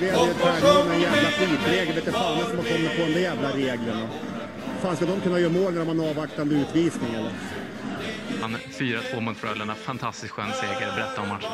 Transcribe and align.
Upplevde, 0.00 0.30
upplevde 0.30 0.60
träningen 0.60 0.88
med 0.88 0.96
en 0.96 1.00
jävla 1.00 1.30
skitregel. 1.30 1.94
Vet 1.94 2.14
fan 2.14 2.38
som 2.38 2.58
har 2.58 2.64
kommit 2.64 2.96
på 2.96 3.02
de 3.06 3.12
där 3.12 3.20
jävla 3.20 3.48
reglerna. 3.48 4.08
Fan, 4.82 4.96
ska 4.96 5.06
de 5.06 5.20
kunna 5.20 5.38
göra 5.38 5.52
mål 5.52 5.72
när 5.72 5.78
de 5.78 5.88
har 5.88 6.04
en 6.04 6.10
avvaktande 6.10 6.54
utvisning 6.54 7.14
eller? 7.14 7.32
Han 8.40 8.56
4-2 8.56 9.20
mot 9.20 9.36
Frölunda. 9.36 9.74
Fantastiskt 9.74 10.32
skön 10.32 10.52
seger. 10.60 10.92
Berätta 10.96 11.22
om 11.22 11.28
matchen. 11.28 11.50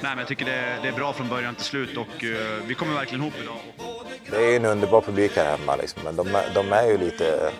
Nej, 0.00 0.10
men 0.10 0.18
jag 0.18 0.28
tycker 0.28 0.44
det, 0.44 0.78
det 0.82 0.88
är 0.88 0.92
bra 0.92 1.12
från 1.12 1.28
början 1.28 1.54
till 1.54 1.64
slut 1.64 1.96
och 1.96 2.24
uh, 2.24 2.36
vi 2.66 2.74
kommer 2.74 2.94
verkligen 2.94 3.22
ihop 3.22 3.34
idag. 3.42 3.56
Det 4.30 4.52
är 4.52 4.56
en 4.56 4.64
underbar 4.64 5.00
publik 5.00 5.36
här 5.36 5.56
hemma, 5.56 5.76
liksom. 5.76 6.02
men 6.04 6.16
de, 6.16 6.28
de 6.54 6.72
är 6.72 6.86
ju 6.86 6.98
lite 6.98 7.52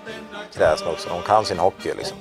kräsna 0.54 0.90
också. 0.90 1.08
De 1.08 1.22
kan 1.22 1.44
sin 1.44 1.58
hockey. 1.58 1.92
Liksom. 1.96 2.16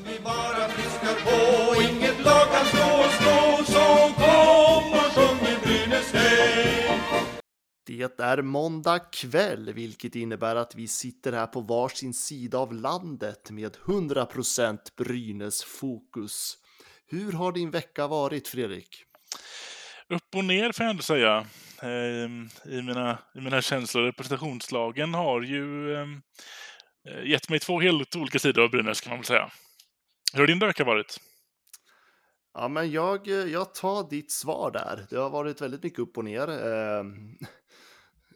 Det 8.00 8.20
är 8.20 8.42
måndag 8.42 9.00
kväll, 9.00 9.74
vilket 9.74 10.16
innebär 10.16 10.56
att 10.56 10.76
vi 10.76 10.88
sitter 10.88 11.32
här 11.32 11.48
på 11.48 11.62
varsin 11.62 12.14
sida 12.14 12.58
av 12.58 12.74
landet 12.74 13.52
med 13.52 13.78
100% 13.78 14.80
Brynäs 14.98 15.64
fokus. 15.64 16.58
Hur 17.08 17.32
har 17.32 17.52
din 17.52 17.72
vecka 17.72 18.08
varit, 18.08 18.48
Fredrik? 18.48 19.04
Upp 20.10 20.36
och 20.36 20.46
ner 20.46 20.72
får 20.72 20.84
jag 20.84 20.90
ändå 20.90 21.04
säga. 21.04 21.46
Ehm, 21.82 22.50
I 22.66 22.82
mina, 22.82 23.18
i 23.36 23.42
mina 23.42 23.62
känslor. 23.62 24.04
Representationslagen 24.04 25.14
har 25.14 25.42
ju 25.42 25.96
ehm, 25.96 26.22
eh, 27.10 27.30
gett 27.30 27.50
mig 27.50 27.60
två 27.60 27.80
helt 27.80 28.16
olika 28.16 28.40
sidor 28.40 28.64
av 28.64 28.70
Brynäs 28.70 29.02
kan 29.02 29.10
man 29.10 29.20
väl 29.20 29.26
säga. 29.26 29.50
Hur 30.34 30.40
har 30.40 30.48
din 30.48 30.60
vecka 30.60 30.84
varit? 30.84 31.20
Ja, 32.54 32.68
men 32.68 32.92
jag, 32.92 33.28
jag 33.28 33.74
tar 33.74 34.10
ditt 34.10 34.32
svar 34.32 34.72
där. 34.72 35.06
Det 35.10 35.18
har 35.18 35.30
varit 35.30 35.62
väldigt 35.62 35.84
mycket 35.84 36.00
upp 36.00 36.18
och 36.18 36.26
ner. 36.26 36.48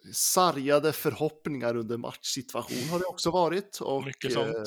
Eh, 0.06 0.12
sargade 0.12 0.94
förhoppningar 0.94 1.76
under 1.76 1.98
matchsituation 1.98 2.90
har 2.90 3.00
det 3.00 3.06
också 3.06 3.32
varit. 3.32 3.80
Och, 3.82 4.06
mycket 4.06 4.34
sånt. 4.34 4.56
Eh, 4.56 4.64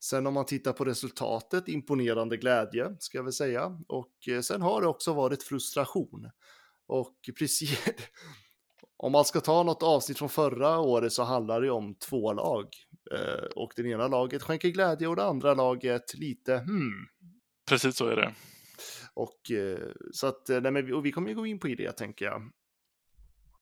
sen 0.00 0.26
om 0.26 0.34
man 0.34 0.46
tittar 0.46 0.72
på 0.72 0.84
resultatet, 0.84 1.68
imponerande 1.68 2.36
glädje 2.36 2.96
ska 2.98 3.18
jag 3.18 3.24
väl 3.24 3.32
säga. 3.32 3.80
Och 3.88 4.28
eh, 4.28 4.40
sen 4.40 4.62
har 4.62 4.80
det 4.80 4.86
också 4.86 5.12
varit 5.12 5.42
frustration. 5.42 6.30
Och 6.86 7.16
precis, 7.38 7.78
om 8.96 9.12
man 9.12 9.24
ska 9.24 9.40
ta 9.40 9.62
något 9.62 9.82
avsnitt 9.82 10.18
från 10.18 10.28
förra 10.28 10.78
året 10.78 11.12
så 11.12 11.22
handlar 11.22 11.60
det 11.60 11.70
om 11.70 11.94
två 11.94 12.32
lag. 12.32 12.66
Eh, 13.12 13.44
och 13.56 13.72
det 13.76 13.82
ena 13.82 14.08
laget 14.08 14.42
skänker 14.42 14.68
glädje 14.68 15.08
och 15.08 15.16
det 15.16 15.24
andra 15.24 15.54
laget 15.54 16.14
lite 16.14 16.58
hmm. 16.58 17.06
Precis 17.68 17.96
så 17.96 18.06
är 18.06 18.16
det. 18.16 18.34
Och 19.14 19.50
eh, 19.50 19.78
så 20.12 20.26
att, 20.26 20.48
nej, 20.48 20.70
men 20.70 20.94
och 20.94 21.06
vi 21.06 21.12
kommer 21.12 21.28
ju 21.28 21.34
gå 21.34 21.46
in 21.46 21.58
på 21.58 21.66
det 21.66 21.92
tänker 21.92 22.24
jag. 22.24 22.50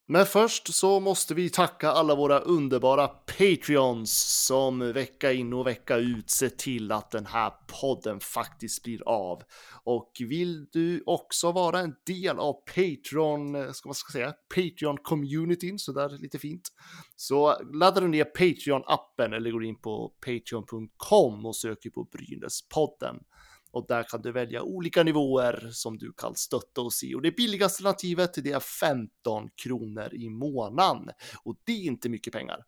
Men 0.09 0.27
först 0.27 0.75
så 0.75 1.01
måste 1.01 1.35
vi 1.35 1.51
tacka 1.51 1.91
alla 1.91 2.15
våra 2.15 2.39
underbara 2.39 3.09
Patreons 3.09 4.45
som 4.47 4.93
vecka 4.93 5.33
in 5.33 5.53
och 5.53 5.67
vecka 5.67 5.97
ut 5.97 6.31
ser 6.31 6.49
till 6.49 6.93
att 6.93 7.11
den 7.11 7.27
här 7.27 7.53
podden 7.81 8.21
faktiskt 8.21 8.83
blir 8.83 9.09
av. 9.09 9.43
Och 9.85 10.13
vill 10.21 10.67
du 10.73 11.03
också 11.07 11.53
vara 11.53 11.81
en 11.81 11.95
del 12.07 12.39
av 12.39 12.53
Patreon, 12.53 13.75
ska 13.75 13.89
man 13.89 13.95
ska 13.95 14.13
säga, 14.13 14.35
Patreon-communityn, 14.55 15.79
så 15.79 15.93
där 15.93 16.09
lite 16.09 16.39
fint, 16.39 16.69
så 17.17 17.63
laddar 17.73 18.01
du 18.01 18.09
ner 18.09 18.25
Patreon-appen 18.25 19.35
eller 19.37 19.51
går 19.51 19.65
in 19.65 19.81
på 19.81 20.13
patreon.com 20.27 21.47
och 21.47 21.57
söker 21.57 21.91
på 21.91 22.05
Brynäspodden. 22.05 23.17
Och 23.77 23.87
där 23.89 24.03
kan 24.03 24.23
du 24.23 24.33
välja 24.33 24.63
olika 24.63 25.03
nivåer 25.03 25.69
som 25.73 25.99
du 25.99 26.13
kan 26.13 26.35
stötta 26.35 26.81
oss 26.81 27.05
i. 27.05 27.15
Och 27.15 27.23
det 27.23 27.37
billigaste 27.37 27.89
alternativet 27.89 28.35
det 28.45 28.53
är 28.53 28.61
15 28.61 29.49
kronor 29.63 30.15
i 30.15 30.29
månaden. 30.29 31.11
Och 31.45 31.57
det 31.65 31.73
är 31.73 31.83
inte 31.83 32.09
mycket 32.09 32.33
pengar. 32.33 32.59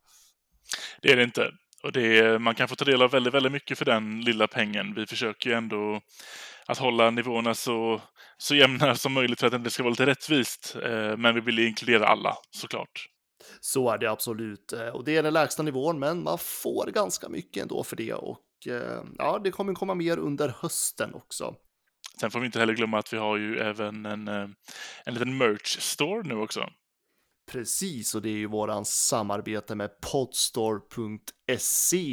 Det 1.03 1.13
är 1.13 1.17
det 1.17 1.23
inte. 1.23 1.51
Och 1.83 1.93
det 1.93 2.19
är, 2.19 2.39
man 2.39 2.55
kan 2.55 2.69
få 2.69 2.75
ta 2.75 2.85
del 2.85 3.03
av 3.03 3.11
väldigt, 3.11 3.35
väldigt 3.35 3.53
mycket 3.53 3.79
för 3.79 3.85
den 3.85 4.21
lilla 4.21 4.47
pengen. 4.47 4.95
Vi 4.95 5.07
försöker 5.07 5.51
ju 5.51 5.57
ändå 5.57 6.01
att 6.67 6.79
hålla 6.79 7.11
nivåerna 7.11 7.55
så, 7.55 8.01
så 8.39 8.55
jämna 8.55 8.95
som 8.95 9.13
möjligt 9.13 9.41
för 9.41 9.55
att 9.55 9.65
det 9.65 9.71
ska 9.71 9.83
vara 9.83 9.91
lite 9.91 10.07
rättvist. 10.07 10.77
Eh, 10.85 11.17
men 11.17 11.35
vi 11.35 11.41
vill 11.41 11.59
inkludera 11.59 12.07
alla 12.07 12.35
såklart. 12.51 13.09
Så 13.61 13.91
är 13.91 13.99
det 13.99 14.11
absolut. 14.11 14.73
Eh, 14.73 14.89
och 14.89 15.05
det 15.05 15.17
är 15.17 15.23
den 15.23 15.33
lägsta 15.33 15.63
nivån, 15.63 15.99
men 15.99 16.23
man 16.23 16.39
får 16.39 16.91
ganska 16.95 17.29
mycket 17.29 17.63
ändå 17.63 17.85
för 17.85 17.97
det. 17.97 18.13
Och 18.13 18.39
ja, 19.19 19.41
det 19.45 19.51
kommer 19.51 19.75
komma 19.75 19.95
mer 19.95 20.19
under 20.19 20.55
hösten 20.61 21.15
också. 21.15 21.55
Sen 22.21 22.31
får 22.31 22.41
vi 22.41 22.47
inte 22.47 22.59
heller 22.59 22.75
glömma 22.75 22.99
att 22.99 23.13
vi 23.13 23.17
har 23.17 23.37
ju 23.37 23.59
även 23.59 24.07
en, 24.07 24.29
eh, 24.29 24.49
en 25.05 25.15
liten 25.15 25.39
merch 25.39 25.79
store 25.81 26.23
nu 26.23 26.35
också. 26.35 26.71
Precis, 27.49 28.15
och 28.15 28.23
det 28.23 28.29
är 28.29 28.37
ju 28.37 28.47
våran 28.47 28.85
samarbete 28.85 29.75
med 29.75 30.01
podstore.se. 30.01 31.11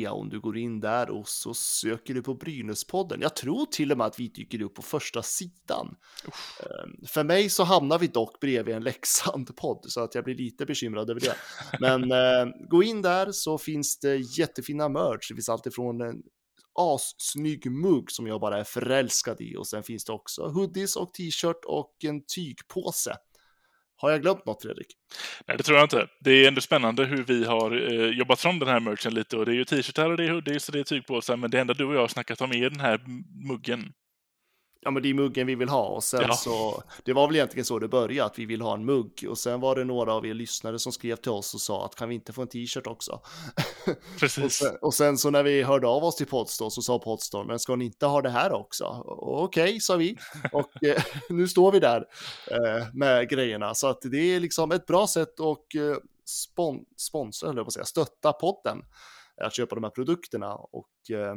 Om 0.08 0.30
du 0.30 0.40
går 0.40 0.58
in 0.58 0.80
där 0.80 1.10
och 1.10 1.28
så 1.28 1.54
söker 1.54 2.14
du 2.14 2.22
på 2.22 2.34
Brynäspodden. 2.34 3.22
Jag 3.22 3.36
tror 3.36 3.66
till 3.66 3.92
och 3.92 3.98
med 3.98 4.08
att 4.08 4.20
vi 4.20 4.28
dyker 4.28 4.62
upp 4.62 4.76
på 4.76 4.82
första 4.82 5.24
sidan. 5.24 5.96
Uff. 6.28 6.62
Ehm, 6.64 7.08
för 7.08 7.24
mig 7.24 7.50
så 7.50 7.64
hamnar 7.64 8.00
vi 8.00 8.08
dock 8.08 8.40
bredvid 8.40 8.76
en 8.76 8.84
Leksand-podd 8.84 9.86
så 9.88 10.04
att 10.04 10.16
jag 10.16 10.24
blir 10.24 10.36
lite 10.36 10.66
bekymrad 10.66 11.10
över 11.10 11.22
det. 11.22 11.36
Men 11.80 12.12
eh, 12.12 12.46
gå 12.70 12.84
in 12.84 13.02
där 13.02 13.32
så 13.32 13.58
finns 13.58 14.00
det 14.00 14.16
jättefina 14.16 14.90
merch. 14.90 15.30
Det 15.30 15.36
finns 15.36 15.50
alltifrån 15.50 16.02
en 16.02 16.22
assnygg 16.76 17.72
mugg 17.72 18.12
som 18.12 18.28
jag 18.28 18.42
bara 18.42 18.60
är 18.60 18.64
förälskad 18.64 19.42
i 19.42 19.56
och 19.56 19.68
sen 19.68 19.84
finns 19.84 20.06
det 20.06 20.12
också 20.12 20.48
hoodies 20.48 20.96
och 20.96 21.14
t-shirt 21.14 21.66
och 21.66 21.96
en 22.04 22.26
tygpåse. 22.26 23.16
Har 23.98 24.12
jag 24.12 24.22
glömt 24.22 24.46
något 24.46 24.62
Fredrik? 24.62 24.88
Nej, 25.48 25.58
det 25.58 25.64
tror 25.64 25.78
jag 25.78 25.86
inte. 25.86 26.08
Det 26.20 26.32
är 26.32 26.48
ändå 26.48 26.62
spännande 26.62 27.06
hur 27.06 27.24
vi 27.24 27.46
har 27.46 27.94
eh, 27.94 28.10
jobbat 28.10 28.40
fram 28.40 28.60
den 28.60 28.68
här 28.70 28.80
merchen 28.80 29.14
lite 29.14 29.38
och 29.38 29.46
det 29.46 29.52
är 29.52 29.56
ju 29.56 29.66
t-shirtar 29.66 30.10
och 30.10 30.18
det 30.18 30.26
är 30.26 30.32
hoodies 30.32 30.70
och 30.70 30.74
det 30.74 30.80
är 30.80 30.84
tygpåsar 30.84 31.38
men 31.38 31.52
det 31.52 31.60
enda 31.60 31.74
du 31.74 31.86
och 31.86 31.96
jag 31.96 32.00
har 32.00 32.08
snackat 32.08 32.42
om 32.42 32.52
är 32.52 32.70
den 32.70 32.80
här 32.80 33.02
muggen 33.48 33.94
ja 34.86 34.92
men 34.92 35.04
det 35.04 35.10
är 35.10 35.14
muggen 35.14 35.48
vi 35.48 35.56
vill 35.56 35.70
ha 35.70 35.86
och 35.86 36.04
sen 36.04 36.22
ja. 36.28 36.34
så, 36.34 36.84
det 37.04 37.14
var 37.14 37.28
väl 37.28 37.36
egentligen 37.36 37.66
så 37.66 37.80
det 37.80 37.88
började, 37.88 38.26
att 38.26 38.40
vi 38.40 38.46
vill 38.46 38.62
ha 38.62 38.74
en 38.74 38.86
mugg 38.86 39.26
och 39.30 39.38
sen 39.38 39.60
var 39.60 39.76
det 39.76 39.84
några 39.84 40.14
av 40.14 40.26
er 40.26 40.34
lyssnare 40.34 40.80
som 40.80 40.92
skrev 40.92 41.16
till 41.16 41.32
oss 41.32 41.54
och 41.54 41.62
sa 41.62 41.86
att 41.86 41.96
kan 41.96 42.10
vi 42.10 42.16
inte 42.16 42.34
få 42.34 42.42
en 42.42 42.48
t-shirt 42.48 42.88
också? 42.88 43.22
Precis. 44.20 44.44
och, 44.44 44.52
sen, 44.52 44.78
och, 44.82 44.94
sen, 44.94 45.18
så 45.18 45.30
när 45.30 45.44
vi 45.44 45.64
hörde 45.64 45.88
av 45.88 46.04
oss 46.04 46.16
till 46.16 46.26
Podstor 46.26 46.70
så 46.70 46.82
sa 46.82 47.00
Podstor, 47.00 47.44
men 47.44 47.60
ska 47.60 47.76
ni 47.76 47.86
inte 47.86 48.06
ha 48.06 48.22
det 48.22 48.30
här 48.30 48.54
också? 48.54 49.04
Okej, 49.08 49.64
okay, 49.64 49.80
sa 49.80 49.96
vi. 49.96 50.18
Och 50.52 50.84
eh, 50.84 51.04
nu 51.30 51.48
står 51.48 51.72
vi 51.72 51.80
där 51.80 52.06
eh, 52.52 52.88
med 52.94 53.30
grejerna, 53.30 53.76
så 53.76 53.88
att 53.88 54.02
det 54.02 54.36
är 54.36 54.40
liksom 54.40 54.72
ett 54.72 54.86
bra 54.86 55.08
sätt 55.08 55.40
att 55.40 55.76
eh, 55.76 55.98
spon 56.26 56.86
sponsra, 56.98 57.50
eller 57.50 57.62
att 57.62 57.74
säga, 57.74 57.86
stötta 57.86 58.34
podden, 58.34 58.82
att 59.42 59.56
köpa 59.56 59.76
de 59.76 59.84
här 59.84 59.92
produkterna 59.92 60.54
och 60.56 61.12
eh, 61.12 61.36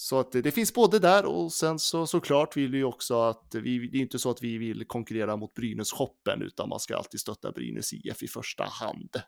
så 0.00 0.20
att 0.20 0.32
det 0.32 0.52
finns 0.52 0.74
både 0.74 0.98
där 0.98 1.24
och 1.24 1.52
sen 1.52 1.78
så 1.78 2.06
såklart 2.06 2.56
vill 2.56 2.70
vi 2.70 2.84
också 2.84 3.22
att 3.22 3.54
vi, 3.54 3.88
det 3.88 3.98
är 3.98 4.02
inte 4.02 4.18
så 4.18 4.30
att 4.30 4.42
vi 4.42 4.58
vill 4.58 4.84
konkurrera 4.86 5.36
mot 5.36 5.54
Brynäs-shoppen 5.54 6.42
utan 6.42 6.68
man 6.68 6.80
ska 6.80 6.96
alltid 6.96 7.20
stötta 7.20 7.52
Brynäs 7.52 7.92
IF 7.92 8.22
i 8.22 8.28
första 8.28 8.64
hand. 8.64 9.22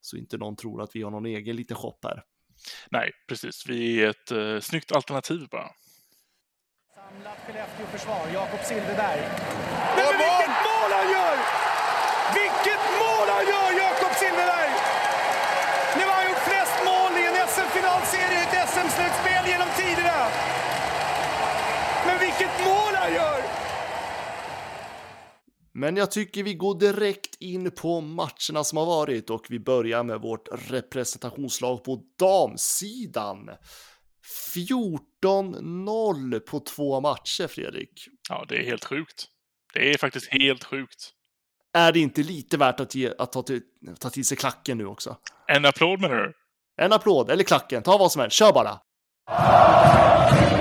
Så 0.00 0.16
inte 0.16 0.36
någon 0.38 0.56
tror 0.56 0.82
att 0.82 0.96
vi 0.96 1.02
har 1.02 1.10
någon 1.10 1.26
egen 1.26 1.56
liten 1.56 1.76
shop 1.76 1.98
här. 2.02 2.22
Nej, 2.90 3.10
precis. 3.28 3.66
Vi 3.66 4.02
är 4.02 4.10
ett 4.10 4.32
uh, 4.32 4.60
snyggt 4.60 4.92
alternativ 4.92 5.48
bara. 5.50 5.70
Samlat 6.94 7.38
Skellefteå-försvar, 7.46 8.22
Jakob 8.34 8.60
Silfverberg. 8.68 9.20
Men 9.96 10.12
vilket 10.22 10.56
mål 10.68 10.90
han 10.98 11.08
gör! 11.16 11.36
Vilket 12.40 12.84
mål 13.02 13.26
han 13.36 13.44
gör, 13.52 13.68
Jakob 13.84 14.12
Silfverberg! 14.20 14.72
Nu 15.96 16.02
har 16.08 16.14
han 16.20 16.26
gjort 16.30 16.44
flest 16.50 16.76
mål 16.90 17.12
i 17.20 17.22
en 17.30 17.36
SM-finalserie, 17.52 18.40
ett 18.44 18.68
SM-slutspel 18.72 19.25
tiderna. 19.76 20.20
Men 22.06 22.18
vilket 22.20 22.64
mål 22.66 22.94
han 22.94 23.14
gör! 23.14 23.42
Men 25.72 25.96
jag 25.96 26.10
tycker 26.10 26.42
vi 26.42 26.54
går 26.54 26.80
direkt 26.80 27.36
in 27.40 27.70
på 27.70 28.00
matcherna 28.00 28.64
som 28.64 28.78
har 28.78 28.86
varit 28.86 29.30
och 29.30 29.46
vi 29.48 29.58
börjar 29.60 30.02
med 30.02 30.20
vårt 30.20 30.48
representationslag 30.52 31.84
på 31.84 32.02
damsidan. 32.18 33.50
14-0 34.54 36.40
på 36.40 36.60
två 36.60 37.00
matcher, 37.00 37.46
Fredrik. 37.46 38.08
Ja, 38.28 38.44
det 38.48 38.56
är 38.56 38.64
helt 38.64 38.84
sjukt. 38.84 39.26
Det 39.74 39.90
är 39.90 39.98
faktiskt 39.98 40.32
helt 40.32 40.64
sjukt. 40.64 41.12
Är 41.72 41.92
det 41.92 42.00
inte 42.00 42.22
lite 42.22 42.56
värt 42.56 42.80
att, 42.80 42.94
ge, 42.94 43.12
att 43.18 43.32
ta, 43.32 43.42
till, 43.42 43.62
ta 44.00 44.10
till 44.10 44.24
sig 44.24 44.36
klacken 44.36 44.78
nu 44.78 44.86
också? 44.86 45.16
En 45.46 45.64
applåd 45.64 46.00
menar 46.00 46.16
du? 46.16 46.32
En 46.82 46.92
applåd, 46.92 47.30
eller 47.30 47.44
klacken, 47.44 47.82
ta 47.82 47.98
vad 47.98 48.12
som 48.12 48.20
helst, 48.20 48.36
kör 48.36 48.52
bara! 48.52 48.80
Amen. 49.28 50.55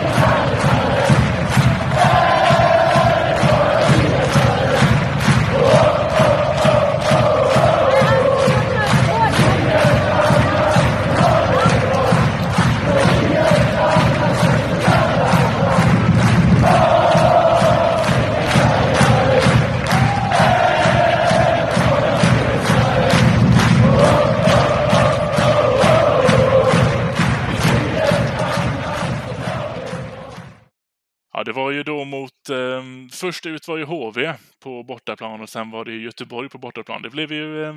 Var 31.51 31.71
ju 31.71 31.83
då 31.83 32.05
mot... 32.05 32.49
Eh, 32.49 32.83
först 33.11 33.45
ut 33.45 33.67
var 33.67 33.77
ju 33.77 33.85
HV 33.85 34.33
på 34.59 34.83
bortaplan 34.83 35.41
och 35.41 35.49
sen 35.49 35.71
var 35.71 35.85
det 35.85 35.95
Göteborg 35.95 36.49
på 36.49 36.57
bortaplan. 36.57 37.01
Det 37.01 37.09
blev 37.09 37.31
ju 37.31 37.63
eh, 37.63 37.73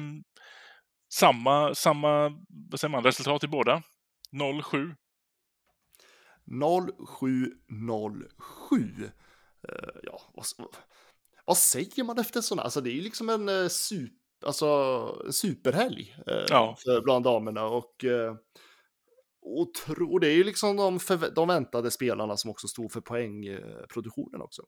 samma, 1.12 1.74
samma 1.74 2.28
vad 2.70 2.80
säger 2.80 2.92
man, 2.92 3.04
resultat 3.04 3.44
i 3.44 3.48
båda. 3.48 3.82
0-7. 4.32 4.94
0707. 6.48 9.10
Uh, 9.68 9.90
ja, 10.02 10.20
vad, 10.34 10.46
vad, 11.44 11.56
säger 11.56 12.04
man 12.04 12.18
efter 12.18 12.40
sådana? 12.40 12.62
Alltså 12.62 12.80
det 12.80 12.90
är 12.90 12.94
ju 12.94 13.00
liksom 13.00 13.28
en 13.28 13.48
uh, 13.48 13.68
super, 13.68 14.16
alltså, 14.46 15.32
superhelg 15.32 16.14
uh, 16.28 16.44
ja. 16.48 16.76
bland 17.04 17.24
damerna 17.24 17.64
och 17.64 18.04
uh, 18.04 18.34
och, 19.48 20.20
det 20.20 20.28
är 20.28 20.34
ju 20.34 20.44
liksom 20.44 20.76
de, 20.76 21.00
för, 21.00 21.30
de 21.34 21.48
väntade 21.48 21.90
spelarna 21.90 22.36
som 22.36 22.50
också 22.50 22.68
stod 22.68 22.92
för 22.92 23.00
poängproduktionen 23.00 24.40
också. 24.40 24.62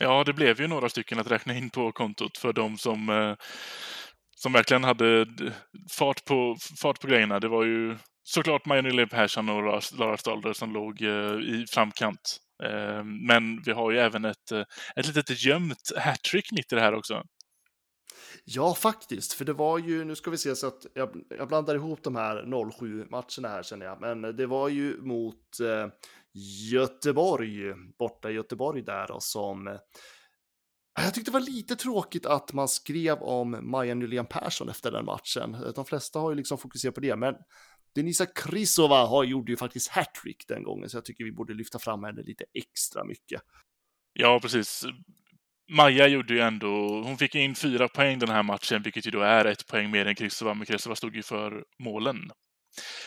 Ja, 0.00 0.24
det 0.24 0.32
blev 0.32 0.60
ju 0.60 0.66
några 0.66 0.88
stycken 0.88 1.18
att 1.18 1.30
räkna 1.30 1.54
in 1.54 1.70
på 1.70 1.92
kontot 1.92 2.38
för 2.38 2.52
de 2.52 2.78
som, 2.78 3.08
eh, 3.08 3.34
som 4.36 4.52
verkligen 4.52 4.84
hade 4.84 5.26
fart 5.98 6.24
på, 6.24 6.56
fart 6.82 7.00
på 7.00 7.06
grejerna. 7.06 7.40
Det 7.40 7.48
var 7.48 7.64
ju 7.64 7.96
såklart 8.24 8.66
Maja 8.66 9.06
Persson 9.06 9.48
och 9.48 9.62
Lara 9.98 10.16
Stalder 10.16 10.52
som 10.52 10.72
låg 10.72 11.02
eh, 11.02 11.34
i 11.34 11.66
framkant. 11.70 12.38
Eh, 12.64 13.04
men 13.04 13.62
vi 13.66 13.72
har 13.72 13.90
ju 13.90 13.98
även 13.98 14.24
ett, 14.24 14.52
eh, 14.52 14.64
ett 14.96 15.06
litet 15.06 15.44
gömt 15.44 15.92
hattrick 15.96 16.52
mitt 16.52 16.72
i 16.72 16.74
det 16.74 16.80
här 16.80 16.94
också. 16.94 17.22
Ja, 18.44 18.74
faktiskt, 18.74 19.32
för 19.32 19.44
det 19.44 19.52
var 19.52 19.78
ju, 19.78 20.04
nu 20.04 20.16
ska 20.16 20.30
vi 20.30 20.36
se 20.36 20.56
så 20.56 20.66
att 20.66 20.86
jag, 20.94 21.22
jag 21.28 21.48
blandar 21.48 21.74
ihop 21.74 22.02
de 22.02 22.16
här 22.16 22.42
07-matcherna 22.42 23.48
här 23.48 23.62
känner 23.62 23.86
jag, 23.86 24.00
men 24.00 24.36
det 24.36 24.46
var 24.46 24.68
ju 24.68 25.02
mot 25.02 25.60
eh, 25.60 25.86
Göteborg, 26.72 27.74
borta 27.98 28.30
i 28.30 28.34
Göteborg 28.34 28.82
där 28.82 29.10
och 29.10 29.22
som 29.22 29.68
eh, 29.68 29.78
jag 30.94 31.14
tyckte 31.14 31.30
det 31.30 31.38
var 31.38 31.46
lite 31.46 31.76
tråkigt 31.76 32.26
att 32.26 32.52
man 32.52 32.68
skrev 32.68 33.18
om 33.18 33.70
Maja 33.70 33.94
Nylén 33.94 34.26
Persson 34.26 34.68
efter 34.68 34.90
den 34.90 35.04
matchen. 35.04 35.56
De 35.74 35.84
flesta 35.84 36.18
har 36.18 36.30
ju 36.30 36.36
liksom 36.36 36.58
fokuserat 36.58 36.94
på 36.94 37.00
det, 37.00 37.16
men 37.16 37.34
Denisa 37.94 38.26
Krisova 38.26 39.06
har, 39.06 39.24
gjorde 39.24 39.52
ju 39.52 39.56
faktiskt 39.56 39.88
hattrick 39.88 40.48
den 40.48 40.62
gången, 40.62 40.88
så 40.88 40.96
jag 40.96 41.04
tycker 41.04 41.24
vi 41.24 41.32
borde 41.32 41.54
lyfta 41.54 41.78
fram 41.78 42.04
henne 42.04 42.22
lite 42.22 42.44
extra 42.54 43.04
mycket. 43.04 43.42
Ja, 44.12 44.38
precis. 44.42 44.84
Maja 45.70 46.06
gjorde 46.06 46.34
ju 46.34 46.40
ändå, 46.40 47.02
hon 47.02 47.18
fick 47.18 47.34
in 47.34 47.54
fyra 47.54 47.88
poäng 47.88 48.18
den 48.18 48.28
här 48.28 48.42
matchen, 48.42 48.82
vilket 48.82 49.06
ju 49.06 49.10
då 49.10 49.20
är 49.20 49.44
ett 49.44 49.66
poäng 49.66 49.90
mer 49.90 50.06
än 50.06 50.14
Kristova, 50.14 50.54
men 50.54 50.66
Kristova 50.66 50.96
stod 50.96 51.16
ju 51.16 51.22
för 51.22 51.64
målen. 51.78 52.30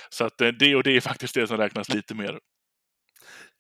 Så 0.10 0.26
att 0.26 0.42
eh, 0.42 0.48
det 0.48 0.76
och 0.76 0.84
det 0.84 0.98
är 0.98 1.02
faktiskt 1.02 1.34
det 1.34 1.48
som 1.48 1.58
räknas 1.58 1.90
lite 1.90 2.16
mer. 2.16 2.40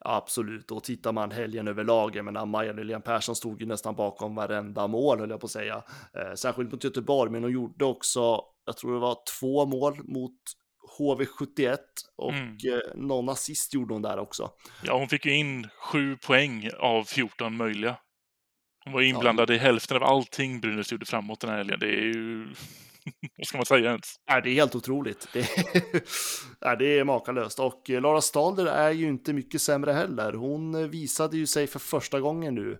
Absolut, 0.05 0.71
och 0.71 0.83
tittar 0.83 1.11
man 1.11 1.31
helgen 1.31 1.67
överlag, 1.67 2.15
jag 2.15 2.25
menar 2.25 2.45
Maja 2.45 2.73
Nylén 2.73 3.01
Persson 3.01 3.35
stod 3.35 3.61
ju 3.61 3.67
nästan 3.67 3.95
bakom 3.95 4.35
varenda 4.35 4.87
mål, 4.87 5.19
höll 5.19 5.29
jag 5.29 5.39
på 5.39 5.45
att 5.45 5.51
säga. 5.51 5.83
Eh, 6.17 6.33
särskilt 6.35 6.71
mot 6.71 6.83
Göteborg, 6.83 7.31
men 7.31 7.43
hon 7.43 7.51
gjorde 7.51 7.85
också, 7.85 8.41
jag 8.65 8.77
tror 8.77 8.93
det 8.93 8.99
var 8.99 9.17
två 9.39 9.65
mål 9.65 9.97
mot 10.03 10.37
HV71 10.99 11.77
och 12.17 12.33
mm. 12.33 12.49
eh, 12.51 12.95
någon 12.95 13.29
assist 13.29 13.73
gjorde 13.73 13.93
hon 13.93 14.01
där 14.01 14.19
också. 14.19 14.49
Ja, 14.83 14.97
hon 14.97 15.09
fick 15.09 15.25
ju 15.25 15.35
in 15.35 15.67
sju 15.91 16.17
poäng 16.17 16.69
av 16.79 17.03
14 17.03 17.57
möjliga. 17.57 17.97
Hon 18.83 18.93
var 18.93 19.01
inblandad 19.01 19.49
ja. 19.49 19.53
i 19.53 19.57
hälften 19.57 19.97
av 19.97 20.03
allting 20.03 20.61
Brynäs 20.61 20.91
gjorde 20.91 21.05
framåt 21.05 21.39
den 21.39 21.49
här 21.49 21.57
helgen. 21.57 21.79
Det 21.79 21.87
är 21.87 22.03
ju... 22.03 22.47
Vad 23.37 23.47
ska 23.47 23.57
man 23.57 23.65
säga 23.65 23.89
ens? 23.89 24.15
Ja, 24.25 24.41
det 24.41 24.49
är 24.49 24.53
helt 24.53 24.75
otroligt. 24.75 25.27
Det 25.33 25.39
är, 25.39 25.45
ja, 26.59 26.75
det 26.75 26.99
är 26.99 27.03
makalöst. 27.03 27.59
Och 27.59 27.89
Lara 27.89 28.21
Stalder 28.21 28.65
är 28.65 28.91
ju 28.91 29.07
inte 29.07 29.33
mycket 29.33 29.61
sämre 29.61 29.91
heller. 29.91 30.33
Hon 30.33 30.89
visade 30.89 31.37
ju 31.37 31.47
sig 31.47 31.67
för 31.67 31.79
första 31.79 32.19
gången 32.19 32.55
nu. 32.55 32.77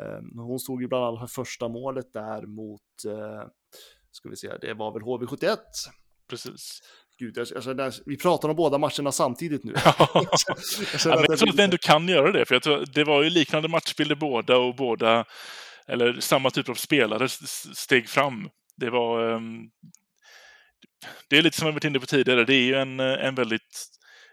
Ehm, 0.00 0.38
hon 0.38 0.58
stod 0.58 0.82
ju 0.82 0.88
bland 0.88 1.04
annat 1.04 1.20
för 1.20 1.44
första 1.44 1.68
målet 1.68 2.12
där 2.12 2.46
mot, 2.46 3.04
eh, 3.06 3.48
ska 4.10 4.28
vi 4.28 4.36
se, 4.36 4.56
det 4.60 4.74
var 4.74 4.92
väl 4.92 5.02
HV71. 5.02 5.56
Precis. 6.30 6.80
Gud, 7.18 7.36
jag, 7.36 7.46
jag 7.54 7.64
känner, 7.64 7.94
vi 8.06 8.16
pratar 8.16 8.48
om 8.48 8.56
båda 8.56 8.78
matcherna 8.78 9.12
samtidigt 9.12 9.64
nu. 9.64 9.74
Ja. 9.84 9.94
jag, 10.14 10.26
ja, 11.04 11.16
men 11.16 11.24
jag 11.28 11.38
tror 11.38 11.48
att 11.48 11.58
vi 11.58 11.62
ändå 11.62 11.78
kan 11.78 12.08
göra 12.08 12.32
det, 12.32 12.46
för 12.46 12.54
jag 12.54 12.62
tror, 12.62 12.84
det 12.94 13.04
var 13.04 13.22
ju 13.22 13.30
liknande 13.30 13.68
matchbilder 13.68 14.14
båda 14.14 14.56
och 14.56 14.76
båda, 14.76 15.24
eller 15.88 16.20
samma 16.20 16.50
typ 16.50 16.68
av 16.68 16.74
spelare 16.74 17.28
steg 17.28 18.08
fram. 18.08 18.48
Det 18.76 18.90
var... 18.90 19.32
Um, 19.32 19.70
det 21.30 21.38
är 21.38 21.42
lite 21.42 21.56
som 21.56 21.66
jag 21.66 21.72
varit 21.72 21.84
inne 21.84 22.00
på 22.00 22.06
tidigare, 22.06 22.44
det 22.44 22.54
är 22.54 22.62
ju 22.62 22.74
en, 22.74 23.00
en 23.00 23.34
väldigt 23.34 23.86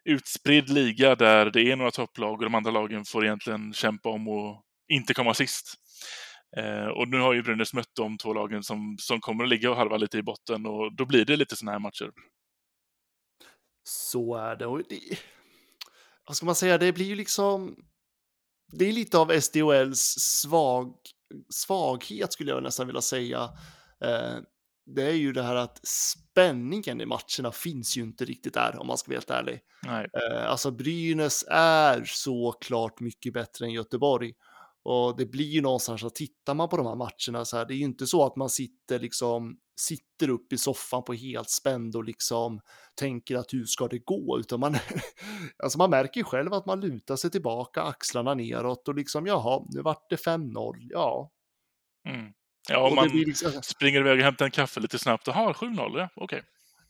utspridd 0.05 0.69
liga 0.69 1.15
där 1.15 1.45
det 1.45 1.71
är 1.71 1.75
några 1.75 1.91
topplag 1.91 2.33
och 2.33 2.43
de 2.43 2.55
andra 2.55 2.71
lagen 2.71 3.05
får 3.05 3.25
egentligen 3.25 3.73
kämpa 3.73 4.09
om 4.09 4.27
att 4.27 4.61
inte 4.93 5.13
komma 5.13 5.33
sist. 5.33 5.73
Eh, 6.57 6.87
och 6.87 7.07
nu 7.07 7.19
har 7.19 7.33
ju 7.33 7.43
Brynäs 7.43 7.73
mött 7.73 7.95
de 7.95 8.17
två 8.17 8.33
lagen 8.33 8.63
som, 8.63 8.95
som 8.99 9.19
kommer 9.19 9.43
att 9.43 9.49
ligga 9.49 9.69
och 9.71 9.77
halva 9.77 9.97
lite 9.97 10.17
i 10.17 10.23
botten 10.23 10.65
och 10.65 10.95
då 10.95 11.05
blir 11.05 11.25
det 11.25 11.35
lite 11.35 11.55
sådana 11.55 11.71
här 11.71 11.79
matcher. 11.79 12.11
Så 13.87 14.35
är 14.35 14.55
det. 14.55 14.65
Och 14.65 14.81
det, 14.89 14.99
vad 16.27 16.37
ska 16.37 16.45
man 16.45 16.55
säga, 16.55 16.77
det 16.77 16.93
blir 16.93 17.05
ju 17.05 17.15
liksom... 17.15 17.75
Det 18.71 18.85
är 18.89 18.91
lite 18.91 19.17
av 19.17 19.39
SDHLs 19.39 20.15
svag, 20.19 20.95
svaghet 21.49 22.33
skulle 22.33 22.51
jag 22.51 22.63
nästan 22.63 22.87
vilja 22.87 23.01
säga. 23.01 23.49
Eh, 24.03 24.35
det 24.85 25.03
är 25.03 25.13
ju 25.13 25.33
det 25.33 25.43
här 25.43 25.55
att 25.55 25.87
spänningen 25.87 27.01
i 27.01 27.05
matcherna 27.05 27.51
finns 27.51 27.97
ju 27.97 28.01
inte 28.01 28.25
riktigt 28.25 28.53
där 28.53 28.79
om 28.79 28.87
man 28.87 28.97
ska 28.97 29.11
vara 29.11 29.15
helt 29.15 29.29
ärlig. 29.29 29.59
Nej. 29.83 30.07
Eh, 30.13 30.51
alltså 30.51 30.71
Brynäs 30.71 31.45
är 31.49 32.03
såklart 32.05 32.99
mycket 32.99 33.33
bättre 33.33 33.65
än 33.65 33.71
Göteborg. 33.71 34.33
Och 34.85 35.17
det 35.17 35.25
blir 35.25 35.45
ju 35.45 35.61
någonstans 35.61 36.03
att 36.03 36.15
tittar 36.15 36.53
man 36.53 36.69
på 36.69 36.77
de 36.77 36.85
här 36.85 36.95
matcherna 36.95 37.45
så 37.45 37.57
här, 37.57 37.65
det 37.65 37.73
är 37.73 37.77
ju 37.77 37.83
inte 37.83 38.07
så 38.07 38.25
att 38.25 38.35
man 38.35 38.49
sitter 38.49 38.99
liksom 38.99 39.57
sitter 39.81 40.29
upp 40.29 40.53
i 40.53 40.57
soffan 40.57 41.03
på 41.03 41.13
helt 41.13 41.49
spänd 41.49 41.95
och 41.95 42.03
liksom 42.03 42.59
tänker 42.95 43.35
att 43.35 43.53
hur 43.53 43.65
ska 43.65 43.87
det 43.87 43.99
gå, 43.99 44.39
utan 44.39 44.59
man, 44.59 44.75
alltså 45.63 45.77
man 45.77 45.89
märker 45.89 46.19
ju 46.19 46.23
själv 46.23 46.53
att 46.53 46.65
man 46.65 46.79
lutar 46.79 47.15
sig 47.15 47.31
tillbaka, 47.31 47.81
axlarna 47.81 48.33
neråt 48.33 48.87
och 48.87 48.95
liksom 48.95 49.25
jaha, 49.25 49.65
nu 49.69 49.81
vart 49.81 50.09
det 50.09 50.15
5-0, 50.15 50.73
ja. 50.89 51.31
Mm. 52.09 52.31
Ja, 52.69 52.87
om 52.87 52.95
man 52.95 53.07
liksom... 53.07 53.51
springer 53.61 53.99
iväg 53.99 54.19
och 54.19 54.25
hämtar 54.25 54.45
en 54.45 54.51
kaffe 54.51 54.79
lite 54.79 54.99
snabbt, 54.99 55.27
jaha, 55.27 55.53
7-0, 55.53 55.99
ja, 55.99 56.09
okej. 56.15 56.39
Okay. 56.39 56.41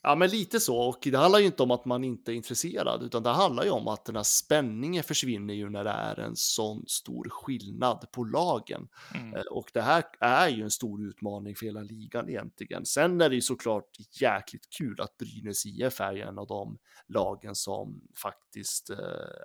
Ja, 0.06 0.14
men 0.14 0.30
lite 0.30 0.60
så. 0.60 0.78
Och 0.78 0.98
det 1.02 1.16
handlar 1.16 1.38
ju 1.38 1.46
inte 1.46 1.62
om 1.62 1.70
att 1.70 1.84
man 1.84 2.04
inte 2.04 2.32
är 2.32 2.34
intresserad, 2.34 3.02
utan 3.02 3.22
det 3.22 3.30
handlar 3.30 3.64
ju 3.64 3.70
om 3.70 3.88
att 3.88 4.04
den 4.04 4.16
här 4.16 4.22
spänningen 4.22 5.04
försvinner 5.04 5.54
ju 5.54 5.70
när 5.70 5.84
det 5.84 5.90
är 5.90 6.20
en 6.20 6.36
sån 6.36 6.84
stor 6.86 7.28
skillnad 7.30 8.06
på 8.12 8.24
lagen. 8.24 8.88
Mm. 9.14 9.34
Eh, 9.34 9.42
och 9.42 9.70
det 9.74 9.82
här 9.82 10.04
är 10.20 10.48
ju 10.48 10.62
en 10.62 10.70
stor 10.70 11.08
utmaning 11.08 11.56
för 11.56 11.66
hela 11.66 11.80
ligan 11.80 12.28
egentligen. 12.28 12.86
Sen 12.86 13.20
är 13.20 13.28
det 13.28 13.34
ju 13.34 13.40
såklart 13.40 13.90
jäkligt 14.20 14.68
kul 14.78 15.00
att 15.00 15.16
Brynäs 15.16 15.66
IF 15.66 16.00
är 16.00 16.16
en 16.16 16.38
av 16.38 16.46
de 16.46 16.78
lagen 17.08 17.54
som 17.54 18.00
faktiskt 18.22 18.90
eh, 18.90 18.98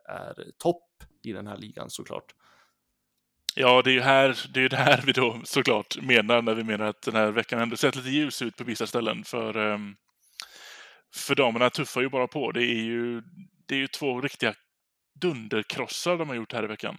är 0.05 0.51
topp 0.57 1.03
i 1.23 1.31
den 1.31 1.47
här 1.47 1.57
ligan 1.57 1.89
såklart. 1.89 2.35
Ja, 3.55 3.81
det 3.81 3.89
är 3.89 3.93
ju 3.93 4.01
här, 4.01 4.39
det 4.53 4.61
är 4.61 4.69
det 4.69 4.77
här 4.77 5.03
vi 5.05 5.11
då 5.11 5.41
såklart 5.43 6.01
menar 6.01 6.41
när 6.41 6.55
vi 6.55 6.63
menar 6.63 6.85
att 6.85 7.01
den 7.01 7.15
här 7.15 7.31
veckan 7.31 7.59
ändå 7.59 7.77
sett 7.77 7.95
lite 7.95 8.09
ljus 8.09 8.41
ut 8.41 8.57
på 8.57 8.63
vissa 8.63 8.87
ställen. 8.87 9.23
För 9.23 9.57
um, 9.57 9.95
för 11.15 11.35
damerna 11.35 11.69
tuffar 11.69 12.01
ju 12.01 12.09
bara 12.09 12.27
på. 12.27 12.51
Det 12.51 12.63
är 12.63 12.83
ju, 12.83 13.21
det 13.65 13.75
är 13.75 13.79
ju 13.79 13.87
två 13.87 14.21
riktiga 14.21 14.55
dunderkrossar 15.21 16.17
de 16.17 16.29
har 16.29 16.35
gjort 16.35 16.53
här 16.53 16.63
i 16.63 16.67
veckan. 16.67 16.97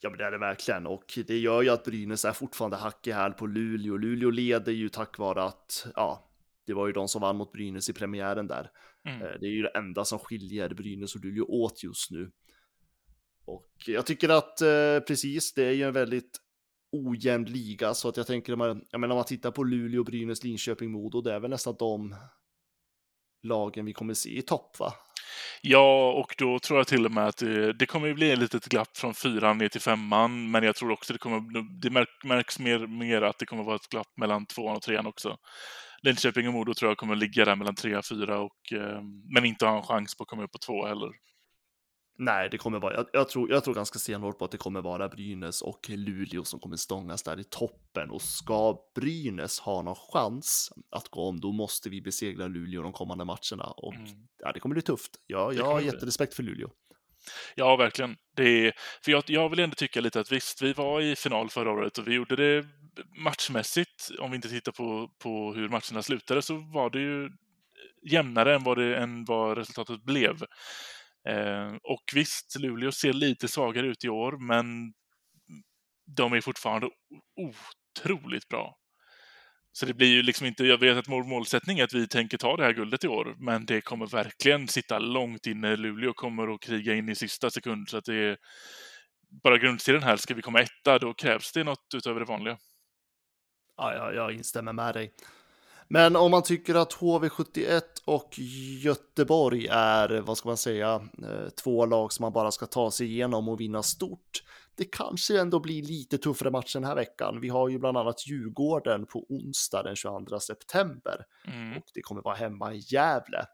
Ja, 0.00 0.10
men 0.10 0.18
det 0.18 0.24
är 0.24 0.30
det 0.30 0.38
verkligen 0.38 0.86
och 0.86 1.18
det 1.26 1.38
gör 1.38 1.62
ju 1.62 1.68
att 1.68 1.84
Brynäs 1.84 2.24
är 2.24 2.32
fortfarande 2.32 2.76
hack 2.76 3.06
i 3.06 3.12
häl 3.12 3.32
på 3.32 3.46
Luleå. 3.46 3.96
Luleå 3.96 4.30
leder 4.30 4.72
ju 4.72 4.88
tack 4.88 5.18
vare 5.18 5.42
att, 5.42 5.86
ja, 5.94 6.30
det 6.66 6.74
var 6.74 6.86
ju 6.86 6.92
de 6.92 7.08
som 7.08 7.20
vann 7.20 7.36
mot 7.36 7.52
Brynäs 7.52 7.88
i 7.88 7.92
premiären 7.92 8.46
där. 8.46 8.70
Mm. 9.08 9.22
Eh, 9.22 9.28
det 9.40 9.46
är 9.46 9.50
ju 9.50 9.62
det 9.62 9.78
enda 9.78 10.04
som 10.04 10.18
skiljer 10.18 10.74
Brynäs 10.74 11.14
och 11.14 11.24
Luleå 11.24 11.44
åt 11.44 11.82
just 11.82 12.10
nu. 12.10 12.30
Och 13.44 13.70
jag 13.86 14.06
tycker 14.06 14.28
att 14.28 14.60
eh, 14.60 15.00
precis, 15.06 15.54
det 15.54 15.64
är 15.64 15.72
ju 15.72 15.82
en 15.82 15.92
väldigt 15.92 16.40
ojämn 16.92 17.44
liga 17.44 17.94
så 17.94 18.08
att 18.08 18.16
jag 18.16 18.26
tänker, 18.26 18.52
jag 18.52 18.58
menar 19.00 19.14
om 19.14 19.16
man 19.16 19.24
tittar 19.24 19.50
på 19.50 19.64
Luleå, 19.64 20.04
Brynäs, 20.04 20.44
Linköping, 20.44 20.90
Modo, 20.90 21.20
det 21.20 21.32
är 21.32 21.40
väl 21.40 21.50
nästan 21.50 21.76
de 21.78 22.14
lagen 23.42 23.84
vi 23.84 23.92
kommer 23.92 24.14
se 24.14 24.38
i 24.38 24.42
topp, 24.42 24.76
va? 24.78 24.92
Ja, 25.62 26.12
och 26.12 26.34
då 26.38 26.58
tror 26.58 26.78
jag 26.78 26.86
till 26.86 27.06
och 27.06 27.12
med 27.12 27.26
att 27.26 27.36
det, 27.36 27.72
det 27.72 27.86
kommer 27.86 28.14
bli 28.14 28.30
ett 28.30 28.38
litet 28.38 28.64
glapp 28.64 28.96
från 28.96 29.14
fyran 29.14 29.58
ner 29.58 29.68
till 29.68 29.80
femman, 29.80 30.50
men 30.50 30.62
jag 30.64 30.76
tror 30.76 30.90
också 30.92 31.12
det 31.12 31.18
kommer 31.18 31.42
det 31.80 31.90
märks 32.28 32.58
mer, 32.58 32.86
mer 32.86 33.22
att 33.22 33.38
det 33.38 33.46
kommer 33.46 33.64
vara 33.64 33.76
ett 33.76 33.88
glapp 33.88 34.16
mellan 34.16 34.46
tvåan 34.46 34.76
och 34.76 34.82
trean 34.82 35.06
också. 35.06 35.36
Linköping 36.02 36.48
och 36.48 36.54
Modo 36.54 36.74
tror 36.74 36.90
jag 36.90 36.98
kommer 36.98 37.16
ligga 37.16 37.44
där 37.44 37.56
mellan 37.56 37.74
trea, 37.74 37.98
och 37.98 38.06
fyra, 38.06 38.38
och, 38.38 38.72
eh, 38.72 39.00
men 39.34 39.44
inte 39.44 39.66
ha 39.66 39.76
en 39.76 39.82
chans 39.82 40.16
på 40.16 40.22
att 40.22 40.28
komma 40.28 40.44
upp 40.44 40.52
på 40.52 40.58
två 40.58 40.86
heller. 40.86 41.10
Nej, 42.22 42.48
det 42.50 42.58
kommer 42.58 42.78
vara, 42.78 42.94
jag, 42.94 43.06
jag, 43.12 43.28
tror, 43.28 43.50
jag 43.50 43.64
tror 43.64 43.74
ganska 43.74 43.98
stenhårt 43.98 44.38
på 44.38 44.44
att 44.44 44.50
det 44.50 44.58
kommer 44.58 44.80
vara 44.80 45.08
Brynäs 45.08 45.62
och 45.62 45.90
Luleå 45.90 46.44
som 46.44 46.60
kommer 46.60 46.76
stångas 46.76 47.22
där 47.22 47.40
i 47.40 47.44
toppen. 47.44 48.10
Och 48.10 48.22
ska 48.22 48.78
Brynäs 48.94 49.60
ha 49.60 49.82
någon 49.82 49.94
chans 49.94 50.72
att 50.90 51.08
gå 51.08 51.28
om, 51.28 51.40
då 51.40 51.52
måste 51.52 51.90
vi 51.90 52.02
besegra 52.02 52.46
Luleå 52.46 52.82
de 52.82 52.92
kommande 52.92 53.24
matcherna. 53.24 53.64
Och 53.64 53.94
mm. 53.94 54.08
ja, 54.38 54.52
det 54.52 54.60
kommer 54.60 54.74
bli 54.74 54.82
tufft. 54.82 55.10
Ja, 55.26 55.52
jag 55.52 55.64
har 55.64 55.80
jätterespekt 55.80 56.34
för 56.34 56.42
Luleå. 56.42 56.70
Ja, 57.54 57.76
verkligen. 57.76 58.16
Det 58.36 58.66
är, 58.66 58.72
för 59.04 59.12
jag, 59.12 59.24
jag 59.26 59.48
vill 59.48 59.58
ändå 59.58 59.74
tycka 59.74 60.00
lite 60.00 60.20
att 60.20 60.32
visst, 60.32 60.62
vi 60.62 60.72
var 60.72 61.00
i 61.00 61.16
final 61.16 61.50
förra 61.50 61.70
året 61.70 61.98
och 61.98 62.08
vi 62.08 62.14
gjorde 62.14 62.36
det 62.36 62.66
matchmässigt. 63.24 64.10
Om 64.18 64.30
vi 64.30 64.36
inte 64.36 64.48
tittar 64.48 64.72
på, 64.72 65.10
på 65.22 65.52
hur 65.54 65.68
matcherna 65.68 66.02
slutade 66.02 66.42
så 66.42 66.54
var 66.54 66.90
det 66.90 67.00
ju 67.00 67.30
jämnare 68.10 68.54
än 68.54 68.64
vad, 68.64 68.78
det, 68.78 68.96
än 68.96 69.24
vad 69.24 69.58
resultatet 69.58 70.02
blev. 70.02 70.36
Eh, 71.28 71.74
och 71.82 72.04
visst, 72.14 72.56
Luleå 72.58 72.92
ser 72.92 73.12
lite 73.12 73.48
svagare 73.48 73.86
ut 73.86 74.04
i 74.04 74.08
år, 74.08 74.46
men 74.46 74.92
de 76.16 76.32
är 76.32 76.40
fortfarande 76.40 76.88
otroligt 77.36 78.48
bra. 78.48 78.76
Så 79.72 79.86
det 79.86 79.94
blir 79.94 80.08
ju 80.08 80.22
liksom 80.22 80.46
inte, 80.46 80.64
jag 80.64 80.78
vet 80.78 80.96
att 80.96 81.08
vår 81.08 81.24
målsättning 81.24 81.78
är 81.78 81.84
att 81.84 81.94
vi 81.94 82.08
tänker 82.08 82.38
ta 82.38 82.56
det 82.56 82.64
här 82.64 82.72
guldet 82.72 83.04
i 83.04 83.08
år, 83.08 83.36
men 83.38 83.66
det 83.66 83.80
kommer 83.80 84.06
verkligen 84.06 84.68
sitta 84.68 84.98
långt 84.98 85.46
inne. 85.46 85.76
Luleå 85.76 86.12
kommer 86.12 86.54
att 86.54 86.60
kriga 86.60 86.94
in 86.94 87.08
i 87.08 87.14
sista 87.14 87.50
sekund, 87.50 87.88
så 87.88 87.96
att 87.96 88.04
det 88.04 88.14
är 88.14 88.36
bara 89.42 89.58
grundserien 89.58 90.02
här, 90.02 90.16
ska 90.16 90.34
vi 90.34 90.42
komma 90.42 90.60
etta, 90.60 90.98
då 90.98 91.14
krävs 91.14 91.52
det 91.52 91.64
något 91.64 91.94
utöver 91.94 92.20
det 92.20 92.26
vanliga. 92.26 92.58
Ja, 93.76 93.94
ja, 93.94 94.12
jag 94.12 94.32
instämmer 94.32 94.72
med 94.72 94.94
dig. 94.94 95.12
Men 95.92 96.16
om 96.16 96.30
man 96.30 96.42
tycker 96.42 96.74
att 96.74 96.94
HV71 96.94 97.82
och 98.04 98.38
Göteborg 98.82 99.66
är, 99.70 100.20
vad 100.20 100.38
ska 100.38 100.48
man 100.48 100.56
säga, 100.56 100.94
eh, 101.22 101.48
två 101.48 101.86
lag 101.86 102.12
som 102.12 102.22
man 102.22 102.32
bara 102.32 102.50
ska 102.50 102.66
ta 102.66 102.90
sig 102.90 103.06
igenom 103.06 103.48
och 103.48 103.60
vinna 103.60 103.82
stort. 103.82 104.42
Det 104.74 104.84
kanske 104.84 105.40
ändå 105.40 105.60
blir 105.60 105.82
lite 105.82 106.18
tuffare 106.18 106.50
matcher 106.50 106.78
den 106.78 106.84
här 106.84 106.94
veckan. 106.94 107.40
Vi 107.40 107.48
har 107.48 107.68
ju 107.68 107.78
bland 107.78 107.96
annat 107.96 108.26
Djurgården 108.26 109.06
på 109.06 109.26
onsdag 109.28 109.82
den 109.82 109.96
22 109.96 110.40
september 110.40 111.24
mm. 111.46 111.76
och 111.76 111.84
det 111.94 112.02
kommer 112.02 112.22
vara 112.22 112.34
hemma 112.34 112.74
i 112.74 112.82
Gävle. 112.88 113.44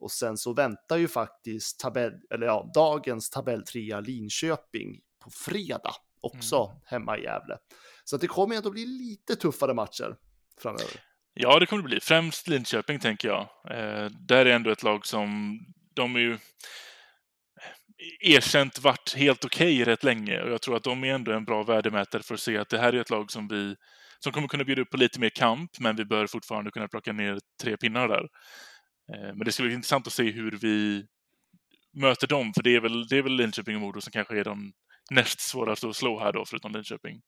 Och 0.00 0.10
sen 0.10 0.36
så 0.36 0.52
väntar 0.52 0.96
ju 0.96 1.08
faktiskt 1.08 1.80
tabell, 1.80 2.12
eller 2.30 2.46
ja, 2.46 2.70
dagens 2.74 3.30
tabelltrea 3.30 4.00
Linköping 4.00 5.00
på 5.24 5.30
fredag 5.30 5.94
också 6.20 6.56
mm. 6.56 6.76
hemma 6.84 7.18
i 7.18 7.22
Gävle. 7.22 7.58
Så 8.04 8.16
det 8.16 8.26
kommer 8.26 8.56
ändå 8.56 8.70
bli 8.70 8.86
lite 8.86 9.36
tuffare 9.36 9.74
matcher 9.74 10.16
framöver. 10.58 11.09
Ja, 11.34 11.58
det 11.58 11.66
kommer 11.66 11.82
det 11.82 11.88
bli. 11.88 12.00
Främst 12.00 12.48
Linköping, 12.48 12.98
tänker 12.98 13.28
jag. 13.28 13.40
Eh, 13.70 14.10
där 14.10 14.46
är 14.46 14.54
ändå 14.54 14.70
ett 14.70 14.82
lag 14.82 15.06
som... 15.06 15.58
De 15.94 16.16
är 16.16 16.20
ju 16.20 16.32
eh, 16.32 16.38
erkänt 18.20 18.78
varit 18.78 19.14
helt 19.16 19.44
okej 19.44 19.82
okay 19.82 19.92
rätt 19.92 20.04
länge 20.04 20.42
och 20.42 20.50
jag 20.50 20.62
tror 20.62 20.76
att 20.76 20.82
de 20.82 21.04
är 21.04 21.14
ändå 21.14 21.32
en 21.32 21.44
bra 21.44 21.62
värdemätare 21.62 22.22
för 22.22 22.34
att 22.34 22.40
se 22.40 22.58
att 22.58 22.68
det 22.68 22.78
här 22.78 22.92
är 22.92 23.00
ett 23.00 23.10
lag 23.10 23.30
som 23.30 23.48
vi 23.48 23.76
som 24.18 24.32
kommer 24.32 24.48
kunna 24.48 24.64
bjuda 24.64 24.82
upp 24.82 24.90
på 24.90 24.96
lite 24.96 25.20
mer 25.20 25.30
kamp, 25.30 25.70
men 25.80 25.96
vi 25.96 26.04
bör 26.04 26.26
fortfarande 26.26 26.70
kunna 26.70 26.88
plocka 26.88 27.12
ner 27.12 27.38
tre 27.62 27.76
pinnar 27.76 28.08
där. 28.08 28.28
Eh, 29.14 29.34
men 29.34 29.38
det 29.38 29.52
ska 29.52 29.62
bli 29.62 29.72
intressant 29.72 30.06
att 30.06 30.12
se 30.12 30.30
hur 30.30 30.50
vi 30.50 31.06
möter 31.92 32.26
dem, 32.26 32.52
för 32.54 32.62
det 32.62 32.76
är 32.76 32.80
väl, 32.80 33.08
det 33.08 33.16
är 33.16 33.22
väl 33.22 33.36
Linköping 33.36 33.74
och 33.74 33.80
Modo 33.80 34.00
som 34.00 34.12
kanske 34.12 34.40
är 34.40 34.44
de 34.44 34.72
näst 35.10 35.40
svåraste 35.40 35.88
att 35.88 35.96
slå 35.96 36.20
här 36.20 36.32
då, 36.32 36.44
förutom 36.44 36.72
Linköping. 36.72 37.20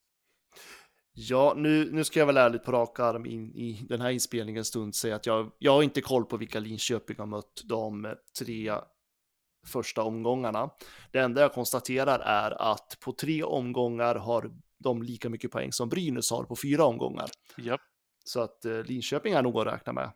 Ja, 1.14 1.54
nu, 1.56 1.92
nu 1.92 2.04
ska 2.04 2.18
jag 2.18 2.26
väl 2.26 2.36
ärligt 2.36 2.64
på 2.64 2.72
rak 2.72 3.00
arm 3.00 3.26
in, 3.26 3.54
i 3.54 3.86
den 3.88 4.00
här 4.00 4.10
inspelningens 4.10 4.68
stund 4.68 4.94
säga 4.94 5.16
att 5.16 5.26
jag, 5.26 5.50
jag 5.58 5.72
har 5.72 5.82
inte 5.82 6.00
koll 6.00 6.24
på 6.24 6.36
vilka 6.36 6.60
Linköping 6.60 7.16
har 7.18 7.26
mött 7.26 7.62
de 7.64 8.14
tre 8.38 8.72
första 9.66 10.02
omgångarna. 10.02 10.70
Det 11.10 11.18
enda 11.18 11.40
jag 11.40 11.52
konstaterar 11.52 12.18
är 12.18 12.72
att 12.72 12.96
på 13.00 13.12
tre 13.12 13.42
omgångar 13.42 14.14
har 14.14 14.50
de 14.78 15.02
lika 15.02 15.28
mycket 15.28 15.50
poäng 15.50 15.72
som 15.72 15.88
Brynäs 15.88 16.30
har 16.30 16.44
på 16.44 16.56
fyra 16.56 16.84
omgångar. 16.84 17.30
Yep. 17.58 17.80
Så 18.24 18.40
att 18.40 18.64
eh, 18.64 18.82
Linköping 18.82 19.32
är 19.32 19.42
nog 19.42 19.58
att 19.58 19.66
räkna 19.66 19.92
med. 19.92 20.12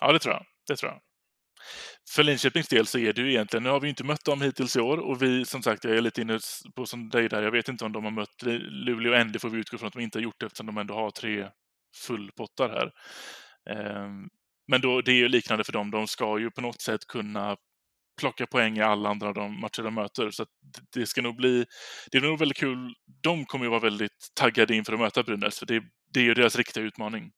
Ja, 0.00 0.12
det 0.12 0.18
tror 0.18 0.34
jag. 0.34 0.46
Det 0.66 0.76
tror 0.76 0.92
jag. 0.92 1.00
För 2.10 2.22
Linköpings 2.22 2.68
del 2.68 2.86
så 2.86 2.98
är 2.98 3.12
det 3.12 3.22
ju 3.22 3.30
egentligen, 3.30 3.62
nu 3.62 3.70
har 3.70 3.80
vi 3.80 3.88
inte 3.88 4.04
mött 4.04 4.24
dem 4.24 4.42
hittills 4.42 4.76
i 4.76 4.80
år 4.80 4.98
och 4.98 5.22
vi, 5.22 5.44
som 5.44 5.62
sagt, 5.62 5.84
jag 5.84 5.96
är 5.96 6.00
lite 6.00 6.20
inne 6.22 6.38
på 6.76 6.86
som 6.86 7.08
dig 7.08 7.28
där, 7.28 7.42
jag 7.42 7.50
vet 7.50 7.68
inte 7.68 7.84
om 7.84 7.92
de 7.92 8.04
har 8.04 8.10
mött 8.10 8.42
Luleå 8.70 9.14
än, 9.14 9.32
det 9.32 9.38
får 9.38 9.50
vi 9.50 9.58
utgå 9.58 9.78
från 9.78 9.86
att 9.86 9.92
de 9.92 10.00
inte 10.02 10.18
har 10.18 10.22
gjort 10.22 10.40
det 10.40 10.46
eftersom 10.46 10.66
de 10.66 10.78
ändå 10.78 10.94
har 10.94 11.10
tre 11.10 11.48
fullpottar 12.06 12.68
här. 12.68 12.92
Ehm, 13.70 14.28
men 14.68 14.80
då, 14.80 15.00
det 15.00 15.12
är 15.12 15.16
ju 15.16 15.28
liknande 15.28 15.64
för 15.64 15.72
dem, 15.72 15.90
de 15.90 16.06
ska 16.06 16.38
ju 16.38 16.50
på 16.50 16.60
något 16.60 16.80
sätt 16.80 17.06
kunna 17.06 17.56
plocka 18.20 18.46
poäng 18.46 18.78
i 18.78 18.82
alla 18.82 19.08
andra 19.08 19.32
de 19.32 19.60
matcher 19.60 19.82
de 19.82 19.94
möter. 19.94 20.30
Så 20.30 20.46
det 20.94 21.06
ska 21.06 21.22
nog 21.22 21.36
bli, 21.36 21.64
det 22.10 22.18
är 22.18 22.22
nog 22.22 22.38
väldigt 22.38 22.58
kul. 22.58 22.94
De 23.22 23.44
kommer 23.44 23.64
ju 23.64 23.70
vara 23.70 23.80
väldigt 23.80 24.30
taggade 24.34 24.74
inför 24.74 24.92
att 24.92 25.00
möta 25.00 25.22
Brynäs, 25.22 25.58
för 25.58 25.66
det, 25.66 25.82
det 26.14 26.20
är 26.20 26.24
ju 26.24 26.34
deras 26.34 26.56
riktiga 26.56 26.84
utmaning. 26.84 27.30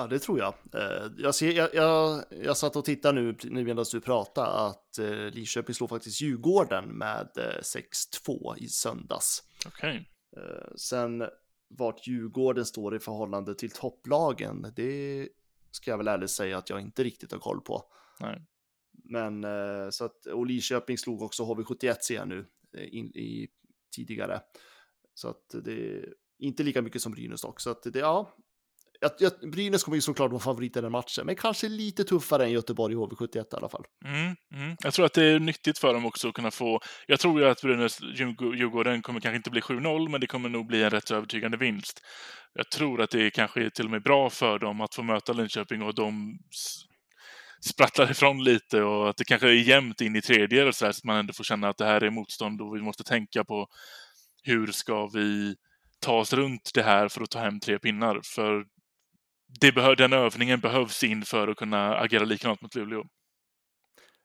Ja, 0.00 0.06
det 0.06 0.18
tror 0.18 0.38
jag. 0.38 0.54
Eh, 0.74 1.12
jag, 1.16 1.34
ser, 1.34 1.52
jag, 1.52 1.74
jag, 1.74 2.24
jag 2.30 2.56
satt 2.56 2.76
och 2.76 2.84
tittade 2.84 3.20
nu, 3.20 3.36
nu 3.44 3.64
medan 3.64 3.84
du 3.92 4.00
pratade 4.00 4.48
att 4.48 4.98
eh, 4.98 5.10
Lidköping 5.10 5.74
slog 5.74 5.88
faktiskt 5.88 6.20
Djurgården 6.20 6.84
med 6.98 7.28
6-2 7.62 8.56
eh, 8.56 8.62
i 8.62 8.68
söndags. 8.68 9.42
Okej. 9.66 10.10
Okay. 10.32 10.76
Sen 10.76 11.24
vart 11.68 12.06
Djurgården 12.06 12.64
står 12.64 12.96
i 12.96 12.98
förhållande 12.98 13.54
till 13.54 13.70
topplagen, 13.70 14.72
det 14.76 15.28
ska 15.70 15.90
jag 15.90 15.98
väl 15.98 16.08
ärligt 16.08 16.30
säga 16.30 16.58
att 16.58 16.70
jag 16.70 16.80
inte 16.80 17.04
riktigt 17.04 17.32
har 17.32 17.38
koll 17.38 17.60
på. 17.60 17.84
Nej. 18.20 18.42
Men 19.04 19.46
så 19.92 20.04
att, 20.04 20.26
och 20.26 20.46
Lidköping 20.46 20.98
slog 20.98 21.22
också 21.22 21.42
HV71 21.42 21.96
ser 22.00 22.14
jag 22.14 22.28
nu 22.28 22.46
in, 22.72 23.06
i, 23.06 23.48
tidigare. 23.96 24.40
Så 25.14 25.28
att 25.28 25.54
det 25.64 25.72
är 25.72 26.14
inte 26.38 26.62
lika 26.62 26.82
mycket 26.82 27.02
som 27.02 27.12
Brynäs 27.12 27.42
dock. 27.42 27.60
Så 27.60 27.70
att 27.70 27.82
det, 27.82 27.98
ja, 27.98 28.34
jag, 29.00 29.10
jag, 29.18 29.50
Brynäs 29.50 29.84
kommer 29.84 29.96
ju 29.96 30.02
såklart 30.02 30.30
vara 30.30 30.40
favorit 30.40 30.76
i 30.76 30.80
den 30.80 30.92
matchen, 30.92 31.26
men 31.26 31.36
kanske 31.36 31.68
lite 31.68 32.04
tuffare 32.04 32.44
än 32.44 32.52
Göteborg 32.52 32.94
i 32.94 32.96
HV71 32.96 33.36
i 33.36 33.56
alla 33.56 33.68
fall. 33.68 33.84
Mm, 34.04 34.36
mm. 34.54 34.76
Jag 34.80 34.94
tror 34.94 35.06
att 35.06 35.12
det 35.12 35.24
är 35.24 35.38
nyttigt 35.38 35.78
för 35.78 35.94
dem 35.94 36.06
också 36.06 36.28
att 36.28 36.34
kunna 36.34 36.50
få... 36.50 36.80
Jag 37.06 37.20
tror 37.20 37.40
ju 37.40 37.48
att 37.48 37.62
Brynäs 37.62 38.00
Djurgården 38.00 39.02
kommer 39.02 39.20
kanske 39.20 39.36
inte 39.36 39.50
bli 39.50 39.60
7-0, 39.60 40.08
men 40.08 40.20
det 40.20 40.26
kommer 40.26 40.48
nog 40.48 40.66
bli 40.66 40.82
en 40.82 40.90
rätt 40.90 41.10
övertygande 41.10 41.56
vinst. 41.56 42.00
Jag 42.54 42.70
tror 42.70 43.00
att 43.00 43.10
det 43.10 43.26
är 43.26 43.30
kanske 43.30 43.70
till 43.70 43.84
och 43.84 43.90
med 43.90 44.02
bra 44.02 44.30
för 44.30 44.58
dem 44.58 44.80
att 44.80 44.94
få 44.94 45.02
möta 45.02 45.32
Linköping 45.32 45.82
och 45.82 45.94
de 45.94 46.38
sprattlar 47.60 48.10
ifrån 48.10 48.44
lite 48.44 48.82
och 48.82 49.10
att 49.10 49.16
det 49.16 49.24
kanske 49.24 49.48
är 49.48 49.52
jämnt 49.52 50.00
in 50.00 50.16
i 50.16 50.22
tredje 50.22 50.62
eller 50.62 50.72
så, 50.72 50.84
här, 50.84 50.92
så 50.92 50.98
att 50.98 51.04
man 51.04 51.16
ändå 51.16 51.32
får 51.32 51.44
känna 51.44 51.68
att 51.68 51.78
det 51.78 51.84
här 51.84 52.00
är 52.00 52.10
motstånd 52.10 52.60
och 52.60 52.76
vi 52.76 52.82
måste 52.82 53.04
tänka 53.04 53.44
på 53.44 53.66
hur 54.42 54.66
ska 54.66 55.06
vi 55.06 55.56
ta 56.00 56.18
oss 56.18 56.32
runt 56.32 56.70
det 56.74 56.82
här 56.82 57.08
för 57.08 57.22
att 57.22 57.30
ta 57.30 57.38
hem 57.38 57.60
tre 57.60 57.78
pinnar. 57.78 58.20
För 58.24 58.64
det 59.60 59.72
behö 59.72 59.94
den 59.94 60.12
övningen 60.12 60.60
behövs 60.60 61.02
in 61.04 61.24
för 61.24 61.48
att 61.48 61.56
kunna 61.56 61.96
agera 61.96 62.24
likadant 62.24 62.62
mot 62.62 62.74
Luleå. 62.74 63.04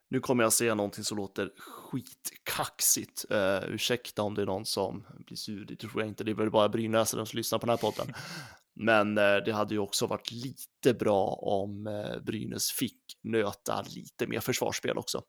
Nu 0.10 0.20
kommer 0.20 0.44
jag 0.44 0.53
säga 0.53 0.75
någonting 0.75 1.03
som 1.03 1.18
låter 1.18 1.51
skitkaxigt. 1.58 3.25
Uh, 3.32 3.74
ursäkta 3.74 4.22
om 4.22 4.36
det 4.36 4.42
är 4.42 4.46
någon 4.46 4.65
som 4.65 5.06
blir 5.25 5.38
sur, 5.38 5.65
det 5.65 5.75
tror 5.75 6.01
jag 6.01 6.10
inte. 6.10 6.24
Det 6.24 6.32
är 6.32 6.36
väl 6.36 6.51
bara 6.51 6.70
brynäsare 6.70 7.25
som 7.25 7.38
lyssnar 7.38 7.60
på 7.60 7.65
den 7.65 7.77
här 7.77 7.92
podden. 7.92 8.13
Men 8.75 9.18
uh, 9.18 9.44
det 9.46 9.51
hade 9.51 9.74
ju 9.74 9.80
också 9.80 10.08
varit 10.08 10.32
lite 10.32 10.94
bra 11.00 11.25
om 11.27 11.88
uh, 11.88 12.24
Brynäs 12.24 12.72
fick 12.72 13.01
nöta 13.24 13.82
lite 13.82 14.27
mer 14.27 14.39
försvarsspel 14.39 14.98
också. 14.98 15.22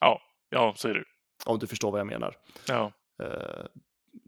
Ja, 0.00 0.20
ja, 0.50 0.74
så 0.76 0.88
är 0.88 0.94
det. 0.94 1.04
Om 1.46 1.58
du 1.58 1.66
förstår 1.66 1.90
vad 1.90 2.00
jag 2.00 2.06
menar. 2.06 2.34
Ja. 2.66 2.92
Uh, 3.22 3.66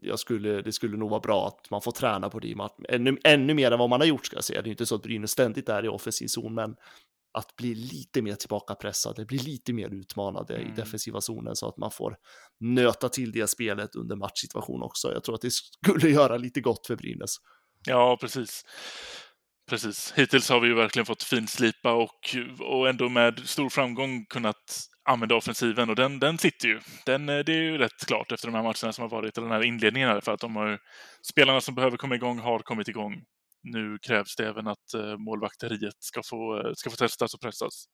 jag 0.01 0.19
skulle, 0.19 0.61
det 0.61 0.71
skulle 0.71 0.97
nog 0.97 1.09
vara 1.09 1.19
bra 1.19 1.47
att 1.47 1.69
man 1.69 1.81
får 1.81 1.91
träna 1.91 2.29
på 2.29 2.39
det 2.39 2.55
ännu, 2.89 3.17
ännu 3.23 3.53
mer 3.53 3.71
än 3.71 3.79
vad 3.79 3.89
man 3.89 4.01
har 4.01 4.07
gjort 4.07 4.25
ska 4.25 4.37
jag 4.37 4.43
säga. 4.43 4.61
Det 4.61 4.69
är 4.69 4.71
inte 4.71 4.85
så 4.85 4.95
att 4.95 5.01
Brynäs 5.01 5.31
ständigt 5.31 5.69
är 5.69 5.85
i 5.85 5.87
offensiv 5.87 6.27
zon, 6.27 6.53
men 6.53 6.75
att 7.33 7.55
bli 7.55 7.75
lite 7.75 8.21
mer 8.21 8.35
tillbakapressade, 8.35 9.25
bli 9.25 9.37
lite 9.37 9.73
mer 9.73 9.89
utmanade 9.89 10.55
mm. 10.55 10.71
i 10.71 10.75
defensiva 10.75 11.21
zonen 11.21 11.55
så 11.55 11.67
att 11.67 11.77
man 11.77 11.91
får 11.91 12.15
nöta 12.59 13.09
till 13.09 13.31
det 13.31 13.47
spelet 13.47 13.95
under 13.95 14.15
matchsituation 14.15 14.83
också. 14.83 15.13
Jag 15.13 15.23
tror 15.23 15.35
att 15.35 15.41
det 15.41 15.51
skulle 15.51 16.09
göra 16.13 16.37
lite 16.37 16.61
gott 16.61 16.87
för 16.87 16.95
Brynäs. 16.95 17.35
Ja, 17.85 18.17
precis. 18.21 18.63
Precis. 19.69 20.13
Hittills 20.15 20.49
har 20.49 20.59
vi 20.59 20.67
ju 20.67 20.73
verkligen 20.73 21.05
fått 21.05 21.23
finslipa 21.23 21.93
och, 21.93 22.35
och 22.59 22.89
ändå 22.89 23.09
med 23.09 23.39
stor 23.45 23.69
framgång 23.69 24.25
kunnat 24.25 24.88
använda 25.09 25.35
offensiven 25.35 25.89
och 25.89 25.95
den, 25.95 26.19
den 26.19 26.37
sitter 26.37 26.67
ju. 26.67 26.79
Den, 27.05 27.29
eh, 27.29 27.39
det 27.39 27.51
är 27.51 27.61
ju 27.61 27.77
rätt 27.77 28.05
klart 28.07 28.31
efter 28.31 28.47
de 28.47 28.55
här 28.55 28.63
matcherna 28.63 28.93
som 28.93 29.01
har 29.01 29.09
varit, 29.09 29.37
eller 29.37 29.47
den 29.47 29.57
här 29.57 29.63
inledningen 29.63 30.21
för 30.21 30.31
att 30.31 30.39
de 30.39 30.55
har 30.55 30.79
spelarna 31.21 31.61
som 31.61 31.75
behöver 31.75 31.97
komma 31.97 32.15
igång 32.15 32.39
har 32.39 32.59
kommit 32.59 32.87
igång. 32.87 33.23
Nu 33.63 33.97
krävs 34.01 34.35
det 34.35 34.47
även 34.47 34.67
att 34.67 34.95
uh, 34.95 35.17
målvakteriet 35.17 35.95
ska 35.99 36.21
få, 36.23 36.57
uh, 36.57 36.73
ska 36.73 36.89
få 36.89 36.95
testas 36.95 37.33
och 37.33 37.41
pressas. 37.41 37.85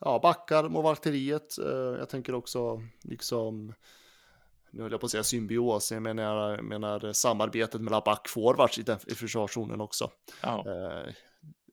Ja, 0.00 0.20
backar, 0.22 0.68
målvakteriet. 0.68 1.54
Jag 1.98 2.08
tänker 2.08 2.34
också 2.34 2.82
liksom 3.02 3.74
nu 4.70 4.82
höll 4.82 4.92
jag 4.92 5.00
på 5.00 5.06
att 5.06 5.10
säga 5.10 5.22
symbios, 5.22 5.92
jag 5.92 6.02
menar, 6.02 6.50
jag 6.50 6.64
menar 6.64 7.12
samarbetet 7.12 7.80
mellan 7.80 8.02
backforwards 8.04 8.78
i, 8.78 8.84
i 9.06 9.14
försvarszonen 9.14 9.80
också. 9.80 10.10
Ja 10.42 10.64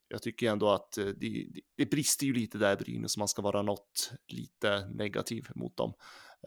jag 0.07 0.21
tycker 0.21 0.51
ändå 0.51 0.69
att 0.69 0.97
eh, 0.97 1.05
det, 1.05 1.47
det 1.77 1.85
brister 1.85 2.25
ju 2.25 2.33
lite 2.33 2.57
där 2.57 2.75
Brynäs 2.75 3.17
om 3.17 3.21
man 3.21 3.27
ska 3.27 3.41
vara 3.41 3.61
något 3.61 4.11
lite 4.27 4.87
negativ 4.87 5.47
mot 5.55 5.77
dem. 5.77 5.93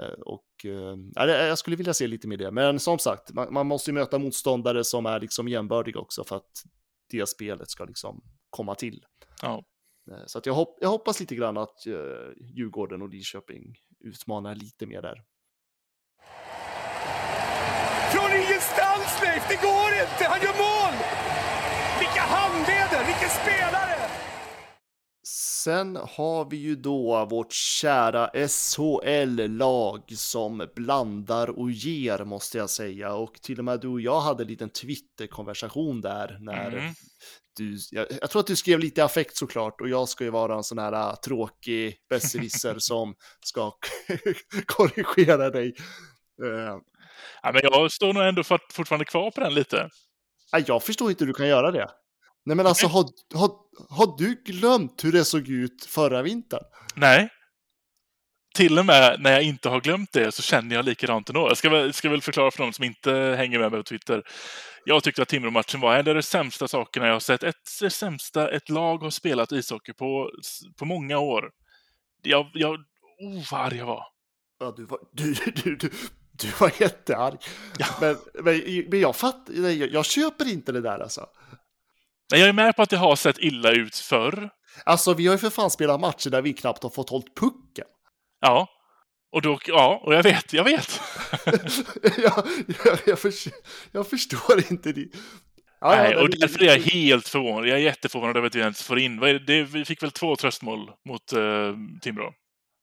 Eh, 0.00 0.20
och 0.20 0.64
äh, 0.64 1.26
jag 1.26 1.58
skulle 1.58 1.76
vilja 1.76 1.94
se 1.94 2.06
lite 2.06 2.28
mer 2.28 2.36
det, 2.36 2.50
men 2.50 2.80
som 2.80 2.98
sagt, 2.98 3.32
man, 3.32 3.52
man 3.52 3.66
måste 3.66 3.90
ju 3.90 3.94
möta 3.94 4.18
motståndare 4.18 4.84
som 4.84 5.06
är 5.06 5.20
liksom 5.20 5.48
jämbördiga 5.48 6.00
också 6.00 6.24
för 6.24 6.36
att 6.36 6.64
det 7.10 7.28
spelet 7.28 7.70
ska 7.70 7.84
liksom 7.84 8.22
komma 8.50 8.74
till. 8.74 9.04
Ja. 9.42 9.64
Eh, 10.10 10.22
Så 10.26 10.38
att 10.38 10.46
jag, 10.46 10.54
hopp, 10.54 10.78
jag 10.80 10.88
hoppas 10.88 11.20
lite 11.20 11.34
grann 11.34 11.56
att 11.56 11.86
uh, 11.86 11.94
Djurgården 12.36 13.02
och 13.02 13.08
Lidköping 13.08 13.74
utmanar 14.00 14.54
lite 14.54 14.86
mer 14.86 15.02
där. 15.02 15.24
Från 18.12 18.30
ingenstans 18.42 19.22
Leif, 19.22 19.48
det 19.48 19.60
går 19.68 19.90
inte! 20.04 20.24
Han 20.32 20.40
gör 20.40 20.56
mål! 20.66 20.94
Vilka 21.98 22.20
handleder, 22.20 22.77
vilken 23.28 23.42
spelare! 23.42 23.94
Sen 25.64 25.96
har 25.96 26.50
vi 26.50 26.56
ju 26.56 26.76
då 26.76 27.24
vårt 27.24 27.52
kära 27.52 28.30
SHL-lag 28.48 30.02
som 30.16 30.68
blandar 30.76 31.50
och 31.58 31.70
ger 31.70 32.24
måste 32.24 32.58
jag 32.58 32.70
säga. 32.70 33.14
Och 33.14 33.34
till 33.42 33.58
och 33.58 33.64
med 33.64 33.80
du 33.80 33.88
och 33.88 34.00
jag 34.00 34.20
hade 34.20 34.42
en 34.42 34.48
liten 34.48 34.70
Twitter-konversation 34.70 36.00
där 36.00 36.36
när 36.40 36.66
Mm. 36.72 36.94
du, 37.56 37.78
jag, 37.90 38.06
jag 38.20 38.30
tror 38.30 38.40
att 38.40 38.46
du 38.46 38.56
skrev 38.56 38.78
lite 38.78 39.04
affekt 39.04 39.36
såklart 39.36 39.80
och 39.80 39.88
jag 39.88 40.08
ska 40.08 40.24
ju 40.24 40.30
vara 40.30 40.54
en 40.56 40.64
sån 40.64 40.78
här 40.78 40.92
äh, 40.92 41.14
tråkig 41.14 41.96
besserwisser 42.10 42.74
som 42.78 43.14
ska 43.44 43.72
korrigera 44.66 45.50
dig. 45.50 45.74
Eh, 46.44 46.76
Ja, 47.42 47.52
men 47.52 47.60
jag 47.64 47.92
står 47.92 48.12
nog 48.12 48.22
ändå 48.22 48.42
fort- 48.44 48.72
fortfarande 48.72 49.04
kvar 49.04 49.30
på 49.30 49.40
den 49.40 49.54
lite. 49.54 49.88
jag 50.66 50.82
förstår 50.82 51.10
inte 51.10 51.24
hur 51.24 51.32
du 51.32 51.34
kan 51.36 51.48
göra 51.48 51.70
det. 51.70 51.88
Nej 52.48 52.56
men 52.56 52.66
alltså 52.66 52.86
har, 52.86 53.04
har, 53.34 53.50
har 53.88 54.18
du 54.18 54.42
glömt 54.44 55.04
hur 55.04 55.12
det 55.12 55.24
såg 55.24 55.48
ut 55.48 55.84
förra 55.84 56.22
vintern? 56.22 56.64
Nej. 56.94 57.28
Till 58.54 58.78
och 58.78 58.86
med 58.86 59.20
när 59.20 59.32
jag 59.32 59.42
inte 59.42 59.68
har 59.68 59.80
glömt 59.80 60.12
det 60.12 60.32
så 60.32 60.42
känner 60.42 60.76
jag 60.76 60.84
likadant 60.84 61.28
ändå. 61.28 61.48
Jag 61.48 61.56
ska 61.56 61.92
ska 61.92 62.10
väl 62.10 62.22
förklara 62.22 62.50
för 62.50 62.62
de 62.62 62.72
som 62.72 62.84
inte 62.84 63.12
hänger 63.38 63.58
med 63.58 63.70
mig 63.70 63.80
på 63.80 63.84
Twitter. 63.84 64.22
Jag 64.84 65.02
tyckte 65.02 65.22
att 65.22 65.28
Timrå-matchen 65.28 65.80
var 65.80 65.96
en 65.96 66.08
av 66.08 66.14
de 66.14 66.22
sämsta 66.22 66.68
sakerna 66.68 67.06
jag 67.06 67.12
har 67.12 67.20
sett. 67.20 67.42
Ett, 67.42 67.78
det 67.80 67.90
sämsta 67.90 68.50
ett 68.50 68.68
lag 68.68 68.98
har 68.98 69.10
spelat 69.10 69.52
ishockey 69.52 69.92
på, 69.92 70.30
på 70.78 70.84
många 70.84 71.18
år. 71.18 71.50
Jag, 72.22 72.50
jag, 72.54 72.74
oh 73.18 73.50
vad 73.50 73.60
arg 73.60 73.76
jag 73.76 73.86
var. 73.86 74.04
Ja, 74.60 74.74
du 74.76 74.84
var, 74.84 74.98
du, 75.12 75.34
du, 75.34 75.76
du, 75.76 75.90
du 76.32 76.48
var 76.60 76.72
jättearg. 76.78 77.38
Ja. 77.78 77.86
Men, 78.00 78.16
men, 78.44 78.84
men 78.90 79.00
jag 79.00 79.16
fattar, 79.16 79.52
jag, 79.54 79.92
jag 79.92 80.06
köper 80.06 80.48
inte 80.48 80.72
det 80.72 80.80
där 80.80 80.98
alltså. 80.98 81.26
Nej, 82.30 82.40
jag 82.40 82.48
är 82.48 82.52
med 82.52 82.76
på 82.76 82.82
att 82.82 82.90
det 82.90 82.96
har 82.96 83.16
sett 83.16 83.38
illa 83.38 83.70
ut 83.72 83.96
förr. 83.96 84.50
Alltså 84.84 85.14
vi 85.14 85.26
har 85.26 85.34
ju 85.34 85.38
för 85.38 85.50
fan 85.50 85.70
spelat 85.70 86.00
matcher 86.00 86.30
där 86.30 86.42
vi 86.42 86.52
knappt 86.52 86.82
har 86.82 86.90
fått 86.90 87.10
hållt 87.10 87.36
pucken. 87.36 87.86
Ja. 88.40 88.68
Och 89.32 89.42
då, 89.42 89.58
ja, 89.66 90.00
och 90.04 90.14
jag 90.14 90.22
vet, 90.22 90.52
jag 90.52 90.64
vet. 90.64 91.00
jag, 92.18 92.46
jag, 92.84 92.98
jag, 93.06 93.18
förstår, 93.18 93.52
jag 93.92 94.10
förstår 94.10 94.70
inte 94.72 94.92
det. 94.92 95.06
Ja, 95.80 95.88
Nej, 95.96 96.16
och 96.16 96.30
det- 96.30 96.38
därför 96.38 96.62
är 96.62 96.66
jag 96.66 96.78
helt 96.78 97.28
förvånad. 97.28 97.66
Jag 97.68 97.78
är 97.78 97.82
jätteförvånad 97.82 98.36
över 98.36 98.46
att 98.46 98.54
vi 98.54 98.60
ens 98.60 98.82
får 98.82 98.98
in. 98.98 99.16
Det? 99.16 99.38
det? 99.38 99.62
Vi 99.62 99.84
fick 99.84 100.02
väl 100.02 100.10
två 100.10 100.36
tröstmål 100.36 100.90
mot 101.08 101.32
uh, 101.32 101.76
Timrå. 102.02 102.32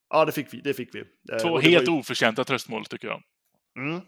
Ja, 0.10 0.26
det 0.26 0.32
fick 0.32 0.54
vi. 0.54 0.62
Det 0.62 0.74
fick 0.74 0.96
vi. 0.96 1.00
Eh, 1.34 1.38
Två 1.42 1.60
helt 1.60 1.88
ju- 1.88 1.92
oförtjänta 1.92 2.44
tröstmål, 2.44 2.86
tycker 2.86 3.08
jag. 3.08 3.22
Mm. 3.80 4.02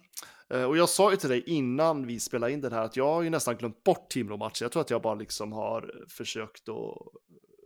Eh, 0.53 0.63
Och 0.63 0.77
jag 0.77 0.89
sa 0.89 1.11
ju 1.11 1.17
till 1.17 1.29
dig 1.29 1.43
innan 1.45 2.07
vi 2.07 2.19
spelade 2.19 2.53
in 2.53 2.61
den 2.61 2.73
här 2.73 2.81
att 2.81 2.95
jag 2.97 3.05
har 3.13 3.21
ju 3.21 3.29
nästan 3.29 3.57
glömt 3.57 3.83
bort 3.83 4.09
Timrå-matchen. 4.09 4.65
Jag 4.65 4.71
tror 4.71 4.81
att 4.81 4.89
jag 4.89 5.01
bara 5.01 5.15
liksom 5.15 5.51
har 5.51 6.05
försökt 6.09 6.69
att, 6.69 6.75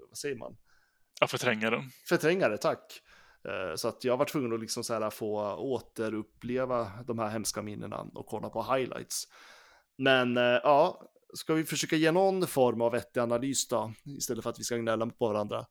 vad 0.09 0.17
säger 0.17 0.35
man, 0.35 0.57
Jag 1.19 1.29
förtränger 1.29 1.71
den. 1.71 1.81
förtränga 2.09 2.49
det, 2.49 2.57
tack. 2.57 3.01
Eh, 3.45 3.75
Så 3.75 3.87
att 3.87 4.03
jag 4.03 4.17
var 4.17 4.25
tvungen 4.25 4.53
att 4.53 4.59
liksom 4.59 4.83
så 4.83 4.93
här 4.93 5.09
få 5.09 5.55
återuppleva 5.55 6.91
de 7.07 7.19
här 7.19 7.29
hemska 7.29 7.61
minnena 7.61 7.97
och 8.13 8.25
kolla 8.27 8.49
på 8.49 8.63
highlights. 8.75 9.23
Men 9.97 10.37
eh, 10.37 10.43
ja, 10.43 11.01
ska 11.33 11.53
vi 11.53 11.63
försöka 11.63 11.95
ge 11.95 12.11
någon 12.11 12.47
form 12.47 12.81
av 12.81 12.91
vettig 12.91 13.19
analys 13.19 13.67
då, 13.67 13.93
istället 14.05 14.43
för 14.43 14.49
att 14.49 14.59
vi 14.59 14.63
ska 14.63 14.77
gnälla 14.77 15.05
på 15.07 15.27
varandra? 15.27 15.65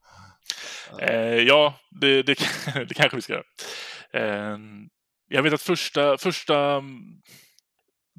Eh, 0.99 1.35
ja, 1.35 1.73
det, 2.01 2.23
det, 2.23 2.35
det 2.87 2.93
kanske 2.93 3.15
vi 3.17 3.21
ska 3.21 3.33
göra. 3.33 3.43
Eh, 4.13 4.57
jag 5.31 5.43
vet 5.43 5.53
att 5.53 5.61
första, 5.61 6.17
första... 6.17 6.57
Mm, 6.57 7.21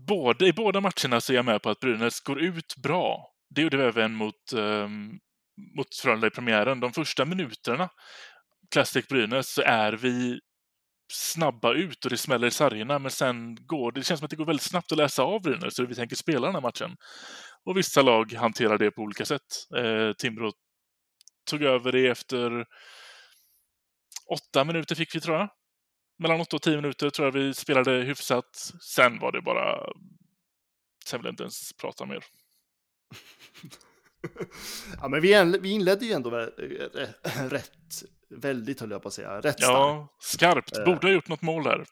Både, 0.07 0.47
I 0.47 0.53
båda 0.53 0.81
matcherna 0.81 1.21
så 1.21 1.33
är 1.33 1.37
jag 1.37 1.45
med 1.45 1.63
på 1.63 1.71
att 1.71 1.81
Brynäs 1.81 2.21
går 2.21 2.41
ut 2.41 2.77
bra. 2.77 3.33
Det 3.55 3.63
gjorde 3.63 3.77
vi 3.77 3.83
även 3.83 4.15
mot, 4.15 4.53
um, 4.55 5.19
mot 5.77 5.95
Frölunda 6.03 6.27
i 6.27 6.31
premiären. 6.31 6.81
De 6.81 6.93
första 6.93 7.25
minuterna, 7.25 7.89
Classic 8.71 9.09
Brynäs, 9.09 9.53
så 9.53 9.63
är 9.63 9.93
vi 9.93 10.41
snabba 11.13 11.75
ut 11.75 12.05
och 12.05 12.11
det 12.11 12.17
smäller 12.17 12.47
i 12.47 12.51
sargerna, 12.51 12.99
men 12.99 13.11
sen 13.11 13.55
går 13.67 13.93
det 13.93 14.03
känns 14.03 14.21
som 14.21 14.25
att 14.25 14.31
det 14.31 14.37
går 14.37 14.45
väldigt 14.45 14.63
snabbt 14.67 14.93
att 14.93 14.99
läsa 14.99 15.23
av 15.23 15.43
Brynäs 15.43 15.79
hur 15.79 15.87
vi 15.87 15.95
tänker 15.95 16.17
spela 16.17 16.47
den 16.47 16.55
här 16.55 16.63
matchen. 16.63 16.97
Och 17.65 17.79
vissa 17.79 18.03
lag 18.03 18.33
hanterar 18.33 18.79
det 18.79 18.91
på 18.91 19.03
olika 19.03 19.25
sätt. 19.25 19.43
Eh, 19.77 20.13
Timrå 20.13 20.53
tog 21.51 21.63
över 21.63 21.93
det 21.93 22.09
efter 22.09 22.67
åtta 24.31 24.65
minuter 24.65 24.95
fick 24.95 25.15
vi 25.15 25.21
tror 25.21 25.37
jag. 25.37 25.49
Mellan 26.23 26.41
åtta 26.41 26.57
och 26.57 26.63
tio 26.63 26.77
minuter 26.77 27.11
tror 27.11 27.27
jag 27.27 27.33
vi 27.33 27.55
spelade 27.55 27.93
hyfsat. 27.93 28.73
Sen 28.81 29.19
var 29.19 29.33
det 29.33 29.43
bara... 29.43 29.93
Sen 31.07 31.21
vill 31.21 31.27
jag 31.27 31.33
inte 31.33 31.43
ens 31.43 31.73
prata 31.73 32.07
mer. 32.07 32.25
ja, 35.01 35.09
men 35.09 35.21
vi, 35.21 35.71
inledde 35.71 36.07
ju 36.07 36.13
ändå 36.13 36.39
eh, 36.39 36.47
rätt, 37.49 38.03
väldigt 38.31 38.81
höll 38.81 38.91
jag 38.91 39.03
på 39.03 39.09
att 39.09 39.15
säga, 39.15 39.37
rätt 39.37 39.43
starkt. 39.43 39.63
Ja, 39.63 40.17
skarpt. 40.21 40.79
Eh. 40.79 40.85
Borde 40.85 41.07
ha 41.07 41.15
gjort 41.15 41.29
något 41.29 41.43
mål 41.43 41.65
där. 41.65 41.85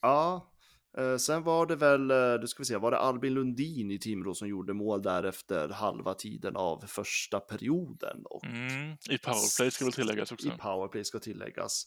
Ja, 0.00 0.52
eh, 0.98 1.16
sen 1.16 1.42
var 1.42 1.66
det 1.66 1.76
väl, 1.76 2.10
eh, 2.10 2.34
du 2.34 2.46
ska 2.46 2.60
vi 2.60 2.64
se, 2.64 2.76
var 2.76 2.90
det 2.90 2.98
Albin 2.98 3.34
Lundin 3.34 3.90
i 3.90 3.98
Timrå 3.98 4.34
som 4.34 4.48
gjorde 4.48 4.74
mål 4.74 5.02
där 5.02 5.22
efter 5.22 5.68
halva 5.68 6.14
tiden 6.14 6.56
av 6.56 6.84
första 6.86 7.40
perioden? 7.40 8.22
Och 8.24 8.44
Mm, 8.44 8.96
I 9.10 9.18
powerplay 9.18 9.70
ska 9.70 9.84
väl 9.84 9.92
tilläggas 9.92 10.32
också. 10.32 10.48
i 10.48 10.50
powerplay 10.50 11.04
ska 11.04 11.18
tilläggas. 11.18 11.86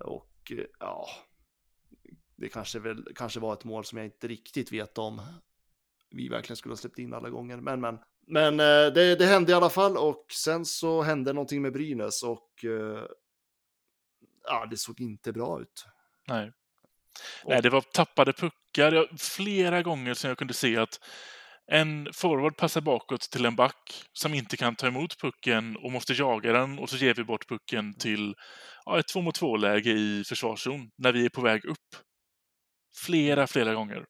Och 0.00 0.26
eh, 0.26 0.33
ja, 0.78 1.08
det 2.36 2.48
kanske, 2.48 2.78
väl, 2.78 3.04
kanske 3.14 3.40
var 3.40 3.52
ett 3.52 3.64
mål 3.64 3.84
som 3.84 3.98
jag 3.98 4.06
inte 4.06 4.28
riktigt 4.28 4.72
vet 4.72 4.98
om 4.98 5.22
vi 6.10 6.28
verkligen 6.28 6.56
skulle 6.56 6.72
ha 6.72 6.76
släppt 6.76 6.98
in 6.98 7.14
alla 7.14 7.30
gånger. 7.30 7.56
Men, 7.56 7.80
men, 7.80 7.98
men 8.26 8.60
eh, 8.60 8.92
det, 8.92 9.16
det 9.16 9.26
hände 9.26 9.52
i 9.52 9.54
alla 9.54 9.70
fall 9.70 9.96
och 9.96 10.26
sen 10.32 10.64
så 10.64 11.02
hände 11.02 11.32
någonting 11.32 11.62
med 11.62 11.72
Brynäs 11.72 12.22
och 12.22 12.64
eh, 12.64 13.02
ja, 14.44 14.66
det 14.70 14.76
såg 14.76 15.00
inte 15.00 15.32
bra 15.32 15.60
ut. 15.60 15.86
Nej. 16.28 16.52
Nej, 17.44 17.62
det 17.62 17.70
var 17.70 17.80
tappade 17.80 18.32
puckar. 18.32 18.92
Jag, 18.92 19.20
flera 19.20 19.82
gånger 19.82 20.14
som 20.14 20.28
jag 20.28 20.38
kunde 20.38 20.54
se 20.54 20.76
att 20.76 21.00
en 21.66 22.08
forward 22.12 22.56
passar 22.56 22.80
bakåt 22.80 23.20
till 23.20 23.44
en 23.44 23.56
back 23.56 24.04
som 24.12 24.34
inte 24.34 24.56
kan 24.56 24.76
ta 24.76 24.86
emot 24.86 25.20
pucken 25.20 25.76
och 25.76 25.92
måste 25.92 26.12
jaga 26.12 26.52
den 26.52 26.78
och 26.78 26.90
så 26.90 26.96
ger 26.96 27.14
vi 27.14 27.24
bort 27.24 27.48
pucken 27.48 27.94
till 27.94 28.34
ja, 28.84 28.98
ett 28.98 29.08
två 29.08 29.20
mot 29.20 29.34
två-läge 29.34 29.90
i 29.90 30.24
försvarszon 30.24 30.90
när 30.96 31.12
vi 31.12 31.24
är 31.24 31.28
på 31.28 31.40
väg 31.40 31.64
upp. 31.64 31.96
Flera, 32.96 33.46
flera 33.46 33.74
gånger. 33.74 34.04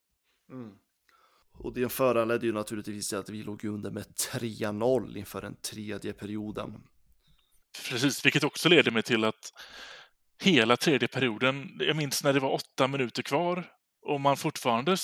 Och 1.57 1.73
det 1.73 1.89
föranledde 1.89 2.45
ju 2.45 2.53
naturligtvis 2.53 3.13
att 3.13 3.29
vi 3.29 3.43
låg 3.43 3.65
under 3.65 3.91
med 3.91 4.05
3-0 4.33 5.17
inför 5.17 5.41
den 5.41 5.55
tredje 5.55 6.13
perioden. 6.13 6.83
Precis, 7.89 8.25
vilket 8.25 8.43
också 8.43 8.69
leder 8.69 8.91
mig 8.91 9.03
till 9.03 9.23
att 9.23 9.53
hela 10.43 10.77
tredje 10.77 11.07
perioden, 11.07 11.77
jag 11.79 11.95
minns 11.95 12.23
när 12.23 12.33
det 12.33 12.39
var 12.39 12.53
åtta 12.53 12.87
minuter 12.87 13.23
kvar 13.23 13.67
och 14.01 14.21
man 14.21 14.37
fortfarande 14.37 14.97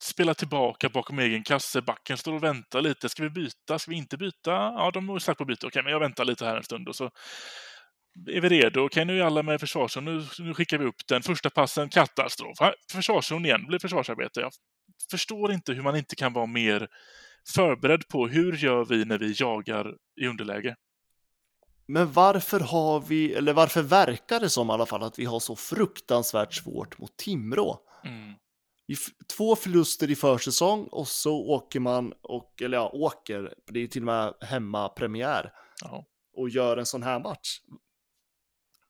spelar 0.00 0.34
tillbaka 0.34 0.88
bakom 0.88 1.18
egen 1.18 1.42
kasse. 1.42 1.82
Backen 1.82 2.16
står 2.16 2.32
och 2.32 2.42
väntar 2.42 2.82
lite. 2.82 3.08
Ska 3.08 3.22
vi 3.22 3.30
byta? 3.30 3.78
Ska 3.78 3.90
vi 3.90 3.96
inte 3.96 4.16
byta? 4.16 4.50
Ja, 4.50 4.90
de 4.94 5.08
har 5.08 5.18
sagt 5.18 5.38
på 5.38 5.44
att 5.44 5.48
byta. 5.48 5.66
Okej, 5.66 5.82
men 5.82 5.92
jag 5.92 6.00
väntar 6.00 6.24
lite 6.24 6.44
här 6.44 6.56
en 6.56 6.62
stund 6.62 6.88
och 6.88 6.96
så 6.96 7.10
är 8.26 8.40
vi 8.40 8.48
redo. 8.48 8.80
Okej, 8.80 9.04
nu 9.04 9.20
är 9.20 9.24
alla 9.24 9.42
med 9.42 9.54
i 9.54 9.58
försvarszon. 9.58 10.04
Nu, 10.04 10.24
nu 10.38 10.54
skickar 10.54 10.78
vi 10.78 10.84
upp 10.84 11.06
den. 11.08 11.22
Första 11.22 11.50
passen, 11.50 11.88
katastrof. 11.88 12.58
Försvarszon 12.92 13.44
igen, 13.44 13.66
blir 13.66 13.78
försvarsarbete. 13.78 14.40
Jag 14.40 14.52
förstår 15.10 15.52
inte 15.52 15.72
hur 15.72 15.82
man 15.82 15.96
inte 15.96 16.16
kan 16.16 16.32
vara 16.32 16.46
mer 16.46 16.88
förberedd 17.54 18.08
på 18.08 18.28
hur 18.28 18.52
gör 18.52 18.84
vi 18.84 19.04
när 19.04 19.18
vi 19.18 19.34
jagar 19.38 19.94
i 20.20 20.26
underläge. 20.26 20.76
Men 21.88 22.12
varför 22.12 22.60
har 22.60 23.00
vi, 23.00 23.34
eller 23.34 23.52
varför 23.52 23.82
verkar 23.82 24.40
det 24.40 24.50
som 24.50 24.70
i 24.70 24.72
alla 24.72 24.86
fall 24.86 25.02
att 25.02 25.18
vi 25.18 25.24
har 25.24 25.40
så 25.40 25.56
fruktansvärt 25.56 26.54
svårt 26.54 26.98
mot 26.98 27.16
Timrå? 27.16 27.78
Mm. 28.04 28.34
Två 29.36 29.56
förluster 29.56 30.10
i 30.10 30.16
försäsong 30.16 30.86
och 30.90 31.08
så 31.08 31.36
åker 31.36 31.80
man, 31.80 32.12
och, 32.22 32.62
eller 32.62 32.76
ja, 32.76 32.90
åker, 32.92 33.54
det 33.70 33.80
är 33.82 33.86
till 33.86 34.02
och 34.02 34.06
med 34.06 34.34
hemmapremiär, 34.40 35.52
Ja. 35.82 36.06
och 36.36 36.48
gör 36.48 36.76
en 36.76 36.86
sån 36.86 37.02
här 37.02 37.20
match. 37.20 37.58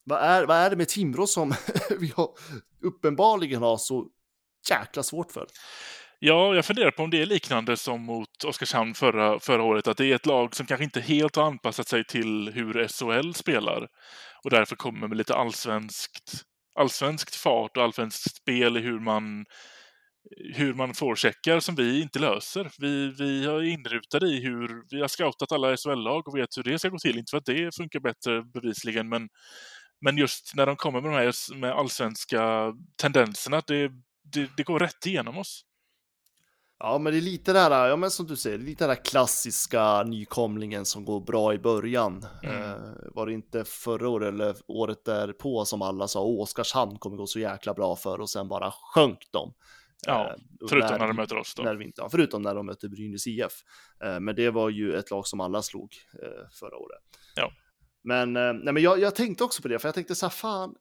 Vad 0.04 0.22
är, 0.22 0.46
vad 0.46 0.56
är 0.56 0.70
det 0.70 0.76
med 0.76 0.88
Timrå 0.88 1.26
som 1.26 1.54
vi 2.00 2.12
har, 2.16 2.30
uppenbarligen 2.82 3.62
har 3.62 3.76
så 3.76 4.06
jäkla 4.70 5.02
svårt 5.02 5.32
för? 5.32 5.46
Ja, 6.18 6.54
jag 6.54 6.64
funderar 6.64 6.90
på 6.90 7.02
om 7.02 7.10
det 7.10 7.22
är 7.22 7.26
liknande 7.26 7.76
som 7.76 8.02
mot 8.02 8.44
Oskarshamn 8.44 8.94
förra, 8.94 9.40
förra 9.40 9.62
året, 9.62 9.88
att 9.88 9.96
det 9.96 10.06
är 10.06 10.14
ett 10.14 10.26
lag 10.26 10.54
som 10.54 10.66
kanske 10.66 10.84
inte 10.84 11.00
helt 11.00 11.36
har 11.36 11.42
anpassat 11.44 11.88
sig 11.88 12.04
till 12.04 12.52
hur 12.54 12.88
SHL 12.88 13.32
spelar 13.34 13.88
och 14.44 14.50
därför 14.50 14.76
kommer 14.76 15.08
med 15.08 15.18
lite 15.18 15.34
allsvenskt, 15.34 16.44
allsvenskt 16.78 17.34
fart 17.34 17.76
och 17.76 17.82
allsvenskt 17.82 18.36
spel 18.36 18.76
i 18.76 18.80
hur 18.80 19.00
man 19.00 19.44
hur 20.54 20.74
man 20.74 20.94
forecheckar 20.94 21.60
som 21.60 21.74
vi 21.74 22.02
inte 22.02 22.18
löser. 22.18 22.70
Vi, 22.78 23.14
vi 23.18 23.44
är 23.44 23.62
inrutade 23.62 24.26
i 24.26 24.40
hur 24.40 24.84
vi 24.90 25.00
har 25.00 25.08
scoutat 25.08 25.52
alla 25.52 25.76
SHL-lag 25.76 26.28
och 26.28 26.38
vet 26.38 26.56
hur 26.56 26.62
det 26.62 26.78
ska 26.78 26.88
gå 26.88 26.98
till. 26.98 27.18
Inte 27.18 27.30
för 27.30 27.38
att 27.38 27.44
det 27.44 27.74
funkar 27.76 28.00
bättre 28.00 28.42
bevisligen, 28.42 29.08
men, 29.08 29.28
men 30.00 30.18
just 30.18 30.52
när 30.54 30.66
de 30.66 30.76
kommer 30.76 31.00
med 31.00 31.10
de 31.10 31.16
här 31.16 31.54
med 31.54 31.72
allsvenska 31.72 32.72
tendenserna, 32.96 33.62
det, 33.66 33.90
det, 34.32 34.50
det 34.56 34.62
går 34.62 34.78
rätt 34.78 35.06
igenom 35.06 35.38
oss. 35.38 35.62
Ja, 36.78 36.98
men 36.98 37.12
det 37.12 37.18
är 37.18 37.22
lite 37.22 37.52
det 37.52 37.60
här, 37.60 37.88
ja 37.88 37.96
men 37.96 38.10
som 38.10 38.26
du 38.26 38.36
säger, 38.36 38.58
lite 38.58 38.84
den 38.84 38.96
här 38.96 39.04
klassiska 39.04 40.02
nykomlingen 40.02 40.84
som 40.84 41.04
går 41.04 41.20
bra 41.20 41.54
i 41.54 41.58
början. 41.58 42.26
Mm. 42.42 42.62
Eh, 42.62 42.76
var 43.14 43.26
det 43.26 43.32
inte 43.32 43.64
förra 43.64 44.08
året 44.08 44.28
eller 44.28 44.56
året 44.68 45.04
därpå 45.04 45.64
som 45.64 45.82
alla 45.82 46.08
sa 46.08 46.20
Oskarshamn 46.22 46.98
kommer 46.98 47.16
gå 47.16 47.26
så 47.26 47.38
jäkla 47.38 47.74
bra 47.74 47.96
för 47.96 48.20
och 48.20 48.30
sen 48.30 48.48
bara 48.48 48.72
sjönk 48.94 49.18
de. 49.30 49.54
Ja, 50.06 50.30
eh, 50.30 50.36
förutom 50.68 50.90
när, 50.90 50.98
när 50.98 51.06
de 51.06 51.16
möter 51.16 51.36
oss 51.36 51.54
då. 51.54 51.62
När 51.62 51.76
vi 51.76 51.84
inte, 51.84 52.02
ja, 52.02 52.08
förutom 52.10 52.42
när 52.42 52.54
de 52.54 52.66
möter 52.66 52.88
Brynäs 52.88 53.26
IF. 53.26 53.52
Eh, 54.04 54.20
men 54.20 54.36
det 54.36 54.50
var 54.50 54.70
ju 54.70 54.94
ett 54.94 55.10
lag 55.10 55.26
som 55.26 55.40
alla 55.40 55.62
slog 55.62 55.94
eh, 56.22 56.48
förra 56.60 56.76
året. 56.76 57.02
Ja. 57.34 57.52
Men, 58.02 58.32
nej, 58.32 58.72
men 58.72 58.82
jag, 58.82 59.00
jag 59.00 59.14
tänkte 59.14 59.44
också 59.44 59.62
på 59.62 59.68
det, 59.68 59.78
för 59.78 59.88
jag 59.88 59.94
tänkte 59.94 60.14
så 60.14 60.26
här, 60.26 60.30
fan, 60.30 60.74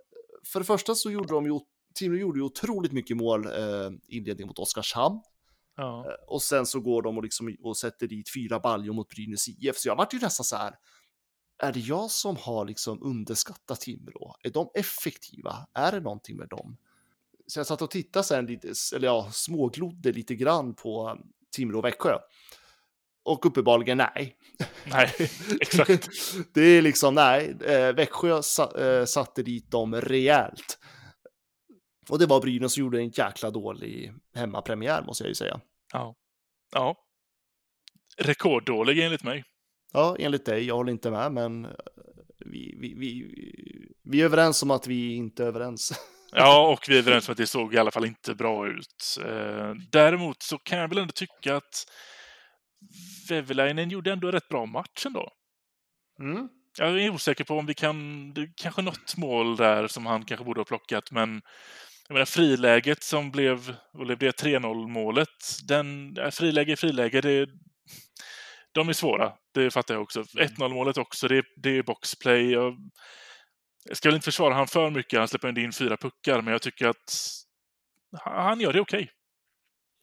för 0.48 0.60
det 0.60 0.66
första 0.66 0.96
så 0.96 1.12
gjorde 1.12 1.34
de 1.34 1.46
ju, 1.46 1.60
Timrå 1.96 2.18
gjorde 2.18 2.40
ju 2.40 2.44
otroligt 2.44 2.92
mycket 2.92 3.18
mål 3.18 3.46
eh, 3.46 3.92
inledning 4.08 4.48
mot 4.48 4.60
Oskarshamn. 4.60 5.22
Ja. 5.78 6.18
Och 6.28 6.42
sen 6.42 6.66
så 6.66 6.80
går 6.80 7.02
de 7.02 7.18
och, 7.18 7.24
liksom, 7.24 7.56
och 7.60 7.78
sätter 7.78 8.08
dit 8.08 8.34
fyra 8.34 8.60
baljor 8.60 8.94
mot 8.94 9.10
Brynäs 9.10 9.48
IF. 9.48 9.78
Så 9.78 9.88
jag 9.88 9.96
vart 9.96 10.14
ju 10.14 10.20
nästan 10.20 10.44
så 10.44 10.56
här, 10.56 10.76
är 11.64 11.74
det 11.74 11.80
jag 11.80 12.12
som 12.12 12.36
har 12.40 12.66
liksom 12.66 13.04
underskattat 13.04 13.82
Timrå? 13.82 14.36
Är 14.44 14.50
de 14.50 14.70
effektiva? 14.74 15.68
Är 15.74 15.92
det 15.92 16.00
någonting 16.00 16.38
med 16.38 16.50
dem? 16.50 16.78
Så 17.48 17.60
jag 17.60 17.68
satt 17.68 17.82
och 17.82 17.92
tittade 17.92 18.24
sen 18.24 18.46
lite, 18.46 18.74
eller 18.96 19.08
ja, 19.08 19.30
småglodde 19.32 20.12
lite 20.12 20.36
grann 20.36 20.74
på 20.74 21.10
um, 21.10 21.18
Timrå 21.56 21.78
och 21.78 21.86
Växjö. 21.86 22.18
Och 23.26 23.46
uppenbarligen 23.46 23.98
nej. 23.98 24.38
Nej, 24.86 25.14
exakt. 25.62 26.10
det 26.54 26.62
är 26.62 26.82
liksom 26.82 27.16
nej, 27.16 27.58
eh, 27.66 27.94
Växjö 27.94 28.42
eh, 28.78 29.06
satte 29.06 29.44
dit 29.44 29.72
dem 29.72 29.96
rejält. 29.96 30.80
Och 32.10 32.20
det 32.20 32.26
var 32.26 32.42
Brynäs 32.42 32.74
som 32.74 32.82
gjorde 32.82 33.00
en 33.00 33.10
jäkla 33.10 33.52
dålig 33.52 34.14
hemmapremiär 34.34 35.02
måste 35.02 35.24
jag 35.24 35.30
ju 35.30 35.36
säga. 35.36 35.62
Ja. 35.94 36.16
Ja. 36.74 36.98
Rekorddålig 38.18 39.00
enligt 39.00 39.24
mig. 39.24 39.44
Ja, 39.94 40.16
enligt 40.20 40.46
dig. 40.46 40.64
Jag 40.64 40.76
håller 40.76 40.92
inte 40.92 41.12
med, 41.12 41.32
men 41.32 41.66
eh, 41.66 41.72
vi, 42.46 42.78
vi, 42.80 42.94
vi, 42.94 43.34
vi 44.04 44.22
är 44.22 44.26
överens 44.26 44.64
om 44.64 44.72
att 44.72 44.88
vi 44.88 45.16
inte 45.16 45.44
är 45.44 45.48
överens. 45.48 45.92
Ja, 46.32 46.68
och 46.68 46.86
vi 46.88 46.96
är 46.96 47.00
överens 47.00 47.28
om 47.28 47.32
att 47.32 47.38
det 47.38 47.48
såg 47.48 47.74
i 47.74 47.78
alla 47.78 47.92
fall 47.92 48.06
inte 48.06 48.36
bra 48.36 48.68
ut. 48.68 49.18
Eh, 49.26 49.74
däremot 49.92 50.44
så 50.44 50.58
kan 50.58 50.80
jag 50.80 50.88
väl 50.88 50.98
ändå 50.98 51.12
tycka 51.12 51.56
att 51.56 51.86
Vevelainen 53.30 53.90
gjorde 53.90 54.12
ändå 54.12 54.28
en 54.28 54.34
rätt 54.34 54.50
bra 54.50 54.66
match 54.66 55.06
ändå. 55.06 55.30
Mm. 56.20 56.50
Jag 56.78 57.02
är 57.02 57.10
osäker 57.10 57.44
på 57.44 57.58
om 57.58 57.66
vi 57.66 57.74
kan, 57.74 58.34
det 58.34 58.50
kanske 58.56 58.82
något 58.82 59.18
mål 59.18 59.56
där 59.56 59.88
som 59.88 60.06
han 60.06 60.26
kanske 60.26 60.46
borde 60.46 60.60
ha 60.60 60.66
plockat, 60.66 61.12
men 61.12 61.42
jag 62.08 62.14
menar 62.14 62.26
friläget 62.26 63.04
som 63.04 63.32
blev, 63.32 63.76
och 63.94 64.08
det 64.08 64.16
blev 64.16 64.32
3-0 64.32 64.88
målet, 64.88 65.28
den, 65.68 66.18
friläge 66.32 66.76
friläge, 66.76 67.22
det, 67.22 67.50
de 68.72 68.90
är 68.90 68.94
svåra, 68.94 69.34
det 69.54 69.72
fattar 69.72 69.94
jag 69.94 70.04
också. 70.04 70.22
1-0 70.22 70.56
mm. 70.56 70.72
målet 70.72 70.98
också, 70.98 71.28
det, 71.28 71.44
det 71.56 71.78
är 71.78 71.84
boxplay. 71.84 72.52
Jag, 72.52 72.78
jag 73.86 73.98
ska 73.98 74.10
väl 74.10 74.16
inte 74.16 74.26
försvara 74.26 74.54
han 74.54 74.68
för 74.68 74.90
mycket, 74.90 75.20
han 75.20 75.28
släpper 75.28 75.60
in 75.60 75.72
fyra 75.72 75.98
puckar, 75.98 76.42
men 76.42 76.52
jag 76.52 76.62
tycker 76.62 76.88
att 76.88 77.30
han 78.12 78.60
gör 78.60 78.74
det 78.74 78.82
okej. 78.82 79.04
Okay. 79.04 79.10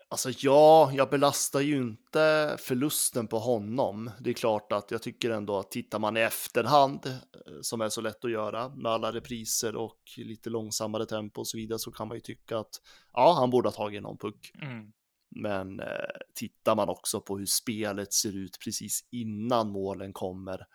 Alltså 0.08 0.30
ja, 0.38 0.92
jag 0.92 1.10
belastar 1.10 1.60
ju 1.60 1.76
inte 1.76 2.56
förlusten 2.60 3.28
på 3.28 3.38
honom. 3.38 4.10
Det 4.20 4.30
är 4.30 4.34
klart 4.34 4.72
att 4.72 4.90
jag 4.90 5.02
tycker 5.02 5.30
ändå 5.30 5.58
att 5.58 5.70
tittar 5.70 5.98
man 5.98 6.16
i 6.16 6.20
efterhand, 6.20 7.06
eh, 7.06 7.20
som 7.60 7.80
är 7.80 7.88
så 7.88 8.00
lätt 8.00 8.24
att 8.24 8.30
göra 8.30 8.68
med 8.68 8.92
alla 8.92 9.12
repriser 9.12 9.76
och 9.76 9.98
lite 10.16 10.50
långsammare 10.50 11.06
tempo 11.06 11.40
och 11.40 11.48
så 11.48 11.56
vidare, 11.56 11.78
så 11.78 11.90
kan 11.92 12.08
man 12.08 12.16
ju 12.16 12.20
tycka 12.20 12.58
att 12.58 12.80
ja, 13.12 13.32
han 13.38 13.50
borde 13.50 13.68
ha 13.68 13.74
tagit 13.74 14.02
någon 14.02 14.18
puck. 14.18 14.52
Mm. 14.62 14.92
Men 15.30 15.80
eh, 15.80 15.86
tittar 16.34 16.76
man 16.76 16.88
också 16.88 17.20
på 17.20 17.38
hur 17.38 17.46
spelet 17.46 18.12
ser 18.12 18.36
ut 18.36 18.58
precis 18.64 19.08
innan 19.10 19.70
målen 19.70 20.12
kommer, 20.12 20.66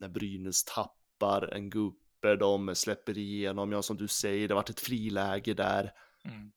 när 0.00 0.08
Brynäs 0.08 0.64
tappar 0.64 1.54
en 1.54 1.70
gupp 1.70 2.03
släpper, 2.24 2.36
de 2.36 2.74
släpper 2.74 3.18
igenom, 3.18 3.72
ja 3.72 3.82
som 3.82 3.96
du 3.96 4.08
säger, 4.08 4.48
det 4.48 4.54
varit 4.54 4.70
ett 4.70 4.80
friläge 4.80 5.54
där. 5.54 5.92
Mm. 6.24 6.50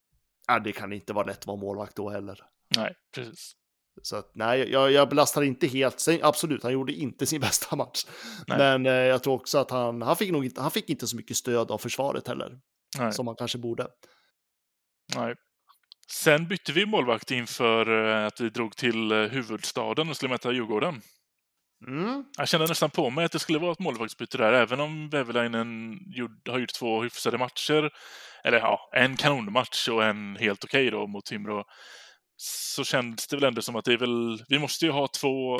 Ja, 0.47 0.59
det 0.59 0.71
kan 0.71 0.93
inte 0.93 1.13
vara 1.13 1.25
lätt 1.25 1.39
att 1.39 1.47
vara 1.47 1.57
målvakt 1.57 1.95
då 1.95 2.09
heller. 2.09 2.39
Nej, 2.75 2.93
precis. 3.15 3.53
Så 4.01 4.15
att, 4.15 4.31
nej, 4.35 4.71
jag, 4.71 4.91
jag 4.91 5.09
belastar 5.09 5.41
inte 5.41 5.67
helt. 5.67 5.99
Sen, 5.99 6.19
absolut, 6.23 6.63
han 6.63 6.73
gjorde 6.73 6.93
inte 6.93 7.25
sin 7.25 7.41
bästa 7.47 7.75
match. 7.75 8.05
Nej. 8.47 8.57
Men 8.57 8.85
eh, 8.85 8.91
jag 8.91 9.23
tror 9.23 9.33
också 9.33 9.57
att 9.57 9.71
han, 9.71 10.01
han 10.01 10.15
fick 10.15 10.31
nog 10.31 10.45
inte, 10.45 10.61
han 10.61 10.71
fick 10.71 10.89
inte 10.89 11.07
så 11.07 11.15
mycket 11.15 11.37
stöd 11.37 11.71
av 11.71 11.77
försvaret 11.77 12.27
heller. 12.27 12.59
Nej. 12.97 13.13
Som 13.13 13.27
han 13.27 13.35
kanske 13.35 13.57
borde. 13.57 13.87
Nej. 15.15 15.35
Sen 16.11 16.47
bytte 16.47 16.71
vi 16.71 16.85
målvakt 16.85 17.31
inför 17.31 18.07
eh, 18.07 18.25
att 18.25 18.41
vi 18.41 18.49
drog 18.49 18.75
till 18.75 19.11
eh, 19.11 19.17
huvudstaden 19.17 20.09
och 20.09 20.15
skulle 20.15 20.29
möta 20.29 20.51
Djurgården. 20.51 21.01
Mm. 21.87 22.25
Jag 22.37 22.47
kände 22.47 22.67
nästan 22.67 22.89
på 22.89 23.09
mig 23.09 23.25
att 23.25 23.31
det 23.31 23.39
skulle 23.39 23.59
vara 23.59 23.71
ett 23.71 23.79
målvaktsbyte 23.79 24.37
där, 24.37 24.53
även 24.53 24.79
om 24.79 25.09
Väveläinen 25.09 25.99
har 26.49 26.59
gjort 26.59 26.73
två 26.73 27.01
hyfsade 27.01 27.37
matcher. 27.37 27.89
Eller 28.43 28.57
ja, 28.57 28.89
en 28.95 29.17
kanonmatch 29.17 29.87
och 29.89 30.03
en 30.03 30.35
helt 30.35 30.63
okej 30.63 30.87
okay 30.87 30.99
då 30.99 31.07
mot 31.07 31.25
Timrå. 31.25 31.63
Så 32.37 32.83
kändes 32.83 33.27
det 33.27 33.35
väl 33.35 33.43
ändå 33.43 33.61
som 33.61 33.75
att 33.75 33.85
det 33.85 33.93
är 33.93 33.97
väl, 33.97 34.43
vi 34.49 34.59
måste 34.59 34.85
ju 34.85 34.91
ha 34.91 35.07
två 35.07 35.59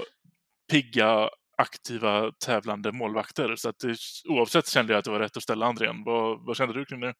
pigga, 0.71 1.29
aktiva, 1.57 2.31
tävlande 2.45 2.91
målvakter. 2.91 3.55
Så 3.55 3.69
att 3.69 3.79
det, 3.79 3.95
oavsett 4.29 4.67
kände 4.67 4.93
jag 4.93 4.99
att 4.99 5.05
det 5.05 5.11
var 5.11 5.19
rätt 5.19 5.37
att 5.37 5.43
ställa 5.43 5.65
Andrén. 5.65 6.03
Vad, 6.05 6.45
vad 6.45 6.57
kände 6.57 6.73
du 6.73 6.85
kring 6.85 6.99
det? 6.99 7.13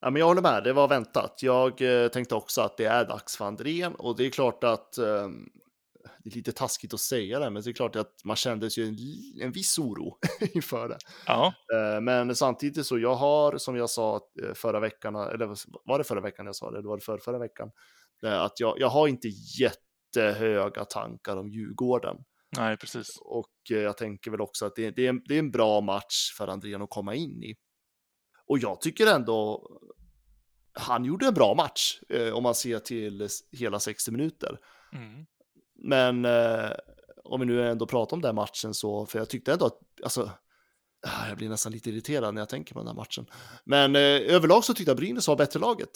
Ja, 0.00 0.10
men 0.10 0.20
jag 0.20 0.26
håller 0.26 0.42
med, 0.42 0.64
det 0.64 0.72
var 0.72 0.88
väntat. 0.88 1.38
Jag 1.42 1.82
eh, 1.82 2.08
tänkte 2.08 2.34
också 2.34 2.60
att 2.60 2.76
det 2.76 2.84
är 2.84 3.04
dags 3.04 3.36
för 3.36 3.44
Andrén 3.44 3.94
och 3.94 4.16
det 4.16 4.26
är 4.26 4.30
klart 4.30 4.64
att 4.64 4.98
eh, 4.98 5.28
det 6.24 6.30
är 6.30 6.34
lite 6.34 6.52
taskigt 6.52 6.94
att 6.94 7.00
säga 7.00 7.38
det, 7.38 7.50
men 7.50 7.62
det 7.62 7.70
är 7.70 7.72
klart 7.72 7.96
att 7.96 8.24
man 8.24 8.36
kände 8.36 8.66
ju 8.66 8.84
en, 8.84 8.96
en 9.42 9.52
viss 9.52 9.78
oro 9.78 10.18
inför 10.54 10.88
det. 10.88 10.98
Ja. 11.26 11.54
Eh, 11.74 12.00
men 12.00 12.36
samtidigt 12.36 12.86
så 12.86 12.98
jag 12.98 13.14
har, 13.14 13.58
som 13.58 13.76
jag 13.76 13.90
sa 13.90 14.20
eh, 14.42 14.54
förra 14.54 14.80
veckan, 14.80 15.14
eller 15.16 15.46
var 15.84 15.98
det 15.98 16.04
förra 16.04 16.20
veckan 16.20 16.46
jag 16.46 16.56
sa 16.56 16.70
det, 16.70 16.78
eller 16.78 16.88
var 16.88 16.96
det 16.96 17.04
för 17.04 17.18
förra 17.18 17.38
veckan, 17.38 17.70
eh, 18.22 18.40
att 18.40 18.60
jag, 18.60 18.74
jag 18.78 18.88
har 18.88 19.08
inte 19.08 19.28
jättehöga 19.60 20.84
tankar 20.84 21.36
om 21.36 21.48
Djurgården. 21.48 22.16
Nej, 22.56 22.76
precis. 22.76 23.08
Och 23.20 23.52
jag 23.68 23.96
tänker 23.96 24.30
väl 24.30 24.40
också 24.40 24.66
att 24.66 24.76
det, 24.76 24.90
det, 24.90 25.06
är, 25.06 25.08
en, 25.08 25.22
det 25.28 25.34
är 25.34 25.38
en 25.38 25.50
bra 25.50 25.80
match 25.80 26.32
för 26.36 26.48
Andrén 26.48 26.82
att 26.82 26.90
komma 26.90 27.14
in 27.14 27.42
i. 27.42 27.56
Och 28.46 28.58
jag 28.58 28.80
tycker 28.80 29.06
ändå 29.06 29.68
han 30.72 31.04
gjorde 31.04 31.26
en 31.26 31.34
bra 31.34 31.54
match 31.54 32.00
om 32.32 32.42
man 32.42 32.54
ser 32.54 32.78
till 32.78 33.28
hela 33.52 33.80
60 33.80 34.10
minuter. 34.10 34.58
Mm. 34.92 35.26
Men 35.86 36.24
eh, 36.24 36.70
om 37.24 37.40
vi 37.40 37.46
nu 37.46 37.68
ändå 37.68 37.86
pratar 37.86 38.16
om 38.16 38.22
den 38.22 38.34
matchen 38.34 38.74
så, 38.74 39.06
för 39.06 39.18
jag 39.18 39.28
tyckte 39.28 39.52
ändå 39.52 39.66
att, 39.66 39.78
alltså, 40.02 40.30
ah, 41.06 41.28
jag 41.28 41.36
blir 41.36 41.48
nästan 41.48 41.72
lite 41.72 41.90
irriterad 41.90 42.34
när 42.34 42.40
jag 42.40 42.48
tänker 42.48 42.74
på 42.74 42.80
den 42.80 42.88
här 42.88 42.94
matchen. 42.94 43.26
Men 43.64 43.96
eh, 43.96 44.34
överlag 44.34 44.64
så 44.64 44.74
tyckte 44.74 44.90
jag 44.90 44.96
Brynäs 44.96 45.28
var 45.28 45.36
bättre 45.36 45.60
laget. 45.60 45.90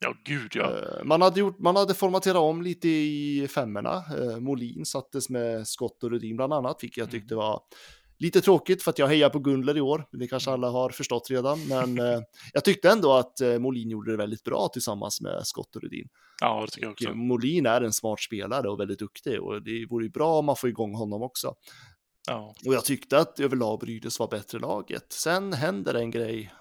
Ja, 0.00 0.14
gud 0.24 0.52
ja. 0.54 0.70
Eh, 0.70 1.04
man, 1.04 1.22
hade 1.22 1.40
gjort, 1.40 1.58
man 1.58 1.76
hade 1.76 1.94
formaterat 1.94 2.36
om 2.36 2.62
lite 2.62 2.88
i 2.88 3.48
femmorna. 3.50 4.04
Eh, 4.18 4.40
Molin 4.40 4.86
sattes 4.86 5.30
med 5.30 5.68
Skott 5.68 6.04
och 6.04 6.10
Rudin 6.10 6.36
bland 6.36 6.52
annat, 6.52 6.82
vilket 6.82 6.96
jag 6.96 7.08
mm. 7.08 7.20
tyckte 7.20 7.34
var 7.34 7.62
Lite 8.20 8.40
tråkigt 8.40 8.82
för 8.82 8.90
att 8.90 8.98
jag 8.98 9.06
hejar 9.06 9.30
på 9.30 9.38
Gundler 9.38 9.76
i 9.76 9.80
år, 9.80 10.04
det 10.12 10.28
kanske 10.28 10.50
alla 10.50 10.70
har 10.70 10.90
förstått 10.90 11.30
redan, 11.30 11.66
men 11.68 11.98
eh, 11.98 12.20
jag 12.52 12.64
tyckte 12.64 12.90
ändå 12.90 13.12
att 13.12 13.40
eh, 13.40 13.58
Molin 13.58 13.90
gjorde 13.90 14.10
det 14.10 14.16
väldigt 14.16 14.44
bra 14.44 14.68
tillsammans 14.72 15.20
med 15.20 15.40
Scott 15.46 15.76
och 15.76 15.82
Rudin. 15.82 16.08
Ja, 16.40 16.62
det 16.66 16.72
tycker 16.72 16.86
jag 16.86 16.92
också. 16.92 17.08
Och 17.08 17.16
Molin 17.16 17.66
är 17.66 17.80
en 17.80 17.92
smart 17.92 18.20
spelare 18.20 18.68
och 18.68 18.80
väldigt 18.80 18.98
duktig 18.98 19.42
och 19.42 19.62
det 19.62 19.86
vore 19.90 20.04
ju 20.04 20.10
bra 20.10 20.38
om 20.38 20.46
man 20.46 20.56
får 20.56 20.70
igång 20.70 20.94
honom 20.94 21.22
också. 21.22 21.54
Ja. 22.28 22.54
Och 22.66 22.74
jag 22.74 22.84
tyckte 22.84 23.18
att 23.18 23.40
överlag 23.40 23.78
Brynäs 23.80 24.18
var 24.18 24.28
bättre 24.28 24.58
laget. 24.58 25.12
Sen 25.12 25.52
händer 25.52 25.94
en 25.94 26.10
grej 26.10 26.52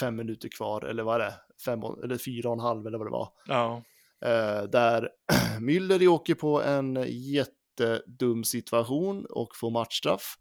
fem 0.00 0.16
minuter 0.16 0.48
kvar, 0.48 0.84
eller 0.84 1.02
vad 1.02 1.14
är 1.20 1.24
det? 1.24 1.34
Fem, 1.64 1.80
eller 2.04 2.18
fyra 2.18 2.48
och 2.48 2.54
en 2.54 2.60
halv 2.60 2.86
eller 2.86 2.98
vad 2.98 3.06
det 3.06 3.10
var. 3.10 3.28
Ja. 3.46 3.82
Eh, 4.24 4.62
där 4.62 5.08
Müller 5.60 6.06
åker 6.08 6.34
på 6.34 6.62
en 6.62 7.06
jättedum 7.08 8.44
situation 8.44 9.26
och 9.30 9.56
får 9.56 9.70
matchstraff. 9.70 10.38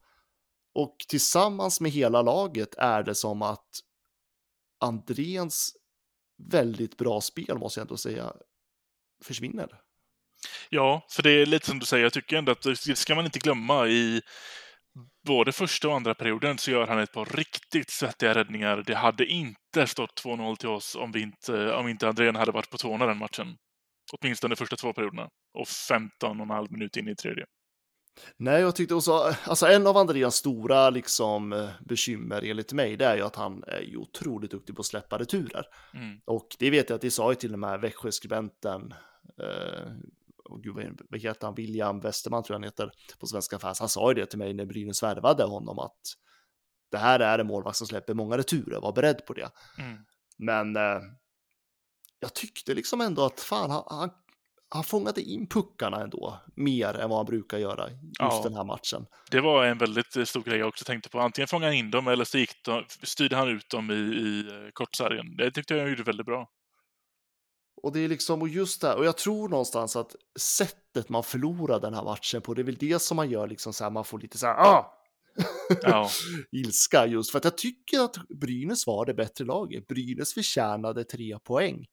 Och 0.73 0.95
tillsammans 1.07 1.81
med 1.81 1.91
hela 1.91 2.21
laget 2.21 2.75
är 2.77 3.03
det 3.03 3.15
som 3.15 3.41
att 3.41 3.69
Andréns 4.79 5.73
väldigt 6.51 6.97
bra 6.97 7.21
spel, 7.21 7.57
måste 7.57 7.79
jag 7.79 7.85
ändå 7.85 7.97
säga, 7.97 8.33
försvinner. 9.23 9.81
Ja, 10.69 11.05
för 11.09 11.23
det 11.23 11.31
är 11.31 11.45
lite 11.45 11.65
som 11.65 11.79
du 11.79 11.85
säger, 11.85 12.03
jag 12.03 12.13
tycker 12.13 12.37
ändå 12.37 12.51
att 12.51 12.61
det 12.61 12.95
ska 12.95 13.15
man 13.15 13.25
inte 13.25 13.39
glömma 13.39 13.87
i 13.87 14.21
både 15.25 15.51
första 15.51 15.87
och 15.87 15.95
andra 15.95 16.15
perioden 16.15 16.57
så 16.57 16.71
gör 16.71 16.87
han 16.87 16.99
ett 16.99 17.11
par 17.11 17.25
riktigt 17.25 17.89
svettiga 17.89 18.35
räddningar. 18.35 18.83
Det 18.87 18.95
hade 18.95 19.25
inte 19.25 19.87
stått 19.87 20.23
2-0 20.23 20.55
till 20.55 20.69
oss 20.69 20.95
om, 20.95 21.11
vi 21.11 21.21
inte, 21.21 21.73
om 21.73 21.87
inte 21.87 22.07
Andrén 22.07 22.35
hade 22.35 22.51
varit 22.51 22.69
på 22.69 22.77
tårna 22.77 23.05
den 23.05 23.17
matchen. 23.17 23.57
Åtminstone 24.13 24.51
de 24.51 24.55
första 24.55 24.75
två 24.75 24.93
perioderna. 24.93 25.29
Och 25.53 25.67
15 25.67 26.39
och 26.39 26.45
en 26.45 26.49
halv 26.49 26.71
minut 26.71 26.97
in 26.97 27.07
i 27.07 27.15
tredje. 27.15 27.45
Nej, 28.37 28.61
jag 28.61 28.75
tyckte 28.75 28.95
också, 28.95 29.35
alltså 29.43 29.65
en 29.67 29.87
av 29.87 29.97
Andreas 29.97 30.35
stora 30.35 30.89
liksom 30.89 31.69
bekymmer 31.79 32.41
enligt 32.45 32.73
mig, 32.73 32.97
det 32.97 33.05
är 33.05 33.15
ju 33.15 33.21
att 33.21 33.35
han 33.35 33.63
är 33.67 33.81
ju 33.81 33.97
otroligt 33.97 34.51
duktig 34.51 34.75
på 34.75 34.79
att 34.79 34.85
släppa 34.85 35.17
returer. 35.17 35.65
Mm. 35.93 36.21
Och 36.25 36.47
det 36.59 36.69
vet 36.69 36.89
jag 36.89 36.95
att 36.95 37.01
det 37.01 37.11
sa 37.11 37.31
ju 37.31 37.35
till 37.35 37.53
och 37.53 37.59
med 37.59 37.81
Växjöskribenten, 37.81 38.93
eh, 39.39 39.91
och 40.45 40.63
gud, 40.63 41.01
vad 41.09 41.19
heter 41.19 41.47
han, 41.47 41.55
William 41.55 41.99
Westerman 41.99 42.43
tror 42.43 42.53
jag 42.53 42.59
han 42.59 42.63
heter, 42.63 42.91
på 43.19 43.27
Svenska 43.27 43.59
fans. 43.59 43.79
Han 43.79 43.89
sa 43.89 44.11
ju 44.11 44.13
det 44.13 44.25
till 44.25 44.39
mig 44.39 44.53
när 44.53 44.65
Brynäs 44.65 45.03
värvade 45.03 45.43
honom 45.43 45.79
att 45.79 46.01
det 46.91 46.97
här 46.97 47.19
är 47.19 47.39
en 47.39 47.47
målvakt 47.47 47.77
som 47.77 47.87
släpper 47.87 48.13
många 48.13 48.37
returer, 48.37 48.81
var 48.81 48.93
beredd 48.93 49.25
på 49.25 49.33
det. 49.33 49.49
Mm. 49.77 49.97
Men 50.37 50.75
eh, 50.75 51.01
jag 52.19 52.33
tyckte 52.33 52.73
liksom 52.73 53.01
ändå 53.01 53.25
att 53.25 53.39
fan, 53.39 53.71
han, 53.71 53.83
han, 53.87 54.09
han 54.73 54.83
fångade 54.83 55.21
in 55.21 55.47
puckarna 55.47 56.01
ändå 56.01 56.39
mer 56.55 56.97
än 56.97 57.09
vad 57.09 57.19
han 57.19 57.25
brukar 57.25 57.57
göra 57.57 57.89
just 57.89 58.01
Ja. 58.19 58.41
den 58.43 58.55
här 58.55 58.63
matchen. 58.63 59.05
Det 59.31 59.41
var 59.41 59.65
en 59.65 59.77
väldigt 59.77 60.15
eh, 60.15 60.23
stor 60.23 60.41
grej 60.43 60.59
jag 60.59 60.67
också 60.67 60.85
tänkte 60.85 61.09
på. 61.09 61.19
Antingen 61.19 61.47
fångade 61.47 61.71
han 61.71 61.77
in 61.77 61.91
dem 61.91 62.07
eller 62.07 62.25
så 62.25 62.37
gick 62.37 62.63
de, 62.65 62.85
styrde 63.03 63.35
han 63.35 63.49
ut 63.49 63.69
dem 63.69 63.91
i, 63.91 63.93
i 63.93 64.39
eh, 64.39 64.69
kortsargen. 64.73 65.35
Det 65.37 65.51
tyckte 65.51 65.75
jag 65.75 65.89
gjorde 65.89 66.03
väldigt 66.03 66.25
bra. 66.25 66.49
Och 67.83 67.91
det 67.93 67.99
är 67.99 68.07
liksom, 68.09 68.41
och 68.41 68.49
just 68.49 68.81
det 68.81 68.87
här, 68.87 68.97
och 68.97 69.05
jag 69.05 69.17
tror 69.17 69.49
någonstans 69.49 69.95
att 69.95 70.15
sättet 70.39 71.09
man 71.09 71.23
förlorar 71.23 71.79
den 71.79 71.93
här 71.93 72.03
matchen 72.03 72.41
på, 72.41 72.53
det 72.53 72.61
är 72.61 72.63
väl 72.63 72.77
det 72.79 73.01
som 73.01 73.15
man 73.15 73.29
gör 73.29 73.47
liksom 73.47 73.73
så 73.73 73.83
här, 73.83 73.91
man 73.91 74.05
får 74.05 74.19
lite 74.19 74.37
så 74.37 74.45
här, 74.45 74.53
ah! 74.53 74.97
Ja. 75.81 76.09
ilska 76.51 77.05
just 77.05 77.31
för 77.31 77.37
att 77.37 77.43
jag 77.43 77.57
tycker 77.57 77.99
att 77.99 78.15
Brynäs 78.29 78.87
var 78.87 79.05
det 79.05 79.13
bättre 79.13 79.45
laget. 79.45 79.87
Brynäs 79.87 80.33
förtjänade 80.33 81.03
tre 81.03 81.39
poäng. 81.39 81.85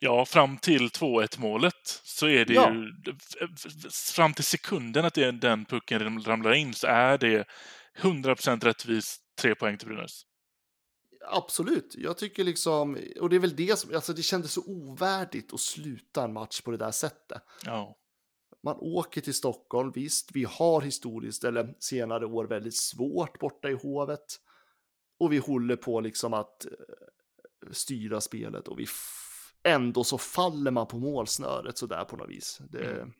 Ja, 0.00 0.24
fram 0.24 0.58
till 0.58 0.88
2-1 0.88 1.40
målet 1.40 1.74
så 2.04 2.26
är 2.26 2.44
det 2.44 2.54
Ja. 2.54 2.72
ju... 2.74 2.92
Fram 4.14 4.34
till 4.34 4.44
sekunden 4.44 5.04
att 5.04 5.14
det, 5.14 5.30
den 5.30 5.64
pucken 5.64 6.22
ramlar 6.24 6.52
in 6.52 6.74
så 6.74 6.86
är 6.86 7.18
det 7.18 7.44
100% 7.98 8.64
rättvist 8.64 9.22
tre 9.40 9.54
poäng 9.54 9.78
till 9.78 9.88
Brynäs. 9.88 10.22
Absolut, 11.30 11.94
jag 11.98 12.18
tycker 12.18 12.44
liksom, 12.44 12.98
och 13.20 13.28
det 13.30 13.36
är 13.36 13.40
väl 13.40 13.56
det 13.56 13.78
som, 13.78 13.94
alltså 13.94 14.12
det 14.12 14.22
kändes 14.22 14.52
så 14.52 14.62
ovärdigt 14.66 15.52
att 15.54 15.60
sluta 15.60 16.24
en 16.24 16.32
match 16.32 16.60
på 16.60 16.70
det 16.70 16.76
där 16.76 16.90
sättet. 16.90 17.42
Ja. 17.64 17.96
Man 18.62 18.76
åker 18.80 19.20
till 19.20 19.34
Stockholm, 19.34 19.92
visst, 19.94 20.30
vi 20.32 20.44
har 20.44 20.80
historiskt, 20.80 21.44
eller 21.44 21.74
senare 21.78 22.26
år, 22.26 22.44
väldigt 22.44 22.76
svårt 22.76 23.38
borta 23.38 23.70
i 23.70 23.74
Hovet. 23.74 24.24
Och 25.20 25.32
vi 25.32 25.38
håller 25.38 25.76
på 25.76 26.00
liksom 26.00 26.34
att 26.34 26.64
eh, 26.66 26.70
styra 27.72 28.20
spelet 28.20 28.68
och 28.68 28.78
vi 28.78 28.86
ändå 29.64 30.04
så 30.04 30.18
faller 30.18 30.70
man 30.70 30.86
på 30.86 30.98
målsnöret 30.98 31.78
sådär 31.78 32.04
på 32.04 32.16
något 32.16 32.30
vis. 32.30 32.60
Det, 32.70 32.90
Mm. 32.90 33.12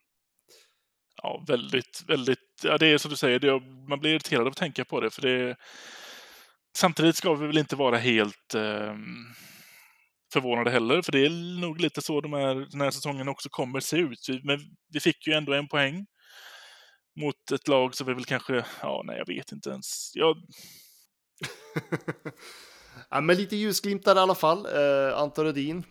Ja, 1.22 1.44
väldigt, 1.46 2.04
väldigt... 2.06 2.38
Ja, 2.62 2.78
det 2.78 2.86
är 2.86 2.98
som 2.98 3.10
du 3.10 3.16
säger, 3.16 3.38
det, 3.38 3.60
man 3.88 4.00
blir 4.00 4.10
irriterad 4.10 4.40
av 4.40 4.48
att 4.48 4.56
tänka 4.56 4.84
på 4.84 5.00
det, 5.00 5.10
för 5.10 5.22
det... 5.22 5.56
Samtidigt 6.76 7.16
ska 7.16 7.34
vi 7.34 7.46
väl 7.46 7.58
inte 7.58 7.76
vara 7.76 7.96
helt 7.96 8.54
eh, 8.54 8.94
förvånade 10.32 10.70
heller, 10.70 11.02
för 11.02 11.12
det 11.12 11.26
är 11.26 11.60
nog 11.60 11.80
lite 11.80 12.02
så 12.02 12.20
de 12.20 12.32
här, 12.32 12.54
den 12.70 12.80
här 12.80 12.90
säsongen 12.90 13.28
också 13.28 13.48
kommer 13.48 13.80
se 13.80 13.96
ut. 13.96 14.26
Vi, 14.28 14.40
men 14.44 14.60
vi 14.92 15.00
fick 15.00 15.26
ju 15.26 15.32
ändå 15.32 15.52
en 15.52 15.68
poäng 15.68 16.06
mot 17.20 17.52
ett 17.52 17.68
lag 17.68 17.94
som 17.94 18.06
vi 18.06 18.14
väl 18.14 18.24
kanske... 18.24 18.64
Ja, 18.82 19.02
nej, 19.04 19.18
jag 19.18 19.34
vet 19.34 19.52
inte 19.52 19.70
ens. 19.70 20.12
Jag, 20.14 20.36
ja, 23.10 23.20
men 23.20 23.36
lite 23.36 23.56
ljusglimtar 23.56 24.16
i 24.16 24.18
alla 24.18 24.34
fall. 24.34 24.66
Eh, 24.66 25.18
Anton 25.18 25.44
Rödin 25.44 25.84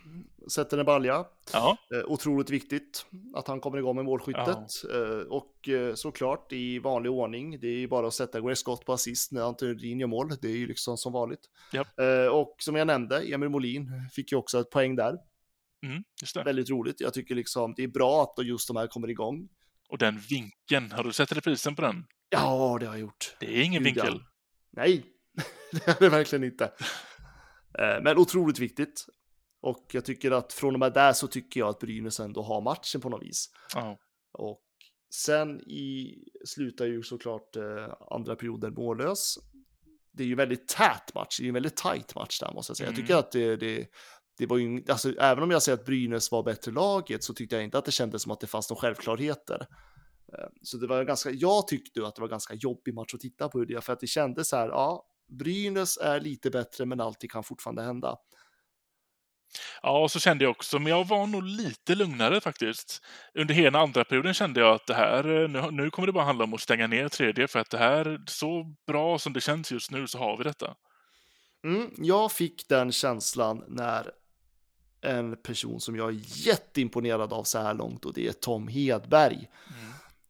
sätter 0.50 0.78
en 0.78 0.86
balja. 0.86 1.26
ja, 1.54 1.78
Eh, 1.94 2.12
otroligt 2.12 2.50
viktigt 2.50 3.06
att 3.34 3.48
han 3.48 3.60
kommer 3.60 3.78
igång 3.78 3.96
med 3.96 4.06
målskyttet. 4.06 4.84
Eh, 4.94 5.28
och 5.30 5.70
eh, 5.70 5.94
såklart 5.96 6.54
i 6.54 6.80
vanlig 6.80 7.12
ordning, 7.12 7.60
det 7.60 7.68
är 7.68 7.78
ju 7.78 7.88
bara 7.88 8.08
att 8.08 8.14
sätta 8.14 8.42
Greg 8.42 8.58
Scott 8.58 8.86
på 8.86 8.94
assist 8.94 9.32
när 9.32 9.42
Anton 9.42 9.68
Rudin 9.70 10.00
gör 10.00 10.08
mål. 10.08 10.30
Det 10.42 10.48
är 10.48 10.58
ju 10.58 10.68
liksom 10.68 10.98
som 10.98 11.14
vanligt. 11.14 11.40
Eh, 11.74 12.32
och 12.32 12.56
som 12.60 12.76
jag 12.76 12.88
nämnde, 12.88 13.34
Emil 13.34 13.50
Molin 13.50 13.92
fick 14.14 14.32
ju 14.32 14.38
också 14.38 14.60
ett 14.60 14.70
poäng 14.70 14.96
där. 14.96 15.18
mm. 15.84 16.04
Väldigt 16.46 16.70
roligt. 16.70 17.02
Jag 17.02 17.14
tycker 17.14 17.36
liksom 17.36 17.74
det 17.78 17.84
är 17.84 17.88
bra 17.88 18.24
att 18.24 18.46
just 18.46 18.68
de 18.68 18.78
här 18.78 18.88
kommer 18.88 19.10
igång. 19.10 19.50
Och 19.90 19.98
den 19.98 20.20
vinkeln, 20.20 20.92
har 20.92 21.04
du 21.04 21.14
sett 21.14 21.32
reprisen 21.32 21.76
på 21.76 21.82
den? 21.82 22.06
Ja, 22.30 22.78
det 22.80 22.86
har 22.86 22.94
jag 22.94 23.00
gjort. 23.00 23.36
Det 23.40 23.58
är 23.58 23.64
ingen 23.64 23.84
Gud, 23.84 23.98
ja. 23.98 24.04
vinkel. 24.04 24.24
Nej, 24.72 25.06
det 25.72 25.88
är 25.88 26.00
det 26.00 26.10
verkligen 26.10 26.44
inte. 26.44 26.72
Men 28.04 28.18
otroligt 28.18 28.60
viktigt. 28.60 29.06
Och 29.62 29.86
jag 29.92 30.06
tycker 30.06 30.32
att 30.32 30.54
från 30.54 30.74
och 30.74 30.80
med 30.80 30.94
där 30.94 31.14
så 31.14 31.28
tycker 31.28 31.60
jag 31.60 31.70
att 31.70 31.80
Brynäs 31.80 32.20
ändå 32.20 32.42
har 32.42 32.62
matchen 32.62 33.02
på 33.02 33.10
något 33.10 33.24
vis. 33.24 33.50
Ja. 33.74 33.98
Och 34.34 34.62
sen 35.14 35.62
i 35.62 36.18
slutar 36.46 36.86
ju 36.86 37.04
såklart 37.04 37.56
eh, 37.56 37.94
andra 38.12 38.36
perioden 38.36 38.74
mållös. 38.74 39.36
Det 40.12 40.24
är 40.24 40.28
ju 40.28 40.36
väldigt 40.36 40.68
tät 40.68 41.14
match, 41.16 41.38
det 41.38 41.42
är 41.42 41.46
ju 41.46 41.50
en 41.50 41.54
väldigt 41.54 41.76
tight 41.78 42.16
match 42.16 42.40
där 42.40 42.54
måste 42.54 42.72
jag 42.72 42.78
säga. 42.78 42.90
Jag 42.90 42.96
tycker 42.96 43.14
Mm. 43.14 43.20
att 43.20 43.32
det, 43.32 43.56
det, 43.56 43.88
det 44.38 44.46
var 44.46 44.58
ju, 44.58 44.84
alltså 44.90 45.12
även 45.20 45.44
om 45.44 45.52
jag 45.52 45.64
säger 45.64 45.78
att 45.78 45.86
Brynäs 45.86 46.32
var 46.32 46.44
bättre 46.44 46.72
laget 46.72 47.24
så 47.24 47.34
tyckte 47.34 47.56
jag 47.56 47.64
inte 47.64 47.78
att 47.78 47.86
det 47.86 47.92
kändes 47.92 48.22
som 48.22 48.32
att 48.32 48.40
det 48.40 48.48
fanns 48.48 48.70
några 48.70 48.82
självklarheter. 48.82 49.68
Eh, 50.34 50.48
Så 50.62 50.78
det 50.78 50.88
var 50.88 51.04
ganska, 51.04 51.32
jag 51.32 51.68
tyckte 51.68 52.08
att 52.08 52.16
det 52.16 52.22
var 52.22 52.30
ganska 52.30 52.54
jobbig 52.54 52.94
match 52.94 53.14
att 53.14 53.20
titta 53.20 53.50
på 53.50 53.66
det, 53.66 53.84
för 53.84 53.94
att 53.94 54.00
det 54.00 54.08
kändes 54.08 54.50
så 54.50 54.56
här, 54.56 54.68
ja, 54.68 55.06
Brynäs 55.30 55.98
är 55.98 56.20
lite 56.20 56.50
bättre 56.50 56.86
men 56.86 57.02
allting 57.02 57.30
kan 57.30 57.44
fortfarande 57.44 57.82
hända. 57.82 58.18
Ja, 59.82 60.08
så 60.10 60.20
kände 60.20 60.44
jag 60.44 60.52
också, 60.52 60.80
men 60.80 60.92
jag 60.92 61.08
var 61.08 61.28
nog 61.28 61.44
lite 61.44 61.96
lugnare 61.96 62.42
faktiskt. 62.42 63.02
Under 63.34 63.54
hela 63.54 63.80
andra 63.80 64.04
perioden 64.04 64.34
kände 64.34 64.60
jag 64.60 64.76
att 64.76 64.86
det 64.88 64.94
här, 64.94 65.44
eh, 65.44 65.50
nu, 65.50 65.72
nu 65.72 65.90
kommer 65.90 66.06
det 66.06 66.12
bara 66.14 66.24
handla 66.24 66.44
om 66.44 66.54
att 66.54 66.62
stänga 66.62 66.88
ner 66.88 67.10
tredje, 67.10 67.48
för 67.48 67.60
att 67.60 67.70
det 67.70 67.78
här, 67.78 68.22
så 68.28 68.76
bra 68.88 69.20
som 69.20 69.34
det 69.34 69.42
känns 69.42 69.72
just 69.72 69.92
nu 69.92 70.08
så 70.08 70.18
har 70.18 70.38
vi 70.38 70.44
detta. 70.44 70.76
Mm, 71.64 71.92
jag 71.98 72.32
fick 72.32 72.68
den 72.70 72.92
känslan 72.92 73.64
när 73.68 74.12
en 75.02 75.42
person 75.42 75.80
som 75.80 75.96
jag 75.96 76.10
är 76.10 76.48
jätteimponerad 76.48 77.34
av 77.34 77.44
så 77.44 77.60
här 77.60 77.74
långt 77.74 78.06
och 78.06 78.14
det 78.14 78.28
är 78.28 78.34
Tom 78.34 78.68
Hedberg 78.68 79.48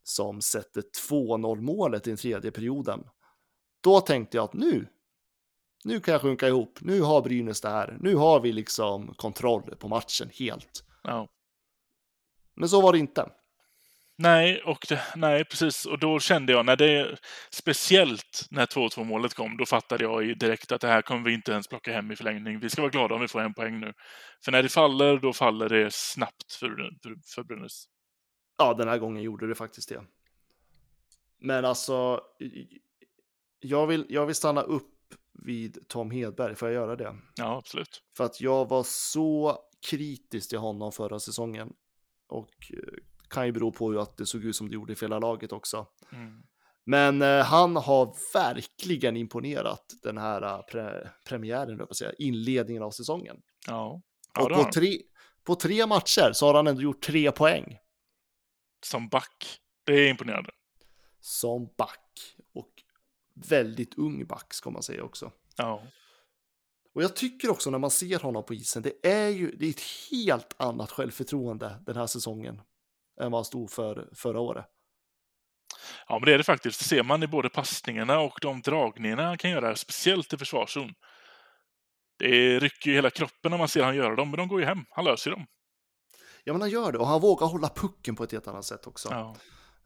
som 0.08 0.40
sätter 0.40 0.82
2-0 1.10 1.60
målet 1.60 2.06
i 2.06 2.10
den 2.10 2.16
tredje 2.16 2.50
perioden. 2.50 3.04
Då 3.80 4.00
tänkte 4.00 4.36
jag 4.36 4.44
att 4.44 4.54
nu, 4.54 4.86
nu 5.84 6.00
kan 6.00 6.12
jag 6.12 6.22
sjunka 6.22 6.48
ihop. 6.48 6.78
Nu 6.80 7.00
har 7.00 7.22
Brynäs 7.22 7.60
det 7.60 7.68
här. 7.68 7.96
Nu 8.00 8.14
har 8.14 8.40
vi 8.40 8.52
liksom 8.52 9.14
kontroll 9.14 9.62
på 9.62 9.88
matchen 9.88 10.30
helt. 10.38 10.84
Ja. 11.02 11.28
Men 12.56 12.68
så 12.68 12.80
var 12.80 12.92
det 12.92 12.98
inte. 12.98 13.30
Nej, 14.20 14.62
och 14.62 14.86
det, 14.88 15.02
nej, 15.16 15.44
precis. 15.44 15.86
Och 15.86 15.98
då 15.98 16.20
kände 16.20 16.52
jag, 16.52 16.66
när 16.66 16.76
det, 16.76 17.18
speciellt 17.50 18.46
när 18.50 18.66
2-2 18.66 19.04
målet 19.04 19.34
kom, 19.34 19.56
då 19.56 19.66
fattade 19.66 20.04
jag 20.04 20.38
direkt 20.38 20.72
att 20.72 20.80
det 20.80 20.88
här 20.88 21.02
kommer 21.02 21.24
vi 21.24 21.34
inte 21.34 21.52
ens 21.52 21.68
plocka 21.68 21.92
hem 21.92 22.10
i 22.10 22.16
förlängning. 22.16 22.60
Vi 22.60 22.70
ska 22.70 22.82
vara 22.82 22.90
glada 22.90 23.14
om 23.14 23.20
vi 23.20 23.28
får 23.28 23.40
en 23.40 23.54
poäng 23.54 23.80
nu. 23.80 23.92
För 24.44 24.52
när 24.52 24.62
det 24.62 24.68
faller, 24.68 25.18
då 25.18 25.32
faller 25.32 25.68
det 25.68 25.92
snabbt 25.94 26.52
för, 26.52 26.68
för, 27.02 27.14
för 27.34 27.42
Brynäs. 27.42 27.84
Ja, 28.58 28.74
den 28.74 28.88
här 28.88 28.98
gången 28.98 29.22
gjorde 29.22 29.48
det 29.48 29.54
faktiskt 29.54 29.88
det. 29.88 30.02
Men 31.40 31.64
alltså, 31.64 32.20
jag 33.60 33.86
vill, 33.86 34.06
jag 34.08 34.26
vill 34.26 34.34
stanna 34.34 34.62
upp 34.62 34.97
vid 35.38 35.88
Tom 35.88 36.10
Hedberg. 36.10 36.54
Får 36.54 36.68
jag 36.68 36.74
göra 36.74 36.96
det? 36.96 37.16
Ja, 37.36 37.58
absolut. 37.58 38.02
För 38.16 38.24
att 38.24 38.40
jag 38.40 38.68
var 38.68 38.82
så 38.86 39.58
kritisk 39.90 40.48
till 40.48 40.58
honom 40.58 40.92
förra 40.92 41.20
säsongen. 41.20 41.72
Och 42.28 42.50
eh, 42.72 42.78
kan 43.28 43.46
ju 43.46 43.52
bero 43.52 43.72
på 43.72 44.00
att 44.00 44.16
det 44.16 44.26
såg 44.26 44.44
ut 44.44 44.56
som 44.56 44.68
det 44.68 44.74
gjorde 44.74 44.92
i 44.92 44.96
hela 45.00 45.18
laget 45.18 45.52
också. 45.52 45.86
Mm. 46.12 46.42
Men 46.84 47.22
eh, 47.22 47.44
han 47.44 47.76
har 47.76 48.16
verkligen 48.34 49.16
imponerat 49.16 49.84
den 50.02 50.18
här 50.18 50.42
eh, 50.42 50.62
pre 50.62 51.10
premiären, 51.28 51.78
jag 51.78 51.96
säga, 51.96 52.12
inledningen 52.18 52.82
av 52.82 52.90
säsongen. 52.90 53.36
Ja. 53.66 54.02
ja 54.34 54.42
och 54.42 54.64
på 54.64 54.70
tre, 54.72 54.98
på 55.44 55.54
tre 55.54 55.86
matcher 55.86 56.32
så 56.32 56.46
har 56.46 56.54
han 56.54 56.66
ändå 56.66 56.82
gjort 56.82 57.02
tre 57.02 57.32
poäng 57.32 57.78
Som 58.86 59.08
back. 59.08 59.60
Det 59.84 59.92
är 59.92 60.10
imponerande. 60.10 60.50
som 61.20 61.68
back. 61.78 62.07
Väldigt 63.48 63.98
ung 63.98 64.26
back 64.26 64.54
ska 64.54 64.70
man 64.70 64.82
säga 64.82 65.02
också. 65.02 65.32
Ja. 65.56 65.82
Och 66.94 67.02
jag 67.02 67.16
tycker 67.16 67.50
också 67.50 67.70
när 67.70 67.78
man 67.78 67.90
ser 67.90 68.18
honom 68.18 68.44
på 68.44 68.54
isen, 68.54 68.82
det 68.82 69.06
är 69.06 69.28
ju 69.28 69.56
det 69.56 69.66
är 69.66 69.70
ett 69.70 70.10
helt 70.10 70.54
annat 70.60 70.90
självförtroende 70.90 71.82
den 71.86 71.96
här 71.96 72.06
säsongen 72.06 72.60
än 73.20 73.30
vad 73.30 73.38
han 73.38 73.44
stod 73.44 73.70
för 73.70 74.08
förra 74.14 74.40
året. 74.40 74.66
Ja, 76.08 76.18
men 76.18 76.26
det 76.26 76.34
är 76.34 76.38
det 76.38 76.44
faktiskt. 76.44 76.78
Det 76.78 76.84
ser 76.84 77.02
man 77.02 77.22
i 77.22 77.26
både 77.26 77.48
passningarna 77.48 78.20
och 78.20 78.38
de 78.42 78.60
dragningarna 78.60 79.22
han 79.22 79.38
kan 79.38 79.50
göra, 79.50 79.76
speciellt 79.76 80.32
i 80.32 80.36
försvarszon. 80.36 80.94
Det 82.18 82.58
rycker 82.58 82.90
ju 82.90 82.96
hela 82.96 83.10
kroppen 83.10 83.50
när 83.50 83.58
man 83.58 83.68
ser 83.68 83.82
han 83.82 83.96
göra 83.96 84.16
dem, 84.16 84.30
men 84.30 84.38
de 84.38 84.48
går 84.48 84.60
ju 84.60 84.66
hem. 84.66 84.84
Han 84.90 85.04
löser 85.04 85.30
dem. 85.30 85.46
Ja, 86.44 86.52
men 86.52 86.60
han 86.60 86.70
gör 86.70 86.92
det 86.92 86.98
och 86.98 87.06
han 87.06 87.20
vågar 87.20 87.46
hålla 87.46 87.68
pucken 87.68 88.16
på 88.16 88.24
ett 88.24 88.32
helt 88.32 88.48
annat 88.48 88.64
sätt 88.64 88.86
också. 88.86 89.08
Ja. 89.10 89.36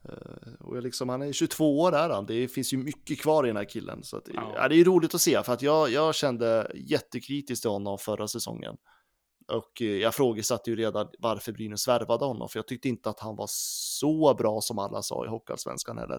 Eh, 0.08 0.52
och 0.60 0.76
jag 0.76 0.84
liksom, 0.84 1.08
han 1.08 1.22
är 1.22 1.32
22 1.32 1.80
år 1.80 1.94
är 1.94 2.08
han, 2.08 2.26
det 2.26 2.48
finns 2.48 2.72
ju 2.72 2.76
mycket 2.76 3.20
kvar 3.20 3.44
i 3.44 3.46
den 3.46 3.56
här 3.56 3.64
killen. 3.64 4.02
Så 4.02 4.16
att, 4.16 4.28
Ja. 4.34 4.52
ja. 4.56 4.68
det 4.68 4.80
är 4.80 4.84
roligt 4.84 5.14
att 5.14 5.20
se, 5.20 5.42
för 5.42 5.52
att 5.52 5.62
jag, 5.62 5.90
jag 5.90 6.14
kände 6.14 6.72
jättekritiskt 6.74 7.62
till 7.62 7.70
honom 7.70 7.98
förra 7.98 8.28
säsongen. 8.28 8.76
Och 9.48 9.82
eh, 9.82 9.86
jag 9.86 10.10
ifrågasatte 10.10 10.70
ju 10.70 10.76
redan 10.76 11.08
varför 11.18 11.52
Brynäs 11.52 11.88
värvade 11.88 12.24
honom, 12.24 12.48
för 12.48 12.58
jag 12.58 12.66
tyckte 12.68 12.88
inte 12.88 13.10
att 13.10 13.20
han 13.20 13.36
var 13.36 13.48
så 13.50 14.34
bra 14.34 14.60
som 14.60 14.78
alla 14.78 15.02
sa 15.02 15.24
i 15.24 15.28
Hockeyallsvenskan 15.28 15.98
heller. 15.98 16.18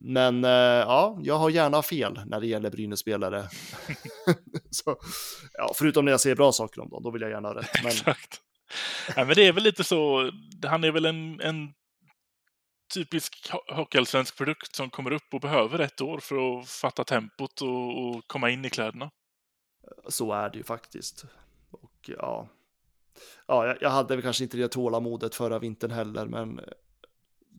Men 0.00 0.44
eh, 0.44 0.50
ja, 0.50 1.18
jag 1.22 1.38
har 1.38 1.50
gärna 1.50 1.82
fel 1.82 2.20
när 2.26 2.40
det 2.40 2.46
gäller 2.46 2.70
Brynäs-spelare. 2.70 3.44
ja, 5.52 5.72
förutom 5.74 6.04
när 6.04 6.12
jag 6.12 6.20
säger 6.20 6.36
bra 6.36 6.52
saker 6.52 6.80
om 6.80 6.88
dem, 6.88 7.02
då 7.02 7.10
vill 7.10 7.22
jag 7.22 7.30
gärna 7.30 7.48
ha 7.48 7.54
rätt. 7.54 7.82
Men 7.82 7.92
Exakt. 7.92 8.40
Ja, 9.16 9.24
men 9.24 9.34
det 9.36 9.46
är 9.46 9.52
väl 9.52 9.62
lite 9.62 9.84
så, 9.84 10.30
han 10.66 10.84
är 10.84 10.90
väl 10.90 11.04
en, 11.04 11.40
en 11.40 11.72
typisk 12.94 13.50
ho- 13.52 13.74
hockeyallsvensk 13.74 14.36
produkt 14.36 14.76
som 14.76 14.90
kommer 14.90 15.10
upp 15.10 15.34
och 15.34 15.40
behöver 15.40 15.78
ett 15.78 16.00
år 16.00 16.18
för 16.18 16.60
att 16.60 16.68
fatta 16.68 17.04
tempot 17.04 17.62
och, 17.62 18.08
och 18.08 18.26
komma 18.26 18.50
in 18.50 18.64
i 18.64 18.70
kläderna. 18.70 19.10
så 20.08 20.32
är 20.32 20.50
det 20.50 20.58
ju 20.58 20.64
faktiskt. 20.64 21.24
Och 21.70 22.10
ja, 22.18 22.48
ja 23.46 23.76
jag, 23.80 23.90
hade 23.90 24.16
väl 24.16 24.22
kanske 24.22 24.44
inte 24.44 24.56
det 24.56 24.68
tålamodet 24.68 25.34
förra 25.34 25.58
vintern 25.58 25.90
heller, 25.90 26.26
men 26.26 26.60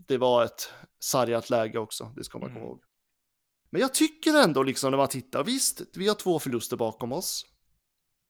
det 0.08 0.18
var 0.18 0.44
ett 0.46 0.70
sargat 1.00 1.50
läge 1.50 1.80
också, 1.80 2.12
det 2.16 2.24
ska 2.24 2.40
man 2.40 2.50
komma 2.50 2.60
Mm. 2.60 2.68
ihåg. 2.70 2.84
Men 3.70 3.82
jag 3.82 3.94
tycker 3.94 4.44
ändå 4.44 4.64
liksom 4.64 4.92
när 4.92 4.98
man 4.98 5.08
tittar, 5.08 5.44
visst, 5.44 5.82
vi 5.94 6.08
har 6.08 6.16
två 6.16 6.40
förluster 6.40 6.78
bakom 6.78 7.12
oss. 7.12 7.46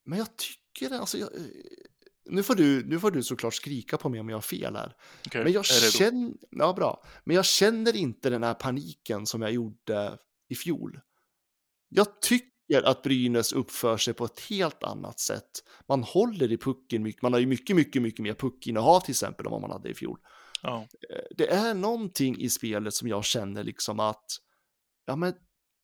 Men 0.06 0.20
jag 0.20 0.28
tycker, 0.38 0.96
alltså, 1.00 1.18
jag, 1.18 1.30
nu, 2.26 2.44
får 2.44 2.56
du, 2.56 2.86
nu 2.86 3.00
får 3.00 3.12
du 3.12 3.24
såklart 3.24 3.54
skrika 3.54 3.98
på 3.98 4.10
mig 4.10 4.20
om 4.20 4.30
jag 4.30 4.38
har 4.38 4.42
fel 4.42 4.76
här. 4.76 4.96
Okej, 5.28 5.44
Men 5.44 5.54
jag 5.54 5.66
känner, 5.66 6.34
ja 6.50 6.74
bra, 6.74 7.04
men 7.24 7.36
jag 7.36 7.46
känner 7.46 7.96
inte 7.96 8.30
den 8.30 8.44
här 8.44 8.54
paniken 8.54 9.26
som 9.26 9.42
jag 9.42 9.52
gjorde 9.52 10.18
i 10.50 10.56
fjol. 10.56 11.00
Jag 11.90 12.22
tycker 12.22 12.84
att 12.84 13.02
Brynäs 13.04 13.54
uppför 13.54 13.98
sig 13.98 14.14
på 14.14 14.26
ett 14.26 14.40
helt 14.40 14.84
annat 14.84 15.20
sätt. 15.20 15.50
Man 15.88 16.04
håller 16.04 16.52
i 16.52 16.58
pucken 16.58 17.04
mycket, 17.04 17.22
man 17.22 17.34
har 17.34 17.40
ju 17.40 17.46
mycket, 17.46 17.76
mycket, 17.76 18.02
mycket 18.02 18.24
mer 18.24 18.34
puckinnehav 18.34 19.00
till 19.00 19.12
exempel 19.12 19.46
än 19.46 19.52
vad 19.52 19.62
man 19.62 19.72
hade 19.72 19.90
i 19.90 19.94
fjol. 19.94 20.20
Eh, 21.10 21.36
Det 21.38 21.50
är 21.50 21.74
någonting 21.74 22.38
i 22.42 22.50
spelet 22.50 22.94
som 22.94 23.08
jag 23.08 23.26
känner 23.26 23.64
liksom 23.64 24.00
att, 24.00 24.26
ja 25.06 25.16
men 25.16 25.34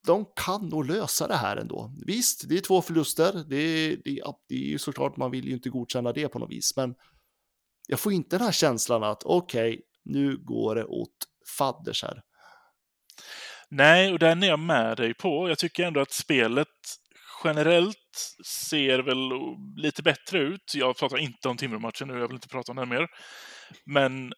de 0.08 0.26
kan 0.36 0.70
nog 0.70 0.86
lösa 0.86 1.28
det 1.28 1.36
här 1.36 1.58
ändå. 1.58 1.92
Visst, 2.06 2.50
det 2.50 2.58
är 2.58 2.62
två 2.62 2.82
förluster, 2.82 3.44
det, 3.48 3.96
det, 3.96 4.12
ja, 4.12 4.40
det 4.48 4.56
är 4.56 4.68
ju 4.68 4.80
såklart, 4.80 5.18
man 5.18 5.32
vill 5.32 5.46
ju 5.46 5.54
inte 5.54 5.70
godkänna 5.70 6.14
det 6.14 6.28
på 6.28 6.40
något 6.40 6.52
vis, 6.52 6.74
men 6.76 6.96
jag 7.88 8.00
får 8.00 8.14
inte 8.14 8.38
den 8.38 8.46
här 8.46 8.52
känslan 8.52 9.04
att 9.04 9.24
okej, 9.24 9.82
nu 10.06 10.38
går 10.38 10.76
det 10.76 10.86
åt 10.86 11.16
fadders 11.58 12.04
här. 12.04 12.22
Nej, 13.70 14.14
och 14.14 14.20
den 14.20 14.44
är 14.44 14.48
jag 14.48 14.60
med 14.60 14.98
dig 14.98 15.14
på. 15.14 15.50
Jag 15.50 15.58
tycker 15.58 15.84
ändå 15.84 16.00
att 16.00 16.12
spelet 16.12 16.68
generellt 17.44 18.36
ser 18.46 19.00
väl 19.00 19.30
lite 19.76 20.04
bättre 20.04 20.40
ut. 20.40 20.74
Jag 20.76 20.98
pratar 20.98 21.18
inte 21.18 21.50
om 21.50 21.58
Timrå-matchen 21.58 22.08
nu, 22.08 22.20
jag 22.20 22.28
vill 22.28 22.36
inte 22.36 22.48
prata 22.48 22.72
om 22.72 22.76
den 22.76 22.90
mer. 22.90 23.08
Men 23.86 24.34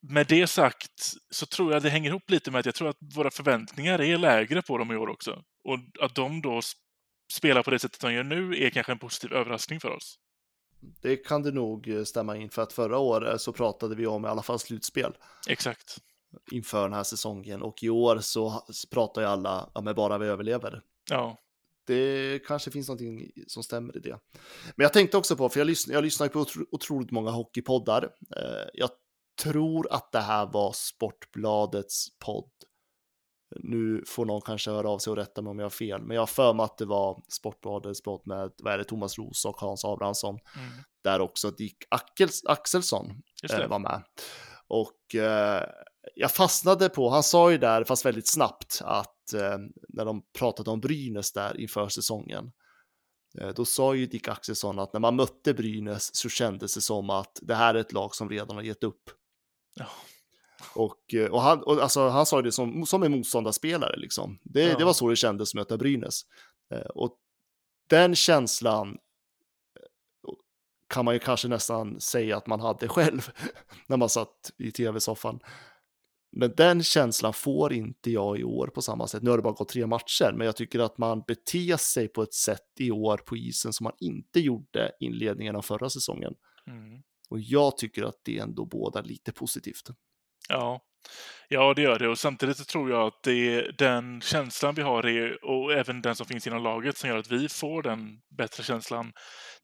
med 0.00 0.26
det 0.26 0.46
sagt 0.46 1.14
så 1.30 1.46
tror 1.46 1.72
jag 1.72 1.82
det 1.82 1.90
hänger 1.90 2.10
ihop 2.10 2.30
lite 2.30 2.50
med 2.50 2.58
att 2.58 2.66
jag 2.66 2.74
tror 2.74 2.88
att 2.88 2.98
våra 3.14 3.30
förväntningar 3.30 4.00
är 4.00 4.18
lägre 4.18 4.62
på 4.62 4.78
dem 4.78 4.92
i 4.92 4.96
år 4.96 5.08
också. 5.08 5.42
Och 5.64 6.04
att 6.04 6.14
de 6.14 6.42
då 6.42 6.60
spelar 7.32 7.62
på 7.62 7.70
det 7.70 7.78
sättet 7.78 8.00
de 8.00 8.12
gör 8.14 8.22
nu 8.22 8.64
är 8.64 8.70
kanske 8.70 8.92
en 8.92 8.98
positiv 8.98 9.32
överraskning 9.32 9.80
för 9.80 9.90
oss. 9.90 10.18
Det 11.00 11.16
kan 11.16 11.42
det 11.42 11.50
nog 11.50 11.88
eh, 11.88 12.04
stämma 12.04 12.36
in 12.36 12.50
för 12.50 12.62
att 12.62 12.72
förra 12.72 12.98
året 12.98 13.40
så 13.40 13.52
pratade 13.52 13.94
vi 13.94 14.06
om 14.06 14.24
i 14.24 14.28
alla 14.28 14.42
fall 14.42 14.58
slutspel 14.58 15.12
Exakt. 15.48 15.98
inför 16.50 16.82
den 16.82 16.92
här 16.92 17.04
säsongen 17.04 17.62
och 17.62 17.82
i 17.82 17.88
år 17.88 18.18
så 18.18 18.66
pratar 18.90 19.22
ju 19.22 19.28
alla, 19.28 19.70
ja 19.74 19.80
men 19.80 19.94
bara 19.94 20.18
vi 20.18 20.26
överlever. 20.26 20.82
Ja, 21.10 21.36
Det 21.86 22.38
kanske 22.46 22.70
finns 22.70 22.88
någonting 22.88 23.30
som 23.46 23.62
stämmer 23.62 23.96
i 23.96 24.00
det. 24.00 24.18
Men 24.76 24.84
jag 24.84 24.92
tänkte 24.92 25.16
också 25.16 25.36
på, 25.36 25.48
för 25.48 25.60
jag, 25.60 25.66
lyssn 25.66 25.92
jag 25.92 26.04
lyssnar 26.04 26.26
ju 26.26 26.30
på 26.30 26.40
otro 26.40 26.66
otroligt 26.70 27.10
många 27.10 27.30
hockeypoddar. 27.30 28.02
Eh, 28.36 28.68
jag 28.74 28.90
tror 29.42 29.92
att 29.92 30.12
det 30.12 30.20
här 30.20 30.46
var 30.46 30.72
Sportbladets 30.72 32.06
podd. 32.18 32.50
Nu 33.60 34.04
får 34.06 34.24
någon 34.24 34.40
kanske 34.40 34.70
höra 34.70 34.90
av 34.90 34.98
sig 34.98 35.10
och 35.10 35.16
rätta 35.16 35.42
mig 35.42 35.50
om 35.50 35.58
jag 35.58 35.64
har 35.64 35.70
fel, 35.70 36.02
men 36.02 36.14
jag 36.14 36.22
har 36.22 36.26
för 36.26 36.54
mig 36.54 36.64
att 36.64 36.78
det 36.78 36.84
var 36.84 37.22
Sportbladets 37.28 38.02
podd 38.02 38.22
med, 38.24 38.50
vad 38.58 38.72
är 38.72 38.78
det, 38.78 38.84
Thomas 38.84 39.18
Roos 39.18 39.44
och 39.44 39.56
Hans 39.56 39.84
Abrahamsson, 39.84 40.38
mm. 40.56 40.68
där 41.04 41.20
också 41.20 41.50
Dick 41.50 41.76
Ackels 41.88 42.44
Axelsson 42.44 43.22
eh, 43.52 43.68
var 43.68 43.78
med. 43.78 44.02
Och 44.68 45.14
eh, 45.14 45.62
jag 46.14 46.30
fastnade 46.30 46.88
på, 46.88 47.08
han 47.08 47.22
sa 47.22 47.50
ju 47.50 47.58
där, 47.58 47.84
fast 47.84 48.04
väldigt 48.04 48.28
snabbt, 48.28 48.80
att 48.84 49.32
eh, 49.32 49.58
när 49.88 50.04
de 50.04 50.22
pratade 50.38 50.70
om 50.70 50.80
Brynäs 50.80 51.32
där 51.32 51.60
inför 51.60 51.88
säsongen, 51.88 52.52
eh, 53.40 53.48
då 53.48 53.64
sa 53.64 53.94
ju 53.94 54.06
Dick 54.06 54.28
Axelsson 54.28 54.78
att 54.78 54.92
när 54.92 55.00
man 55.00 55.16
mötte 55.16 55.54
Brynäs 55.54 56.14
så 56.14 56.28
kändes 56.28 56.74
det 56.74 56.80
som 56.80 57.10
att 57.10 57.38
det 57.42 57.54
här 57.54 57.74
är 57.74 57.78
ett 57.78 57.92
lag 57.92 58.14
som 58.14 58.30
redan 58.30 58.56
har 58.56 58.62
gett 58.62 58.84
upp. 58.84 59.10
Ja. 59.78 59.86
Och, 60.74 61.14
eh, 61.14 61.26
och, 61.30 61.42
han, 61.42 61.62
och 61.62 61.82
alltså, 61.82 62.08
han 62.08 62.26
sa 62.26 62.42
det 62.42 62.52
som, 62.52 62.86
som 62.86 63.02
en 63.02 63.12
motståndarspelare, 63.12 63.96
liksom. 63.96 64.38
Det, 64.42 64.62
Ja. 64.62 64.78
det 64.78 64.84
var 64.84 64.92
så 64.92 65.08
det 65.08 65.16
kändes 65.16 65.50
att 65.50 65.54
möta 65.54 65.76
Brynäs. 65.78 66.22
Eh, 66.74 66.80
och 66.80 67.16
den 67.88 68.14
känslan 68.14 68.88
eh, 68.88 68.94
kan 70.88 71.04
man 71.04 71.14
ju 71.14 71.18
kanske 71.20 71.48
nästan 71.48 72.00
säga 72.00 72.36
att 72.36 72.46
man 72.46 72.60
hade 72.60 72.88
själv 72.98 73.30
när 73.86 73.96
man 73.96 74.08
satt 74.08 74.50
i 74.58 74.70
tv-soffan. 74.72 75.40
Men 76.32 76.54
den 76.56 76.82
känslan 76.82 77.32
får 77.32 77.72
inte 77.72 78.10
jag 78.10 78.38
i 78.38 78.44
år 78.44 78.66
på 78.66 78.82
samma 78.82 79.06
sätt. 79.06 79.22
Nu 79.22 79.30
har 79.30 79.36
det 79.36 79.42
bara 79.42 79.52
gått 79.52 79.68
tre 79.68 79.86
matcher, 79.86 80.32
men 80.36 80.46
jag 80.46 80.56
tycker 80.56 80.78
att 80.78 80.98
man 80.98 81.22
beter 81.26 81.76
sig 81.76 82.08
på 82.08 82.22
ett 82.22 82.34
sätt 82.34 82.66
i 82.78 82.90
år 82.90 83.16
på 83.16 83.36
isen 83.36 83.72
som 83.72 83.84
man 83.84 83.92
inte 84.00 84.40
gjorde 84.40 84.92
inledningen 85.00 85.56
av 85.56 85.62
förra 85.62 85.90
säsongen. 85.90 86.34
Mm. 86.66 87.02
Och 87.30 87.40
jag 87.40 87.78
tycker 87.78 88.02
att 88.02 88.20
det 88.24 88.38
ändå 88.38 88.64
bådar 88.64 89.02
lite 89.02 89.32
positivt. 89.32 89.88
Ja. 90.48 90.80
ja, 91.48 91.74
det 91.74 91.82
gör 91.82 91.98
det. 91.98 92.08
Och 92.08 92.18
samtidigt 92.18 92.56
så 92.56 92.64
tror 92.64 92.90
jag 92.90 93.06
att 93.06 93.22
det 93.22 93.54
är 93.54 93.72
den 93.78 94.20
känslan 94.20 94.74
vi 94.74 94.82
har 94.82 95.06
är, 95.06 95.44
och 95.44 95.72
även 95.72 96.02
den 96.02 96.16
som 96.16 96.26
finns 96.26 96.46
inom 96.46 96.62
laget 96.62 96.96
som 96.96 97.10
gör 97.10 97.18
att 97.18 97.30
vi 97.30 97.48
får 97.48 97.82
den 97.82 98.20
bättre 98.38 98.62
känslan. 98.62 99.12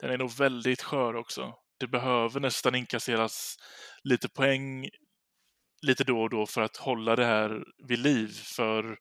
Den 0.00 0.10
är 0.10 0.18
nog 0.18 0.30
väldigt 0.30 0.82
skör 0.82 1.16
också. 1.16 1.54
Det 1.80 1.86
behöver 1.86 2.40
nästan 2.40 2.74
inkasseras 2.74 3.56
lite 4.04 4.28
poäng 4.28 4.88
lite 5.86 6.04
då 6.04 6.22
och 6.22 6.30
då 6.30 6.46
för 6.46 6.60
att 6.60 6.76
hålla 6.76 7.16
det 7.16 7.24
här 7.24 7.64
vid 7.88 7.98
liv. 7.98 8.28
För 8.56 8.96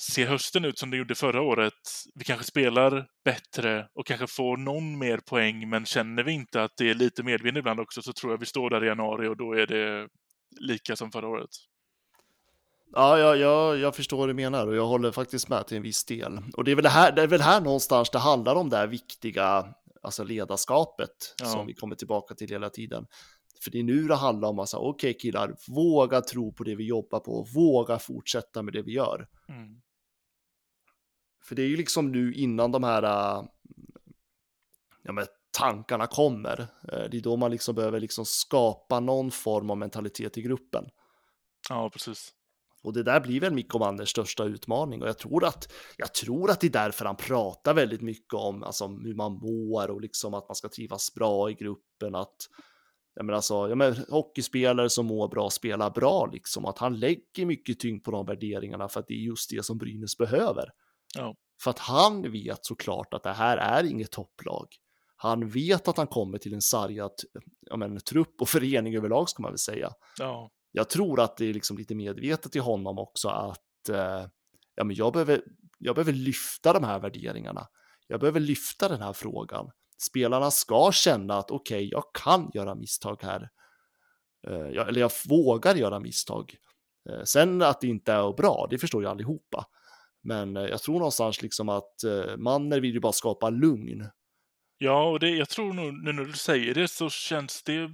ser 0.00 0.26
hösten 0.26 0.64
ut 0.64 0.78
som 0.78 0.90
det 0.90 0.96
gjorde 0.96 1.14
förra 1.14 1.42
året, 1.42 1.72
vi 2.14 2.24
kanske 2.24 2.44
spelar 2.46 3.06
bättre 3.24 3.88
och 3.94 4.06
kanske 4.06 4.26
får 4.26 4.56
någon 4.56 4.98
mer 4.98 5.18
poäng, 5.18 5.68
men 5.68 5.86
känner 5.86 6.22
vi 6.22 6.32
inte 6.32 6.62
att 6.62 6.72
det 6.76 6.90
är 6.90 6.94
lite 6.94 7.22
medvind 7.22 7.58
ibland 7.58 7.80
också 7.80 8.02
så 8.02 8.12
tror 8.12 8.32
jag 8.32 8.38
vi 8.38 8.46
står 8.46 8.70
där 8.70 8.84
i 8.84 8.86
januari 8.86 9.28
och 9.28 9.36
då 9.36 9.52
är 9.52 9.66
det 9.66 10.08
lika 10.60 10.96
som 10.96 11.12
förra 11.12 11.28
året. 11.28 11.50
Ja, 12.94 13.18
ja, 13.18 13.36
ja, 13.36 13.76
jag 13.76 13.96
förstår 13.96 14.16
vad 14.16 14.28
du 14.28 14.34
menar 14.34 14.66
och 14.66 14.76
jag 14.76 14.86
håller 14.86 15.12
faktiskt 15.12 15.48
med 15.48 15.66
till 15.66 15.76
en 15.76 15.82
viss 15.82 16.04
del. 16.04 16.38
Och 16.56 16.64
det 16.64 16.70
är 16.70 16.76
väl 16.76 16.86
här, 16.86 17.12
det 17.12 17.22
är 17.22 17.26
väl 17.26 17.40
här 17.40 17.60
någonstans 17.60 18.10
det 18.10 18.18
handlar 18.18 18.54
om 18.54 18.68
det 18.70 18.76
här 18.76 18.86
viktiga, 18.86 19.66
alltså 20.02 20.24
ledarskapet 20.24 21.34
Ja. 21.38 21.46
som 21.46 21.66
vi 21.66 21.74
kommer 21.74 21.96
tillbaka 21.96 22.34
till 22.34 22.48
hela 22.50 22.70
tiden. 22.70 23.06
För 23.62 23.70
det 23.70 23.78
är 23.78 23.82
nu 23.82 24.02
det 24.02 24.14
handlar 24.14 24.48
om 24.48 24.58
att 24.58 24.68
säga, 24.68 24.80
okej 24.80 25.14
killar, 25.14 25.56
våga 25.68 26.20
tro 26.20 26.52
på 26.52 26.64
det 26.64 26.74
vi 26.74 26.84
jobbar 26.84 27.20
på, 27.20 27.46
våga 27.54 27.98
fortsätta 27.98 28.62
med 28.62 28.74
det 28.74 28.82
vi 28.82 28.92
gör. 28.92 29.28
Mm. 29.48 29.80
För 31.44 31.54
det 31.54 31.62
är 31.62 31.68
ju 31.68 31.76
liksom 31.76 32.12
nu 32.12 32.34
innan 32.34 32.72
de 32.72 32.84
här 32.84 33.02
äh, 33.02 33.44
ja, 35.02 35.12
men 35.12 35.26
tankarna 35.50 36.06
kommer, 36.06 36.60
eh, 36.60 37.10
det 37.10 37.16
är 37.16 37.20
då 37.20 37.36
man 37.36 37.50
liksom 37.50 37.74
behöver 37.74 38.00
liksom 38.00 38.24
skapa 38.24 39.00
någon 39.00 39.30
form 39.30 39.70
av 39.70 39.78
mentalitet 39.78 40.38
i 40.38 40.42
gruppen. 40.42 40.84
Ja, 41.68 41.90
precis. 41.90 42.32
Och 42.82 42.92
det 42.92 43.02
där 43.02 43.20
blir 43.20 43.40
väl 43.40 43.54
Mikko 43.54 43.78
Manners 43.78 44.10
största 44.10 44.44
utmaning 44.44 45.02
och 45.02 45.08
jag 45.08 45.18
tror 45.18 45.44
att 45.44 45.72
jag 45.96 46.14
tror 46.14 46.50
att 46.50 46.60
det 46.60 46.66
är 46.66 46.70
därför 46.70 47.04
han 47.04 47.16
pratar 47.16 47.74
väldigt 47.74 48.00
mycket 48.00 48.34
om 48.34 48.62
alltså, 48.62 48.86
hur 48.86 49.14
man 49.14 49.32
mår 49.32 49.90
och 49.90 50.00
liksom 50.00 50.34
att 50.34 50.48
man 50.48 50.54
ska 50.54 50.68
trivas 50.68 51.14
bra 51.14 51.50
i 51.50 51.54
gruppen. 51.54 52.14
Att 52.14 52.36
jag 53.14 53.24
menar, 53.24 53.36
alltså, 53.36 53.68
jag 53.68 53.78
menar, 53.78 54.10
hockeyspelare 54.10 54.90
som 54.90 55.06
mår 55.06 55.28
bra 55.28 55.50
spelar 55.50 55.90
bra 55.90 56.26
liksom. 56.26 56.66
Att 56.66 56.78
han 56.78 57.00
lägger 57.00 57.46
mycket 57.46 57.80
tyngd 57.80 58.04
på 58.04 58.10
de 58.10 58.26
värderingarna 58.26 58.88
för 58.88 59.00
att 59.00 59.06
det 59.06 59.14
är 59.14 59.24
just 59.26 59.50
det 59.50 59.64
som 59.64 59.78
Brynäs 59.78 60.16
behöver. 60.16 60.64
Ja. 61.14 61.34
För 61.62 61.70
att 61.70 61.78
han 61.78 62.32
vet 62.32 62.64
såklart 62.64 63.14
att 63.14 63.22
det 63.22 63.32
här 63.32 63.56
är 63.56 63.84
inget 63.84 64.10
topplag. 64.10 64.66
Han 65.16 65.48
vet 65.48 65.88
att 65.88 65.96
han 65.96 66.06
kommer 66.06 66.38
till 66.38 66.54
en 66.54 66.62
sargad 66.62 67.12
ja, 67.60 67.76
men, 67.76 68.00
trupp 68.00 68.40
och 68.40 68.48
förening 68.48 68.96
överlag 68.96 69.28
ska 69.28 69.42
man 69.42 69.50
väl 69.50 69.58
säga 69.58 69.90
Ja, 70.18 70.50
jag 70.72 70.90
tror 70.90 71.20
att 71.20 71.36
det 71.36 71.46
är 71.46 71.54
liksom 71.54 71.78
lite 71.78 71.94
medvetet 71.94 72.56
i 72.56 72.58
honom 72.58 72.98
också 72.98 73.28
att 73.28 73.88
eh, 73.88 74.26
ja, 74.74 74.84
men 74.84 74.96
jag, 74.96 75.12
behöver, 75.12 75.42
jag 75.78 75.94
behöver 75.94 76.12
lyfta 76.12 76.72
de 76.72 76.84
här 76.84 76.98
värderingarna. 77.00 77.66
Jag 78.06 78.20
behöver 78.20 78.40
lyfta 78.40 78.88
den 78.88 79.00
här 79.00 79.12
frågan. 79.12 79.70
Spelarna 79.98 80.50
ska 80.50 80.90
känna 80.92 81.38
att 81.38 81.50
okej, 81.50 81.88
jag 81.92 82.04
kan 82.14 82.50
göra 82.54 82.74
misstag 82.74 83.22
här. 83.22 83.50
Eh, 84.48 84.68
jag, 84.74 84.88
eller 84.88 85.00
jag 85.00 85.12
vågar 85.28 85.74
göra 85.74 86.00
misstag. 86.00 86.54
Eh, 87.10 87.22
sen 87.24 87.62
att 87.62 87.80
det 87.80 87.86
inte 87.86 88.12
är 88.12 88.32
bra, 88.32 88.66
det 88.70 88.78
förstår 88.78 89.02
ju 89.02 89.08
allihopa. 89.08 89.66
Men 90.22 90.56
eh, 90.56 90.62
jag 90.62 90.82
tror 90.82 90.94
någonstans 90.94 91.42
liksom 91.42 91.68
att 91.68 91.94
mannen 92.04 92.42
Manner 92.42 92.80
vill 92.80 92.94
ju 92.94 93.00
bara 93.00 93.12
skapa 93.12 93.50
lugn. 93.50 94.08
Ja, 94.78 95.10
och 95.10 95.20
det, 95.20 95.30
jag 95.30 95.48
tror 95.48 95.72
nog 95.72 96.04
nu 96.04 96.12
när 96.12 96.24
du 96.24 96.32
säger 96.32 96.74
det 96.74 96.88
så 96.88 97.10
känns 97.10 97.62
det 97.62 97.90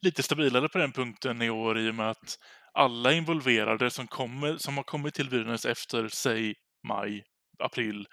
lite 0.00 0.22
stabilare 0.22 0.68
på 0.68 0.78
den 0.78 0.92
punkten 0.92 1.42
i 1.42 1.50
år 1.50 1.78
i 1.78 1.90
och 1.90 1.94
med 1.94 2.10
att 2.10 2.38
alla 2.72 3.12
involverade 3.12 3.90
som, 3.90 4.06
kommer, 4.06 4.56
som 4.56 4.76
har 4.76 4.84
kommit 4.84 5.14
till 5.14 5.30
Brynäs 5.30 5.66
efter, 5.66 6.08
säg 6.08 6.54
maj, 6.88 7.24
april, 7.58 8.06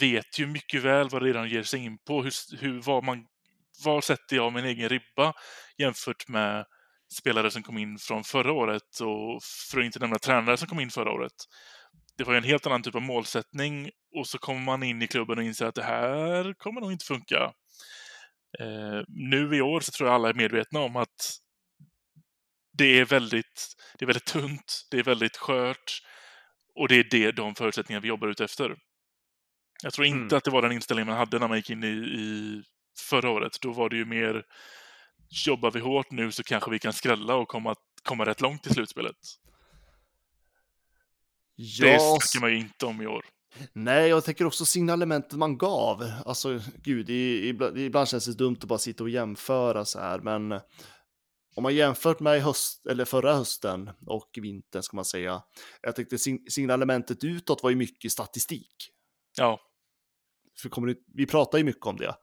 vet 0.00 0.38
ju 0.38 0.46
mycket 0.46 0.82
väl 0.82 1.08
vad 1.08 1.22
det 1.22 1.28
redan 1.28 1.48
ger 1.48 1.62
sig 1.62 1.84
in 1.84 1.98
på. 1.98 2.22
Hur, 2.22 2.60
hur, 2.60 2.80
var, 2.80 3.02
man, 3.02 3.26
var 3.84 4.00
sätter 4.00 4.36
jag 4.36 4.52
min 4.52 4.64
egen 4.64 4.88
ribba 4.88 5.32
jämfört 5.78 6.28
med 6.28 6.64
spelare 7.18 7.50
som 7.50 7.62
kom 7.62 7.78
in 7.78 7.98
från 7.98 8.24
förra 8.24 8.52
året 8.52 9.00
och 9.00 9.42
för 9.70 9.80
att 9.80 9.84
inte 9.84 9.98
nämna 9.98 10.18
tränare 10.18 10.56
som 10.56 10.68
kom 10.68 10.80
in 10.80 10.90
förra 10.90 11.10
året. 11.12 11.32
Det 12.16 12.24
var 12.24 12.32
ju 12.32 12.38
en 12.38 12.44
helt 12.44 12.66
annan 12.66 12.82
typ 12.82 12.94
av 12.94 13.02
målsättning 13.02 13.90
och 14.16 14.26
så 14.26 14.38
kommer 14.38 14.60
man 14.60 14.82
in 14.82 15.02
i 15.02 15.06
klubben 15.06 15.38
och 15.38 15.44
inser 15.44 15.66
att 15.66 15.74
det 15.74 15.82
här 15.82 16.54
kommer 16.54 16.80
nog 16.80 16.92
inte 16.92 17.04
funka. 17.04 17.52
Eh, 18.60 19.02
nu 19.08 19.56
i 19.56 19.60
år 19.60 19.80
så 19.80 19.92
tror 19.92 20.08
jag 20.08 20.14
alla 20.14 20.28
är 20.28 20.34
medvetna 20.34 20.80
om 20.80 20.96
att 20.96 21.38
det 22.78 23.00
är 23.00 23.04
väldigt, 23.04 23.74
det 23.98 24.04
är 24.04 24.06
väldigt 24.06 24.24
tunt, 24.24 24.86
det 24.90 24.98
är 24.98 25.02
väldigt 25.02 25.36
skört 25.36 26.02
och 26.74 26.88
det 26.88 26.94
är 26.94 27.06
det, 27.10 27.32
de 27.32 27.54
förutsättningar 27.54 28.00
vi 28.00 28.08
jobbar 28.08 28.28
ut 28.28 28.40
efter. 28.40 28.76
Jag 29.82 29.92
tror 29.92 30.06
inte 30.06 30.16
Mm. 30.18 30.36
att 30.36 30.44
det 30.44 30.50
var 30.50 30.62
den 30.62 30.72
inställningen 30.72 31.06
man 31.08 31.16
hade 31.16 31.38
när 31.38 31.48
man 31.48 31.56
gick 31.56 31.70
in 31.70 31.84
i, 31.84 31.86
i 31.88 32.62
förra 32.98 33.30
året. 33.30 33.60
Då 33.60 33.72
var 33.72 33.88
det 33.88 33.96
ju 33.96 34.04
mer 34.04 34.44
jobbar 35.46 35.70
vi 35.70 35.80
hårt 35.80 36.10
nu 36.10 36.32
så 36.32 36.42
kanske 36.42 36.70
vi 36.70 36.78
kan 36.78 36.92
skrälla 36.92 37.34
och 37.34 37.48
komma, 37.48 37.74
komma 38.02 38.24
rätt 38.26 38.40
långt 38.40 38.66
i 38.66 38.70
slutspelet. 38.74 39.16
Det 41.56 41.62
Ja, 41.92 42.18
snackar 42.20 42.40
man 42.40 42.50
ju 42.50 42.58
inte 42.58 42.86
om 42.86 43.02
i 43.02 43.06
år. 43.06 43.24
Nej, 43.72 44.08
jag 44.08 44.24
tänker 44.24 44.44
också 44.46 44.64
signalementet 44.66 45.38
man 45.38 45.58
gav. 45.58 46.10
Alltså, 46.26 46.60
gud, 46.84 47.06
det 47.06 47.48
ibland, 47.48 47.78
ibland 47.78 48.08
känns 48.08 48.24
det 48.26 48.34
dumt 48.34 48.56
att 48.60 48.68
bara 48.68 48.78
sitta 48.78 49.04
och 49.04 49.10
jämföra 49.10 49.84
så 49.84 50.00
här, 50.00 50.18
men 50.18 50.52
om 51.54 51.62
man 51.62 51.74
jämfört 51.74 52.20
med 52.20 52.42
höst, 52.42 52.86
eller 52.86 53.04
förra 53.04 53.34
hösten 53.34 53.90
och 54.06 54.30
vintern 54.42 54.82
ska 54.82 54.96
man 54.96 55.04
säga. 55.04 55.42
Jag 55.82 55.96
tyckte 55.96 56.16
sign- 56.18 56.48
signalementet 56.50 57.24
utåt 57.24 57.62
var 57.62 57.70
ju 57.70 57.76
mycket 57.76 58.12
statistik. 58.12 58.76
Ja, 59.36 59.60
För 60.58 60.68
kommer 60.68 60.88
det, 60.88 60.96
vi 61.14 61.26
pratar 61.26 61.58
ju 61.58 61.64
mycket 61.64 61.86
om 61.86 61.96
det. 61.96 62.14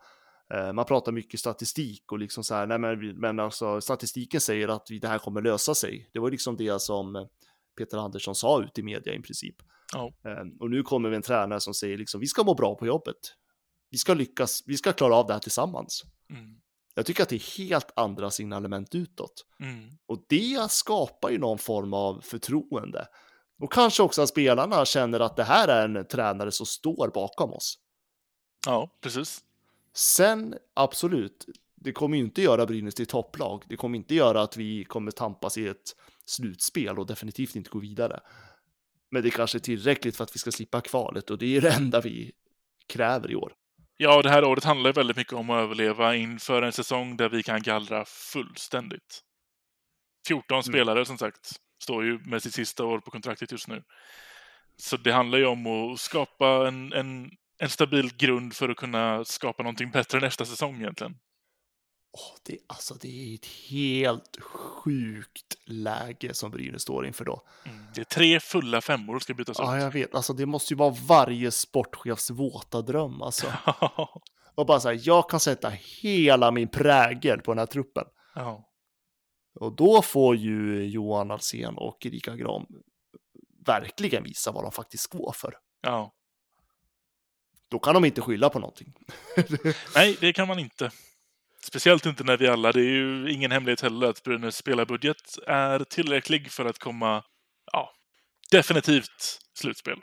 Eh, 0.54 0.74
Man 0.74 0.86
pratar 0.86 1.12
mycket 1.12 1.40
statistik 1.40 2.12
och 2.12 2.20
liksom 2.20 2.44
så 2.44 2.56
här, 2.56 2.68
nej 2.68 2.80
men, 2.80 3.20
men 3.20 3.40
alltså 3.40 3.82
statistiken 3.82 4.42
säger 4.42 4.68
att 4.68 4.86
det 5.02 5.08
här 5.08 5.20
kommer 5.20 5.42
lösa 5.42 5.76
sig. 5.76 6.10
Det 6.14 6.20
var 6.20 6.32
liksom 6.32 6.58
det 6.58 6.82
som 6.82 7.28
Peter 7.78 7.98
Andersson 7.98 8.36
sa 8.36 8.64
ut 8.64 8.78
i 8.80 8.84
media 8.84 9.14
i 9.14 9.22
princip. 9.22 9.56
Eh, 10.26 10.44
Och 10.60 10.70
nu 10.70 10.84
kommer 10.84 11.10
vi 11.10 11.16
en 11.16 11.22
tränare 11.22 11.60
som 11.60 11.74
säger 11.74 11.98
liksom, 11.98 12.20
vi 12.20 12.28
ska 12.28 12.44
må 12.44 12.54
bra 12.54 12.76
på 12.76 12.88
jobbet. 12.88 13.16
Vi 13.92 13.98
ska 13.98 14.14
lyckas, 14.14 14.64
vi 14.66 14.78
ska 14.78 14.94
klara 14.94 15.16
av 15.16 15.28
det 15.28 15.34
här 15.34 15.40
tillsammans. 15.40 16.04
mm, 16.30 16.56
Jag 16.96 17.06
tycker 17.06 17.24
att 17.24 17.30
det 17.30 17.36
är 17.36 17.58
helt 17.58 17.92
andra 17.96 18.32
signalement 18.32 18.96
utåt. 18.96 19.46
mm, 19.64 19.90
Och 20.06 20.26
det 20.30 20.72
skapar 20.72 21.30
ju 21.30 21.38
någon 21.38 21.58
form 21.58 21.94
av 21.94 22.22
förtroende. 22.22 23.08
Och 23.62 23.74
kanske 23.74 24.04
också 24.04 24.22
att 24.22 24.30
spelarna 24.30 24.86
känner 24.86 25.20
att 25.20 25.36
det 25.36 25.44
här 25.44 25.68
är 25.68 25.86
en 25.98 26.08
tränare 26.08 26.52
som 26.52 26.66
står 26.66 27.12
bakom 27.14 27.54
oss. 27.54 27.76
Ja, 28.66 28.98
precis. 29.02 29.44
Sen, 29.94 30.56
absolut, 30.74 31.46
det 31.76 31.92
kommer 31.92 32.18
ju 32.18 32.24
inte 32.24 32.42
göra 32.42 32.66
Brynäs 32.66 32.96
till 32.96 33.06
topplag. 33.06 33.64
Det 33.68 33.76
kommer 33.76 33.98
inte 33.98 34.16
göra 34.16 34.42
att 34.42 34.58
vi 34.58 34.84
kommer 34.84 35.12
tampas 35.12 35.58
i 35.58 35.68
ett 35.68 35.96
slutspel 36.26 37.00
och 37.00 37.06
definitivt 37.06 37.56
inte 37.56 37.70
gå 37.70 37.80
vidare. 37.80 38.20
Men 39.12 39.24
det 39.24 39.30
kanske 39.30 39.58
är 39.58 39.60
tillräckligt 39.60 40.18
för 40.18 40.24
att 40.24 40.36
vi 40.36 40.40
ska 40.40 40.52
slippa 40.52 40.82
kvalet 40.82 41.30
och 41.30 41.38
det 41.38 41.58
är 41.58 41.62
det 41.62 41.72
enda 41.74 42.02
vi 42.02 42.32
kräver 42.88 43.32
i 43.32 43.36
år. 43.36 43.54
Ja, 43.98 44.22
det 44.22 44.30
här 44.30 44.44
året 44.44 44.64
handlar 44.64 44.94
väldigt 44.94 45.18
mycket 45.18 45.34
om 45.34 45.50
att 45.50 45.64
överleva 45.64 46.16
inför 46.16 46.62
en 46.62 46.72
säsong 46.72 47.18
där 47.18 47.30
vi 47.30 47.44
kan 47.44 47.62
gallra 47.62 48.06
fullständigt. 48.06 49.22
14 50.28 50.64
spelare 50.64 51.06
som 51.06 51.18
sagt 51.18 51.52
står 51.84 52.06
ju 52.06 52.20
med 52.20 52.44
sitt 52.44 52.54
sista 52.54 52.86
år 52.86 53.00
på 53.00 53.12
kontraktet 53.12 53.52
just 53.52 53.68
nu. 53.68 53.84
Så 54.78 54.98
det 54.98 55.12
handlar 55.12 55.38
ju 55.38 55.46
om 55.46 55.68
att 55.68 56.00
skapa 56.00 56.68
en, 56.68 56.94
en, 56.94 57.32
en 57.60 57.70
stabil 57.70 58.16
grund 58.18 58.54
för 58.54 58.70
att 58.70 58.78
kunna 58.78 59.26
skapa 59.26 59.64
någonting 59.64 59.92
bättre 59.92 60.20
nästa 60.20 60.46
säsong 60.46 60.76
egentligen. 60.82 61.18
Åh, 62.12 62.38
det, 62.46 62.58
alltså, 62.68 62.94
det 63.02 63.08
är 63.08 63.36
ett 63.36 63.46
helt 63.46 64.38
sjukt 64.42 65.56
läge 65.66 66.34
som 66.34 66.52
Brynäs 66.52 66.82
står 66.82 67.06
inför 67.08 67.26
då. 67.26 67.42
Mm. 67.66 67.86
Det 67.96 68.02
är 68.02 68.06
tre 68.06 68.40
fulla 68.40 68.82
femmor 68.82 69.14
som 69.14 69.20
ska 69.20 69.34
bytas 69.34 69.60
Ja, 69.60 69.78
ut. 69.78 69.84
jag 69.84 69.92
vet. 69.92 70.16
Alltså, 70.16 70.34
det 70.34 70.46
måste 70.46 70.74
ju 70.74 70.78
vara 70.78 70.96
varje 71.08 71.52
sportchefs 71.52 72.30
våta 72.30 72.82
dröm. 72.82 73.22
Alltså. 73.22 73.48
Och 74.56 74.66
bara 74.66 74.80
så 74.80 74.90
här, 74.90 75.00
jag 75.04 75.30
kan 75.30 75.40
sätta 75.40 75.70
hela 75.70 76.52
min 76.52 76.68
prägel 76.68 77.42
på 77.42 77.52
den 77.52 77.60
här 77.60 77.66
truppen. 77.66 78.06
ja. 78.36 78.66
Och 79.60 79.76
då 79.76 80.02
får 80.02 80.36
ju 80.36 80.86
Johan 80.86 81.32
Alsen 81.32 81.78
och 81.78 82.06
Erika 82.06 82.36
Gram 82.36 82.66
verkligen 83.66 84.24
visa 84.24 84.52
vad 84.52 84.64
de 84.64 84.72
faktiskt 84.72 85.08
går 85.08 85.32
för. 85.36 85.54
ja. 85.82 86.14
Då 87.70 87.80
kan 87.80 87.94
de 87.94 88.06
inte 88.06 88.22
skylla 88.22 88.50
på 88.50 88.60
någonting. 88.60 88.94
Nej, 89.96 90.18
det 90.22 90.34
kan 90.34 90.48
man 90.48 90.60
inte. 90.60 90.92
Speciellt 91.68 92.06
inte 92.06 92.24
när 92.24 92.38
vi 92.38 92.48
alla, 92.48 92.72
det 92.72 92.80
är 92.80 92.84
ju 92.92 93.32
ingen 93.32 93.52
hemlighet 93.52 93.82
heller 93.82 94.08
att 94.10 94.24
Brynäs 94.24 94.56
spelarbudget 94.56 95.38
är 95.48 95.80
tillräcklig 95.80 96.52
för 96.52 96.66
att 96.66 96.80
komma, 96.80 97.24
ja, 97.72 97.92
definitivt 98.52 99.40
slutspel. 99.54 100.00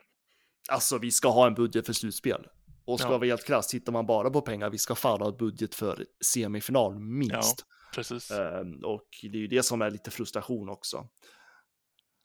Alltså, 0.71 0.99
vi 0.99 1.11
ska 1.11 1.29
ha 1.29 1.47
en 1.47 1.55
budget 1.55 1.87
för 1.87 1.93
slutspel. 1.93 2.47
Och 2.85 3.01
ska 3.01 3.09
Ja. 3.09 3.19
vara 3.19 3.27
helt 3.29 3.47
krasst, 3.47 3.71
tittar 3.71 3.93
man 3.93 4.07
bara 4.07 4.31
på 4.31 4.41
pengar, 4.41 4.71
vi 4.71 4.79
ska 4.79 4.95
fan 4.95 5.21
ha 5.21 5.33
budget 5.33 5.75
för 5.75 6.07
semifinal, 6.25 6.99
minst. 6.99 7.65
Precis. 7.95 8.31
Ehm, 8.31 8.85
och 8.85 9.09
det 9.23 9.39
är 9.39 9.41
ju 9.41 9.47
det 9.47 9.63
som 9.63 9.83
är 9.83 9.91
lite 9.91 10.11
frustration 10.11 10.69
också. 10.69 11.09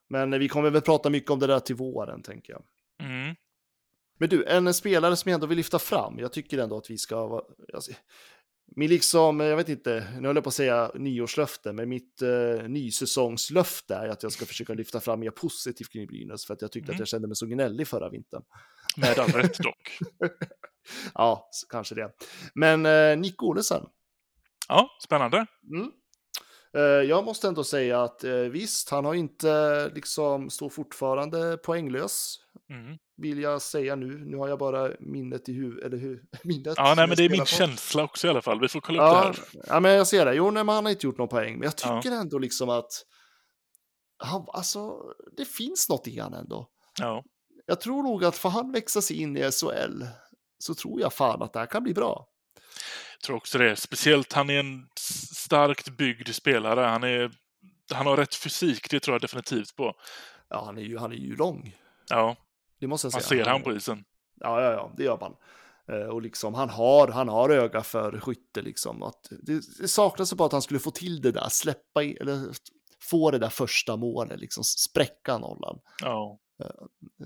Men 0.10 0.40
vi 0.40 0.50
kommer 0.50 0.70
väl 0.70 0.82
prata 0.82 1.10
mycket 1.10 1.32
om 1.32 1.40
det 1.40 1.48
där 1.48 1.60
till 1.60 1.76
våren, 1.76 2.22
tänker 2.24 2.54
jag. 2.54 2.64
Mm. 3.10 3.36
Men 4.22 4.30
du, 4.30 4.46
en 4.46 4.74
spelare 4.74 5.16
som 5.16 5.30
jag 5.30 5.36
ändå 5.36 5.48
vill 5.48 5.58
lyfta 5.58 5.80
fram, 5.80 6.20
jag 6.20 6.34
tycker 6.34 6.58
ändå 6.58 6.78
att 6.78 6.90
vi 6.90 6.98
ska 6.98 7.28
vara... 7.28 7.44
Alltså, 7.74 7.92
min 8.76 8.90
liksom, 8.90 9.40
jag 9.40 9.58
vet 9.58 9.70
inte, 9.70 10.08
nu 10.20 10.28
höll 10.28 10.36
jag 10.36 10.44
på 10.44 10.48
att 10.48 10.54
säga 10.54 10.92
nyårslöfte, 10.96 11.74
men 11.74 11.90
mitt 11.90 12.22
eh, 12.22 12.68
nysäsongslöfte 12.68 13.96
är 13.96 14.08
att 14.08 14.24
jag 14.24 14.32
ska 14.32 14.46
försöka 14.46 14.74
lyfta 14.74 15.00
fram 15.00 15.20
mer 15.20 15.30
positivt 15.32 15.92
kring 15.92 16.08
Brynäs, 16.08 16.46
för 16.46 16.54
att 16.54 16.62
jag 16.62 16.72
tyckte 16.72 16.92
Mm. 16.92 16.96
att 16.96 17.00
jag 17.00 17.08
kände 17.08 17.28
mig 17.28 17.36
så 17.36 17.46
gnällig 17.46 17.88
förra 17.88 18.10
vintern. 18.10 18.44
Med 18.98 19.20
all 19.20 19.30
rätt 19.32 19.58
dock. 19.58 19.98
ja, 21.14 21.50
kanske 21.70 21.96
det. 21.96 22.12
Men 22.56 22.86
eh, 22.86 23.18
Nick 23.18 23.44
Olesen, 23.44 23.86
Ja, 24.68 24.90
spännande. 25.04 25.46
Mm. 25.74 25.92
Eh, 26.78 26.82
Jag 27.10 27.26
måste 27.26 27.48
ändå 27.48 27.64
säga 27.64 28.04
att 28.04 28.24
eh, 28.24 28.34
visst, 28.34 28.90
han 28.90 29.06
har 29.06 29.14
inte 29.14 29.90
liksom, 29.96 30.50
står 30.50 30.70
fortfarande 30.70 31.58
poänglös, 31.58 32.38
Mm. 32.70 32.98
Vill 33.22 33.40
jag 33.42 33.62
säga 33.62 33.96
nu. 33.96 34.18
Nu 34.26 34.38
har 34.38 34.48
jag 34.48 34.60
bara 34.60 34.90
minnet 35.00 35.50
i 35.50 35.54
huvudet, 35.54 35.86
eller 35.86 35.98
hur? 35.98 36.24
Minnet. 36.44 36.74
Ja, 36.78 36.94
nej, 36.98 37.08
men 37.08 37.18
det 37.18 37.26
är 37.26 37.30
min 37.30 37.40
på. 37.40 37.46
känsla 37.46 38.04
också 38.04 38.28
i 38.28 38.30
alla 38.30 38.42
fall. 38.42 38.60
Vi 38.60 38.68
får 38.68 38.82
kolla 38.82 39.04
upp 39.04 39.16
Ja, 39.16 39.32
det 39.54 39.58
här. 39.60 39.66
ja, 39.74 39.80
men 39.80 39.92
jag 39.92 40.08
ser 40.08 40.26
det. 40.26 40.34
Jo, 40.34 40.52
nej, 40.52 40.64
men 40.64 40.76
han 40.76 40.86
har 40.86 40.92
inte 40.92 41.08
gjort 41.08 41.18
någon 41.18 41.28
poäng, 41.28 41.54
men 41.60 41.64
jag 41.64 41.74
Ja. 41.84 42.02
tycker 42.02 42.16
ändå 42.16 42.38
liksom 42.38 42.70
att 42.70 42.92
han, 44.24 44.46
alltså, 44.48 44.94
det 45.38 45.46
finns 45.46 45.90
något 45.90 46.08
i 46.08 46.20
han 46.20 46.34
ändå. 46.34 46.70
Ja. 47.00 47.24
Jag 47.66 47.82
tror 47.82 48.04
nog 48.04 48.26
att 48.26 48.38
för 48.38 48.50
han 48.50 48.72
växa 48.72 49.02
sig 49.02 49.22
in 49.22 49.38
i 49.38 49.52
SHL 49.52 50.04
så 50.60 50.76
tror 50.76 51.02
jag 51.02 51.14
fan 51.14 51.42
att 51.42 51.54
det 51.54 51.60
här 51.60 51.66
kan 51.66 51.84
bli 51.84 51.94
bra. 51.94 52.28
Jag 53.20 53.22
tror 53.26 53.36
också 53.38 53.58
det. 53.58 53.76
Speciellt, 53.76 54.34
han 54.34 54.50
är 54.50 54.60
en 54.60 54.88
starkt 55.36 55.90
byggd 55.90 56.30
spelare. 56.30 56.82
Han, 56.82 57.04
är, 57.04 57.32
han 57.94 58.06
har 58.06 58.18
rätt 58.18 58.36
fysik, 58.36 58.90
det 58.92 59.00
tror 59.00 59.14
jag 59.16 59.22
definitivt 59.22 59.76
på. 59.76 59.94
Ja, 60.50 60.66
han 60.66 60.78
är 60.78 60.82
ju, 60.82 60.98
han 60.98 61.12
är 61.12 61.16
ju 61.16 61.36
lång. 61.36 61.76
Ja, 62.10 62.36
Det 62.82 62.88
måste 62.88 63.06
jag 63.08 63.14
man 63.14 63.22
säga. 63.22 63.44
ser 63.46 63.52
han 63.52 63.62
på 63.64 63.74
isen. 63.76 64.04
Ja, 64.40 64.62
ja, 64.62 64.72
ja, 64.72 64.94
det 64.98 65.04
gör 65.04 65.20
man. 65.20 65.36
Eh, 65.88 66.08
Och 66.08 66.22
liksom, 66.22 66.54
han 66.54 66.70
har, 66.70 67.08
han 67.08 67.28
har 67.30 67.50
öga 67.50 67.82
för 67.84 68.20
skytte 68.20 68.62
liksom. 68.62 69.04
Att 69.04 69.28
det, 69.42 69.62
det 69.80 69.88
saknas 69.88 70.34
bara 70.34 70.46
att 70.46 70.52
han 70.52 70.62
skulle 70.62 70.80
få 70.80 70.92
till 70.92 71.22
det 71.22 71.32
där, 71.32 71.50
släppa 71.50 72.04
in, 72.04 72.18
eller 72.22 72.48
få 73.10 73.32
det 73.32 73.38
där 73.38 73.50
första 73.50 73.96
målet, 73.98 74.40
liksom 74.40 74.64
spräcka 74.64 75.38
nollan. 75.38 75.80
Ja. 76.02 76.40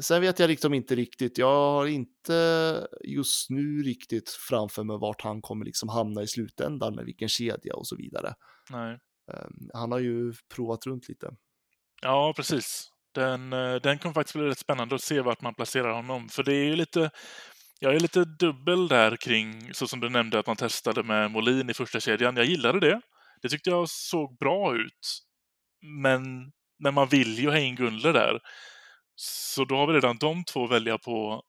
Sen 0.02 0.22
vet 0.22 0.40
jag 0.40 0.48
liksom 0.48 0.74
inte 0.74 0.96
riktigt, 0.96 1.38
jag 1.38 1.72
har 1.72 1.86
inte 1.86 2.88
just 3.04 3.50
nu 3.50 3.84
riktigt 3.84 4.30
framför 4.30 4.84
mig 4.84 4.98
vart 4.98 5.22
han 5.22 5.42
kommer 5.42 5.66
liksom 5.66 5.90
hamna 5.90 6.22
i 6.22 6.28
slutändan 6.28 6.96
med 6.96 7.06
vilken 7.06 7.30
kedja 7.30 7.76
och 7.76 7.88
så 7.88 7.96
vidare. 7.96 8.34
Nej. 8.70 9.00
Eh, 9.34 9.48
Han 9.74 9.92
har 9.92 10.00
ju 10.00 10.34
provat 10.56 10.86
runt 10.86 11.10
lite. 11.10 11.32
Ja, 12.02 12.34
precis. 12.36 12.92
Den, 13.16 13.54
eh, 13.54 13.76
den 13.76 13.98
kommer 13.98 14.14
faktiskt 14.14 14.36
bli 14.36 14.46
rätt 14.46 14.60
spännande 14.60 14.96
att 14.96 15.02
se 15.02 15.22
vart 15.22 15.42
man 15.42 15.56
placerar 15.56 15.94
honom. 15.94 16.30
För 16.30 16.44
det 16.44 16.54
är 16.54 16.66
ju 16.66 16.76
lite... 16.76 17.12
Jag 17.80 17.96
är 17.96 18.00
lite 18.00 18.26
dubbel 18.26 18.88
där 18.88 19.16
kring, 19.16 19.74
så 19.74 19.88
som 19.88 20.00
du 20.00 20.10
nämnde, 20.10 20.40
att 20.40 20.48
man 20.48 20.56
testade 20.56 21.04
med 21.04 21.32
Molin 21.32 21.70
i 21.70 21.74
första 21.74 22.00
kedjan. 22.00 22.38
Jag 22.38 22.46
gillade 22.46 22.80
det. 22.80 23.02
Det 23.42 23.50
tyckte 23.50 23.70
jag 23.70 23.90
såg 23.90 24.38
bra 24.38 24.76
ut. 24.76 25.22
Men, 26.02 26.52
men 26.84 26.94
man 26.94 27.08
vill 27.08 27.40
ju 27.40 27.50
ha 27.50 27.58
in 27.58 27.76
Gunle 27.76 28.12
där. 28.12 28.40
Så 29.16 29.66
då 29.66 29.76
har 29.76 29.88
vi 29.88 29.94
redan 29.94 30.18
de 30.18 30.44
två 30.44 30.64
att 30.64 30.72
välja 30.72 30.98
på. 30.98 31.44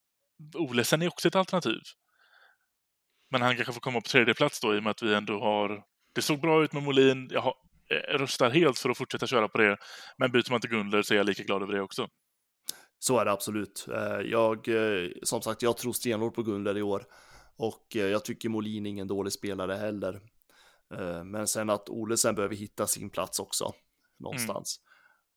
Olesen 0.54 1.02
är 1.02 1.08
också 1.08 1.28
ett 1.28 1.36
alternativ. 1.36 1.80
Men 3.30 3.42
han 3.42 3.56
kanske 3.56 3.72
får 3.72 3.80
komma 3.80 4.00
på 4.00 4.08
tredje 4.08 4.34
plats 4.34 4.60
då 4.60 4.74
i 4.74 4.78
och 4.78 4.82
med 4.82 4.90
att 4.90 5.02
vi 5.02 5.14
ändå 5.14 5.40
har... 5.40 5.82
Det 6.14 6.22
såg 6.22 6.40
bra 6.40 6.64
ut 6.64 6.72
med 6.72 6.82
Molin. 6.82 7.28
Jag 7.32 7.40
har, 7.40 7.54
eh, 7.90 8.18
röstar 8.18 8.50
helt 8.50 8.78
för 8.78 8.90
att 8.90 8.98
fortsätta 8.98 9.26
köra 9.26 9.48
på 9.48 9.58
det. 9.58 9.76
Men 10.18 10.32
byter 10.32 10.50
man 10.50 10.60
till 10.60 10.70
Gunler 10.70 11.02
så 11.02 11.14
är 11.14 11.18
jag 11.18 11.26
lika 11.26 11.42
glad 11.42 11.62
över 11.62 11.72
det 11.72 11.82
också. 11.82 12.08
Så 12.98 13.18
är 13.18 13.24
det 13.24 13.32
absolut. 13.32 13.86
Eh, 13.92 14.20
Jag, 14.20 14.68
eh, 14.68 15.08
som 15.22 15.42
sagt, 15.42 15.62
jag 15.62 15.76
tror 15.76 15.92
stenhårt 15.92 16.34
på 16.34 16.42
Gunler 16.42 16.78
i 16.78 16.82
år. 16.82 17.04
Och 17.58 17.86
jag 17.90 18.24
tycker 18.24 18.48
Molin 18.48 18.86
är 18.86 18.90
ingen 18.90 19.06
dålig 19.08 19.32
spelare 19.32 19.74
heller. 19.74 20.20
Men 21.24 21.46
sen 21.46 21.70
att 21.70 21.88
Olesen 21.88 22.34
behöver 22.34 22.54
hitta 22.54 22.86
sin 22.86 23.10
plats 23.10 23.38
också. 23.40 23.72
Någonstans. 24.18 24.80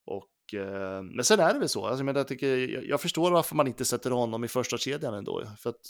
Och, 0.05 0.53
eh, 0.53 1.03
men 1.03 1.25
sen 1.25 1.39
är 1.39 1.53
det 1.53 1.59
väl 1.59 1.69
så. 1.69 1.85
Alltså, 1.85 2.03
men 2.03 2.15
jag, 2.15 2.27
tycker, 2.27 2.57
jag, 2.89 3.01
förstår 3.01 3.31
varför 3.31 3.55
man 3.55 3.67
inte 3.67 3.85
sätter 3.85 4.11
honom 4.11 4.43
i 4.43 4.47
första 4.47 4.77
kedjan 4.77 5.13
ändå. 5.13 5.43
För 5.57 5.69
att 5.69 5.81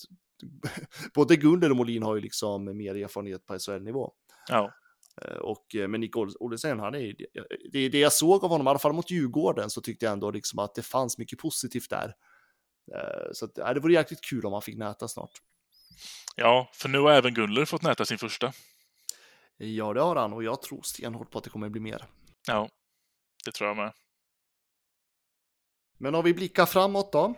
både 1.14 1.36
Gunler 1.36 1.70
och 1.70 1.78
Molin 1.78 2.04
har 2.04 2.16
ju 2.16 2.22
liksom 2.22 2.78
mer 2.78 2.96
erfarenhet 2.96 3.46
på 3.46 3.60
SHL-nivå. 3.60 4.14
Ja. 4.48 4.72
Eh, 5.22 5.38
Och, 5.38 5.76
eh, 5.76 5.88
men 5.88 6.02
Nick 6.02 6.16
Ol- 6.16 6.36
Olesen, 6.40 6.80
han 6.80 6.96
är, 6.96 7.16
det, 7.72 7.90
det 7.90 8.00
jag 8.00 8.14
såg 8.14 8.44
av 8.44 8.50
honom, 8.50 8.68
i 8.68 8.70
alla 8.70 8.80
fall 8.80 8.94
mot 8.94 9.12
Djurgården, 9.12 9.70
så 9.70 9.82
tyckte 9.82 10.06
jag 10.06 10.14
ändå 10.14 10.32
liksom 10.32 10.60
att 10.60 10.76
det 10.76 10.82
fanns 10.84 11.18
mycket 11.18 11.40
positivt 11.40 11.90
där. 11.90 12.14
Eh, 12.96 13.32
Så 13.34 13.46
att, 13.46 13.56
det 13.56 13.80
vore 13.80 13.94
jäkligt 13.94 14.22
kul 14.24 14.46
om 14.46 14.54
han 14.54 14.62
fick 14.62 14.78
näta 14.78 15.08
snart. 15.08 15.32
ja, 16.36 16.70
för 16.74 16.90
nu 16.90 17.00
har 17.00 17.12
även 17.12 17.34
Gunler 17.34 17.66
fått 17.66 17.82
näta 17.82 18.06
sin 18.06 18.18
första. 18.18 18.54
Ja, 19.58 19.94
det 19.94 20.02
har 20.02 20.16
han 20.16 20.34
och 20.34 20.44
jag 20.44 20.62
tror 20.62 20.82
stenhårt 20.82 21.32
på 21.32 21.38
att 21.38 21.44
det 21.44 21.50
kommer 21.50 21.70
bli 21.70 21.82
mer. 21.82 22.06
Ja, 22.48 22.70
det 23.46 23.52
tror 23.52 23.68
jag 23.68 23.78
med. 23.78 23.94
Men 25.98 26.16
om 26.16 26.24
vi 26.24 26.34
blickar 26.34 26.66
framåt 26.66 27.12
då, 27.12 27.36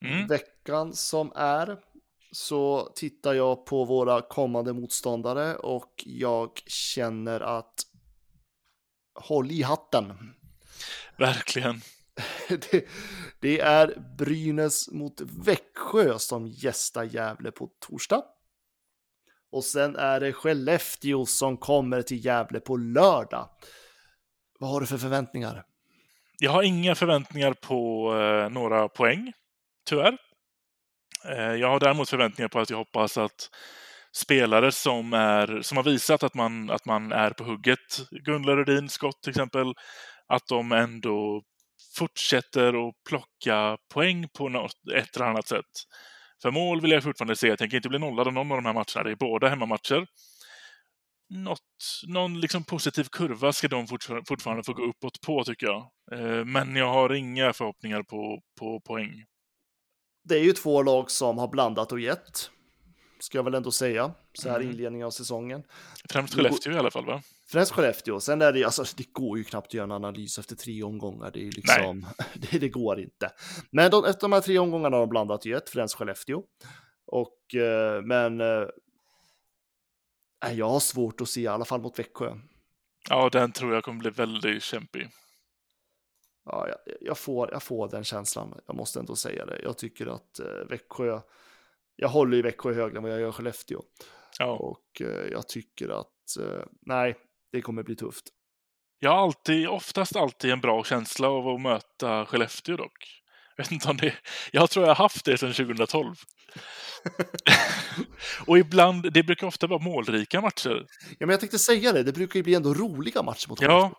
Mm. 0.00 0.26
veckan 0.26 0.94
som 0.94 1.32
är, 1.36 1.78
så 2.32 2.92
tittar 2.94 3.34
jag 3.34 3.66
på 3.66 3.84
våra 3.84 4.20
kommande 4.20 4.72
motståndare 4.72 5.56
och 5.56 6.04
jag 6.06 6.50
känner 6.66 7.40
att 7.40 7.74
håll 9.14 9.50
i 9.50 9.62
hatten. 9.62 10.34
Verkligen. 11.16 11.80
det, 12.48 12.88
det 13.40 13.60
är 13.60 14.14
Brynäs 14.18 14.88
mot 14.90 15.20
Växjö 15.20 16.18
som 16.18 16.46
gästar 16.46 17.04
Gävle 17.04 17.50
på 17.50 17.70
torsdag. 17.78 18.22
Och 19.50 19.64
sen 19.64 19.96
är 19.96 20.20
det 20.20 20.32
Skellefteå 20.32 21.26
som 21.26 21.56
kommer 21.56 22.02
till 22.02 22.24
Gävle 22.24 22.60
på 22.60 22.76
lördag. 22.76 23.48
Vad 24.58 24.70
har 24.70 24.80
du 24.80 24.86
för 24.86 24.98
förväntningar? 24.98 25.64
Jag 26.38 26.50
har 26.50 26.62
inga 26.62 26.94
förväntningar 26.94 27.52
på 27.52 28.12
eh, 28.14 28.50
några 28.50 28.88
poäng, 28.88 29.32
tyvärr. 29.84 30.18
Eh, 31.24 31.54
jag 31.54 31.68
har 31.68 31.80
däremot 31.80 32.10
förväntningar 32.10 32.48
på 32.48 32.60
att 32.60 32.70
jag 32.70 32.76
hoppas 32.76 33.18
att 33.18 33.50
spelare 34.12 34.72
som, 34.72 35.12
är, 35.12 35.62
som 35.62 35.76
har 35.76 35.84
visat 35.84 36.22
att 36.22 36.34
man, 36.34 36.70
att 36.70 36.84
man 36.84 37.12
är 37.12 37.30
på 37.30 37.44
hugget, 37.44 38.10
Gunnar 38.10 38.56
Rödin, 38.56 38.88
Skott 38.88 39.22
till 39.22 39.30
exempel, 39.30 39.74
att 40.26 40.46
de 40.48 40.72
ändå 40.72 41.42
fortsätter 41.98 42.88
att 42.88 42.94
plocka 43.08 43.76
poäng 43.94 44.28
på 44.38 44.48
något, 44.48 44.72
ett 44.94 45.16
eller 45.16 45.26
annat 45.26 45.48
sätt. 45.48 45.64
För 46.42 46.50
mål 46.50 46.80
vill 46.80 46.90
jag 46.90 47.02
fortfarande 47.02 47.36
se. 47.36 47.48
Jag 47.48 47.58
tänker 47.58 47.76
inte 47.76 47.88
bli 47.88 47.98
nollad 47.98 48.26
av 48.26 48.32
någon 48.32 48.52
av 48.52 48.58
de 48.58 48.66
här 48.66 48.72
matcherna. 48.72 49.04
Det 49.04 49.10
är 49.10 49.16
båda 49.16 49.48
hemmamatcher. 49.48 50.06
Något, 51.30 51.60
någon 52.06 52.40
liksom 52.40 52.64
positiv 52.64 53.04
kurva 53.12 53.52
ska 53.52 53.68
de 53.68 53.86
fortfarande 54.28 54.62
få 54.64 54.72
gå 54.72 54.82
uppåt 54.82 55.20
på, 55.26 55.44
tycker 55.44 55.66
jag. 55.66 55.90
Eh, 56.12 56.44
men 56.44 56.76
jag 56.76 56.92
har 56.92 57.12
inga 57.12 57.52
förhoppningar 57.52 58.02
på, 58.02 58.40
på 58.60 58.80
poäng. 58.80 59.24
Det 60.28 60.34
är 60.34 60.42
ju 60.42 60.52
två 60.52 60.82
lag 60.82 61.10
som 61.10 61.38
har 61.38 61.48
blandat 61.48 61.92
och 61.92 62.00
gett, 62.00 62.50
ska 63.20 63.38
jag 63.38 63.42
väl 63.44 63.54
ändå 63.54 63.70
säga, 63.70 64.14
så 64.32 64.48
här 64.48 64.60
i 64.60 64.62
Mm. 64.62 64.74
inledningen 64.74 65.06
av 65.06 65.10
säsongen. 65.10 65.62
Främst 66.10 66.34
Skellefteå 66.34 66.72
i 66.72 66.76
alla 66.78 66.90
fall, 66.90 67.06
va? 67.06 67.22
Främst 67.46 67.72
Skellefteå, 67.72 68.20
sen 68.20 68.42
är 68.42 68.52
det 68.52 68.64
alltså, 68.64 68.84
det 68.96 69.12
går 69.12 69.38
ju 69.38 69.44
knappt 69.44 69.66
att 69.66 69.74
göra 69.74 69.84
en 69.84 69.92
analys 69.92 70.38
efter 70.38 70.56
tre 70.56 70.82
omgångar, 70.82 71.30
det 71.30 71.38
är 71.40 71.44
ju 71.44 71.50
liksom, 71.50 72.06
det, 72.34 72.58
det 72.58 72.68
går 72.68 73.00
inte. 73.00 73.30
Men 73.70 73.90
de, 73.90 74.04
efter 74.04 74.20
de 74.20 74.32
här 74.32 74.40
tre 74.40 74.58
omgångarna 74.58 74.96
har 74.96 75.00
de 75.00 75.08
blandat 75.10 75.40
och 75.40 75.46
gett, 75.46 75.70
främst 75.70 75.94
Skellefteå. 75.94 76.42
Och, 77.06 77.54
eh, 77.54 78.02
men, 78.02 78.40
eh, 78.40 78.64
jag 80.52 80.68
har 80.68 80.80
svårt 80.80 81.20
att 81.20 81.28
se, 81.28 81.40
i 81.40 81.46
alla 81.46 81.64
fall 81.64 81.80
mot 81.80 81.98
Växjö. 81.98 82.34
Ja, 83.08 83.28
den 83.32 83.52
tror 83.52 83.74
jag 83.74 83.84
kommer 83.84 83.98
bli 83.98 84.10
väldigt 84.10 84.62
kämpig. 84.62 85.08
Ja, 86.48 86.68
jag, 87.00 87.18
får, 87.18 87.48
jag 87.52 87.62
får 87.62 87.88
den 87.88 88.04
känslan, 88.04 88.60
jag 88.66 88.76
måste 88.76 89.00
ändå 89.00 89.16
säga 89.16 89.46
det. 89.46 89.60
Jag 89.62 89.78
tycker 89.78 90.06
att 90.06 90.38
eh, 90.38 90.68
Växjö, 90.68 91.20
jag 91.96 92.08
håller 92.08 92.36
i 92.36 92.42
Växjö 92.42 92.72
högre 92.72 92.96
än 92.96 93.02
vad 93.02 93.12
jag 93.12 93.20
gör 93.20 93.32
Skellefteå. 93.32 93.82
Ja. 94.38 94.52
Och 94.52 95.00
eh, 95.00 95.28
jag 95.32 95.48
tycker 95.48 95.88
att, 95.88 96.36
eh, 96.40 96.64
nej, 96.80 97.16
det 97.52 97.62
kommer 97.62 97.82
bli 97.82 97.96
tufft. 97.96 98.24
Jag 98.98 99.10
har 99.10 99.18
alltid, 99.18 99.68
oftast 99.68 100.16
alltid 100.16 100.50
en 100.50 100.60
bra 100.60 100.84
känsla 100.84 101.28
av 101.28 101.48
att 101.48 101.60
möta 101.60 102.26
Skellefteå 102.26 102.76
dock. 102.76 103.22
Jag 103.56 103.64
vet 103.64 103.72
inte 103.72 103.88
om 103.88 103.96
det... 103.96 104.14
Jag 104.52 104.70
tror 104.70 104.86
jag 104.86 104.94
har 104.94 105.04
haft 105.04 105.24
det 105.24 105.38
sedan 105.38 105.52
2012. 105.52 106.14
och 108.46 108.58
ibland, 108.58 109.12
det 109.12 109.22
brukar 109.22 109.46
ofta 109.46 109.66
vara 109.66 109.82
målrika 109.82 110.40
matcher. 110.40 110.86
Ja, 111.10 111.26
men 111.26 111.30
jag 111.30 111.40
tänkte 111.40 111.58
säga 111.58 111.92
det, 111.92 112.02
det 112.02 112.12
brukar 112.12 112.38
ju 112.38 112.42
bli 112.42 112.54
ändå 112.54 112.74
roliga 112.74 113.22
matcher 113.22 113.48
mot 113.48 113.60
Ja, 113.60 113.92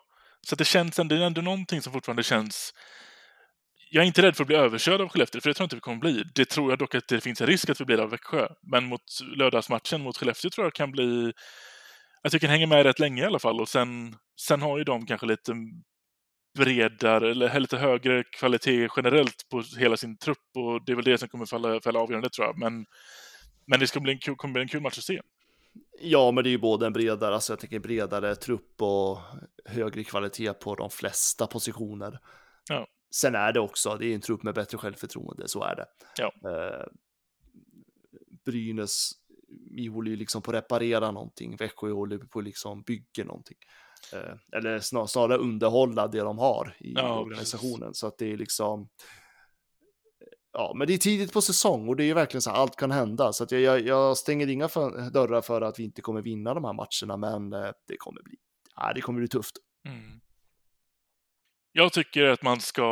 så 0.47 0.55
det 0.55 0.65
känns 0.65 0.99
ändå, 0.99 1.15
det 1.15 1.21
är 1.21 1.25
ändå 1.25 1.41
någonting 1.41 1.81
som 1.81 1.93
fortfarande 1.93 2.23
känns... 2.23 2.73
Jag 3.91 4.03
är 4.03 4.07
inte 4.07 4.21
rädd 4.21 4.35
för 4.35 4.43
att 4.43 4.47
bli 4.47 4.55
överkörd 4.55 5.01
av 5.01 5.09
Skellefteå, 5.09 5.41
för 5.41 5.49
det 5.49 5.53
tror 5.53 5.63
jag 5.63 5.65
inte 5.65 5.75
vi 5.75 5.79
kommer 5.79 5.99
bli. 5.99 6.23
Det 6.35 6.45
tror 6.45 6.71
jag 6.71 6.79
dock 6.79 6.95
att 6.95 7.07
det 7.07 7.21
finns 7.21 7.41
en 7.41 7.47
risk 7.47 7.69
att 7.69 7.81
vi 7.81 7.85
blir 7.85 7.99
av 7.99 8.09
Växjö. 8.09 8.47
Men 8.71 8.85
mot 8.85 9.01
lördagsmatchen 9.35 10.01
mot 10.01 10.17
Skellefteå 10.17 10.49
tror 10.49 10.65
jag 10.65 10.73
kan 10.73 10.91
bli... 10.91 11.33
Att 12.23 12.33
vi 12.33 12.39
kan 12.39 12.49
hänga 12.49 12.67
med 12.67 12.83
rätt 12.83 12.99
länge 12.99 13.21
i 13.21 13.25
alla 13.25 13.39
fall. 13.39 13.61
Och 13.61 13.69
sen, 13.69 14.15
sen 14.41 14.61
har 14.61 14.77
ju 14.77 14.83
de 14.83 15.05
kanske 15.05 15.27
lite 15.27 15.53
bredare, 16.57 17.31
eller 17.31 17.59
lite 17.59 17.77
högre 17.77 18.23
kvalitet 18.23 18.87
generellt 18.95 19.49
på 19.51 19.63
hela 19.77 19.97
sin 19.97 20.17
trupp. 20.17 20.37
Och 20.55 20.85
det 20.85 20.91
är 20.91 20.95
väl 20.95 21.05
det 21.05 21.17
som 21.17 21.29
kommer 21.29 21.45
falla, 21.45 21.81
falla 21.81 21.99
avgörande 21.99 22.29
tror 22.29 22.47
jag. 22.47 22.57
Men, 22.57 22.85
men 23.67 23.79
det 23.79 23.87
ska 23.87 23.99
bli 23.99 24.11
en, 24.11 24.19
kul- 24.19 24.35
kommer 24.35 24.53
bli 24.53 24.61
en 24.61 24.67
kul 24.67 24.81
match 24.81 24.97
att 24.97 25.03
se. 25.03 25.21
Ja, 26.01 26.31
men 26.31 26.43
det 26.43 26.49
är 26.49 26.51
ju 26.51 26.57
både 26.57 26.85
en 26.85 26.93
bredare, 26.93 27.33
alltså 27.33 27.53
jag 27.53 27.59
tänker 27.59 27.79
bredare 27.79 28.35
trupp 28.35 28.81
och 28.81 29.17
högre 29.65 30.03
kvalitet 30.03 30.53
på 30.53 30.75
de 30.75 30.89
flesta 30.89 31.47
positioner. 31.47 32.19
Ja. 32.69 32.87
Sen 33.15 33.35
är 33.35 33.53
det 33.53 33.59
också, 33.59 33.97
det 33.99 34.05
är 34.05 34.15
en 34.15 34.21
trupp 34.21 34.43
med 34.43 34.53
bättre 34.55 34.77
självförtroende, 34.77 35.47
så 35.47 35.63
är 35.63 35.75
det. 35.75 35.85
Ja. 36.17 36.33
Eh, 36.49 36.85
Brynäs, 38.45 39.11
vi 39.71 39.87
håller 39.87 40.11
ju 40.11 40.17
liksom 40.17 40.41
på 40.41 40.51
att 40.51 40.57
reparera 40.57 41.11
någonting, 41.11 41.55
Växjö 41.55 41.91
håller 41.91 42.17
på 42.17 42.39
att 42.39 42.45
liksom 42.45 42.81
bygga 42.81 43.23
någonting. 43.25 43.57
Eh, 44.13 44.57
eller 44.57 44.79
snar, 44.79 45.05
snarare 45.05 45.37
underhålla 45.37 46.07
det 46.07 46.19
de 46.19 46.37
har 46.37 46.75
i 46.79 46.93
Ja, 46.93 47.19
organisationen. 47.19 47.93
Så 47.93 48.07
att 48.07 48.17
det 48.17 48.31
är 48.31 48.37
liksom, 48.37 48.89
ja, 50.53 50.73
men 50.75 50.87
det 50.87 50.93
är 50.93 50.97
tidigt 50.97 51.33
på 51.33 51.41
säsong 51.41 51.87
och 51.87 51.95
det 51.95 52.03
är 52.03 52.05
ju 52.05 52.13
verkligen 52.13 52.41
så 52.41 52.49
här, 52.49 52.57
allt 52.57 52.75
kan 52.75 52.91
hända. 52.91 53.33
Så 53.33 53.43
att 53.43 53.51
jag, 53.51 53.61
jag, 53.61 53.81
jag 53.81 54.17
stänger 54.17 54.47
inga 54.47 54.67
för, 54.67 55.09
dörrar 55.09 55.41
för 55.41 55.61
att 55.61 55.79
vi 55.79 55.83
inte 55.83 56.01
kommer 56.01 56.21
vinna 56.21 56.53
de 56.53 56.63
här 56.63 56.73
matcherna, 56.73 57.17
men 57.17 57.53
eh, 57.53 57.71
det 57.87 57.97
kommer 57.97 58.21
bli, 58.23 58.35
ja, 58.75 58.93
det 58.93 59.01
kommer 59.01 59.19
bli 59.19 59.27
tufft. 59.27 59.55
Mm. 59.85 60.19
Jag 61.71 61.93
tycker 61.93 62.23
att 62.23 62.43
man 62.43 62.59
ska 62.59 62.83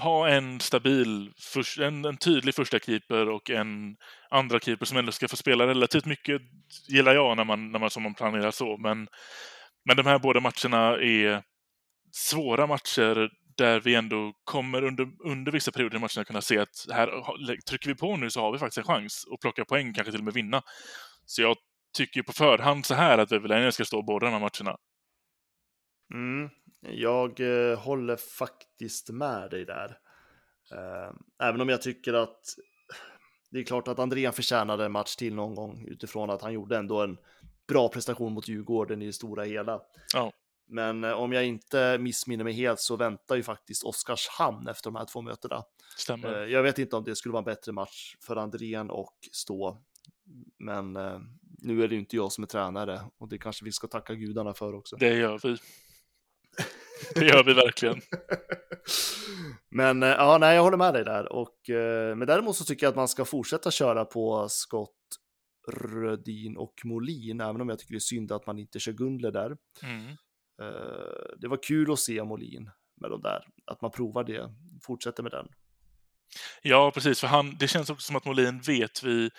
ha 0.00 0.28
en 0.28 0.60
stabil, 0.60 1.32
en, 1.80 2.04
en 2.04 2.16
tydlig 2.16 2.54
första 2.54 2.78
keeper 2.78 3.28
och 3.28 3.50
en 3.50 3.96
andra 4.30 4.60
keeper 4.60 4.86
som 4.86 4.98
ändå 4.98 5.12
ska 5.12 5.28
få 5.28 5.36
spela 5.36 5.66
relativt 5.66 6.06
mycket, 6.06 6.42
gillar 6.88 7.14
jag 7.14 7.36
när 7.36 7.44
man, 7.44 7.72
när 7.72 7.78
man, 7.78 7.90
som 7.90 8.02
man 8.02 8.14
planerar 8.14 8.50
så. 8.50 8.76
Men, 8.76 9.08
men 9.84 9.96
de 9.96 10.06
här 10.06 10.18
båda 10.18 10.40
matcherna 10.40 10.96
är 10.96 11.42
svåra 12.12 12.66
matcher 12.66 13.30
där 13.56 13.80
vi 13.80 13.94
ändå 13.94 14.32
kommer 14.44 14.82
under, 14.84 15.08
under 15.24 15.52
vissa 15.52 15.72
perioder 15.72 15.96
i 15.96 16.00
matcherna 16.00 16.24
kunna 16.24 16.40
se 16.40 16.58
att 16.58 16.86
här 16.92 17.60
trycker 17.68 17.88
vi 17.88 17.94
på 17.94 18.16
nu 18.16 18.30
så 18.30 18.40
har 18.40 18.52
vi 18.52 18.58
faktiskt 18.58 18.78
en 18.78 18.84
chans 18.94 19.26
att 19.32 19.40
plocka 19.40 19.64
poäng, 19.64 19.92
kanske 19.92 20.10
till 20.10 20.20
och 20.20 20.24
med 20.24 20.34
vinna. 20.34 20.62
Så 21.26 21.42
jag 21.42 21.56
tycker 21.96 22.22
på 22.22 22.32
förhand 22.32 22.86
så 22.86 22.94
här 22.94 23.18
att 23.18 23.32
Väverläinen 23.32 23.72
ska 23.72 23.84
stå 23.84 24.02
båda 24.02 24.26
de 24.26 24.32
här 24.32 24.40
matcherna. 24.40 24.78
Mm. 26.14 26.50
Jag 26.80 27.40
eh, 27.40 27.78
håller 27.78 28.16
faktiskt 28.16 29.10
med 29.10 29.50
dig 29.50 29.64
där. 29.64 29.98
Eh, 30.72 31.12
även 31.48 31.60
om 31.60 31.68
jag 31.68 31.82
tycker 31.82 32.14
att 32.14 32.40
det 33.50 33.58
är 33.58 33.64
klart 33.64 33.88
att 33.88 33.98
Andrén 33.98 34.32
förtjänade 34.32 34.84
en 34.84 34.92
match 34.92 35.16
till 35.16 35.34
någon 35.34 35.54
gång 35.54 35.84
utifrån 35.88 36.30
att 36.30 36.42
han 36.42 36.52
gjorde 36.52 36.76
ändå 36.76 37.02
en 37.02 37.18
bra 37.68 37.88
prestation 37.88 38.32
mot 38.32 38.48
Djurgården 38.48 39.02
i 39.02 39.06
det 39.06 39.12
stora 39.12 39.44
hela. 39.44 39.80
Ja. 40.14 40.32
Men 40.74 41.04
eh, 41.04 41.12
om 41.12 41.32
jag 41.32 41.46
inte 41.46 41.98
missminner 41.98 42.44
mig 42.44 42.52
helt 42.52 42.80
så 42.80 42.96
väntar 42.96 43.36
ju 43.36 43.42
faktiskt 43.42 43.84
Oskarshamn 43.84 44.68
efter 44.68 44.90
de 44.90 44.96
här 44.96 45.04
två 45.04 45.22
mötena. 45.22 45.62
Stämmer. 45.96 46.42
Eh, 46.42 46.52
jag 46.52 46.62
vet 46.62 46.78
inte 46.78 46.96
om 46.96 47.04
det 47.04 47.16
skulle 47.16 47.32
vara 47.32 47.40
en 47.40 47.44
bättre 47.44 47.72
match 47.72 48.16
för 48.20 48.36
Andrén 48.36 48.90
och 48.90 49.14
stå 49.32 49.82
Men 50.58 50.96
eh, 50.96 51.20
nu 51.58 51.82
är 51.84 51.88
det 51.88 51.94
ju 51.94 52.00
inte 52.00 52.16
jag 52.16 52.32
som 52.32 52.44
är 52.44 52.48
tränare 52.48 53.00
och 53.18 53.28
det 53.28 53.38
kanske 53.38 53.64
vi 53.64 53.72
ska 53.72 53.86
tacka 53.86 54.14
gudarna 54.14 54.54
för 54.54 54.74
också. 54.74 54.96
Det 54.96 55.14
gör 55.14 55.40
vi. 55.42 55.56
Det 57.14 57.26
gör 57.26 57.44
vi 57.44 57.54
verkligen. 57.54 58.00
Men 59.70 60.02
ja, 60.02 60.38
nej, 60.40 60.56
jag 60.56 60.62
håller 60.62 60.76
med 60.76 60.94
dig 60.94 61.04
där. 61.04 61.32
Och, 61.32 61.56
men 62.16 62.26
däremot 62.26 62.56
så 62.56 62.64
tycker 62.64 62.86
jag 62.86 62.90
att 62.90 62.96
man 62.96 63.08
ska 63.08 63.24
fortsätta 63.24 63.70
köra 63.70 64.04
på 64.04 64.48
Scott, 64.48 64.90
Rödin 65.68 66.56
och 66.56 66.74
Molin, 66.84 67.40
även 67.40 67.60
om 67.60 67.68
jag 67.68 67.78
tycker 67.78 67.92
det 67.92 67.98
är 67.98 68.00
synd 68.00 68.32
att 68.32 68.46
man 68.46 68.58
inte 68.58 68.78
kör 68.78 68.92
Gundler 68.92 69.30
där. 69.30 69.56
Mm. 69.82 70.16
Eh, 70.60 71.36
det 71.38 71.48
var 71.48 71.62
kul 71.62 71.92
att 71.92 71.98
se 71.98 72.24
Molin 72.24 72.70
med 73.00 73.10
de 73.10 73.22
där, 73.22 73.46
att 73.66 73.80
man 73.80 73.90
provar 73.90 74.24
det, 74.24 74.54
fortsätter 74.82 75.22
med 75.22 75.32
den. 75.32 75.48
Ja, 76.62 76.90
precis. 76.94 77.20
För 77.20 77.26
han, 77.26 77.56
det 77.58 77.68
känns 77.68 77.90
också 77.90 78.06
som 78.06 78.16
att 78.16 78.24
Molin 78.24 78.60
vet 78.60 79.02
vi... 79.02 79.30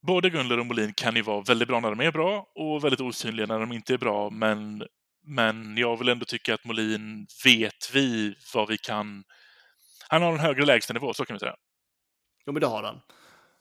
Både 0.00 0.30
Gunler 0.30 0.58
och 0.58 0.66
Molin 0.66 0.92
kan 0.94 1.16
ju 1.16 1.22
vara 1.22 1.40
väldigt 1.40 1.68
bra 1.68 1.80
när 1.80 1.90
de 1.90 2.00
är 2.00 2.12
bra 2.12 2.46
och 2.54 2.84
väldigt 2.84 3.00
osynliga 3.00 3.46
när 3.46 3.60
de 3.60 3.72
inte 3.72 3.94
är 3.94 3.98
bra. 3.98 4.30
Men, 4.30 4.82
men 5.26 5.76
jag 5.76 5.96
vill 5.96 6.08
ändå 6.08 6.24
tycka 6.24 6.54
att 6.54 6.64
Molin 6.64 7.26
vet 7.44 7.94
vi 7.94 8.34
vad 8.54 8.68
vi 8.68 8.78
kan... 8.78 9.24
Han 10.08 10.22
har 10.22 10.32
en 10.32 10.38
högre 10.38 10.64
lägstanivå, 10.64 11.14
så 11.14 11.24
kan 11.24 11.34
vi 11.34 11.40
säga. 11.40 11.56
Jo, 12.46 12.52
men 12.52 12.60
det 12.60 12.66
har 12.66 12.82
han. 12.82 13.00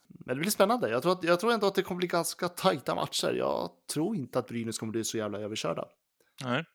Men 0.08 0.36
det 0.36 0.41
blir 0.41 0.52
spännande. 0.52 0.89
Jag 0.89 1.02
tror, 1.02 1.12
att, 1.12 1.24
jag 1.24 1.39
tror 1.39 1.54
ändå 1.54 1.68
att 1.68 1.76
det 1.76 1.84
kommer 1.84 1.98
bli 1.98 2.08
ganska 2.08 2.50
tajta 2.50 2.95
matcher. 2.95 3.34
Jag 3.34 3.70
tror 3.93 4.16
inte 4.16 4.39
att 4.39 4.48
Brynäs 4.48 4.80
kommer 4.80 4.91
bli 4.91 5.04
så 5.04 5.18
jävla 5.18 5.39
överkörda. 5.39 5.86
Nej. 6.43 6.66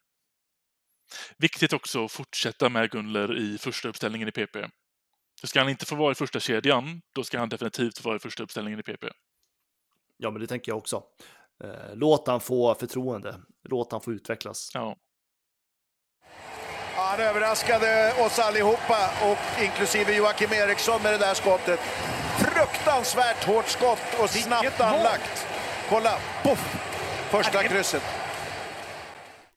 Viktigt 1.39 1.73
också 1.73 2.05
att 2.05 2.13
fortsätta 2.13 2.69
med 2.69 2.91
Gunler 2.91 3.39
i 3.39 3.59
första 3.59 3.89
uppställningen 3.89 4.29
i 4.29 4.33
PP. 4.33 4.57
För 5.41 5.47
ska 5.47 5.61
han 5.61 5.69
inte 5.69 5.87
få 5.87 5.95
vara 5.95 6.13
i 6.13 6.15
första 6.15 6.41
kedjan, 6.41 7.03
då 7.15 7.25
ska 7.25 7.39
han 7.39 7.49
definitivt 7.49 7.99
få 7.99 8.09
vara 8.09 8.17
i 8.17 8.19
första 8.19 8.43
uppställningen 8.43 8.81
i 8.81 8.83
PP. 8.83 9.05
Ja, 10.17 10.31
men 10.31 10.41
det 10.41 10.47
tänker 10.47 10.73
jag 10.73 10.79
också. 10.79 11.03
Eh, 11.65 11.95
låt 11.95 12.27
han 12.27 12.41
få 12.41 12.75
förtroende. 12.75 13.41
Låt 13.69 13.93
han 13.93 14.01
få 14.01 14.13
utvecklas. 14.13 14.71
Ja. 14.75 14.97
Han 16.97 17.21
överraskade 17.21 18.15
oss 18.19 18.39
allihopa, 18.39 19.11
och 19.23 19.63
inklusive 19.63 20.17
Joakim 20.17 20.53
Eriksson 20.53 21.03
med 21.03 21.13
det 21.13 21.19
där 21.19 21.35
skottet. 21.35 21.81
Fruktansvärt 22.39 23.45
hårt 23.45 23.69
skott 23.69 24.21
och 24.23 24.31
snabbt 24.31 24.81
anlagt. 24.81 25.47
Kolla, 25.89 26.19
poff! 26.43 26.93
Första 27.31 27.63
krysset. 27.63 28.22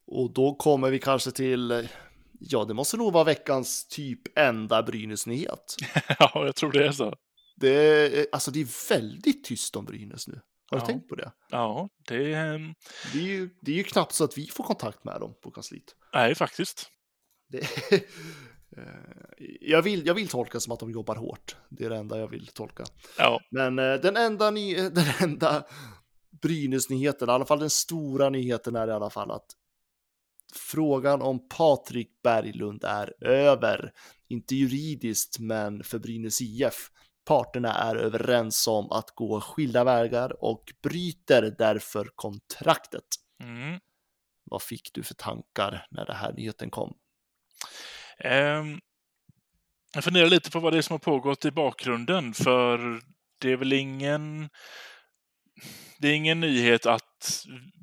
Och 0.07 0.33
då 0.33 0.55
kommer 0.55 0.89
vi 0.91 0.99
kanske 0.99 1.31
till, 1.31 1.87
ja, 2.39 2.65
det 2.65 2.73
måste 2.73 2.97
nog 2.97 3.13
vara 3.13 3.23
veckans 3.23 3.87
typ 3.87 4.37
enda 4.37 4.83
Brynäs-nyhet. 4.83 5.75
ja, 6.19 6.31
jag 6.45 6.55
tror 6.55 6.71
det 6.71 6.85
är 6.87 6.91
så. 6.91 7.15
Det 7.55 7.69
är, 7.69 8.27
alltså 8.31 8.51
det 8.51 8.59
är 8.61 8.89
väldigt 8.89 9.43
tyst 9.43 9.75
om 9.75 9.85
Brynäs 9.85 10.27
nu. 10.27 10.41
Har 10.71 10.77
Ja. 10.77 10.81
du 10.85 10.85
tänkt 10.93 11.09
på 11.09 11.15
det? 11.15 11.31
Ja, 11.49 11.89
det 12.07 12.33
är... 12.33 12.73
Det 13.13 13.19
är, 13.19 13.23
ju, 13.23 13.49
det 13.61 13.71
är 13.71 13.75
ju 13.75 13.83
knappt 13.83 14.13
så 14.13 14.23
att 14.23 14.37
vi 14.37 14.47
får 14.47 14.63
kontakt 14.63 15.03
med 15.03 15.19
dem 15.19 15.33
på 15.43 15.51
kansliet. 15.51 15.95
Nej, 16.13 16.35
faktiskt. 16.35 16.89
Det, 17.49 17.67
Eh, 18.77 19.43
jag, 19.61 19.81
vill, 19.81 20.05
jag 20.07 20.13
vill 20.13 20.27
tolka 20.27 20.59
som 20.59 20.73
att 20.73 20.79
de 20.79 20.91
jobbar 20.91 21.15
hårt. 21.15 21.55
Det 21.69 21.85
är 21.85 21.89
det 21.89 21.95
enda 21.97 22.19
jag 22.19 22.27
vill 22.27 22.47
tolka. 22.47 22.83
Ja, 23.17 23.39
Men 23.51 23.79
eh, 23.79 23.93
den 23.93 24.17
enda, 24.17 24.51
ny, 24.51 24.75
den 24.89 25.05
enda 25.21 25.63
Brynäs-nyheten, 26.41 27.29
i 27.29 27.31
alla 27.31 27.45
fall 27.45 27.59
den 27.59 27.69
stora 27.69 28.29
nyheten 28.29 28.75
är 28.75 28.87
i 28.87 28.91
alla 28.91 29.09
fall 29.09 29.31
att 29.31 29.45
frågan 30.57 31.21
om 31.21 31.47
Patrik 31.49 32.09
Berglund 32.23 32.83
är 32.83 33.23
över. 33.23 33.91
Inte 34.27 34.55
juridiskt, 34.55 35.39
men 35.39 35.83
för 35.83 35.99
Brynäs 35.99 36.41
IF. 36.41 36.89
Parterna 37.25 37.73
är 37.73 37.95
överens 37.95 38.67
om 38.67 38.91
att 38.91 39.11
gå 39.15 39.41
skilda 39.41 39.83
vägar 39.83 40.43
och 40.43 40.73
bryter 40.83 41.55
därför 41.57 42.09
kontraktet. 42.15 43.05
mm. 43.43 43.79
Vad 44.43 44.61
fick 44.61 44.93
du 44.93 45.03
för 45.03 45.13
tankar 45.13 45.87
när 45.91 46.05
den 46.05 46.15
här 46.15 46.33
nyheten 46.33 46.69
kom? 46.69 46.93
Ehm, 48.19 48.79
jag 49.93 50.03
funderar 50.03 50.27
lite 50.27 50.51
på 50.51 50.59
vad 50.59 50.73
det 50.73 50.77
är 50.77 50.81
som 50.81 50.93
har 50.93 50.99
pågått 50.99 51.45
i 51.45 51.51
bakgrunden, 51.51 52.33
för 52.33 53.01
det 53.41 53.51
är 53.51 53.57
väl 53.57 53.73
ingen... 53.73 54.49
Det 55.99 56.07
är 56.07 56.13
ingen 56.13 56.39
nyhet 56.39 56.85
att 56.85 57.04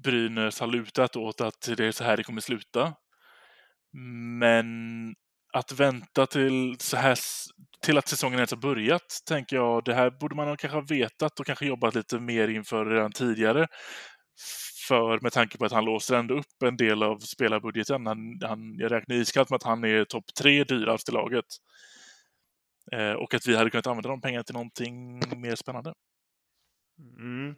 Brynäs 0.04 0.60
har 0.60 0.66
lutat 0.66 1.16
åt 1.16 1.40
att 1.40 1.68
det 1.76 1.84
är 1.86 1.92
så 1.92 2.04
här 2.04 2.16
det 2.16 2.22
kommer 2.22 2.40
sluta. 2.40 2.94
Men 4.38 4.66
att 5.52 5.72
vänta 5.72 6.26
till, 6.26 6.76
så 6.78 6.96
här, 6.96 7.18
till 7.80 7.98
att 7.98 8.08
säsongen 8.08 8.38
ens 8.38 8.50
har 8.50 8.58
börjat, 8.58 9.22
tänker 9.28 9.56
jag, 9.56 9.84
det 9.84 9.94
här 9.94 10.10
borde 10.10 10.34
man 10.34 10.56
kanske 10.56 10.76
ha 10.78 10.86
vetat 10.88 11.40
och 11.40 11.46
kanske 11.46 11.66
jobbat 11.66 11.94
lite 11.94 12.18
mer 12.18 12.48
inför 12.48 12.86
redan 12.86 13.12
tidigare. 13.12 13.66
För 14.88 15.20
med 15.20 15.32
tanke 15.32 15.58
på 15.58 15.64
att 15.64 15.72
han 15.72 15.84
låser 15.84 16.16
ändå 16.16 16.34
upp 16.34 16.62
en 16.64 16.76
del 16.76 17.02
av 17.02 17.18
spelarbudgeten. 17.18 18.06
Han, 18.06 18.38
han, 18.42 18.74
jag 18.78 18.92
räknar 18.92 19.16
iskallt 19.16 19.50
med 19.50 19.56
att 19.56 19.62
han 19.62 19.84
är 19.84 20.04
topp 20.04 20.24
tre 20.40 20.64
dyrast 20.64 21.08
i 21.08 21.12
laget. 21.12 21.44
Eh, 22.92 23.12
och 23.12 23.34
att 23.34 23.46
vi 23.46 23.56
hade 23.56 23.70
kunnat 23.70 23.86
använda 23.86 24.08
de 24.08 24.20
pengarna 24.20 24.44
till 24.44 24.54
någonting 24.54 25.22
mer 25.40 25.54
spännande. 25.54 25.94
Mm. 27.18 27.54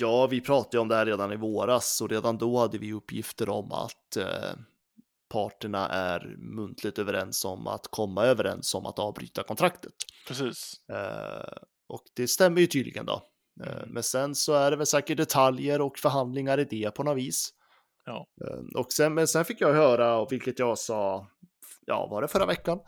Ja, 0.00 0.26
vi 0.26 0.40
pratade 0.40 0.78
om 0.78 0.88
det 0.88 0.94
här 0.94 1.06
redan 1.06 1.32
i 1.32 1.36
våras 1.36 2.00
och 2.00 2.10
redan 2.10 2.38
då 2.38 2.58
hade 2.58 2.78
vi 2.78 2.92
uppgifter 2.92 3.48
om 3.48 3.72
att 3.72 4.16
eh, 4.16 4.56
parterna 5.32 5.88
är 5.88 6.36
muntligt 6.38 6.98
överens 6.98 7.44
om 7.44 7.66
att 7.66 7.86
komma 7.90 8.24
överens 8.24 8.74
om 8.74 8.86
att 8.86 8.98
avbryta 8.98 9.42
kontraktet. 9.42 9.92
Precis. 10.28 10.74
Eh, 10.88 11.52
och 11.88 12.02
det 12.16 12.28
stämmer 12.28 12.60
ju 12.60 12.66
tydligen 12.66 13.06
då. 13.06 13.22
Eh, 13.64 13.86
men 13.86 14.02
sen 14.02 14.34
så 14.34 14.52
är 14.52 14.70
det 14.70 14.76
väl 14.76 14.86
säkert 14.86 15.16
detaljer 15.16 15.80
och 15.80 15.98
förhandlingar 15.98 16.60
i 16.60 16.64
det 16.64 16.94
på 16.94 17.02
något 17.02 17.16
vis. 17.16 17.50
Ja. 18.04 18.26
Eh, 18.44 18.80
och 18.80 18.92
sen, 18.92 19.14
men 19.14 19.28
sen 19.28 19.44
fick 19.44 19.60
jag 19.60 19.72
höra, 19.72 20.16
och 20.16 20.32
vilket 20.32 20.58
jag 20.58 20.78
sa, 20.78 21.26
ja, 21.86 22.06
var 22.06 22.22
det 22.22 22.28
förra 22.28 22.46
veckan? 22.46 22.80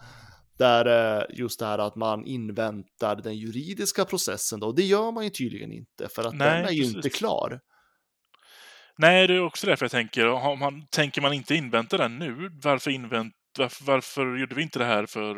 Där 0.59 1.17
eh, 1.19 1.25
just 1.31 1.59
det 1.59 1.67
här 1.67 1.79
att 1.79 1.97
man 1.97 2.27
inväntar 2.27 3.17
den 3.17 3.37
juridiska 3.37 4.05
processen 4.05 4.61
då, 4.61 4.67
och 4.67 4.75
det 4.75 4.83
gör 4.83 5.13
man 5.13 5.25
ju 5.25 5.31
tydligen 5.31 5.73
inte 5.73 6.09
för 6.09 6.25
att 6.25 6.35
Nej, 6.35 6.49
den 6.49 6.65
är 6.67 6.73
ju 6.73 6.81
precis. 6.81 6.97
inte 6.97 7.11
klar. 7.11 7.61
Nej, 8.99 9.27
det 9.27 9.35
är 9.35 9.41
också 9.41 9.67
därför 9.67 9.85
jag 9.85 9.91
tänker, 9.91 10.27
har 10.27 10.57
man, 10.57 10.87
tänker 10.87 11.21
man 11.21 11.33
inte 11.33 11.55
invänta 11.55 11.97
den 11.97 12.19
nu, 12.19 12.51
varför, 12.63 12.91
invänt, 12.91 13.35
varför, 13.59 13.85
varför 13.85 14.37
gjorde 14.37 14.55
vi 14.55 14.63
inte 14.63 14.79
det 14.79 14.85
här 14.85 15.07
för 15.07 15.37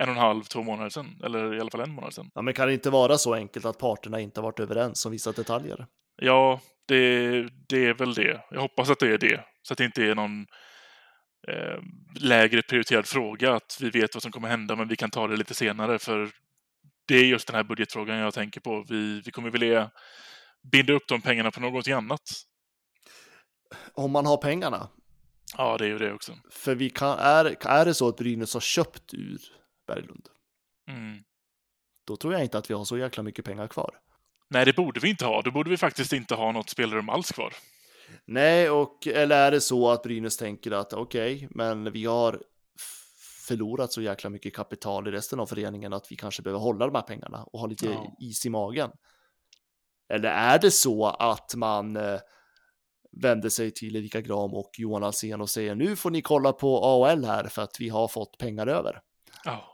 en 0.00 0.08
och 0.08 0.14
en 0.14 0.16
halv, 0.16 0.42
två 0.42 0.62
månader 0.62 0.90
sedan? 0.90 1.20
Eller 1.24 1.54
i 1.54 1.60
alla 1.60 1.70
fall 1.70 1.80
en 1.80 1.94
månad 1.94 2.14
sedan? 2.14 2.30
Ja, 2.34 2.42
men 2.42 2.54
kan 2.54 2.66
det 2.66 2.74
inte 2.74 2.90
vara 2.90 3.18
så 3.18 3.34
enkelt 3.34 3.64
att 3.64 3.78
parterna 3.78 4.20
inte 4.20 4.40
varit 4.40 4.60
överens 4.60 5.06
om 5.06 5.12
vissa 5.12 5.32
detaljer? 5.32 5.86
Ja, 6.16 6.60
det, 6.88 7.30
det 7.68 7.86
är 7.86 7.94
väl 7.94 8.14
det. 8.14 8.40
Jag 8.50 8.60
hoppas 8.60 8.90
att 8.90 8.98
det 8.98 9.14
är 9.14 9.18
det. 9.18 9.44
Så 9.62 9.74
att 9.74 9.78
det 9.78 9.84
inte 9.84 10.02
är 10.02 10.14
någon 10.14 10.46
eh, 11.48 11.78
lägre 12.20 12.62
prioriterad 12.62 13.06
fråga, 13.06 13.54
att 13.54 13.78
vi 13.80 13.90
vet 13.90 14.14
vad 14.14 14.22
som 14.22 14.32
kommer 14.32 14.48
hända, 14.48 14.76
men 14.76 14.88
vi 14.88 14.96
kan 14.96 15.10
ta 15.10 15.26
det 15.26 15.36
lite 15.36 15.54
senare. 15.54 15.98
För 15.98 16.30
det 17.06 17.16
är 17.16 17.24
just 17.24 17.46
den 17.46 17.56
här 17.56 17.64
budgetfrågan 17.64 18.18
jag 18.18 18.34
tänker 18.34 18.60
på. 18.60 18.84
Vi, 18.88 19.20
vi 19.24 19.30
kommer 19.30 19.50
vilja 19.50 19.90
binda 20.72 20.92
upp 20.92 21.08
de 21.08 21.22
pengarna 21.22 21.50
på 21.50 21.60
något 21.60 21.88
annat. 21.88 22.20
Om 23.94 24.10
man 24.10 24.26
har 24.26 24.36
pengarna. 24.36 24.88
Ja, 25.56 25.78
det 25.78 25.84
är 25.84 25.88
ju 25.88 25.98
det 25.98 26.12
också. 26.12 26.38
För 26.50 26.74
vi 26.74 26.90
kan, 26.90 27.18
är, 27.18 27.66
är 27.66 27.84
det 27.84 27.94
så 27.94 28.08
att 28.08 28.16
Brynäs 28.16 28.54
har 28.54 28.60
köpt 28.60 29.14
ur 29.14 29.38
Berglund, 29.86 30.28
Mm. 30.88 31.22
då 32.06 32.16
tror 32.16 32.32
jag 32.32 32.42
inte 32.42 32.58
att 32.58 32.70
vi 32.70 32.74
har 32.74 32.84
så 32.84 32.98
jäkla 32.98 33.22
mycket 33.22 33.44
pengar 33.44 33.68
kvar. 33.68 33.90
Nej, 34.48 34.64
det 34.64 34.76
borde 34.76 35.00
vi 35.00 35.08
inte 35.08 35.26
ha. 35.26 35.42
Då 35.42 35.50
borde 35.50 35.70
vi 35.70 35.76
faktiskt 35.76 36.12
inte 36.12 36.34
ha 36.34 36.52
något 36.52 36.70
spelrum 36.70 37.08
alls 37.08 37.32
kvar. 37.32 37.54
Nej, 38.24 38.70
och 38.70 39.06
eller 39.06 39.46
är 39.46 39.50
det 39.50 39.60
så 39.60 39.90
att 39.90 40.02
Brynäs 40.02 40.36
tänker 40.36 40.70
att 40.70 40.92
okej, 40.92 41.48
men 41.50 41.92
vi 41.92 42.04
har 42.04 42.42
förlorat 43.48 43.92
så 43.92 44.02
jäkla 44.02 44.30
mycket 44.30 44.54
kapital 44.56 45.08
i 45.08 45.10
resten 45.10 45.40
av 45.40 45.46
föreningen 45.46 45.92
att 45.92 46.12
vi 46.12 46.16
kanske 46.16 46.42
behöver 46.42 46.60
hålla 46.60 46.86
de 46.86 46.94
här 46.94 47.02
pengarna 47.02 47.44
och 47.44 47.60
ha 47.60 47.66
lite 47.66 47.86
Ja. 47.86 48.16
is 48.20 48.46
i 48.46 48.50
magen. 48.50 48.90
Eller 50.08 50.28
är 50.28 50.58
det 50.58 50.70
så 50.70 51.06
att 51.06 51.54
man 51.54 51.96
eh, 51.96 52.20
vänder 53.22 53.48
sig 53.48 53.70
till 53.70 53.96
Erika 53.96 54.20
Gram 54.20 54.54
och 54.54 54.70
Johan 54.78 55.04
Alsen 55.04 55.40
och 55.40 55.50
säger 55.50 55.74
nu 55.74 55.96
får 55.96 56.10
ni 56.10 56.22
kolla 56.22 56.52
på 56.52 56.84
AHL 56.84 57.24
här 57.24 57.48
för 57.48 57.62
att 57.62 57.80
vi 57.80 57.88
har 57.88 58.08
fått 58.08 58.38
pengar 58.38 58.66
över. 58.66 59.00
Ja. 59.44 59.64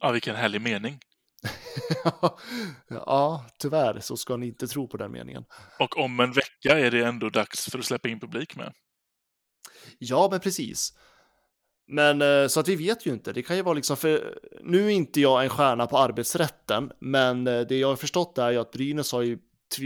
Ja, 0.00 0.10
vilken 0.10 0.36
härlig 0.36 0.60
mening. 0.60 1.00
ja, 2.88 3.46
tyvärr 3.58 4.00
så 4.00 4.16
ska 4.16 4.36
ni 4.36 4.46
inte 4.46 4.66
tro 4.66 4.88
på 4.88 4.96
den 4.96 5.12
meningen. 5.12 5.44
Och 5.78 5.98
om 5.98 6.20
en 6.20 6.32
vecka 6.32 6.78
är 6.78 6.90
det 6.90 7.04
ändå 7.04 7.30
dags 7.30 7.70
för 7.70 7.78
att 7.78 7.84
släppa 7.84 8.08
in 8.08 8.20
publik 8.20 8.56
med. 8.56 8.72
Ja, 9.98 10.28
men 10.30 10.40
precis. 10.40 10.92
Men 11.88 12.22
eh, 12.22 12.48
så 12.48 12.60
att 12.60 12.68
vi 12.68 12.76
vet 12.76 13.06
ju 13.06 13.10
inte. 13.12 13.32
Det 13.32 13.42
kan 13.42 13.56
ju 13.56 13.62
vara 13.62 13.74
liksom 13.74 13.96
för 13.96 14.38
nu 14.62 14.86
är 14.86 14.90
inte 14.90 15.20
jag 15.20 15.44
en 15.44 15.50
stjärna 15.50 15.86
på 15.86 15.98
arbetsrätten, 15.98 16.92
men 17.00 17.46
eh, 17.46 17.60
det 17.60 17.78
jag 17.78 17.88
har 17.88 17.96
förstått 17.96 18.38
är 18.38 18.50
ju 18.50 18.58
att 18.58 18.72
Brynäs 18.72 19.12
har 19.12 19.22
ju, 19.22 19.38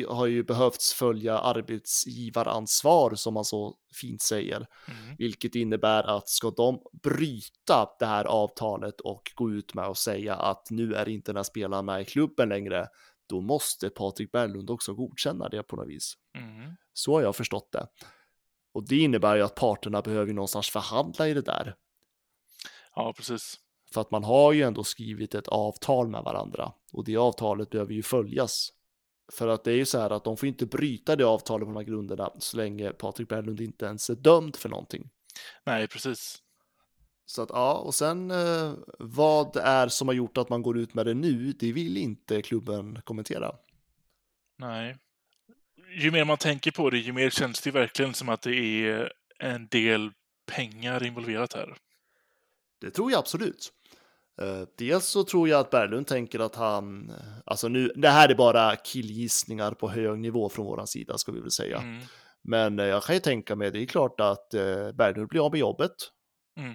har 0.09 0.26
ju 0.26 0.43
behövts 0.43 0.93
följa 0.93 1.39
arbetsgivaransvar 1.39 3.14
som 3.14 3.34
man 3.34 3.45
så 3.45 3.76
fint 3.95 4.22
säger, 4.22 4.57
Mm. 4.57 5.16
vilket 5.18 5.55
innebär 5.55 6.03
att 6.03 6.28
ska 6.28 6.51
de 6.51 6.82
bryta 7.03 7.89
det 7.99 8.07
här 8.07 8.24
avtalet 8.24 9.01
och 9.01 9.32
gå 9.34 9.51
ut 9.51 9.74
med 9.74 9.89
och 9.89 9.99
säga 9.99 10.34
att 10.34 10.70
nu 10.70 10.95
är 10.95 11.09
inte 11.09 11.32
den 11.32 11.37
här 11.37 11.43
spelaren 11.43 11.84
med 11.84 12.01
i 12.03 12.05
klubben 12.05 12.49
längre, 12.49 12.89
då 13.26 13.41
måste 13.41 13.91
Patrik 13.91 14.32
Berglund 14.32 14.70
också 14.70 14.95
godkänna 14.95 15.49
det 15.49 15.62
på 15.62 15.76
något 15.76 15.89
vis. 15.89 16.14
Mm. 16.39 16.72
Så 16.93 17.14
har 17.14 17.22
jag 17.22 17.37
förstått 17.37 17.72
det. 17.72 17.87
Och 18.72 18.89
det 18.89 18.97
innebär 18.97 19.37
ju 19.37 19.43
att 19.43 19.55
parterna 19.55 20.03
behöver 20.03 20.32
någonstans 20.32 20.68
förhandla 20.70 21.28
i 21.28 21.34
det 21.34 21.43
där. 21.43 21.74
Ja, 22.95 23.12
precis. 23.16 23.61
För 23.93 24.01
att 24.01 24.11
man 24.11 24.24
har 24.24 24.53
ju 24.53 24.62
ändå 24.62 24.84
skrivit 24.84 25.34
ett 25.34 25.49
avtal 25.49 26.09
med 26.09 26.22
varandra 26.22 26.72
och 26.93 27.05
det 27.05 27.16
avtalet 27.16 27.70
behöver 27.70 27.93
ju 27.93 28.03
följas. 28.03 28.72
För 29.33 29.49
att 29.49 29.64
det 29.64 29.72
är 29.72 29.77
ju 29.77 29.87
så 29.87 29.99
här 29.99 30.11
att 30.11 30.24
de 30.24 30.37
får 30.37 30.49
inte 30.49 30.66
bryta 30.66 31.16
det 31.16 31.24
avtalet 31.24 31.66
på 31.66 31.72
de 31.72 31.77
här 31.77 31.85
grunderna 31.85 32.31
så 32.39 32.57
länge 32.57 32.91
Patrik 32.91 33.29
Berglund 33.29 33.61
inte 33.61 33.87
ens 33.87 34.11
är 34.11 34.14
dömd 34.14 34.57
för 34.57 34.68
någonting. 34.68 35.11
Nej, 35.64 35.89
precis. 35.89 36.43
Så 37.27 37.43
att 37.43 37.51
ja, 37.51 37.74
och 37.74 37.95
sen 37.95 38.31
eh, 38.31 38.72
vad 38.99 39.53
det 39.53 39.61
är 39.61 39.89
som 39.89 40.09
har 40.09 40.14
gjort 40.14 40.39
att 40.39 40.49
man 40.49 40.62
går 40.62 40.79
ut 40.79 40.95
med 40.95 41.07
det 41.07 41.14
nu, 41.14 41.53
det 41.53 41.72
vill 41.72 41.97
inte 41.97 42.43
klubben 42.43 43.03
kommentera. 43.05 43.55
Nej. 44.59 44.97
Ju 45.99 46.11
mer 46.11 46.24
man 46.24 46.39
tänker 46.39 46.70
på 46.70 46.91
det, 46.91 46.99
ju 46.99 47.12
mer 47.12 47.31
känns 47.31 47.61
det 47.61 47.70
verkligen 47.70 48.14
som 48.14 48.29
att 48.29 48.43
det 48.43 48.55
är 48.57 49.12
en 49.39 49.68
del 49.68 50.11
pengar 50.47 51.05
involverat 51.05 51.53
här. 51.53 51.77
Det 52.81 52.91
tror 52.91 53.11
jag 53.11 53.18
absolut. 53.18 53.72
Eh, 54.43 54.62
dels 54.78 55.07
så 55.07 55.24
tror 55.24 55.49
jag 55.49 55.61
att 55.61 55.70
Berglund 55.70 56.07
tänker 56.07 56.39
att 56.39 56.55
han, 56.55 57.12
alltså 57.47 57.68
nu, 57.68 57.93
det 57.97 58.09
här 58.09 58.28
är 58.28 58.34
bara 58.34 58.76
killgissningar 58.76 59.72
på 59.72 59.89
hög 59.89 60.18
nivå 60.18 60.49
från 60.49 60.66
våran 60.66 60.87
sida 60.87 61.18
ska 61.18 61.32
vi 61.32 61.41
väl 61.41 61.51
säga. 61.51 61.78
Mm. 61.78 62.03
Men 62.45 62.78
eh, 62.78 62.87
jag 62.87 63.03
kan 63.03 63.14
ju 63.14 63.20
tänka 63.20 63.57
mig, 63.57 63.70
det 63.70 63.82
är 63.82 63.87
klart 63.87 64.20
att 64.20 64.55
eh, 64.55 64.93
Berglund 64.93 65.28
blir 65.28 65.47
av 65.47 65.51
med 65.51 65.61
jobbet. 65.61 65.93
Mm. 66.59 66.74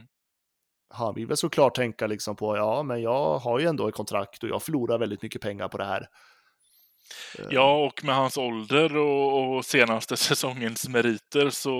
Han 0.93 1.15
vill 1.15 1.27
väl 1.27 1.37
såklart 1.37 1.75
tänka 1.75 2.07
liksom 2.07 2.35
på, 2.35 2.57
ja, 2.57 2.83
men 2.83 3.01
jag 3.01 3.37
har 3.37 3.59
ju 3.59 3.65
ändå 3.65 3.87
ett 3.87 3.95
kontrakt 3.95 4.43
och 4.43 4.49
jag 4.49 4.63
förlorar 4.63 4.97
väldigt 4.97 5.21
mycket 5.21 5.41
pengar 5.41 5.67
på 5.67 5.77
det 5.77 5.85
här. 5.85 6.07
Eh, 7.39 7.45
Ja, 7.49 7.85
och 7.85 8.03
med 8.03 8.15
hans 8.15 8.37
ålder 8.37 8.97
och, 8.97 9.55
och 9.57 9.65
senaste 9.65 10.17
säsongens 10.17 10.87
meriter 10.87 11.49
så, 11.49 11.75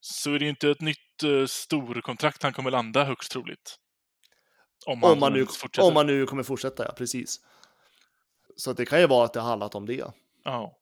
så 0.00 0.34
är 0.34 0.38
det 0.38 0.44
ju 0.44 0.50
inte 0.50 0.70
ett 0.70 0.80
nytt 0.80 0.98
storkontrakt 1.46 2.42
han 2.42 2.52
kommer 2.52 2.70
landa 2.70 3.04
högst 3.04 3.32
troligt. 3.32 3.78
Om, 4.86 5.04
om, 5.04 5.20
man 5.20 5.32
nu, 5.32 5.46
fortsätter. 5.46 5.88
om 5.88 5.94
man 5.94 6.06
nu 6.06 6.26
kommer 6.26 6.42
fortsätta, 6.42 6.84
ja, 6.84 6.92
precis. 6.92 7.40
Så 8.56 8.72
det 8.72 8.84
kan 8.84 9.00
ju 9.00 9.06
vara 9.06 9.24
att 9.24 9.32
det 9.32 9.40
har 9.40 9.48
handlat 9.48 9.74
om 9.74 9.86
det. 9.86 10.12
Ja, 10.44 10.78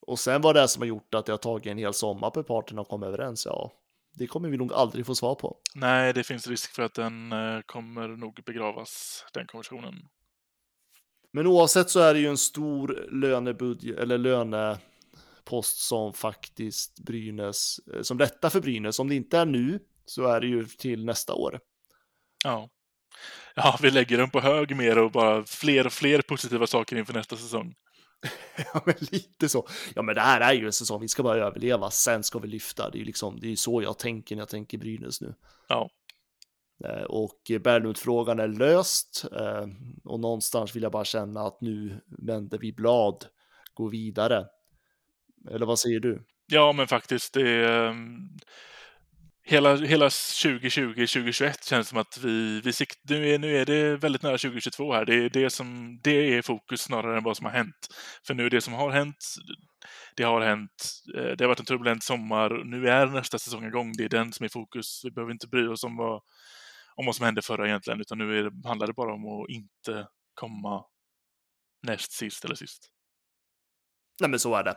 Och 0.00 0.18
sen 0.18 0.42
vad 0.42 0.54
det 0.54 0.60
är 0.60 0.66
som 0.66 0.82
har 0.82 0.86
gjort 0.86 1.14
att 1.14 1.26
det 1.26 1.32
har 1.32 1.38
tagit 1.38 1.66
en 1.66 1.78
hel 1.78 1.94
sommar 1.94 2.30
på 2.30 2.42
parterna 2.42 2.82
att 2.82 2.88
komma 2.88 3.06
överens, 3.06 3.46
ja, 3.46 3.72
det 4.14 4.26
kommer 4.26 4.48
vi 4.48 4.56
nog 4.56 4.72
aldrig 4.72 5.06
få 5.06 5.14
svar 5.14 5.34
på. 5.34 5.56
nej, 5.74 6.12
det 6.12 6.24
finns 6.24 6.46
risk 6.46 6.74
för 6.74 6.82
att 6.82 6.94
den 6.94 7.32
eh, 7.32 7.60
kommer 7.66 8.08
nog 8.08 8.40
begravas, 8.46 9.24
den 9.32 9.46
konversationen. 9.46 9.94
Men 11.32 11.46
oavsett 11.46 11.90
så 11.90 12.00
är 12.00 12.14
det 12.14 12.20
ju 12.20 12.26
en 12.26 12.38
stor 12.38 13.08
lönebudget 13.10 13.98
eller 13.98 14.18
lönepost 14.18 15.78
som 15.78 16.12
faktiskt 16.12 17.00
Brynäs, 17.00 17.80
eh, 17.94 18.02
som 18.02 18.18
detta 18.18 18.50
för 18.50 18.60
Brynäs, 18.60 18.98
om 18.98 19.08
det 19.08 19.14
inte 19.14 19.38
är 19.38 19.46
nu 19.46 19.80
så 20.04 20.26
är 20.26 20.40
det 20.40 20.46
ju 20.46 20.64
till 20.64 21.04
nästa 21.04 21.34
år. 21.34 21.60
Ja. 22.44 22.68
Ja, 23.54 23.78
vi 23.82 23.90
lägger 23.90 24.18
den 24.18 24.30
på 24.30 24.40
hög 24.40 24.76
mer 24.76 24.98
och 24.98 25.10
bara 25.12 25.44
fler 25.44 25.86
och 25.86 25.92
fler 25.92 26.22
positiva 26.22 26.66
saker 26.66 26.96
inför 26.96 27.12
nästa 27.14 27.36
säsong. 27.36 27.74
Ja, 28.74 28.82
men 28.86 28.94
lite 29.00 29.48
så. 29.48 29.68
Ja, 29.94 30.02
men 30.02 30.14
det 30.14 30.20
här 30.20 30.40
är 30.40 30.52
ju 30.52 30.66
en 30.66 30.72
säsong, 30.72 31.00
vi 31.00 31.08
ska 31.08 31.22
bara 31.22 31.46
överleva, 31.46 31.90
sen 31.90 32.22
ska 32.24 32.38
vi 32.38 32.48
lyfta. 32.48 32.90
Det 32.90 32.96
är 32.96 33.00
ju 33.00 33.04
liksom, 33.04 33.40
det 33.40 33.52
är 33.52 33.56
så 33.56 33.82
jag 33.82 33.98
tänker 33.98 34.36
när 34.36 34.42
jag 34.42 34.48
tänker 34.48 34.78
Brynäs 34.78 35.20
nu. 35.20 35.34
Ja. 35.68 35.90
Eh, 36.84 37.02
Och 37.02 37.40
Berglund-frågan 37.60 38.38
är 38.38 38.48
löst 38.48 39.24
eh, 39.32 39.66
och 40.04 40.20
någonstans 40.20 40.76
vill 40.76 40.82
jag 40.82 40.92
bara 40.92 41.04
känna 41.04 41.40
att 41.40 41.60
nu 41.60 42.00
vänder 42.06 42.58
vi 42.58 42.72
blad, 42.72 43.24
går 43.74 43.90
vidare. 43.90 44.46
Eller 45.50 45.66
vad 45.66 45.78
säger 45.78 46.00
du? 46.00 46.22
Ja, 46.46 46.72
men 46.72 46.88
faktiskt, 46.88 47.32
det 47.32 47.48
är, 47.48 47.88
ehm, 47.88 48.28
hela, 49.48 49.76
hela 49.76 50.10
2020, 50.10 51.06
2021 51.06 51.64
känns 51.64 51.88
som 51.88 51.98
att 51.98 52.18
vi, 52.18 52.60
vi 52.60 52.72
sikt, 52.72 52.98
nu, 53.08 53.28
är, 53.28 53.38
nu 53.38 53.56
är 53.56 53.66
det 53.66 53.96
väldigt 53.96 54.22
nära 54.22 54.38
2022 54.38 54.92
här. 54.92 55.04
Det 55.04 55.14
är, 55.14 55.30
det, 55.30 55.50
som, 55.50 56.00
det 56.02 56.34
är 56.34 56.42
fokus 56.42 56.80
snarare 56.80 57.16
än 57.16 57.24
vad 57.24 57.36
som 57.36 57.46
har 57.46 57.52
hänt. 57.52 57.88
För 58.26 58.34
nu 58.34 58.48
det 58.48 58.60
som 58.60 58.74
har 58.74 58.90
hänt, 58.90 59.16
det 60.16 60.22
har 60.22 60.40
hänt. 60.40 60.92
Eh, 61.16 61.22
det 61.22 61.44
har 61.44 61.48
varit 61.48 61.60
en 61.60 61.66
turbulent 61.66 62.04
sommar. 62.04 62.64
Nu 62.64 62.88
är 62.88 63.06
nästa 63.06 63.38
säsong 63.38 63.66
igång. 63.66 63.92
Det 63.92 64.04
är 64.04 64.08
den 64.08 64.32
som 64.32 64.44
är 64.44 64.48
fokus. 64.48 65.00
Vi 65.04 65.10
behöver 65.10 65.32
inte 65.32 65.48
bry 65.48 65.66
oss 65.66 65.84
om 65.84 65.96
vad, 65.96 66.22
om 66.96 67.06
vad 67.06 67.16
som 67.16 67.24
hände 67.24 67.42
förra 67.42 67.66
egentligen, 67.66 68.00
utan 68.00 68.18
nu 68.18 68.38
är 68.38 68.42
det, 68.44 68.68
handlar 68.68 68.86
det 68.86 68.92
bara 68.92 69.14
om 69.14 69.26
att 69.26 69.50
inte 69.50 70.08
komma 70.34 70.84
näst 71.86 72.12
sist 72.12 72.44
eller 72.44 72.54
sist. 72.54 72.97
Nej, 74.20 74.30
men 74.30 74.38
så 74.38 74.54
är 74.54 74.64
det. 74.64 74.70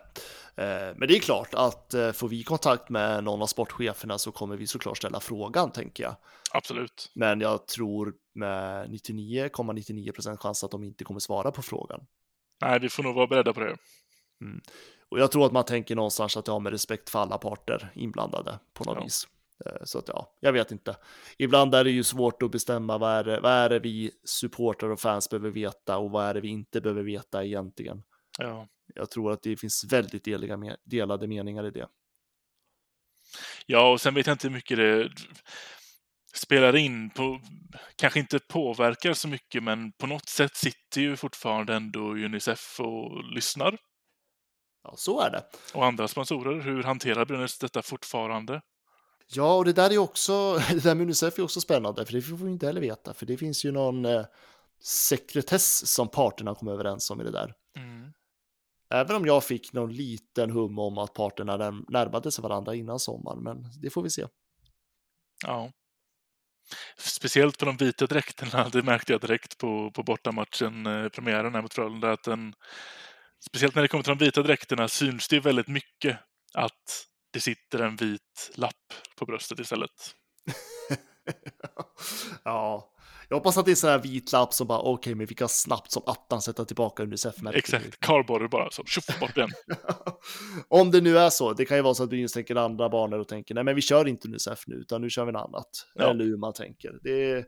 Eh, 0.55 0.95
Men 0.97 1.07
det 1.07 1.15
är 1.15 1.19
klart 1.19 1.53
att 1.53 1.93
eh, 1.93 2.11
får 2.11 2.27
vi 2.27 2.43
kontakt 2.43 2.89
med 2.89 3.23
någon 3.23 3.41
av 3.41 3.47
sportcheferna 3.47 4.17
så 4.17 4.31
kommer 4.31 4.57
vi 4.57 4.67
såklart 4.67 4.97
ställa 4.97 5.19
frågan, 5.19 5.71
tänker 5.71 6.03
jag. 6.03 6.15
Absolut. 6.51 7.11
Men 7.15 7.41
jag 7.41 7.67
tror 7.67 8.13
med 8.33 8.89
99,99% 8.89 10.37
chans 10.37 10.63
att 10.63 10.71
de 10.71 10.83
inte 10.83 11.03
kommer 11.03 11.19
svara 11.19 11.51
på 11.51 11.61
frågan. 11.61 12.05
Nej, 12.61 12.79
vi 12.79 12.89
får 12.89 13.03
nog 13.03 13.15
vara 13.15 13.27
beredda 13.27 13.53
på 13.53 13.59
det. 13.59 13.77
Och 15.09 15.19
jag 15.19 15.31
tror 15.31 15.45
att 15.45 15.51
man 15.51 15.65
tänker 15.65 15.95
någonstans 15.95 16.37
att 16.37 16.45
det 16.45 16.51
har 16.51 16.59
med 16.59 16.71
respekt 16.71 17.09
för 17.09 17.19
alla 17.19 17.37
parter 17.37 17.91
inblandade 17.95 18.59
på 18.73 18.83
något 18.83 18.97
Ja. 18.97 19.03
vis. 19.03 19.27
Eh, 19.65 19.71
Så 19.83 19.99
att 19.99 20.07
ja, 20.07 20.37
jag 20.39 20.53
vet 20.53 20.71
inte. 20.71 20.95
Ibland 21.37 21.75
är 21.75 21.83
det 21.83 21.91
ju 21.91 22.03
svårt 22.03 22.43
att 22.43 22.51
bestämma 22.51 22.97
vad 22.97 23.11
är, 23.11 23.23
det, 23.23 23.39
vad 23.39 23.51
är 23.51 23.69
det 23.69 23.79
vi 23.79 24.11
supportrar 24.23 24.89
och 24.89 24.99
fans 24.99 25.29
behöver 25.29 25.49
veta 25.49 25.97
och 25.97 26.11
vad 26.11 26.25
är 26.25 26.33
det 26.33 26.41
vi 26.41 26.47
inte 26.47 26.81
behöver 26.81 27.03
veta 27.03 27.43
egentligen. 27.45 28.03
Ja. 28.39 28.67
Jag 28.95 29.11
tror 29.11 29.31
att 29.31 29.41
det 29.41 29.57
finns 29.57 29.85
väldigt 29.89 30.23
deliga, 30.23 30.77
delade 30.83 31.27
meningar 31.27 31.67
i 31.67 31.71
det. 31.71 31.87
Ja, 33.65 33.91
och 33.91 34.01
sen 34.01 34.13
vet 34.13 34.27
jag 34.27 34.33
inte 34.33 34.47
hur 34.47 34.55
mycket 34.55 34.77
det 34.77 35.09
spelar 36.33 36.75
in 36.75 37.09
på, 37.09 37.41
kanske 37.95 38.19
inte 38.19 38.39
påverkar 38.39 39.13
så 39.13 39.27
mycket, 39.27 39.63
men 39.63 39.91
på 39.91 40.07
något 40.07 40.29
sätt 40.29 40.55
sitter 40.55 41.01
ju 41.01 41.15
fortfarande 41.15 41.75
ändå 41.75 41.99
Unicef 41.99 42.79
och 42.79 43.23
lyssnar. 43.23 43.77
Ja, 44.83 44.93
så 44.97 45.21
är 45.21 45.31
det. 45.31 45.43
Och 45.73 45.85
andra 45.85 46.07
sponsorer, 46.07 46.61
hur 46.61 46.83
hanterar 46.83 47.25
Brynäs 47.25 47.57
detta 47.57 47.81
fortfarande? 47.81 48.61
Ja, 49.27 49.55
och 49.55 49.65
det 49.65 49.73
där 49.73 49.93
är 49.93 49.97
också, 49.97 50.53
det 50.69 50.83
där 50.83 50.95
med 50.95 51.03
Unicef 51.03 51.39
är 51.39 51.43
också 51.43 51.61
spännande, 51.61 52.05
för 52.05 52.13
det 52.13 52.21
får 52.21 52.35
vi 52.35 52.51
inte 52.51 52.65
heller 52.65 52.81
veta, 52.81 53.13
för 53.13 53.25
det 53.25 53.37
finns 53.37 53.65
ju 53.65 53.71
någon 53.71 54.05
eh, 54.05 54.25
sekretess 54.83 55.93
som 55.93 56.07
parterna 56.07 56.55
kom 56.55 56.67
överens 56.67 57.11
om 57.11 57.21
i 57.21 57.23
det 57.23 57.31
där. 57.31 57.53
Mm. 57.77 58.13
Även 58.91 59.15
om 59.15 59.25
jag 59.25 59.43
fick 59.43 59.73
någon 59.73 59.93
liten 59.93 60.51
hum 60.51 60.79
om 60.79 60.97
att 60.97 61.13
parterna 61.13 61.57
när- 61.57 61.91
närmade 61.91 62.31
sig 62.31 62.41
varandra 62.41 62.75
innan 62.75 62.99
sommaren, 62.99 63.43
men 63.43 63.65
det 63.81 63.89
får 63.89 64.03
vi 64.03 64.09
se. 64.09 64.25
Ja. 65.45 65.71
Speciellt 66.97 67.57
på 67.57 67.65
de 67.65 67.77
vita 67.77 68.07
dräkterna, 68.07 68.69
det 68.73 68.83
märkte 68.83 69.11
jag 69.11 69.21
direkt 69.21 69.57
på, 69.57 69.91
på 69.91 70.03
bortamatchen, 70.03 70.85
eh, 70.85 71.09
premiären 71.09 71.55
här 71.55 71.61
mot 71.61 71.73
Frölunda, 71.73 72.11
att 72.11 72.23
den, 72.23 72.53
speciellt 73.49 73.75
när 73.75 73.81
det 73.81 73.87
kommer 73.87 74.03
till 74.03 74.17
de 74.17 74.25
vita 74.25 74.43
dräkterna 74.43 74.87
syns 74.87 75.27
det 75.27 75.39
väldigt 75.39 75.67
mycket 75.67 76.19
att 76.53 77.07
det 77.33 77.39
sitter 77.39 77.79
en 77.79 77.95
vit 77.95 78.51
lapp 78.55 78.93
på 79.17 79.25
bröstet 79.25 79.59
istället. 79.59 80.15
ja, 82.43 82.90
jag 83.31 83.37
hoppas 83.37 83.57
att 83.57 83.65
det 83.65 83.71
är 83.71 83.75
sån 83.75 83.89
här 83.89 83.99
vit 83.99 84.31
lapp 84.31 84.53
som 84.53 84.67
bara, 84.67 84.79
okej, 84.79 85.15
men 85.15 85.25
vi 85.25 85.35
kan 85.35 85.49
snabbt 85.49 85.91
som 85.91 86.03
attan 86.05 86.41
sätta 86.41 86.65
tillbaka 86.65 87.03
Unicef-märket. 87.03 87.59
Exakt, 87.59 87.99
cardboard 87.99 88.49
bara 88.49 88.71
så, 88.71 88.83
tjoff 88.85 89.19
bort 89.19 89.35
den. 89.35 89.49
Om 90.67 90.91
det 90.91 91.01
nu 91.01 91.17
är 91.17 91.29
så, 91.29 91.53
det 91.53 91.65
kan 91.65 91.77
ju 91.77 91.83
vara 91.83 91.93
så 91.93 92.03
att 92.03 92.09
Brynäs 92.09 92.33
tänker 92.33 92.55
andra 92.55 92.89
banor 92.89 93.19
och 93.19 93.27
tänker, 93.27 93.55
nej 93.55 93.63
men 93.63 93.75
vi 93.75 93.81
kör 93.81 94.07
inte 94.07 94.27
Unicef 94.27 94.63
nu, 94.67 94.75
utan 94.75 95.01
nu 95.01 95.09
kör 95.09 95.25
vi 95.25 95.31
något 95.31 95.47
annat. 95.47 95.69
Ja. 95.95 96.09
Eller 96.09 96.25
hur 96.25 96.37
man 96.37 96.53
tänker. 96.53 96.99
Det, 97.03 97.45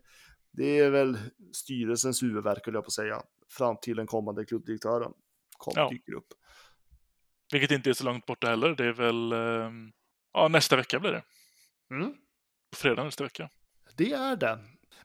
det 0.51 0.79
är 0.79 0.89
väl 0.89 1.17
styrelsens 1.53 2.23
huvudvärk, 2.23 2.65
höll 2.65 2.75
jag 2.75 2.83
på 2.83 2.87
att 2.87 2.93
säga, 2.93 3.21
fram 3.57 3.75
till 3.81 3.95
den 3.97 4.07
kommande 4.07 4.45
klubbdirektören 4.45 5.11
kom, 5.57 5.73
Ja. 5.75 5.89
dyker 5.89 6.13
upp. 6.13 6.27
Vilket 7.51 7.71
inte 7.71 7.89
är 7.89 7.93
så 7.93 8.03
långt 8.03 8.25
borta 8.25 8.47
heller. 8.47 8.75
Det 8.75 8.85
är 8.85 8.93
väl, 8.93 9.31
eh, 9.31 9.71
ja 10.33 10.47
nästa 10.47 10.75
vecka 10.75 10.99
blir 10.99 11.11
det. 11.11 11.23
Mm. 11.95 12.13
På 12.71 12.77
fredag 12.77 13.03
nästa 13.03 13.23
vecka. 13.23 13.49
Det 13.97 14.11
är 14.13 14.35
det. 14.35 14.59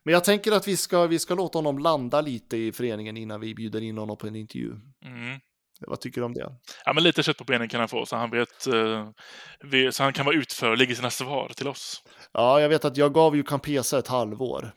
Men 0.05 0.13
jag 0.15 0.25
tänker 0.25 0.53
att 0.53 0.69
vi 0.69 0.77
ska, 0.77 1.07
vi 1.07 1.19
ska 1.19 1.35
låta 1.35 1.59
honom 1.59 1.79
landa 1.79 2.21
lite 2.21 2.57
i 2.57 2.73
föreningen 2.73 3.17
innan 3.17 3.41
vi 3.41 3.55
bjuder 3.55 3.81
in 3.81 3.99
honom 3.99 4.17
på 4.17 4.27
en 4.27 4.37
intervju. 4.37 4.71
Mm. 5.05 5.41
Vad 5.81 6.01
tycker 6.01 6.21
du 6.21 6.25
om 6.25 6.35
det? 6.35 6.53
Ja, 6.85 6.93
men 6.93 7.03
lite 7.03 7.23
kött 7.23 7.37
på 7.37 7.45
benen 7.45 7.69
kan 7.69 7.81
han 7.81 7.89
få, 7.89 8.07
så 8.07 8.17
han 8.17 8.31
vet, 8.31 8.67
eh, 8.67 9.91
så 9.91 10.03
han 10.03 10.13
kan 10.13 10.27
vara 10.27 10.37
utförlig 10.37 10.91
i 10.91 10.95
sina 10.95 11.11
svar 11.11 11.53
till 11.57 11.69
oss. 11.69 12.03
Ja, 12.33 12.61
jag 12.61 12.69
vet 12.69 12.85
att 12.85 12.97
jag 12.97 13.15
gav 13.15 13.37
ju 13.37 13.43
Campesa 13.43 13.99
ett 13.99 14.09
halvår. 14.09 14.73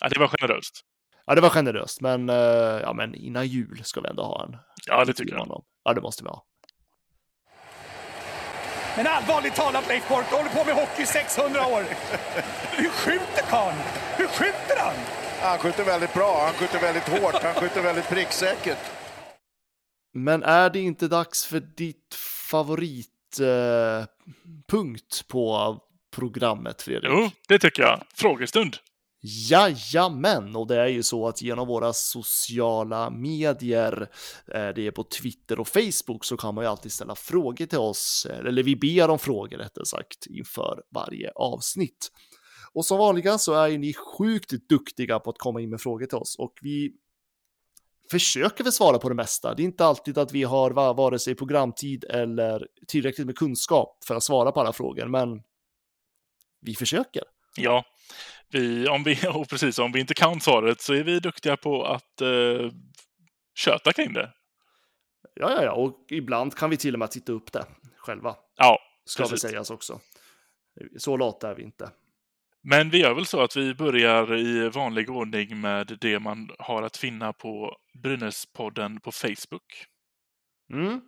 Ja, 0.00 0.08
det 0.08 0.20
var 0.20 0.28
generöst. 0.28 0.80
Ja, 1.26 1.34
det 1.34 1.40
var 1.40 1.50
generöst, 1.50 2.00
men, 2.00 2.28
eh, 2.28 2.36
ja, 2.82 2.92
men 2.92 3.14
innan 3.14 3.46
jul 3.46 3.80
ska 3.84 4.00
vi 4.00 4.08
ändå 4.08 4.22
ha 4.22 4.44
en. 4.44 4.56
Ja, 4.86 5.04
det 5.04 5.12
tycker 5.12 5.34
jag. 5.34 5.64
Ja, 5.84 5.94
det 5.94 6.00
måste 6.00 6.24
vi 6.24 6.28
ha. 6.28 6.44
Men 8.96 9.06
allvarligt 9.06 9.54
talat 9.54 9.88
Leif 9.88 10.08
Boork, 10.08 10.26
du 10.30 10.36
håller 10.36 10.50
på 10.50 10.64
med 10.64 10.74
hockey 10.74 11.02
i 11.02 11.06
600 11.06 11.66
år. 11.66 11.84
Hur 12.76 12.88
skjuter 12.88 13.42
karln? 13.50 13.76
Hur 14.16 14.26
skjuter 14.26 14.76
han? 14.78 14.94
Han 15.40 15.58
skjuter 15.58 15.84
väldigt 15.84 16.14
bra, 16.14 16.42
han 16.44 16.54
skjuter 16.54 16.78
väldigt 16.80 17.08
hårt, 17.08 17.42
han 17.42 17.54
skjuter 17.54 17.82
väldigt 17.82 18.08
pricksäkert. 18.08 18.78
Men 20.14 20.42
är 20.42 20.70
det 20.70 20.80
inte 20.80 21.08
dags 21.08 21.46
för 21.46 21.60
ditt 21.60 22.14
favoritpunkt 22.50 23.40
eh, 23.40 24.06
punkt 24.68 25.28
på 25.28 25.76
programmet, 26.16 26.82
Fredrik? 26.82 27.10
Jo, 27.14 27.30
det 27.48 27.58
tycker 27.58 27.82
jag. 27.82 28.02
Frågestund. 28.14 28.76
Jajamän, 29.22 30.56
och 30.56 30.66
det 30.66 30.76
är 30.76 30.86
ju 30.86 31.02
så 31.02 31.28
att 31.28 31.42
genom 31.42 31.68
våra 31.68 31.92
sociala 31.92 33.10
medier, 33.10 34.08
eh, 34.46 34.68
det 34.68 34.86
är 34.86 34.90
på 34.90 35.04
Twitter 35.04 35.60
och 35.60 35.68
Facebook, 35.68 36.24
så 36.24 36.36
kan 36.36 36.54
man 36.54 36.64
ju 36.64 36.70
alltid 36.70 36.92
ställa 36.92 37.14
frågor 37.14 37.66
till 37.66 37.78
oss, 37.78 38.26
eller 38.30 38.62
vi 38.62 38.76
ber 38.76 39.10
om 39.10 39.18
frågor 39.18 39.58
rättare 39.58 39.86
sagt, 39.86 40.26
inför 40.26 40.82
varje 40.90 41.30
avsnitt. 41.30 42.12
Och 42.72 42.84
som 42.84 42.98
vanliga 42.98 43.38
så 43.38 43.54
är 43.54 43.68
ju 43.68 43.78
ni 43.78 43.94
sjukt 43.94 44.68
duktiga 44.68 45.18
på 45.18 45.30
att 45.30 45.38
komma 45.38 45.60
in 45.60 45.70
med 45.70 45.80
frågor 45.80 46.06
till 46.06 46.18
oss 46.18 46.36
och 46.38 46.58
vi 46.62 46.92
försöker 48.10 48.64
väl 48.64 48.72
svara 48.72 48.98
på 48.98 49.08
det 49.08 49.14
mesta. 49.14 49.54
Det 49.54 49.62
är 49.62 49.64
inte 49.64 49.84
alltid 49.84 50.18
att 50.18 50.32
vi 50.32 50.42
har 50.42 50.70
vare 50.70 51.18
sig 51.18 51.34
programtid 51.34 52.04
eller 52.04 52.66
tillräckligt 52.86 53.26
med 53.26 53.36
kunskap 53.36 53.98
för 54.04 54.14
att 54.14 54.22
svara 54.22 54.52
på 54.52 54.60
alla 54.60 54.72
frågor, 54.72 55.06
men 55.06 55.42
vi 56.60 56.74
försöker. 56.74 57.22
Ja, 57.56 57.84
vi, 58.50 58.88
om 58.88 59.02
vi, 59.02 59.26
och 59.34 59.48
precis, 59.48 59.78
om 59.78 59.92
vi 59.92 60.00
inte 60.00 60.14
kan 60.14 60.40
svaret 60.40 60.80
så 60.80 60.94
är 60.94 61.02
vi 61.02 61.20
duktiga 61.20 61.56
på 61.56 61.84
att 61.84 62.20
eh, 62.20 62.70
köta 63.54 63.92
kring 63.92 64.12
det. 64.12 64.32
Ja, 65.34 65.50
ja, 65.50 65.64
ja, 65.64 65.72
och 65.72 66.06
ibland 66.10 66.54
kan 66.54 66.70
vi 66.70 66.76
till 66.76 66.94
och 66.94 66.98
med 66.98 67.10
titta 67.10 67.32
upp 67.32 67.52
det 67.52 67.64
själva. 67.96 68.36
Ja, 68.56 68.78
ska 69.04 69.22
precis. 69.22 69.44
väl 69.44 69.50
sägas 69.50 69.70
också. 69.70 70.00
Så 70.98 71.16
lata 71.16 71.50
är 71.50 71.54
vi 71.54 71.62
inte. 71.62 71.90
Men 72.62 72.90
vi 72.90 72.98
gör 72.98 73.14
väl 73.14 73.26
så 73.26 73.40
att 73.40 73.56
vi 73.56 73.74
börjar 73.74 74.36
i 74.36 74.68
vanlig 74.68 75.10
ordning 75.10 75.60
med 75.60 75.98
det 76.00 76.18
man 76.18 76.50
har 76.58 76.82
att 76.82 76.96
finna 76.96 77.32
på 77.32 77.76
Brynäspodden 78.02 79.00
på 79.00 79.12
Facebook. 79.12 79.86
Mm. 80.72 81.00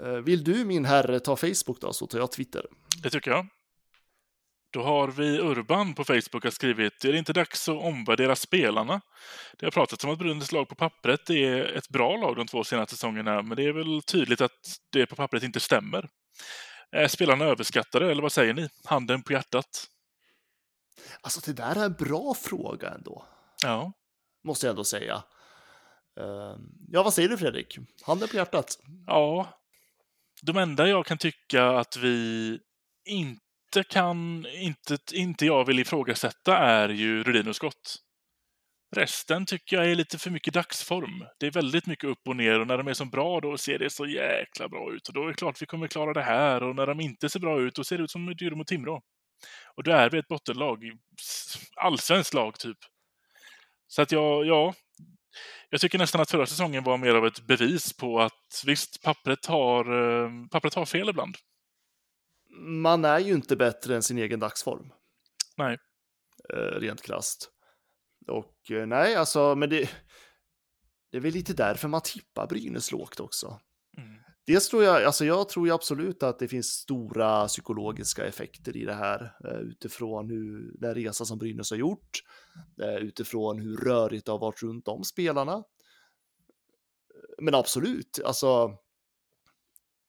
Eh, 0.00 0.12
vill 0.12 0.44
du 0.44 0.64
min 0.64 0.84
herre 0.84 1.20
ta 1.20 1.36
Facebook 1.36 1.80
då, 1.80 1.92
så 1.92 2.06
tar 2.06 2.18
jag 2.18 2.32
Twitter. 2.32 2.66
Det 3.02 3.10
tycker 3.10 3.30
jag. 3.30 3.46
Då 4.72 4.82
har 4.82 5.08
vi 5.08 5.38
Urban 5.38 5.94
på 5.94 6.04
Facebook 6.04 6.44
har 6.44 6.50
skrivit 6.50 7.04
Är 7.04 7.12
det 7.12 7.18
inte 7.18 7.32
dags 7.32 7.68
att 7.68 7.76
omvärdera 7.76 8.36
spelarna? 8.36 9.00
Det 9.58 9.66
har 9.66 9.70
pratats 9.70 10.04
om 10.04 10.10
att 10.10 10.18
Brynäs 10.18 10.52
lag 10.52 10.68
på 10.68 10.74
pappret 10.74 11.30
är 11.30 11.64
ett 11.64 11.88
bra 11.88 12.16
lag 12.16 12.36
de 12.36 12.46
två 12.46 12.64
senaste 12.64 12.94
säsongerna, 12.94 13.42
men 13.42 13.56
det 13.56 13.62
är 13.62 13.72
väl 13.72 14.02
tydligt 14.02 14.40
att 14.40 14.78
det 14.92 15.06
på 15.06 15.16
pappret 15.16 15.42
inte 15.42 15.60
stämmer. 15.60 16.08
Är 16.90 17.08
spelarna 17.08 17.44
överskattade, 17.44 18.10
eller 18.10 18.22
vad 18.22 18.32
säger 18.32 18.54
ni? 18.54 18.68
Handen 18.84 19.22
på 19.22 19.32
hjärtat. 19.32 19.86
Alltså 21.20 21.40
det 21.44 21.52
där 21.52 21.76
är 21.76 21.84
en 21.84 21.92
bra 21.92 22.34
fråga 22.34 22.90
ändå. 22.90 23.24
Ja. 23.62 23.92
Måste 24.44 24.66
jag 24.66 24.70
ändå 24.70 24.84
säga. 24.84 25.22
Ehm, 26.20 26.60
ja, 26.88 27.02
vad 27.02 27.14
säger 27.14 27.28
du 27.28 27.38
Fredrik? 27.38 27.78
Handen 28.02 28.28
på 28.28 28.36
hjärtat? 28.36 28.78
Ja. 29.06 29.58
De 30.42 30.56
enda 30.56 30.88
jag 30.88 31.06
kan 31.06 31.18
tycka 31.18 31.66
att 31.66 31.96
vi 31.96 32.58
inte 33.04 33.42
kan, 33.88 34.46
inte, 34.46 34.98
inte 35.12 35.46
jag 35.46 35.64
vill 35.64 35.78
ifrågasätta 35.78 36.58
är 36.58 36.88
ju 36.88 37.22
Rudin 37.22 37.48
och 37.48 37.56
Scott. 37.56 37.96
Resten 38.96 39.46
tycker 39.46 39.76
jag 39.76 39.90
är 39.90 39.94
lite 39.94 40.18
för 40.18 40.30
mycket 40.30 40.54
dagsform. 40.54 41.24
Det 41.38 41.46
är 41.46 41.50
väldigt 41.50 41.86
mycket 41.86 42.10
upp 42.10 42.28
och 42.28 42.36
ner 42.36 42.60
och 42.60 42.66
när 42.66 42.78
de 42.78 42.88
är 42.88 42.94
så 42.94 43.04
bra 43.04 43.40
då 43.40 43.58
ser 43.58 43.78
det 43.78 43.90
så 43.90 44.06
jäkla 44.06 44.68
bra 44.68 44.92
ut 44.94 45.08
och 45.08 45.14
då 45.14 45.22
är 45.22 45.28
det 45.28 45.34
klart 45.34 45.62
vi 45.62 45.66
kommer 45.66 45.88
klara 45.88 46.12
det 46.12 46.22
här 46.22 46.62
och 46.62 46.76
när 46.76 46.86
de 46.86 47.00
inte 47.00 47.28
ser 47.28 47.40
bra 47.40 47.60
ut 47.60 47.74
då 47.74 47.84
ser 47.84 47.98
det 47.98 48.04
ut 48.04 48.10
som 48.10 48.26
Djurgården 48.26 48.58
mot 48.58 48.66
Timrå. 48.66 49.02
Och 49.76 49.82
då 49.82 49.92
är 49.92 50.10
vi 50.10 50.18
ett 50.18 50.28
bottenlag, 50.28 50.78
allsvenskt 51.76 52.34
lag 52.34 52.58
typ. 52.58 52.78
Så 53.86 54.02
att 54.02 54.12
jag, 54.12 54.46
ja, 54.46 54.74
jag 55.70 55.80
tycker 55.80 55.98
nästan 55.98 56.20
att 56.20 56.30
förra 56.30 56.46
säsongen 56.46 56.84
var 56.84 56.98
mer 56.98 57.14
av 57.14 57.26
ett 57.26 57.46
bevis 57.46 57.96
på 57.96 58.20
att 58.20 58.62
visst, 58.66 59.02
pappret 59.02 59.46
har, 59.46 59.84
eh, 60.24 60.30
pappret 60.50 60.74
har 60.74 60.86
fel 60.86 61.08
ibland. 61.08 61.36
Man 62.60 63.04
är 63.04 63.18
ju 63.18 63.32
inte 63.32 63.56
bättre 63.56 63.96
än 63.96 64.02
sin 64.02 64.18
egen 64.18 64.40
dagsform. 64.40 64.92
Nej. 65.56 65.78
Eh, 66.48 66.80
rent 66.80 67.02
krast. 67.02 67.50
Och 68.28 68.70
eh, 68.70 68.86
nej, 68.86 69.16
alltså, 69.16 69.54
men 69.54 69.70
det, 69.70 69.90
det 71.10 71.16
är 71.16 71.20
väl 71.20 71.32
lite 71.32 71.52
därför 71.52 71.88
man 71.88 72.00
tippar 72.00 72.46
Brynäs 72.46 72.92
lågt 72.92 73.20
också. 73.20 73.60
Mm. 73.98 74.18
Dels 74.46 74.68
tror 74.68 74.84
jag, 74.84 75.04
alltså 75.04 75.24
jag 75.24 75.48
tror 75.48 75.66
ju 75.66 75.72
absolut 75.72 76.22
att 76.22 76.38
det 76.38 76.48
finns 76.48 76.66
stora 76.66 77.46
psykologiska 77.46 78.26
effekter 78.26 78.76
i 78.76 78.84
det 78.84 78.94
här 78.94 79.36
eh, 79.44 79.58
utifrån 79.58 80.30
hur 80.30 80.76
den 80.78 80.94
resa 80.94 81.24
som 81.24 81.38
Brynäs 81.38 81.70
har 81.70 81.78
gjort, 81.78 82.22
utifrån 83.00 83.60
hur 83.60 83.76
rörigt 83.76 84.26
det 84.26 84.32
har 84.32 84.38
varit 84.38 84.62
runt 84.62 84.88
om 84.88 85.04
spelarna. 85.04 85.64
Men 87.38 87.54
absolut, 87.54 88.20
alltså. 88.24 88.78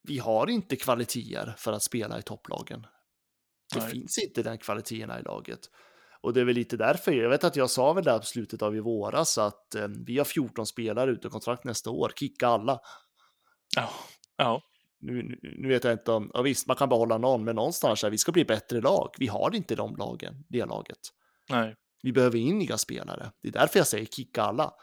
Vi 0.03 0.19
har 0.19 0.49
inte 0.49 0.75
kvaliteter 0.75 1.55
för 1.57 1.73
att 1.73 1.83
spela 1.83 2.19
i 2.19 2.21
topplagen. 2.21 2.87
Det 3.73 3.79
Nej. 3.79 3.91
finns 3.91 4.17
inte 4.17 4.43
den 4.43 4.57
kvaliteterna 4.57 5.19
i 5.19 5.23
laget. 5.23 5.59
Och 6.21 6.33
det 6.33 6.41
är 6.41 6.45
väl 6.45 6.55
lite 6.55 6.77
därför, 6.77 7.11
jag 7.11 7.29
vet 7.29 7.43
att 7.43 7.55
jag 7.55 7.69
sa 7.69 7.93
väl 7.93 8.03
där 8.03 8.19
på 8.19 8.25
slutet 8.25 8.61
av 8.61 8.75
i 8.75 8.79
våras 8.79 9.37
att 9.37 9.75
eh, 9.75 9.87
vi 10.05 10.17
har 10.17 10.25
14 10.25 10.65
spelare 10.65 11.11
ute 11.11 11.29
kontrakt 11.29 11.63
nästa 11.63 11.89
år, 11.89 12.11
kicka 12.15 12.47
alla. 12.47 12.79
Ja. 13.75 13.89
Ja. 14.37 14.61
Nu, 14.99 15.39
nu 15.41 15.67
vet 15.67 15.83
jag 15.83 15.93
inte 15.93 16.11
om, 16.11 16.31
ja 16.33 16.41
visst, 16.41 16.67
man 16.67 16.75
kan 16.75 16.89
behålla 16.89 17.17
någon, 17.17 17.43
men 17.43 17.55
någonstans 17.55 18.03
är 18.03 18.09
vi 18.09 18.17
ska 18.17 18.31
bli 18.31 18.45
bättre 18.45 18.81
lag. 18.81 19.09
Vi 19.17 19.27
har 19.27 19.55
inte 19.55 19.75
de 19.75 19.95
lagen, 19.95 20.45
det 20.49 20.65
laget. 20.65 20.99
Nej. 21.49 21.75
Vi 22.03 22.11
behöver 22.11 22.37
in 22.37 22.57
nya 22.57 22.77
spelare. 22.77 23.31
Det 23.41 23.47
är 23.47 23.51
därför 23.51 23.79
jag 23.79 23.87
säger 23.87 24.05
kicka 24.05 24.43
alla. 24.43 24.73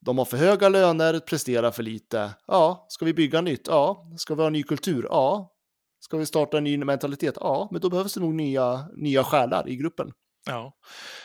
De 0.00 0.18
har 0.18 0.24
för 0.24 0.36
höga 0.36 0.68
löner, 0.68 1.20
presterar 1.20 1.70
för 1.70 1.82
lite. 1.82 2.30
Ja, 2.46 2.86
ska 2.88 3.04
vi 3.04 3.14
bygga 3.14 3.40
nytt? 3.40 3.66
Ja. 3.66 4.12
Ska 4.16 4.34
vi 4.34 4.40
ha 4.40 4.46
en 4.46 4.52
ny 4.52 4.62
kultur? 4.62 5.06
Ja. 5.10 5.52
Ska 6.00 6.16
vi 6.16 6.26
starta 6.26 6.58
en 6.58 6.64
ny 6.64 6.76
mentalitet? 6.78 7.34
Ja, 7.40 7.68
men 7.72 7.80
då 7.80 7.90
behövs 7.90 8.14
det 8.14 8.20
nog 8.20 8.34
nya, 8.34 8.88
nya 8.96 9.24
själar 9.24 9.68
i 9.68 9.76
gruppen. 9.76 10.12
Ja. 10.46 10.72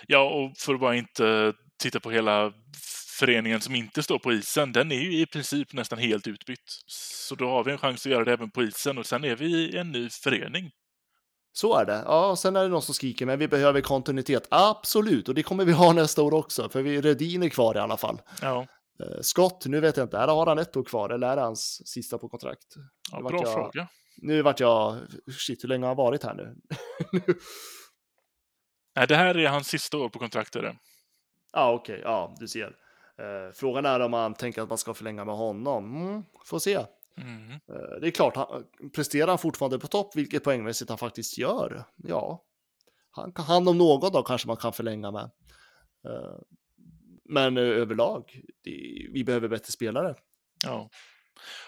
ja, 0.08 0.30
och 0.30 0.58
för 0.58 0.74
att 0.74 0.80
bara 0.80 0.96
inte 0.96 1.54
titta 1.82 2.00
på 2.00 2.12
hela 2.12 2.54
föreningen 3.20 3.62
som 3.62 3.76
inte 3.76 4.04
står 4.04 4.20
på 4.20 4.34
isen, 4.34 4.72
den 4.72 4.92
är 4.92 5.00
ju 5.00 5.22
i 5.22 5.26
princip 5.26 5.74
nästan 5.74 6.00
helt 6.00 6.28
utbytt. 6.28 6.82
Så 6.88 7.36
då 7.36 7.50
har 7.50 7.64
vi 7.64 7.72
en 7.72 7.78
chans 7.78 8.06
att 8.06 8.12
göra 8.12 8.26
det 8.26 8.34
även 8.34 8.52
på 8.52 8.64
isen 8.64 8.98
och 8.98 9.06
sen 9.06 9.24
är 9.24 9.36
vi 9.36 9.78
en 9.78 9.92
ny 9.92 10.10
förening. 10.10 10.72
Så 11.54 11.76
är 11.76 11.86
det. 11.86 12.04
Ja, 12.06 12.36
sen 12.36 12.56
är 12.56 12.64
det 12.64 12.70
någon 12.70 12.82
som 12.82 12.94
skriker, 12.94 13.26
men 13.26 13.40
vi 13.40 13.48
behöver 13.48 13.82
kontinuitet. 13.82 14.48
Absolut, 14.52 15.30
och 15.30 15.36
det 15.36 15.44
kommer 15.44 15.66
vi 15.66 15.72
ha 15.72 15.94
nästa 16.02 16.22
år 16.24 16.34
också, 16.34 16.70
för 16.70 16.82
vi 16.82 17.02
Redin 17.02 17.44
är 17.44 17.50
kvar 17.50 17.76
i 17.76 17.80
alla 17.80 17.98
fall. 17.98 18.22
Ja. 18.42 18.68
Eh, 19.00 19.22
Scott, 19.22 19.66
nu 19.66 19.80
vet 19.80 19.98
jag 19.98 20.06
inte, 20.06 20.18
har 20.18 20.46
han 20.46 20.60
ett 20.60 20.78
år 20.78 20.84
kvar 20.84 21.10
eller 21.10 21.28
är 21.28 21.36
det 21.36 21.42
hans 21.42 21.88
sista 21.88 22.18
på 22.18 22.30
kontrakt? 22.30 22.76
Ja, 23.12 23.22
bra 23.22 23.42
jag, 23.44 23.54
fråga. 23.54 23.88
Nu 24.18 24.42
vart 24.42 24.60
jag, 24.60 24.98
shit, 25.40 25.64
hur 25.64 25.70
länge 25.70 25.84
har 25.84 25.88
han 25.88 25.98
varit 25.98 26.24
här 26.24 26.34
nu? 26.34 26.56
Nej, 28.96 29.08
det 29.08 29.16
här 29.16 29.38
är 29.38 29.48
hans 29.48 29.68
sista 29.68 29.98
år 29.98 30.10
på 30.10 30.20
kontraktet. 30.20 30.64
Ja, 31.54 31.74
okej, 31.74 31.94
okay. 31.94 32.12
ja, 32.12 32.36
du 32.40 32.48
ser. 32.48 32.76
Eh, 33.18 33.54
frågan 33.54 33.86
är 33.86 34.00
om 34.00 34.12
man 34.12 34.34
tänker 34.34 34.62
att 34.62 34.70
man 34.70 34.78
ska 34.78 34.94
förlänga 34.94 35.26
med 35.26 35.36
honom. 35.36 35.96
Mm, 35.96 36.24
får 36.46 36.60
se. 36.60 36.86
Mm. 37.18 37.52
Eh, 37.52 38.00
det 38.02 38.08
är 38.08 38.12
klart, 38.12 38.36
han, 38.36 38.66
presterar 38.96 39.28
han 39.28 39.38
fortfarande 39.38 39.80
på 39.80 39.88
topp, 39.88 40.16
vilket 40.16 40.44
poängmässigt 40.44 40.90
han 40.90 40.98
faktiskt 40.98 41.38
gör, 41.38 41.84
ja, 41.96 42.44
han, 43.12 43.34
han 43.36 43.68
om 43.68 43.78
någon 43.78 44.12
då 44.12 44.24
kanske 44.24 44.48
man 44.48 44.58
kan 44.58 44.74
förlänga 44.74 45.12
med. 45.12 45.32
Eh, 46.08 46.40
men 47.26 47.58
överlag, 47.58 48.42
det, 48.64 49.08
vi 49.14 49.24
behöver 49.24 49.48
bättre 49.48 49.72
spelare. 49.72 50.16
Ja, 50.64 50.90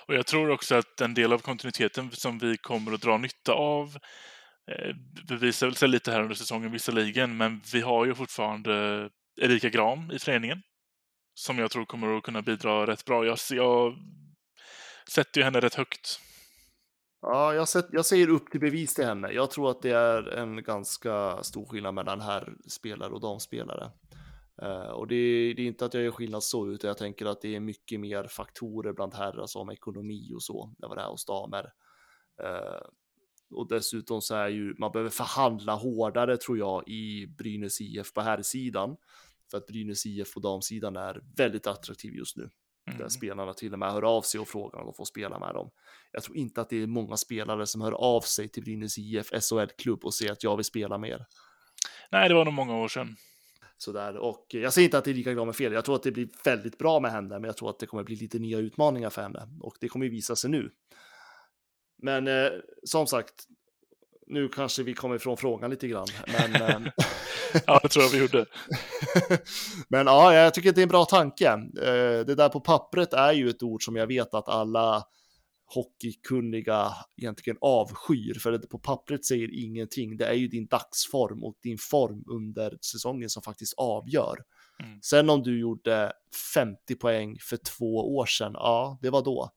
och 0.08 0.14
jag 0.14 0.26
tror 0.26 0.50
också 0.50 0.76
att 0.76 1.02
en 1.02 1.14
del 1.14 1.34
av 1.34 1.40
kontinuiteten 1.40 2.12
som 2.12 2.40
vi 2.40 2.58
kommer 2.58 2.94
att 2.94 3.02
dra 3.02 3.18
nytta 3.18 3.54
av 3.54 3.98
eh, 4.72 4.96
bevisar 5.28 5.72
sig 5.72 5.88
lite 5.88 6.12
här 6.12 6.22
under 6.22 6.36
säsongen 6.36 6.72
visserligen, 6.72 7.38
men 7.38 7.62
vi 7.74 7.82
har 7.82 8.06
ju 8.06 8.16
fortfarande 8.16 9.10
Erika 9.42 9.70
Gram 9.70 10.12
i 10.12 10.20
föreningen 10.20 10.62
som 11.34 11.60
jag 11.60 11.72
tror 11.72 11.86
kommer 11.86 12.18
att 12.18 12.24
kunna 12.24 12.42
bidra 12.42 12.88
rätt 12.88 13.06
bra. 13.06 13.26
Jag, 13.26 13.38
jag 13.50 13.96
sätter 15.10 15.40
ju 15.40 15.46
henne 15.46 15.60
rätt 15.60 15.76
högt. 15.76 16.20
Ja, 17.22 17.54
jag, 17.54 17.68
sett, 17.68 17.88
jag 17.92 18.06
säger 18.06 18.30
upp 18.30 18.52
till 18.52 18.60
bevis 18.60 18.94
till 18.94 19.06
henne. 19.06 19.32
Jag 19.32 19.52
tror 19.52 19.72
att 19.72 19.82
det 19.82 19.92
är 19.92 20.28
en 20.28 20.64
ganska 20.64 21.44
stor 21.44 21.66
skillnad 21.66 21.94
mellan 21.94 22.22
här 22.22 22.54
spelare 22.68 23.14
och 23.14 23.22
damspelare. 23.22 23.92
Uh, 24.64 24.90
och 24.92 25.08
det, 25.08 25.54
det, 25.54 25.62
är 25.62 25.68
inte 25.68 25.86
att 25.86 25.94
jag 25.94 26.04
gör 26.04 26.12
skillnad 26.12 26.44
så, 26.44 26.68
utan 26.68 26.88
jag 26.88 26.98
tänker 26.98 27.26
att 27.26 27.42
det 27.42 27.56
är 27.56 27.60
mycket 27.60 28.00
mer 28.00 28.28
faktorer 28.28 28.94
bland 28.94 29.14
herrar 29.14 29.46
som 29.46 29.70
ekonomi 29.70 30.32
och 30.36 30.44
så, 30.44 30.76
än 30.84 30.90
vad 30.90 30.98
det 30.98 31.02
är 31.02 31.10
hos 31.10 31.26
damer. 31.26 31.64
Uh, 32.44 32.88
och 33.56 33.68
dessutom 33.68 34.22
så 34.22 34.36
är 34.36 34.48
ju, 34.48 34.76
man 34.78 34.92
behöver 34.92 35.10
förhandla 35.10 35.76
hårdare 35.76 36.38
tror 36.38 36.58
jag 36.58 36.88
i 36.88 37.28
Brynäs 37.28 37.82
IF 37.82 38.14
på 38.14 38.22
här 38.22 38.42
sidan 38.42 38.98
för 39.52 39.58
att 39.58 39.68
Brynäs 39.68 40.06
IF 40.06 40.34
på 40.34 40.40
damsidan 40.40 40.96
är 40.96 41.22
väldigt 41.38 41.68
attraktiv 41.68 42.14
just 42.14 42.38
nu. 42.38 42.50
Mm. 42.88 43.00
Där 43.00 43.10
spelarna 43.10 43.54
till 43.54 43.74
och 43.74 43.80
med 43.80 43.92
hör 43.92 44.02
av 44.02 44.22
sig 44.22 44.40
och 44.40 44.48
frågar 44.48 44.80
om 44.80 44.86
de 44.86 44.94
får 44.94 45.06
spela 45.06 45.40
med 45.40 45.54
dem. 45.54 45.72
Jag 46.12 46.24
tror 46.24 46.38
inte 46.38 46.62
att 46.62 46.70
det 46.70 46.84
är 46.84 46.88
många 46.88 47.18
spelare 47.18 47.68
som 47.68 47.82
hör 47.82 47.92
av 47.92 48.22
sig 48.22 48.50
till 48.50 48.64
Brynäs 48.64 48.98
IF 48.98 49.30
SHL-klubb 49.32 50.06
och 50.06 50.14
säger 50.14 50.32
att 50.32 50.44
jag 50.44 50.56
vill 50.56 50.66
spela 50.66 50.98
mer. 50.98 51.26
Nej, 52.12 52.30
det 52.30 52.36
var 52.36 52.46
nog 52.46 52.54
många 52.54 52.78
år 52.78 52.88
sedan. 52.88 53.16
Sådär. 53.78 54.18
Och 54.18 54.46
jag 54.50 54.74
säger 54.74 54.86
inte 54.86 54.98
att 54.98 55.06
det 55.06 55.12
är 55.12 55.16
lika 55.16 55.34
bra 55.34 55.46
med 55.46 55.56
fel. 55.56 55.74
Jag 55.74 55.86
tror 55.86 55.96
att 55.96 56.04
det 56.04 56.12
blir 56.12 56.30
väldigt 56.44 56.78
bra 56.78 57.00
med 57.00 57.12
henne, 57.12 57.30
men 57.30 57.44
jag 57.44 57.58
tror 57.58 57.70
att 57.70 57.80
det 57.80 57.86
kommer 57.86 58.04
bli 58.04 58.16
lite 58.16 58.40
nya 58.40 58.58
utmaningar 58.58 59.10
för 59.10 59.22
henne 59.22 59.48
och 59.62 59.76
det 59.80 59.88
kommer 59.88 60.06
ju 60.06 60.12
visa 60.12 60.36
sig 60.36 60.50
nu. 60.50 60.72
Men 61.98 62.28
eh, 62.28 62.50
som 62.84 63.08
sagt, 63.08 63.34
nu 64.28 64.50
kanske 64.50 64.84
vi 64.84 64.94
kommer 64.94 65.16
ifrån 65.16 65.38
frågan 65.38 65.70
lite 65.70 65.88
grann. 65.88 66.08
Men, 66.28 66.62
eh, 66.62 66.82
Ja, 67.68 67.80
det 67.84 67.90
tror 67.90 68.04
jag 68.04 68.12
vi 68.12 68.18
gjorde. 68.18 68.46
men 69.88 70.08
ja, 70.08 70.34
jag 70.34 70.54
tycker 70.54 70.72
det 70.72 70.82
är 70.82 70.84
en 70.84 70.90
bra 70.90 71.06
tanke. 71.06 71.48
Eh, 71.48 72.26
det 72.26 72.36
där 72.36 72.50
på 72.50 72.60
pappret 72.60 73.14
är 73.14 73.34
ju 73.34 73.50
ett 73.50 73.64
ord 73.64 73.84
som 73.84 73.96
jag 73.96 74.08
vet 74.08 74.34
att 74.34 74.50
alla 74.50 75.04
hockeykunniga 75.66 76.94
egentligen 77.18 77.58
avskyr, 77.62 78.40
för 78.40 78.52
det 78.52 78.68
på 78.68 78.80
pappret 78.80 79.26
säger 79.26 79.64
ingenting. 79.64 80.18
Det 80.18 80.26
är 80.26 80.34
ju 80.34 80.48
din 80.48 80.68
dagsform 80.68 81.44
och 81.44 81.56
din 81.64 81.78
form 81.78 82.24
under 82.28 82.78
säsongen 82.82 83.30
som 83.30 83.44
faktiskt 83.44 83.74
avgör. 83.78 84.38
Mm. 84.84 85.00
Sen 85.02 85.30
om 85.30 85.44
du 85.44 85.60
gjorde 85.60 86.14
50 86.54 86.96
poäng 86.96 87.38
för 87.42 87.58
två 87.58 88.16
år 88.16 88.26
sedan, 88.26 88.52
ja, 88.54 89.00
det 89.02 89.10
var 89.10 89.22
då. 89.22 89.50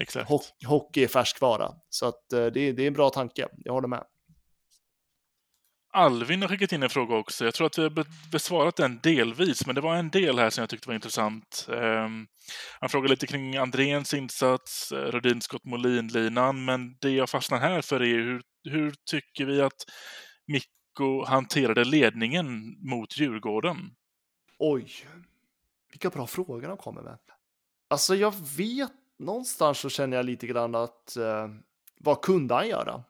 Exakt. 0.00 0.28
Hockey, 0.28 0.66
hockey 0.66 1.04
är 1.04 1.08
färskvara, 1.08 1.72
så 1.88 2.06
att 2.06 2.32
eh, 2.32 2.46
det, 2.46 2.72
det 2.72 2.82
är 2.82 2.86
en 2.86 2.92
bra 2.92 3.10
tanke. 3.10 3.48
Jag 3.56 3.72
håller 3.72 3.88
med. 3.88 4.04
Alvin 5.94 6.42
har 6.42 6.48
skickat 6.48 6.72
in 6.72 6.82
en 6.82 6.90
fråga 6.90 7.16
också. 7.16 7.44
Jag 7.44 7.54
tror 7.54 7.66
att 7.66 7.78
vi 7.78 7.82
har 7.82 7.90
be- 7.90 8.04
besvarat 8.32 8.76
den 8.76 9.00
delvis, 9.02 9.66
men 9.66 9.74
det 9.74 9.80
var 9.80 9.96
en 9.96 10.10
del 10.10 10.38
här 10.38 10.50
som 10.50 10.62
jag 10.62 10.68
tyckte 10.70 10.88
var 10.88 10.94
intressant. 10.94 11.66
Ehm, 11.72 12.26
han 12.80 12.88
frågade 12.88 13.10
lite 13.10 13.26
kring 13.26 13.56
Andréns 13.56 14.14
insats, 14.14 14.92
eh, 14.92 14.96
Rödin 14.96 15.40
Scott 15.40 15.64
Molin-linan, 15.64 16.64
men 16.64 16.96
det 17.00 17.10
jag 17.10 17.30
fastnar 17.30 17.58
här 17.58 17.82
för 17.82 18.02
är 18.02 18.06
hur, 18.06 18.42
hur 18.64 18.94
tycker 19.10 19.44
vi 19.44 19.60
att 19.62 19.84
Mikko 20.46 21.24
hanterade 21.24 21.84
ledningen 21.84 22.76
mot 22.88 23.18
Djurgården? 23.18 23.76
Oj, 24.58 24.92
vilka 25.90 26.10
bra 26.10 26.26
frågor 26.26 26.68
de 26.68 26.76
kommer 26.76 27.02
med. 27.02 27.18
Alltså 27.90 28.14
jag 28.14 28.34
vet, 28.56 28.92
någonstans 29.22 29.78
så 29.78 29.88
känner 29.88 30.16
jag 30.16 30.26
lite 30.26 30.46
grann 30.46 30.74
att 30.74 31.16
eh, 31.16 31.48
vad 32.00 32.22
kunde 32.22 32.54
han 32.54 32.68
göra? 32.68 33.04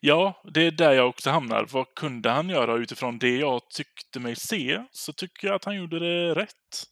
Ja, 0.00 0.42
det 0.54 0.66
är 0.66 0.70
där 0.70 0.92
jag 0.92 1.08
också 1.08 1.30
hamnar. 1.30 1.66
Vad 1.72 1.94
kunde 1.94 2.30
han 2.30 2.48
göra 2.48 2.76
utifrån 2.76 3.18
det 3.18 3.36
jag 3.36 3.70
tyckte 3.70 4.20
mig 4.20 4.36
se? 4.36 4.84
Så 4.90 5.12
tycker 5.12 5.46
jag 5.46 5.54
att 5.54 5.64
han 5.64 5.76
gjorde 5.76 5.98
det 5.98 6.34
rätt. 6.34 6.86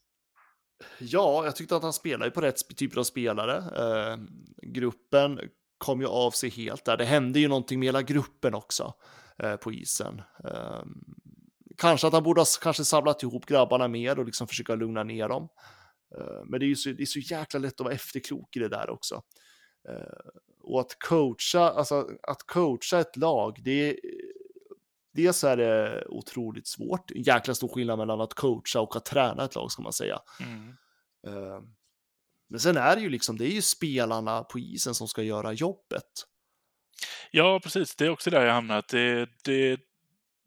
Ja, 0.98 1.44
jag 1.44 1.56
tyckte 1.56 1.76
att 1.76 1.82
han 1.82 1.92
spelade 1.92 2.30
på 2.30 2.40
rätt 2.40 2.76
typer 2.76 3.00
av 3.00 3.04
spelare. 3.04 3.56
Eh, 3.56 4.16
gruppen 4.62 5.40
kom 5.78 6.00
ju 6.00 6.06
av 6.06 6.30
sig 6.30 6.50
helt 6.50 6.84
där. 6.84 6.96
Det 6.96 7.04
hände 7.04 7.40
ju 7.40 7.48
någonting 7.48 7.78
med 7.78 7.86
hela 7.86 8.02
gruppen 8.02 8.54
också 8.54 8.94
eh, 9.38 9.56
på 9.56 9.72
isen. 9.72 10.22
Eh, 10.44 10.82
kanske 11.76 12.06
att 12.06 12.12
han 12.12 12.22
borde 12.22 12.40
ha 12.40 12.46
kanske 12.62 12.84
samlat 12.84 13.22
ihop 13.22 13.46
grabbarna 13.46 13.88
mer 13.88 14.18
och 14.18 14.24
liksom 14.24 14.46
försöka 14.46 14.74
lugna 14.74 15.04
ner 15.04 15.28
dem. 15.28 15.48
Eh, 16.18 16.44
men 16.44 16.60
det 16.60 16.66
är 16.66 16.68
ju 16.68 16.76
så, 16.76 16.90
det 16.90 17.02
är 17.02 17.06
så 17.06 17.18
jäkla 17.18 17.60
lätt 17.60 17.74
att 17.74 17.84
vara 17.84 17.94
efterklok 17.94 18.56
i 18.56 18.58
det 18.58 18.68
där 18.68 18.90
också. 18.90 19.22
Eh, 19.88 20.30
och 20.62 20.80
att 20.80 20.96
coacha, 20.98 21.70
alltså 21.70 22.08
att 22.22 22.42
coacha 22.42 23.00
ett 23.00 23.16
lag, 23.16 23.58
det 23.64 23.90
är 23.90 23.96
Dels 25.12 25.44
är 25.44 25.56
det 25.56 26.04
otroligt 26.08 26.68
svårt, 26.68 27.10
en 27.10 27.22
jäkla 27.22 27.54
stor 27.54 27.68
skillnad 27.68 27.98
mellan 27.98 28.20
att 28.20 28.34
coacha 28.34 28.80
och 28.80 28.96
att 28.96 29.04
träna 29.04 29.44
ett 29.44 29.54
lag 29.54 29.72
ska 29.72 29.82
man 29.82 29.92
säga. 29.92 30.18
Mm. 30.40 30.68
Eh, 31.26 31.60
Men 32.48 32.60
sen 32.60 32.76
är 32.76 32.96
det 32.96 33.02
ju 33.02 33.08
liksom, 33.08 33.38
det 33.38 33.44
är 33.44 33.54
ju 33.54 33.62
spelarna 33.62 34.42
på 34.42 34.58
isen 34.58 34.94
som 34.94 35.08
ska 35.08 35.22
göra 35.22 35.52
jobbet. 35.52 36.26
Ja, 37.30 37.60
precis. 37.62 37.96
Det 37.96 38.06
är 38.06 38.10
också 38.10 38.30
där 38.30 38.46
jag 38.46 38.52
hamnar. 38.52 38.78
Att 38.78 38.88
Det, 38.88 39.28
det, 39.44 39.80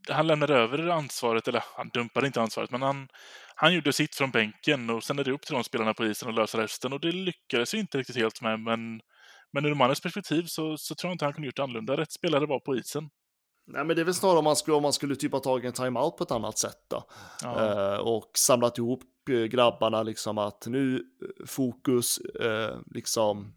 han 0.09 0.27
lämnade 0.27 0.55
över 0.55 0.87
ansvaret, 0.87 1.47
eller 1.47 1.63
han 1.75 1.89
dumpade 1.89 2.27
inte 2.27 2.41
ansvaret, 2.41 2.71
men 2.71 2.81
han, 2.81 3.07
han 3.55 3.73
gjorde 3.73 3.93
sitt 3.93 4.15
från 4.15 4.31
bänken 4.31 4.89
och 4.89 5.03
sen 5.03 5.19
är 5.19 5.23
det 5.23 5.31
upp 5.31 5.41
till 5.41 5.53
de 5.55 5.63
spelarna 5.63 5.93
på 5.93 6.05
isen 6.05 6.29
att 6.29 6.35
lösa 6.35 6.57
resten 6.63 6.93
och 6.93 6.99
det 6.99 7.11
lyckades 7.11 7.73
ju 7.73 7.79
inte 7.79 7.97
riktigt 7.97 8.15
helt 8.15 8.41
med, 8.41 8.59
men, 8.59 9.01
men 9.53 9.65
ur 9.65 9.75
mannens 9.75 10.01
perspektiv 10.01 10.43
så, 10.45 10.77
så 10.77 10.95
tror 10.95 11.09
jag 11.09 11.15
inte 11.15 11.25
han 11.25 11.33
kunde 11.33 11.47
gjort 11.47 11.59
annorlunda. 11.59 11.97
Rätt 11.97 12.11
spelare 12.11 12.45
var 12.45 12.59
på 12.59 12.75
isen. 12.75 13.09
Nej, 13.67 13.85
men 13.85 13.95
det 13.95 14.01
är 14.01 14.05
väl 14.05 14.13
snarare 14.13 14.37
om 14.37 14.43
man 14.43 14.55
skulle, 14.55 14.77
om 14.77 14.83
man 14.83 14.93
skulle 14.93 15.15
typ 15.15 15.31
ha 15.31 15.39
tagit 15.39 15.65
en 15.65 15.73
timeout 15.85 16.17
på 16.17 16.23
ett 16.23 16.31
annat 16.31 16.57
sätt 16.57 16.77
då. 16.89 17.03
Ja. 17.43 17.93
Eh, 17.93 17.99
och 17.99 18.31
samlat 18.37 18.77
ihop 18.77 19.03
eh, 19.29 19.35
grabbarna 19.43 20.03
liksom 20.03 20.37
att 20.37 20.67
nu 20.67 20.95
eh, 20.95 21.45
fokus 21.45 22.17
eh, 22.17 22.77
liksom 22.85 23.53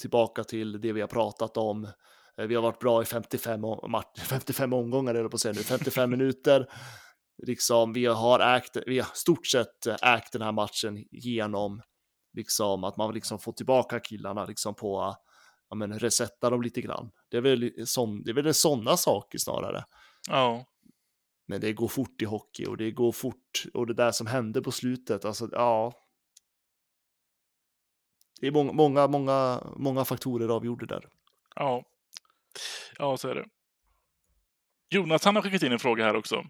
tillbaka 0.00 0.44
till 0.44 0.80
det 0.80 0.92
vi 0.92 1.00
har 1.00 1.08
pratat 1.08 1.56
om. 1.56 1.84
Eh, 2.38 2.46
vi 2.46 2.54
har 2.54 2.62
varit 2.62 2.78
bra 2.78 3.02
i 3.02 3.04
55, 3.04 3.64
om- 3.64 3.90
mat- 3.90 4.18
55 4.18 4.72
omgångar, 4.72 5.14
eller 5.14 5.28
på 5.28 5.34
att 5.34 5.40
säga 5.40 5.54
nu, 5.54 5.62
55 5.62 6.10
minuter. 6.10 6.66
Liksom, 7.42 7.92
vi 7.92 8.06
har 8.06 8.40
ägt, 8.40 8.76
vi 8.86 8.98
har 8.98 9.10
stort 9.14 9.46
sett 9.46 9.86
eh, 9.86 9.96
ägt 10.02 10.32
den 10.32 10.42
här 10.42 10.52
matchen 10.52 11.04
genom 11.10 11.82
liksom 12.32 12.84
att 12.84 12.96
man 12.96 13.14
liksom 13.14 13.38
får 13.38 13.52
tillbaka 13.52 14.00
killarna 14.00 14.44
liksom 14.44 14.74
på 14.74 15.16
ja, 15.68 15.76
men 15.76 15.98
resetta 15.98 16.50
dem 16.50 16.62
lite 16.62 16.80
grann. 16.80 17.10
Det 17.28 17.36
är 17.36 17.40
väl, 17.40 17.86
sån, 17.86 18.22
det 18.22 18.30
är 18.30 18.34
väl 18.34 18.54
sådana 18.54 18.96
saker 18.96 19.38
snarare. 19.38 19.84
ja. 20.28 20.64
Men 21.48 21.60
det 21.60 21.72
går 21.72 21.88
fort 21.88 22.22
i 22.22 22.24
hockey 22.24 22.66
och 22.66 22.76
det 22.76 22.90
går 22.90 23.12
fort 23.12 23.64
och 23.74 23.86
det 23.86 23.94
där 23.94 24.12
som 24.12 24.26
hände 24.26 24.62
på 24.62 24.72
slutet, 24.72 25.24
alltså 25.24 25.48
ja. 25.52 25.92
Det 28.40 28.46
är 28.46 28.50
många, 28.50 28.72
många, 28.72 29.06
många, 29.06 29.62
många 29.76 30.04
faktorer 30.04 30.48
avgjorde 30.48 30.86
där. 30.86 31.08
Ja. 31.54 31.84
Ja, 32.98 33.16
så 33.16 33.28
är 33.28 33.34
det. 33.34 33.46
Jonathan 34.90 35.36
har 35.36 35.42
skickat 35.42 35.62
in 35.62 35.72
en 35.72 35.78
fråga 35.78 36.04
här 36.04 36.16
också. 36.16 36.44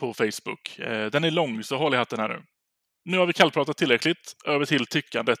På 0.00 0.14
Facebook. 0.14 0.78
Eh, 0.78 1.10
den 1.10 1.24
är 1.24 1.30
lång, 1.30 1.62
så 1.62 1.76
håll 1.76 1.94
i 1.94 1.96
hatten 1.96 2.18
här 2.20 2.28
nu. 2.28 2.42
Nu 3.04 3.18
har 3.18 3.26
vi 3.26 3.32
kallpratat 3.32 3.76
tillräckligt. 3.76 4.34
Över 4.46 4.64
till 4.64 4.86
tyckandet. 4.86 5.38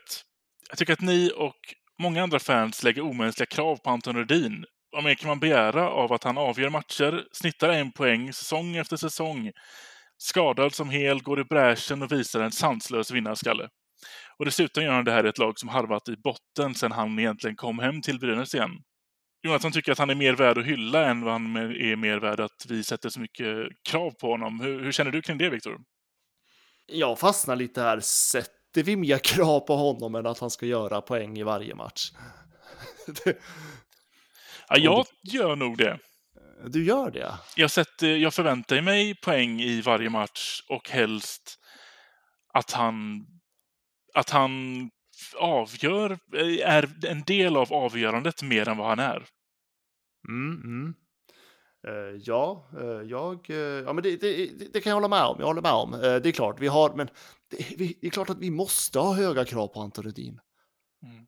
Jag 0.68 0.78
tycker 0.78 0.92
att 0.92 1.00
ni 1.00 1.30
och 1.36 1.74
många 2.02 2.22
andra 2.22 2.38
fans 2.38 2.82
lägger 2.82 3.02
omänskliga 3.02 3.46
krav 3.46 3.76
på 3.76 3.90
Anton 3.90 4.16
Rudin. 4.16 4.64
Vad 4.90 5.04
mer 5.04 5.14
kan 5.14 5.28
man 5.28 5.40
begära 5.40 5.90
av 5.90 6.12
att 6.12 6.24
han 6.24 6.38
avgör 6.38 6.70
matcher, 6.70 7.24
snittar 7.32 7.68
en 7.68 7.92
poäng 7.92 8.32
säsong 8.32 8.76
efter 8.76 8.96
säsong, 8.96 9.52
skadad 10.18 10.74
som 10.74 10.90
hel, 10.90 11.22
går 11.22 11.40
i 11.40 11.44
bräschen 11.44 12.02
och 12.02 12.12
visar 12.12 12.40
en 12.40 12.52
sanslös 12.52 13.10
vinnarskalle. 13.10 13.68
Och 14.38 14.44
dessutom 14.44 14.84
gör 14.84 14.92
han 14.92 15.04
det 15.04 15.12
här 15.12 15.26
i 15.26 15.28
ett 15.28 15.38
lag 15.38 15.58
som 15.58 15.68
harvat 15.68 16.08
i 16.08 16.16
botten 16.16 16.74
sedan 16.74 16.92
han 16.92 17.18
egentligen 17.18 17.56
kom 17.56 17.78
hem 17.78 18.02
till 18.02 18.18
Brynäs 18.18 18.54
igen. 18.54 18.70
Jonathan 19.44 19.72
tycker 19.72 19.92
att 19.92 19.98
han 19.98 20.10
är 20.10 20.14
mer 20.14 20.34
värd 20.34 20.58
att 20.58 20.64
hylla 20.66 21.06
än 21.10 21.20
vad 21.24 21.32
han 21.32 21.56
är 21.56 21.96
mer 21.96 22.16
värd 22.18 22.40
att 22.40 22.66
vi 22.68 22.84
sätter 22.84 23.08
så 23.08 23.20
mycket 23.20 23.68
krav 23.88 24.10
på 24.10 24.30
honom. 24.30 24.60
Hur, 24.60 24.80
hur 24.84 24.92
känner 24.92 25.10
du 25.10 25.22
kring 25.22 25.38
det, 25.38 25.50
Viktor? 25.50 25.78
Jag 26.86 27.18
fastnar 27.18 27.56
lite 27.56 27.82
här, 27.82 28.00
sätter 28.00 28.82
vi 28.82 28.96
mer 28.96 29.18
krav 29.18 29.60
på 29.60 29.76
honom 29.76 30.14
än 30.14 30.26
att 30.26 30.38
han 30.38 30.50
ska 30.50 30.66
göra 30.66 31.00
poäng 31.00 31.38
i 31.38 31.42
varje 31.42 31.74
match? 31.74 32.10
Det- 33.24 33.38
Ja, 34.68 34.76
jag 34.76 35.06
gör 35.32 35.56
nog 35.56 35.76
det. 35.78 35.98
du 36.66 36.84
gör 36.84 37.10
det? 37.10 37.32
Jag, 37.56 37.70
sätter, 37.70 38.16
jag 38.16 38.34
förväntar 38.34 38.80
mig 38.80 39.14
poäng 39.14 39.60
i 39.60 39.80
varje 39.80 40.10
match 40.10 40.60
och 40.68 40.90
helst 40.90 41.58
att 42.54 42.70
han, 42.72 43.26
att 44.14 44.30
han 44.30 44.50
avgör, 45.38 46.18
är 46.62 47.06
en 47.06 47.22
del 47.22 47.56
av 47.56 47.72
avgörandet 47.72 48.42
mer 48.42 48.68
än 48.68 48.76
vad 48.76 48.88
han 48.88 48.98
är. 48.98 49.26
Mm, 50.28 50.60
mm. 50.64 50.94
Eh, 51.88 52.20
ja, 52.24 52.70
eh, 52.80 53.08
jag, 53.10 53.50
eh, 53.50 53.56
ja, 53.56 53.92
men 53.92 54.02
det, 54.02 54.16
det, 54.16 54.46
det, 54.72 54.80
kan 54.80 54.90
jag 54.90 54.96
hålla 54.96 55.08
med 55.08 55.24
om. 55.24 55.36
Jag 55.38 55.46
håller 55.46 55.62
med 55.62 55.72
om. 55.72 55.90
Det 55.90 56.26
är 56.28 56.32
klart, 56.32 56.60
vi 56.60 56.66
har, 56.66 56.94
men 56.94 57.08
det, 57.50 57.76
vi, 57.78 57.98
det 58.00 58.06
är 58.06 58.10
klart 58.10 58.30
att 58.30 58.38
vi 58.38 58.50
måste 58.50 58.98
ha 58.98 59.14
höga 59.14 59.44
krav 59.44 59.68
på 59.68 59.80
Anton 59.80 60.04
Rudin. 60.04 60.40
Mm. 61.02 61.26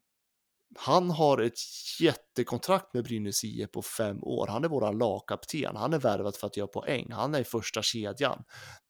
Han 0.79 1.11
har 1.11 1.39
ett 1.39 1.59
jättekontrakt 2.01 2.95
med 2.95 3.05
Brynäs 3.05 3.45
IF 3.45 3.71
på 3.71 3.83
fem 3.83 4.19
år. 4.23 4.47
Han 4.47 4.65
är 4.65 4.69
våran 4.69 4.99
lagkapten. 4.99 5.77
Han 5.77 5.93
är 5.93 5.99
värvad 5.99 6.37
för 6.37 6.47
att 6.47 6.57
göra 6.57 6.67
poäng. 6.67 7.13
Han 7.13 7.35
är 7.35 7.41
i 7.41 7.45
första 7.45 7.83
kedjan. 7.83 8.45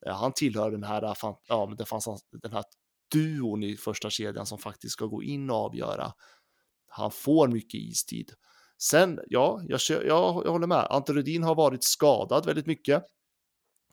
Han 0.06 0.32
tillhör 0.32 0.70
den 0.70 0.84
här, 0.84 1.16
ja, 1.48 1.66
men 1.66 1.76
det 1.76 1.84
fanns 1.84 2.08
den 2.42 2.52
här 2.52 2.64
duon 3.12 3.62
i 3.62 3.76
första 3.76 4.10
kedjan 4.10 4.46
som 4.46 4.58
faktiskt 4.58 4.92
ska 4.92 5.06
gå 5.06 5.22
in 5.22 5.50
och 5.50 5.56
avgöra. 5.56 6.12
Han 6.88 7.10
får 7.10 7.48
mycket 7.48 7.80
istid. 7.80 8.32
Sen, 8.78 9.20
ja, 9.28 9.62
jag, 9.68 9.80
jag, 9.90 10.06
jag 10.06 10.52
håller 10.52 10.66
med. 10.66 10.86
Anton 10.90 11.16
Rudin 11.16 11.42
har 11.42 11.54
varit 11.54 11.84
skadad 11.84 12.46
väldigt 12.46 12.66
mycket. 12.66 13.02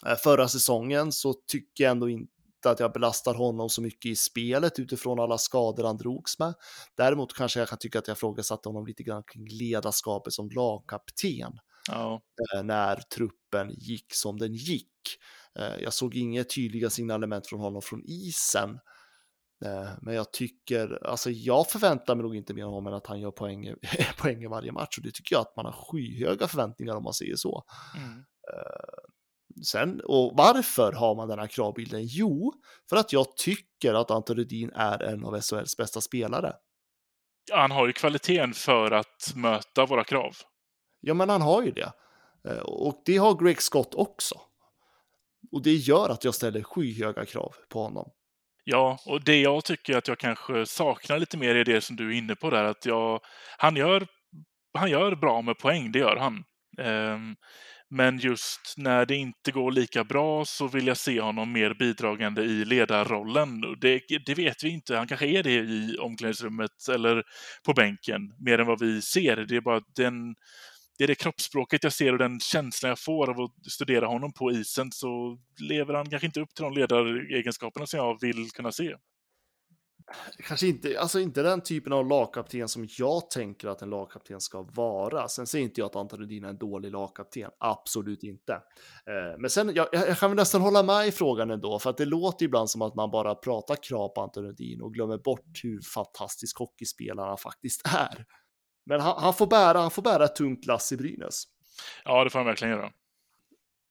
Eh, 0.06 0.16
Förra 0.16 0.48
säsongen 0.48 1.12
så 1.12 1.34
tycker 1.34 1.84
jag 1.84 1.92
ändå 1.92 2.10
inte 2.10 2.30
att 2.66 2.80
jag 2.80 2.94
belastar 2.94 3.34
honom 3.34 3.70
så 3.70 3.82
mycket 3.82 4.12
i 4.12 4.16
spelet 4.16 4.80
utifrån 4.80 5.20
alla 5.20 5.38
skador 5.38 5.84
han 5.84 5.98
drogs 5.98 6.40
med. 6.40 6.54
Däremot 6.98 7.34
kanske 7.34 7.60
jag 7.60 7.70
kan 7.70 7.78
tycka 7.78 8.00
att 8.00 8.08
jag 8.08 8.18
frågasatte 8.18 8.70
honom 8.70 8.86
lite 8.88 9.04
grann 9.04 9.24
kring 9.24 9.48
ledarskapet 9.48 10.34
som 10.34 10.50
lagkapten 10.50 11.60
eh, 12.56 12.64
när 12.64 12.96
truppen 12.96 13.70
gick 13.78 14.14
som 14.16 14.40
den 14.40 14.54
gick. 14.54 14.90
Eh, 15.60 15.76
Jag 15.84 15.94
såg 15.94 16.16
inga 16.16 16.44
tydliga 16.44 16.90
signalement 16.90 17.48
från 17.48 17.60
honom 17.60 17.82
från 17.82 18.04
isen. 18.06 18.80
Eh, 19.66 19.90
Men 20.02 20.16
jag 20.16 20.32
tycker, 20.34 21.08
alltså 21.08 21.30
jag 21.30 21.70
förväntar 21.70 22.16
mig 22.16 22.24
nog 22.24 22.36
inte 22.36 22.54
mer 22.54 22.64
av 22.64 22.70
honom 22.70 22.88
än 22.88 22.94
att 22.94 23.08
han 23.08 23.20
gör 23.20 23.32
poäng, 23.32 23.76
poäng 24.18 24.44
i 24.44 24.48
varje 24.48 24.72
match 24.72 24.98
och 24.98 25.04
det 25.04 25.12
tycker 25.14 25.36
jag 25.36 25.42
att 25.42 25.56
man 25.56 25.66
har 25.66 25.72
skyhöga 25.74 26.48
förväntningar 26.48 26.96
om 26.96 27.04
man 27.04 27.14
säger 27.14 27.36
så. 27.36 27.64
Mm. 27.98 28.10
Eh, 28.54 29.04
Sen, 29.66 30.02
och 30.06 30.34
varför 30.38 30.92
har 30.92 31.16
man 31.16 31.28
den 31.28 31.40
här 31.40 31.48
kravbilden? 31.48 32.02
Jo, 32.06 32.54
för 32.90 32.96
att 32.96 33.14
jag 33.14 33.38
tycker 33.38 33.94
att 33.94 34.12
Anton 34.12 34.36
Rudin 34.36 34.72
är 34.76 35.04
en 35.04 35.26
av 35.26 35.42
SHLs 35.42 35.78
bästa 35.78 36.02
spelare. 36.02 36.54
Han 37.52 37.72
har 37.72 37.88
ju 37.88 37.94
kvaliteten 37.94 38.54
för 38.54 38.92
att 38.92 39.32
möta 39.36 39.86
våra 39.86 40.04
krav. 40.04 40.36
Ja, 41.00 41.14
men 41.14 41.30
han 41.30 41.42
har 41.42 41.64
ju 41.64 41.72
det. 41.72 41.92
Eh, 42.48 42.58
Och 42.60 43.02
det 43.06 43.18
har 43.18 43.44
Greg 43.44 43.62
Scott 43.62 43.94
också. 43.96 44.36
Och 45.52 45.62
det 45.64 45.74
gör 45.76 46.10
att 46.10 46.24
jag 46.24 46.36
ställer 46.36 46.64
skyhöga 46.64 47.26
krav 47.26 47.56
på 47.70 47.84
honom. 47.84 48.10
Ja, 48.64 49.00
och 49.06 49.24
det 49.24 49.42
jag 49.42 49.66
tycker 49.66 49.98
att 49.98 50.08
jag 50.08 50.18
kanske 50.18 50.66
saknar 50.66 51.20
lite 51.20 51.38
mer 51.38 51.56
är 51.56 51.66
det 51.66 51.82
som 51.82 51.96
du 51.96 52.10
är 52.10 52.18
inne 52.18 52.36
på 52.36 52.50
där, 52.50 52.64
att 52.64 52.86
jag, 52.86 53.20
han, 53.58 53.76
gör, 53.76 54.08
han 54.74 54.90
gör 54.92 55.16
bra 55.16 55.42
med 55.42 55.58
poäng, 55.58 55.92
det 55.92 56.00
gör 56.00 56.16
han. 56.16 56.44
Um, 56.88 57.36
men 57.96 58.18
just 58.20 58.74
när 58.78 59.06
det 59.06 59.16
inte 59.16 59.52
går 59.52 59.72
lika 59.72 60.04
bra 60.04 60.46
så 60.46 60.68
vill 60.68 60.88
jag 60.88 60.98
se 60.98 61.22
honom 61.22 61.52
mer 61.52 61.74
bidragande 61.74 62.42
i 62.42 62.66
ledarrollen. 62.66 63.62
Det, 63.82 64.02
det 64.26 64.34
vet 64.34 64.64
vi 64.64 64.70
inte. 64.70 64.98
Han 64.98 65.08
kanske 65.08 65.28
är 65.28 65.44
det 65.44 65.54
i 65.54 65.98
omklädningsrummet 66.00 66.88
eller 66.92 67.24
på 67.66 67.74
bänken 67.74 68.22
mer 68.46 68.60
än 68.60 68.68
vad 68.68 68.80
vi 68.80 69.02
ser. 69.02 69.36
Det 69.36 69.56
är 69.56 69.62
bara 69.62 69.82
den, 69.96 70.36
det 70.98 71.04
är 71.04 71.08
det 71.08 71.16
kroppsspråket 71.16 71.84
jag 71.84 71.94
ser 71.94 72.12
och 72.12 72.18
den 72.18 72.40
känslan 72.40 72.90
jag 72.90 73.00
får 73.00 73.30
av 73.30 73.42
att 73.42 73.72
studera 73.72 74.08
honom 74.08 74.34
på 74.34 74.52
isen 74.52 74.92
så 74.92 75.38
lever 75.70 75.94
han 75.94 76.10
kanske 76.10 76.26
inte 76.26 76.42
upp 76.42 76.56
till 76.56 76.64
de 76.64 76.74
ledaregenskaperna 76.74 77.86
som 77.86 78.00
jag 78.00 78.22
vill 78.22 78.52
kunna 78.52 78.72
se. 78.72 78.96
Kanske 80.48 80.68
inte, 80.68 81.00
alltså 81.00 81.20
inte 81.20 81.44
den 81.44 81.62
typen 81.62 81.94
av 81.94 82.08
lagkapten 82.08 82.68
som 82.68 82.88
jag 82.98 83.30
tänker 83.30 83.68
att 83.68 83.82
en 83.82 83.90
lagkapten 83.90 84.42
ska 84.42 84.62
vara. 84.62 85.28
Sen 85.28 85.48
säger 85.48 85.66
inte 85.66 85.82
jag 85.82 85.86
att 85.86 85.96
Anton 85.96 86.20
Rudin 86.20 86.44
är 86.44 86.50
en 86.50 86.58
dålig 86.58 86.92
lagkapten, 86.92 87.50
absolut 87.60 88.24
inte. 88.24 88.54
Eh, 88.54 89.40
men 89.40 89.50
sen, 89.50 89.72
jag, 89.76 89.88
jag 89.92 90.20
kan 90.20 90.30
väl 90.30 90.38
nästan 90.38 90.62
hålla 90.62 90.84
med 90.84 91.08
i 91.08 91.12
frågan 91.12 91.52
ändå, 91.52 91.80
för 91.80 91.90
att 91.90 91.98
det 91.98 92.06
låter 92.06 92.46
ibland 92.46 92.70
som 92.70 92.82
att 92.82 92.96
man 92.96 93.12
bara 93.12 93.36
pratar 93.36 93.76
krav 93.84 94.10
på 94.10 94.22
Anton 94.22 94.44
Rudin 94.44 94.82
och 94.82 94.94
glömmer 94.94 95.18
bort 95.18 95.60
hur 95.64 95.82
fantastisk 95.94 96.60
hockeyspelare 96.60 97.28
han 97.28 97.38
faktiskt 97.38 97.82
är. 97.86 98.26
Men 98.86 99.00
han, 99.00 99.24
han, 99.24 99.34
får 99.34 99.48
bära, 99.48 99.80
han 99.80 99.92
får 99.92 100.02
bära 100.02 100.26
ett 100.26 100.36
tungt 100.36 100.66
lass 100.66 100.92
i 100.92 100.98
Brynäs. 100.98 101.44
Ja, 102.06 102.24
det 102.24 102.30
får 102.30 102.40
han 102.40 102.46
verkligen 102.46 102.74
göra. 102.74 102.92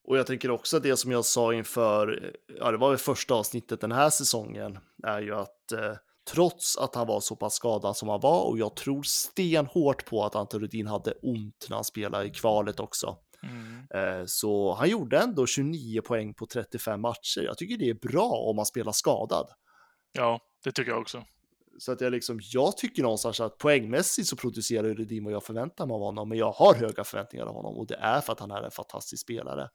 Och 0.04 0.18
jag 0.18 0.26
tänker 0.26 0.50
också 0.50 0.78
det 0.78 0.96
som 0.96 1.12
jag 1.12 1.24
sa 1.24 1.54
inför, 1.54 2.32
ja 2.58 2.70
det 2.70 2.76
var 2.76 2.88
väl 2.88 2.98
första 2.98 3.34
avsnittet 3.34 3.80
den 3.80 3.92
här 3.92 4.10
säsongen, 4.10 4.78
är 5.06 5.20
ju 5.20 5.34
att 5.34 5.72
eh, 5.72 5.92
trots 6.32 6.78
att 6.78 6.94
han 6.94 7.06
var 7.06 7.20
så 7.20 7.36
pass 7.36 7.54
skadad 7.54 7.96
som 7.96 8.08
han 8.08 8.20
var, 8.20 8.44
och 8.44 8.58
jag 8.58 8.76
tror 8.76 9.02
stenhårt 9.02 10.04
på 10.06 10.24
att 10.24 10.36
Anton 10.36 10.60
Rudin 10.60 10.86
hade 10.86 11.12
ont 11.12 11.66
när 11.68 11.76
han 11.76 11.84
spelade 11.84 12.24
i 12.26 12.30
kvalet 12.30 12.80
också, 12.80 13.16
Mm. 13.44 13.86
eh, 13.94 14.24
så 14.26 14.74
han 14.74 14.88
gjorde 14.88 15.18
ändå 15.18 15.46
29 15.46 16.00
poäng 16.02 16.34
på 16.34 16.46
35 16.46 17.00
matcher. 17.00 17.40
Jag 17.40 17.58
tycker 17.58 17.76
det 17.76 17.90
är 17.90 17.94
bra 17.94 18.28
om 18.30 18.56
man 18.56 18.66
spelar 18.66 18.92
skadad. 18.92 19.48
Ja, 20.12 20.40
det 20.64 20.72
tycker 20.72 20.90
jag 20.90 21.00
också. 21.00 21.24
Så 21.78 21.92
att 21.92 22.00
jag 22.00 22.10
liksom, 22.12 22.40
jag 22.42 22.76
tycker 22.76 23.02
någonstans 23.02 23.40
att 23.40 23.58
poängmässigt 23.58 24.28
så 24.28 24.36
producerar 24.36 24.88
Rudin 24.94 25.24
vad 25.24 25.32
jag 25.32 25.44
förväntar 25.44 25.86
mig 25.86 25.94
av 25.94 26.00
honom, 26.00 26.28
men 26.28 26.38
jag 26.38 26.52
har 26.52 26.74
höga 26.74 27.04
förväntningar 27.04 27.46
av 27.46 27.54
honom 27.54 27.76
och 27.76 27.86
det 27.86 27.94
är 27.96 28.20
för 28.20 28.32
att 28.32 28.40
han 28.40 28.50
är 28.50 28.62
en 28.62 28.70
fantastisk 28.70 29.22
spelare. 29.22 29.68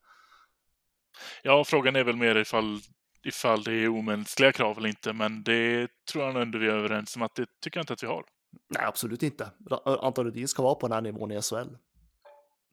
Ja, 1.43 1.63
frågan 1.63 1.95
är 1.95 2.03
väl 2.03 2.15
mer 2.15 2.35
ifall, 2.35 2.79
ifall 3.23 3.63
det 3.63 3.73
är 3.73 3.89
omänskliga 3.89 4.51
krav 4.51 4.77
eller 4.77 4.89
inte, 4.89 5.13
men 5.13 5.43
det 5.43 5.87
tror 6.11 6.23
jag 6.23 6.41
ändå 6.41 6.57
vi 6.59 6.67
är 6.67 6.71
överens 6.71 7.15
om 7.15 7.21
att 7.21 7.35
det 7.35 7.45
tycker 7.61 7.77
jag 7.77 7.83
inte 7.83 7.93
att 7.93 8.03
vi 8.03 8.07
har. 8.07 8.25
Nej, 8.69 8.85
absolut 8.85 9.23
inte. 9.23 9.51
Anton 9.85 10.25
Rudin 10.25 10.47
ska 10.47 10.63
vara 10.63 10.75
på 10.75 10.87
den 10.87 10.93
här 10.93 11.01
nivån 11.01 11.31
i 11.31 11.41
SHL. 11.41 11.75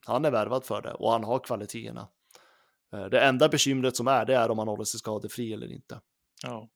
Han 0.07 0.25
är 0.25 0.31
värvad 0.31 0.64
för 0.64 0.83
det 0.83 0.93
och 0.93 1.12
han 1.12 1.25
har 1.25 1.39
kvaliteterna. 1.39 2.09
Eh, 2.93 3.05
Det 3.05 3.20
enda 3.20 3.49
bekymret 3.49 3.97
som 3.97 4.09
är, 4.09 4.25
det 4.25 4.35
är 4.37 4.51
om 4.51 4.59
han 4.59 4.68
håller 4.68 4.85
sig 4.85 4.99
skadefri 5.01 5.53
eller 5.53 5.72
inte. 5.72 6.01
Ja. 6.43 6.68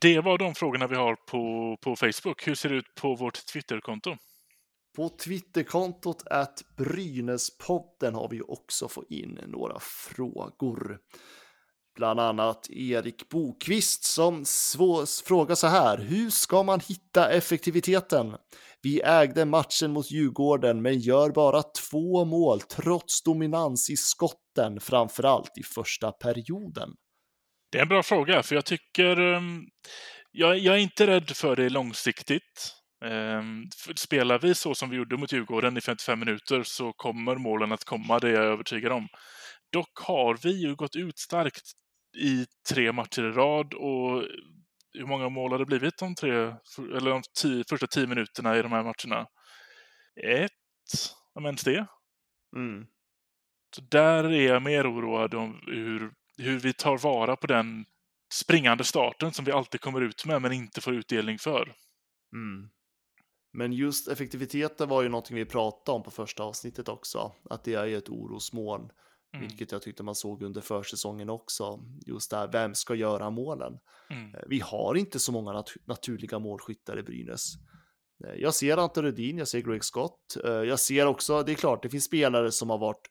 Det 0.00 0.20
var 0.20 0.38
de 0.38 0.54
frågorna 0.54 0.86
vi 0.86 0.96
har 0.96 1.14
på, 1.14 1.76
på 1.82 1.96
Facebook. 1.96 2.46
Hur 2.46 2.54
ser 2.54 2.68
det 2.68 2.74
ut 2.74 2.94
på 3.00 3.14
vårt 3.14 3.46
Twitterkonto? 3.46 4.16
På 4.96 5.08
Twitterkontot 5.08 6.22
att 6.26 6.62
Brynäspodden 6.76 8.14
har 8.14 8.28
vi 8.28 8.40
också 8.40 8.88
fått 8.88 9.10
in 9.10 9.40
några 9.46 9.78
frågor. 9.80 10.98
Bland 11.96 12.20
annat 12.20 12.70
Erik 12.70 13.28
Bokvist 13.28 14.04
som 14.04 14.44
frågar 15.24 15.54
så 15.54 15.66
här. 15.66 15.98
Hur 15.98 16.30
ska 16.30 16.62
man 16.62 16.80
hitta 16.80 17.30
effektiviteten? 17.30 18.36
Vi 18.82 19.00
ägde 19.00 19.44
matchen 19.44 19.92
mot 19.92 20.10
Djurgården 20.10 20.82
men 20.82 20.98
gör 20.98 21.30
bara 21.30 21.62
två 21.62 22.24
mål 22.24 22.60
trots 22.60 23.22
dominans 23.22 23.90
i 23.90 23.96
skotten, 23.96 24.80
framförallt 24.80 25.58
i 25.58 25.62
första 25.62 26.12
perioden. 26.12 26.90
Det 27.70 27.78
är 27.78 27.82
en 27.82 27.88
bra 27.88 28.02
fråga, 28.02 28.42
för 28.42 28.54
jag 28.54 28.64
tycker... 28.64 29.16
ehm, 29.16 29.62
jag, 30.30 30.58
jag 30.58 30.74
är 30.74 30.78
inte 30.78 31.06
rädd 31.06 31.30
för 31.30 31.56
det 31.56 31.68
långsiktigt. 31.68 32.74
Ehm, 33.04 33.64
Spelar 33.96 34.38
vi 34.38 34.54
så 34.54 34.74
som 34.74 34.90
vi 34.90 34.96
gjorde 34.96 35.16
mot 35.16 35.32
Djurgården 35.32 35.76
i 35.76 35.80
55 35.80 36.18
minuter 36.18 36.62
så 36.62 36.92
kommer 36.92 37.36
målen 37.36 37.72
att 37.72 37.84
komma, 37.84 38.18
det 38.18 38.28
är 38.28 38.32
jag 38.32 38.44
övertygad 38.44 38.92
om. 38.92 39.08
Dock 39.72 39.98
har 39.98 40.38
vi 40.42 40.62
ju 40.62 40.74
gått 40.74 40.96
ut 40.96 41.18
starkt 41.18 41.62
i 42.18 42.46
tre 42.68 42.92
matcher 42.92 43.22
i 43.22 43.32
rad 43.32 43.74
och 43.74 44.24
hur 44.92 45.06
många 45.06 45.28
mål 45.28 45.52
har 45.52 45.58
det 45.58 45.66
blivit 45.66 45.98
de 45.98 46.14
tre, 46.14 46.32
eller 46.96 47.10
de 47.10 47.22
tio, 47.42 47.64
första 47.68 47.86
tio 47.86 48.06
minuterna 48.06 48.58
i 48.58 48.62
de 48.62 48.72
här 48.72 48.82
matcherna? 48.82 49.26
Ett, 50.24 50.50
om 51.34 51.44
ens 51.46 51.64
det. 51.64 51.86
Mm. 52.56 52.86
Så 53.76 53.82
där 53.90 54.24
är 54.24 54.46
jag 54.46 54.62
mer 54.62 54.92
oroad 54.92 55.34
om 55.34 55.62
hur, 55.66 56.12
hur 56.38 56.58
vi 56.58 56.72
tar 56.72 56.98
vara 56.98 57.36
på 57.36 57.46
den 57.46 57.84
springande 58.34 58.84
starten 58.84 59.32
som 59.32 59.44
vi 59.44 59.52
alltid 59.52 59.80
kommer 59.80 60.00
ut 60.00 60.26
med 60.26 60.42
men 60.42 60.52
inte 60.52 60.80
får 60.80 60.94
utdelning 60.94 61.38
för. 61.38 61.74
Mm. 62.34 62.70
Men 63.52 63.72
just 63.72 64.08
effektiviteten 64.08 64.88
var 64.88 65.02
ju 65.02 65.08
någonting 65.08 65.36
vi 65.36 65.44
pratade 65.44 65.96
om 65.96 66.02
på 66.02 66.10
första 66.10 66.42
avsnittet 66.42 66.88
också, 66.88 67.32
att 67.50 67.64
det 67.64 67.74
är 67.74 67.86
ett 67.98 68.08
orosmoln, 68.08 68.90
Mm. 69.34 69.48
vilket 69.48 69.72
jag 69.72 69.82
tyckte 69.82 70.02
man 70.02 70.14
såg 70.14 70.42
under 70.42 70.60
försäsongen 70.60 71.30
också. 71.30 71.80
Just 72.06 72.30
där, 72.30 72.48
vem 72.52 72.74
ska 72.74 72.94
göra 72.94 73.30
målen? 73.30 73.78
Mm. 74.10 74.34
Eh, 74.34 74.40
Vi 74.48 74.60
har 74.60 74.94
inte 74.94 75.18
så 75.18 75.32
många 75.32 75.52
nat- 75.52 75.76
naturliga 75.84 76.38
målskyttar 76.38 76.98
i 76.98 77.02
Brynäs. 77.02 77.52
Eh, 78.24 78.34
Jag 78.34 78.54
ser 78.54 78.76
Anton 78.76 79.04
Rudin, 79.04 79.38
jag 79.38 79.48
ser 79.48 79.60
Greg 79.60 79.84
Scott. 79.84 80.36
Eh, 80.44 80.50
Jag 80.50 80.80
ser 80.80 81.06
också, 81.06 81.42
det 81.42 81.52
är 81.52 81.56
klart, 81.56 81.82
det 81.82 81.88
finns 81.88 82.04
spelare 82.04 82.52
som 82.52 82.70
har 82.70 82.78
varit 82.78 83.06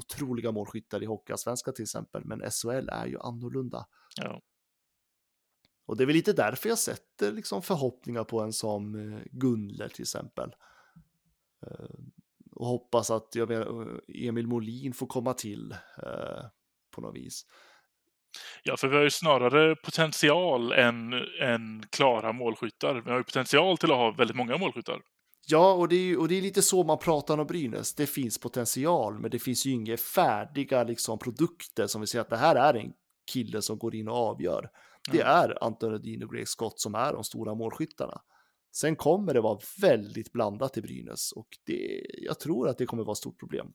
otroliga 0.00 0.52
målskyttar 0.52 1.02
i 1.02 1.06
Hockeyallsvenskan 1.06 1.74
till 1.74 1.82
exempel, 1.82 2.24
men 2.24 2.40
SHL 2.50 2.88
är 2.88 3.06
ju 3.06 3.18
annorlunda. 3.18 3.86
Ja. 4.16 4.40
Och 5.86 5.96
det 5.96 6.04
är 6.04 6.06
väl 6.06 6.16
lite 6.16 6.32
därför 6.32 6.68
jag 6.68 6.78
sätter 6.78 7.32
liksom 7.32 7.62
förhoppningar 7.62 8.24
på 8.24 8.40
en 8.40 8.52
som 8.52 8.94
eh, 8.94 9.20
Gunler 9.30 9.88
till 9.88 10.02
exempel. 10.02 10.50
Eh, 11.66 11.98
Och 12.52 12.66
hoppas 12.66 13.10
att 13.10 13.34
jag 13.34 13.46
vet, 13.46 13.66
eh, 13.66 14.28
Emil 14.28 14.46
Molin 14.46 14.92
får 14.94 15.06
komma 15.06 15.34
till 15.34 15.72
eh, 16.02 16.44
på 16.90 17.00
något 17.00 17.16
vis. 17.16 17.46
ja, 18.62 18.76
för 18.76 18.88
vi 18.88 18.96
har 18.96 19.02
ju 19.02 19.10
snarare 19.10 19.76
potential 19.76 20.72
än, 20.72 21.12
än 21.40 21.82
klara 21.90 22.32
målskyttar. 22.32 22.94
Vi 23.04 23.10
har 23.10 23.18
ju 23.18 23.24
potential 23.24 23.78
till 23.78 23.90
att 23.90 23.96
ha 23.96 24.10
väldigt 24.10 24.36
många 24.36 24.56
målskyttar. 24.58 25.02
Ja, 25.46 25.72
och 25.74 25.88
det, 25.88 25.96
är, 25.96 26.00
ju- 26.00 26.16
och 26.16 26.28
det 26.28 26.38
är 26.38 26.42
lite 26.42 26.62
så 26.62 26.84
man 26.84 26.98
pratar 26.98 27.38
om 27.38 27.46
Brynäs. 27.46 27.94
Det 27.94 28.06
finns 28.06 28.38
potential, 28.38 29.18
men 29.20 29.30
det 29.30 29.38
finns 29.38 29.66
ju 29.66 29.70
inga 29.70 29.96
färdiga 29.96 30.84
liksom, 30.84 31.18
produkter 31.18 31.86
som 31.86 32.00
vi 32.00 32.06
säger 32.06 32.22
att 32.22 32.30
det 32.30 32.36
här 32.36 32.56
är 32.56 32.74
en 32.74 32.92
kille 33.32 33.62
som 33.62 33.78
går 33.78 33.94
in 33.94 34.08
och 34.08 34.14
avgör. 34.16 34.70
Det 35.12 35.20
är 35.20 35.64
Anton 35.64 35.90
Rudin 35.90 36.22
och 36.24 36.30
Greg 36.34 36.48
Scott 36.48 36.80
som 36.80 36.94
är 36.94 37.12
de 37.12 37.24
stora 37.24 37.54
målskyttarna. 37.54 38.20
Sen 38.72 38.96
kommer 38.96 39.34
det 39.34 39.40
vara 39.40 39.58
väldigt 39.80 40.32
blandat 40.32 40.76
i 40.76 40.82
Brynäs 40.82 41.32
och 41.32 41.48
det, 41.66 42.06
jag 42.22 42.40
tror 42.40 42.68
att 42.68 42.78
det 42.78 42.86
kommer 42.86 43.04
vara 43.04 43.12
ett 43.12 43.18
stort 43.18 43.38
problem. 43.38 43.66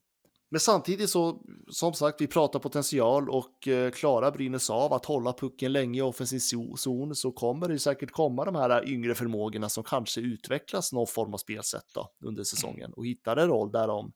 Men 0.50 0.60
samtidigt 0.60 1.10
så, 1.10 1.42
som 1.70 1.92
sagt, 1.94 2.20
vi 2.20 2.26
pratar 2.26 2.58
potential 2.58 3.30
och 3.30 3.68
eh, 3.68 3.90
klarar 3.90 4.30
Brynäs 4.30 4.70
av 4.70 4.92
att 4.92 5.04
hålla 5.04 5.32
pucken 5.32 5.72
länge 5.72 5.98
i 5.98 6.02
offensiv 6.02 6.38
zo- 6.38 6.76
zon 6.76 7.14
så 7.14 7.32
kommer 7.32 7.68
det 7.68 7.78
säkert 7.78 8.10
komma 8.10 8.44
de 8.44 8.54
här 8.54 8.88
yngre 8.88 9.14
förmågorna 9.14 9.68
som 9.68 9.84
kanske 9.84 10.20
utvecklas 10.20 10.92
någon 10.92 11.06
form 11.06 11.34
av 11.34 11.38
spelsätt 11.38 11.86
då, 11.94 12.10
under 12.24 12.44
säsongen 12.44 12.92
och 12.92 13.06
hittar 13.06 13.36
en 13.36 13.48
roll 13.48 13.72
där 13.72 13.88
de 13.88 14.12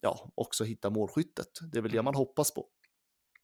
ja, 0.00 0.32
också 0.34 0.64
hittar 0.64 0.90
målskyttet. 0.90 1.48
Det 1.72 1.78
är 1.78 1.82
väl 1.82 1.92
det 1.92 2.02
man 2.02 2.14
hoppas 2.14 2.54
på. 2.54 2.66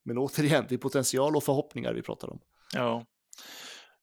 Men 0.04 0.18
återigen, 0.18 0.66
det 0.68 0.74
är 0.74 0.78
potential 0.78 1.36
och 1.36 1.44
förhoppningar 1.44 1.92
vi 1.92 2.02
pratar 2.02 2.30
om. 2.30 2.40
Ja, 2.74 3.06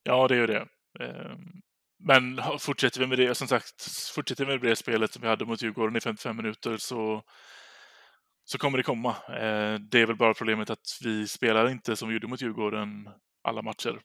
ja 0.04 0.28
det 0.28 0.36
är 0.36 0.40
ju 0.40 0.48
det. 0.48 0.68
Ehm, 1.00 1.62
Men 2.00 2.42
fortsätter 2.60 3.00
vi 3.00 3.08
med 3.08 3.18
det, 3.18 3.36
som 3.36 3.48
sagt, 3.48 3.82
fortsätter 4.16 4.46
vi 4.46 4.52
med 4.52 4.62
det 4.70 4.76
spelet 4.76 5.14
som 5.14 5.22
vi 5.22 5.28
hade 5.28 5.46
mot 5.46 5.62
Djurgården 5.62 5.96
i 5.96 6.02
55 6.02 6.38
minuter 6.38 6.78
så, 6.78 7.24
så 8.52 8.58
kommer 8.58 8.78
det 8.78 8.84
komma. 8.84 9.10
Eh, 9.10 9.80
Det 9.80 10.02
är 10.02 10.06
väl 10.06 10.16
bara 10.16 10.34
problemet 10.34 10.70
att 10.70 10.98
vi 11.02 11.28
spelar 11.28 11.70
inte 11.70 11.96
som 11.96 12.08
vi 12.08 12.14
gjorde 12.14 12.28
mot 12.28 12.42
Djurgården 12.42 13.10
alla 13.44 13.62
matcher. 13.62 14.00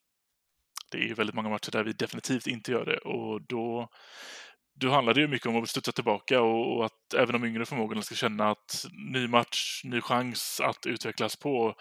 det 0.91 1.11
är 1.11 1.15
väldigt 1.15 1.35
många 1.37 1.49
matcher 1.49 1.71
där 1.71 1.85
vi 1.85 1.93
definitivt 1.93 2.47
inte 2.47 2.73
gör 2.73 2.85
det 2.85 2.99
och 2.99 3.43
då, 3.43 3.89
då 4.81 4.91
handlar 4.91 5.15
det 5.15 5.21
ju 5.21 5.29
mycket 5.29 5.47
om 5.47 5.63
att 5.63 5.69
studsa 5.69 5.93
tillbaka 5.93 6.41
och, 6.43 6.77
och 6.77 6.85
att 6.85 7.15
även 7.17 7.33
de 7.33 7.45
yngre 7.45 7.67
förmågorna 7.67 8.03
ska 8.03 8.15
känna 8.15 8.51
att 8.51 8.85
ny 9.13 9.29
match, 9.29 9.81
ny 9.85 10.01
chans 10.01 10.61
att 10.61 10.87
utvecklas 10.87 11.37
på. 11.37 11.75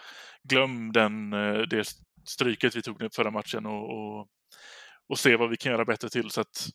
Glöm 0.48 0.92
den, 0.92 1.32
eh, 1.32 1.58
det 1.58 1.88
stryket 2.24 2.76
vi 2.76 2.82
tog 2.82 3.14
förra 3.14 3.30
matchen 3.30 3.66
och, 3.66 3.90
och, 3.90 4.28
och 5.08 5.18
se 5.18 5.36
vad 5.36 5.50
vi 5.50 5.56
kan 5.56 5.72
göra 5.72 5.84
bättre 5.84 6.08
till. 6.08 6.30
Så 6.30 6.40
att 6.40 6.66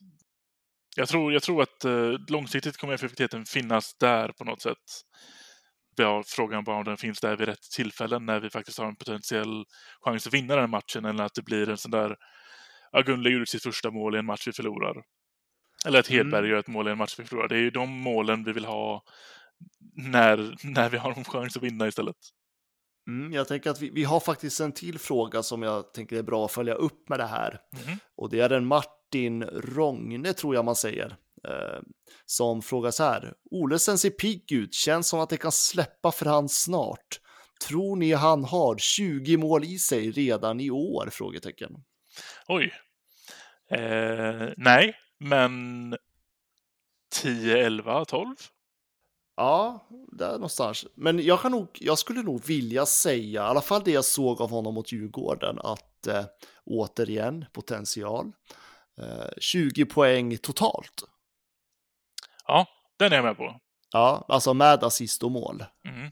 jag 0.95 1.07
tror, 1.07 1.33
jag 1.33 1.43
tror 1.43 1.61
att 1.61 1.85
eh, 1.85 2.11
långsiktigt 2.27 2.77
kommer 2.77 2.93
effektiviteten 2.93 3.45
finnas 3.45 3.97
där 3.99 4.31
på 4.31 4.43
något 4.43 4.61
sätt. 4.61 5.03
Vi 5.99 6.05
har 6.05 6.23
frågan 6.23 6.63
bara 6.63 6.75
om 6.75 6.83
den 6.83 6.97
finns 6.97 7.19
där 7.19 7.37
vid 7.37 7.47
rätt 7.47 7.61
tillfällen 7.75 8.25
när 8.25 8.39
vi 8.39 8.49
faktiskt 8.49 8.77
har 8.77 8.85
en 8.85 8.95
potentiell 8.95 9.65
chans 10.01 10.27
att 10.27 10.33
vinna 10.33 10.55
den 10.55 10.69
matchen 10.69 11.05
eller 11.05 11.23
att 11.23 11.33
det 11.33 11.41
blir 11.41 11.69
en 11.69 11.77
sån 11.77 11.91
där 11.91 12.15
ja, 12.91 13.01
Gunle 13.01 13.29
gjorde 13.29 13.45
sitt 13.45 13.63
första 13.63 13.91
mål 13.91 14.15
i 14.15 14.19
en 14.19 14.25
match 14.25 14.47
vi 14.47 14.53
förlorar. 14.53 15.03
Eller 15.85 15.99
att 15.99 16.07
Hedberg 16.07 16.39
mm. 16.39 16.51
gör 16.51 16.57
ett 16.57 16.67
mål 16.67 16.87
i 16.87 16.91
en 16.91 16.97
match 16.97 17.15
vi 17.19 17.25
förlorar. 17.25 17.47
Det 17.47 17.55
är 17.55 17.59
ju 17.59 17.69
de 17.69 17.89
målen 17.89 18.43
vi 18.43 18.51
vill 18.51 18.65
ha 18.65 19.03
när, 19.95 20.55
när 20.63 20.89
vi 20.89 20.97
har 20.97 21.11
en 21.11 21.23
chans 21.23 21.57
att 21.57 21.63
vinna 21.63 21.87
istället. 21.87 22.15
Mm, 23.07 23.33
jag 23.33 23.47
tänker 23.47 23.69
att 23.69 23.81
vi, 23.81 23.89
vi 23.89 24.03
har 24.03 24.19
faktiskt 24.19 24.59
en 24.59 24.71
till 24.71 24.99
fråga 24.99 25.43
som 25.43 25.63
jag 25.63 25.93
tänker 25.93 26.15
är 26.15 26.23
bra 26.23 26.45
att 26.45 26.51
följa 26.51 26.73
upp 26.73 27.09
med 27.09 27.19
det 27.19 27.27
här. 27.27 27.59
Mm. 27.85 27.99
Och 28.17 28.29
det 28.29 28.39
är 28.39 28.49
en 28.49 28.65
Martin 28.65 29.43
Rångne, 29.43 30.33
tror 30.33 30.55
jag 30.55 30.65
man 30.65 30.75
säger, 30.75 31.15
eh, 31.47 31.81
som 32.25 32.61
frågar 32.61 32.91
så 32.91 33.03
här. 33.03 33.33
Olesen 33.51 33.97
ser 33.97 34.09
pigg 34.09 34.51
ut, 34.51 34.73
känns 34.73 35.07
som 35.07 35.19
att 35.19 35.29
det 35.29 35.37
kan 35.37 35.51
släppa 35.51 36.11
för 36.11 36.25
han 36.25 36.49
snart. 36.49 37.19
Tror 37.67 37.95
ni 37.95 38.13
han 38.13 38.43
har 38.43 38.77
20 38.77 39.37
mål 39.37 39.63
i 39.63 39.79
sig 39.79 40.11
redan 40.11 40.59
i 40.59 40.69
år? 40.69 41.09
Frågetecken. 41.11 41.71
Oj. 42.47 42.71
Eh, 43.71 44.49
nej, 44.57 44.95
men 45.19 45.95
10, 47.11 47.65
11, 47.65 48.05
12? 48.05 48.35
Ja, 49.35 49.87
där 50.11 50.31
någonstans. 50.31 50.85
Men 50.95 51.19
jag, 51.19 51.41
kan 51.41 51.51
nog, 51.51 51.67
jag 51.73 51.97
skulle 51.97 52.21
nog 52.21 52.45
vilja 52.45 52.85
säga, 52.85 53.41
i 53.41 53.45
alla 53.45 53.61
fall 53.61 53.81
det 53.85 53.91
jag 53.91 54.05
såg 54.05 54.41
av 54.41 54.49
honom 54.49 54.73
mot 54.73 54.91
Djurgården, 54.91 55.59
att 55.59 56.07
eh, 56.07 56.25
återigen 56.65 57.45
potential. 57.53 58.31
Eh, 59.01 59.29
20 59.37 59.85
poäng 59.85 60.37
totalt. 60.37 61.03
Ja, 62.49 62.67
den 62.99 63.11
är 63.11 63.15
jag 63.15 63.25
med 63.25 63.37
på. 63.37 63.59
Ja, 63.91 64.25
alltså 64.27 64.53
med 64.53 64.83
assist 64.83 65.23
och 65.23 65.31
mål. 65.31 65.65
Mm. 65.85 66.11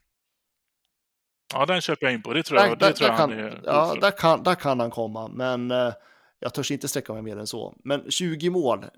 Ja, 1.53 1.65
den 1.65 1.81
köper 1.81 2.05
jag 2.05 2.13
in 2.13 2.23
på. 2.23 2.33
Det 2.33 2.43
tror 2.43 2.59
jag, 2.59 2.79
där, 2.79 2.87
det 2.87 2.93
tror 2.93 3.09
jag 3.09 3.17
kan, 3.17 3.29
han 3.31 3.39
är 3.39 3.61
Ja, 3.65 3.95
där 4.01 4.11
kan, 4.11 4.43
där 4.43 4.55
kan 4.55 4.79
han 4.79 4.91
komma, 4.91 5.27
men 5.27 5.71
eh, 5.71 5.93
jag 6.39 6.53
törs 6.53 6.71
inte 6.71 6.87
sträcka 6.87 7.13
mig 7.13 7.21
mer 7.21 7.37
än 7.37 7.47
så. 7.47 7.75
Men 7.83 8.11
20 8.11 8.49
mål, 8.49 8.83
eh, 8.83 8.89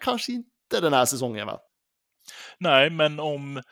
kanske 0.00 0.32
inte 0.32 0.80
den 0.80 0.92
här 0.92 1.04
säsongen 1.04 1.46
va? 1.46 1.58
Nej, 2.58 2.90
men 2.90 3.20
om, 3.20 3.62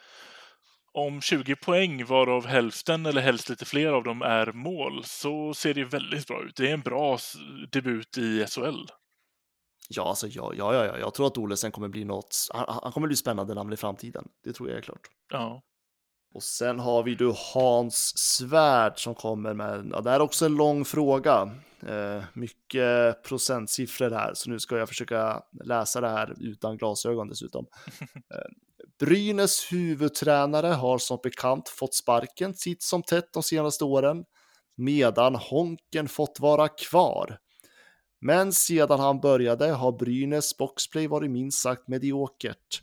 om 0.93 1.21
20 1.21 1.57
poäng 1.57 2.05
varav 2.05 2.47
hälften 2.47 3.07
eller 3.07 3.21
helst 3.21 3.49
lite 3.49 3.65
fler 3.65 3.89
av 3.89 4.03
dem 4.03 4.23
är 4.23 4.53
mål 4.53 5.05
så 5.05 5.55
ser 5.55 5.75
det 5.75 5.85
väldigt 5.85 6.27
bra 6.27 6.43
ut. 6.45 6.57
Det 6.57 6.69
är 6.69 6.75
en 6.75 6.81
bra 6.81 7.19
debut 7.73 8.19
i 8.19 8.47
SHL. 8.47 8.87
Ja, 9.89 10.09
alltså, 10.09 10.27
ja, 10.27 10.53
ja, 10.57 10.75
ja, 10.75 10.99
jag 10.99 11.15
tror 11.15 11.27
att 11.27 11.39
Olesen 11.39 11.73
kommer 11.73 11.89
bli 11.89 12.05
något. 12.05 12.37
Han, 12.55 12.79
han 12.83 12.93
kommer 12.93 13.07
bli 13.07 13.17
spännande 13.17 13.55
namn 13.55 13.73
i 13.73 13.77
framtiden. 13.77 14.29
Det 14.45 14.53
tror 14.53 14.69
jag 14.69 14.79
är 14.79 14.83
klart. 14.83 15.11
Ja. 15.33 15.63
Och 16.35 16.43
sen 16.43 16.81
har 16.81 17.03
vi 17.03 17.15
du 17.15 17.35
Hans 17.55 18.19
Svärd 18.19 18.99
som 18.99 19.15
kommer 19.15 19.55
med, 19.55 19.91
ja, 19.93 20.01
det 20.01 20.11
är 20.11 20.21
också 20.21 20.47
en 20.47 20.55
lång 20.55 20.85
fråga. 20.85 21.51
Eh, 21.87 22.25
mycket 22.33 23.23
procentsiffror 23.23 24.11
här, 24.11 24.35
så 24.35 24.51
nu 24.51 24.61
ska 24.61 24.79
jag 24.79 24.89
försöka 24.89 25.43
läsa 25.65 26.01
det 26.01 26.09
här 26.09 26.35
utan 26.41 26.77
glasögon 26.77 27.29
dessutom. 27.29 27.67
Eh, 28.35 28.51
Brynäs 28.99 29.73
huvudtränare 29.73 30.67
har 30.67 30.99
som 30.99 31.19
bekant 31.23 31.69
fått 31.69 31.95
sparken 31.95 32.55
sitt 32.55 32.83
som 32.83 33.03
tätt 33.03 33.33
de 33.33 33.43
senaste 33.43 33.85
åren, 33.85 34.25
medan 34.77 35.35
Honken 35.35 36.09
fått 36.09 36.41
vara 36.41 36.69
kvar. 36.69 37.39
Men 38.25 38.53
sedan 38.53 39.01
han 39.01 39.21
började 39.21 39.73
har 39.73 39.93
Brynäs 39.93 40.57
boxplay 40.57 41.07
varit 41.07 41.31
minst 41.31 41.63
sagt 41.63 41.89
mediokert. 41.89 42.83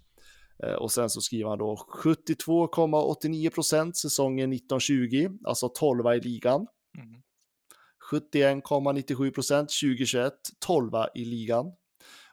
Eh, 0.64 0.74
och 0.74 0.91
sen 0.91 1.10
så 1.10 1.22
skriver 1.22 1.49
han 1.49 1.57
då 1.57 1.76
72,89 2.03 3.49
procent 3.49 3.98
säsongen 3.98 4.53
1920, 4.53 5.30
alltså 5.45 5.70
12 5.70 6.07
i 6.07 6.20
ligan. 6.20 6.68
Mm. 6.98 7.22
71,97 8.11 9.32
procent 9.32 9.70
2021, 9.70 10.34
12 10.60 10.91
i 11.16 11.26
ligan. 11.26 11.66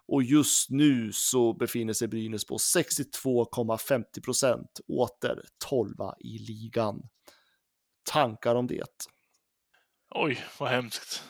Och 0.09 0.23
just 0.23 0.71
nu 0.71 1.13
så 1.13 1.53
befinner 1.53 1.93
sig 1.93 2.09
Brynäs 2.09 2.45
på 2.45 2.57
62,50 2.57 4.25
procent, 4.25 4.81
åter 4.89 5.43
12 5.69 5.95
i 6.19 6.39
ligan. 6.39 7.03
Tankar 8.13 8.55
om 8.55 8.67
det? 8.67 9.07
Oj, 10.11 10.39
vad 10.59 10.69
hemskt. 10.69 11.23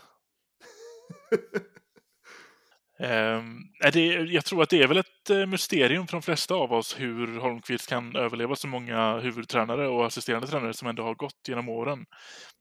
Um, 2.99 3.73
det, 3.93 4.07
jag 4.07 4.45
tror 4.45 4.63
att 4.63 4.71
det 4.71 4.83
är 4.83 4.89
väl 4.89 4.97
ett 4.97 5.31
eh, 5.31 5.47
mysterium 5.47 6.07
för 6.07 6.13
de 6.13 6.23
flesta 6.23 6.55
av 6.55 6.73
oss 6.73 7.01
hur 7.01 7.39
Holmqvist 7.41 7.89
kan 7.89 8.17
överleva 8.17 8.57
så 8.57 8.69
många 8.69 9.19
huvudtränare 9.19 9.89
och 9.89 10.07
assisterande 10.07 10.47
tränare 10.47 10.75
som 10.75 10.89
ändå 10.89 11.03
har 11.03 11.15
gått 11.15 11.49
genom 11.49 11.69
åren. 11.69 12.07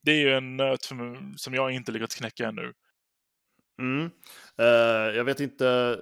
Det 0.04 0.12
är 0.12 0.20
ju 0.20 0.34
en 0.34 0.58
nöt 0.58 0.84
som 1.36 1.54
jag 1.54 1.72
inte 1.72 1.92
lyckats 1.92 2.16
knäcka 2.16 2.48
ännu. 2.48 2.74
Mm. 3.82 4.10
Uh, 4.62 5.16
jag 5.16 5.24
vet 5.24 5.40
inte, 5.40 6.00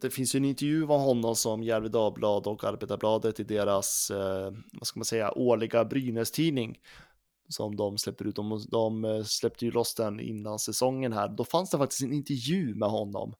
det 0.00 0.10
finns 0.10 0.34
ju 0.34 0.36
en 0.36 0.44
intervju 0.44 0.82
av 0.82 1.00
honom 1.00 1.36
som 1.36 1.62
Järvi 1.62 1.88
Dagblad 1.88 2.46
och 2.46 2.64
Arbetarbladet 2.64 3.40
i 3.40 3.44
deras, 3.44 4.10
uh, 4.10 4.50
vad 4.72 4.86
ska 4.86 4.98
man 4.98 5.04
säga, 5.04 5.32
årliga 5.32 5.84
Brynäs-tidning 5.84 6.78
som 7.48 7.76
de 7.76 7.98
släpper 7.98 8.26
ut. 8.26 8.36
De, 8.36 8.64
de 8.70 9.24
släppte 9.26 9.64
ju 9.64 9.70
loss 9.70 9.94
den 9.94 10.20
innan 10.20 10.58
säsongen 10.58 11.12
här. 11.12 11.28
Då 11.28 11.44
fanns 11.44 11.70
det 11.70 11.78
faktiskt 11.78 12.02
en 12.02 12.12
intervju 12.12 12.74
med 12.74 12.88
honom 12.88 13.34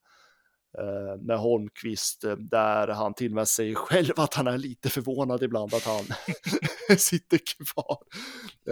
Eh, 0.79 1.21
med 1.21 1.39
Holmqvist 1.39 2.25
eh, 2.25 2.37
där 2.37 2.89
han 2.89 3.15
till 3.15 3.31
och 3.31 3.35
med 3.35 3.49
säger 3.49 3.75
själv 3.75 4.13
att 4.17 4.35
han 4.35 4.47
är 4.47 4.59
lite 4.59 4.91
förvånad 4.91 5.43
ibland 5.43 5.75
att 5.75 5.85
han 5.85 6.05
sitter 6.99 7.39
kvar. 7.39 7.99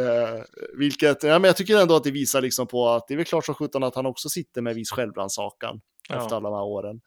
Eh, 0.04 0.42
vilket, 0.78 1.22
ja, 1.22 1.38
men 1.38 1.48
jag 1.48 1.56
tycker 1.56 1.80
ändå 1.80 1.96
att 1.96 2.04
det 2.04 2.10
visar 2.10 2.40
liksom 2.40 2.66
på 2.66 2.88
att 2.88 3.08
det 3.08 3.14
är 3.14 3.16
väl 3.16 3.24
klart 3.26 3.44
som 3.44 3.54
sjutton 3.54 3.82
att 3.82 3.94
han 3.94 4.06
också 4.06 4.28
sitter 4.28 4.62
med 4.62 4.74
viss 4.74 4.90
självrannsakan 4.90 5.80
ja. 6.08 6.16
efter 6.16 6.36
alla 6.36 6.50
de 6.50 6.56
här 6.56 6.64
åren. 6.64 7.00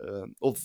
Eh, 0.00 0.24
och 0.40 0.56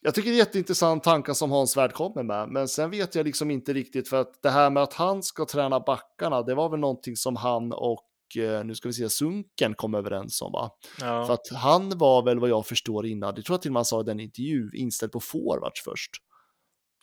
jag 0.00 0.14
tycker 0.14 0.30
det 0.30 0.36
är 0.36 0.38
jätteintressant 0.38 1.04
tankar 1.04 1.32
som 1.32 1.50
Hans 1.50 1.70
Svärd 1.70 1.92
kommer 1.92 2.22
med, 2.22 2.48
men 2.48 2.68
sen 2.68 2.90
vet 2.90 3.14
jag 3.14 3.26
liksom 3.26 3.50
inte 3.50 3.72
riktigt 3.72 4.08
för 4.08 4.20
att 4.20 4.42
det 4.42 4.50
här 4.50 4.70
med 4.70 4.82
att 4.82 4.94
han 4.94 5.22
ska 5.22 5.44
träna 5.44 5.80
backarna, 5.80 6.42
det 6.42 6.54
var 6.54 6.68
väl 6.68 6.80
någonting 6.80 7.16
som 7.16 7.36
han 7.36 7.72
och 7.72 8.06
Eh, 8.36 8.64
nu 8.64 8.74
ska 8.74 8.88
vi 8.88 8.92
se, 8.92 9.10
Sunken 9.10 9.74
kom 9.74 9.94
överens 9.94 10.42
om 10.42 10.52
va? 10.52 10.70
Ja. 11.00 11.26
För 11.26 11.34
att 11.34 11.48
han 11.54 11.98
var 11.98 12.22
väl 12.22 12.38
vad 12.38 12.50
jag 12.50 12.66
förstår 12.66 13.06
innan, 13.06 13.34
det 13.34 13.42
tror 13.42 13.54
jag 13.54 13.62
till 13.62 13.68
och 13.68 13.72
med 13.72 13.78
han 13.78 13.84
sa 13.84 14.00
i 14.00 14.04
den 14.04 14.20
intervju, 14.20 14.70
inställd 14.74 15.12
på 15.12 15.20
forwards 15.20 15.82
först. 15.84 16.10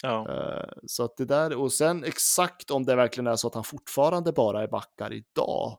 Ja. 0.03 0.25
Uh, 0.29 0.73
så 0.87 1.03
att 1.03 1.17
det 1.17 1.25
där, 1.25 1.55
och 1.55 1.73
sen 1.73 2.03
exakt 2.03 2.71
om 2.71 2.85
det 2.85 2.95
verkligen 2.95 3.27
är 3.27 3.35
så 3.35 3.47
att 3.47 3.55
han 3.55 3.63
fortfarande 3.63 4.31
bara 4.31 4.63
är 4.63 4.67
backar 4.67 5.13
idag. 5.13 5.77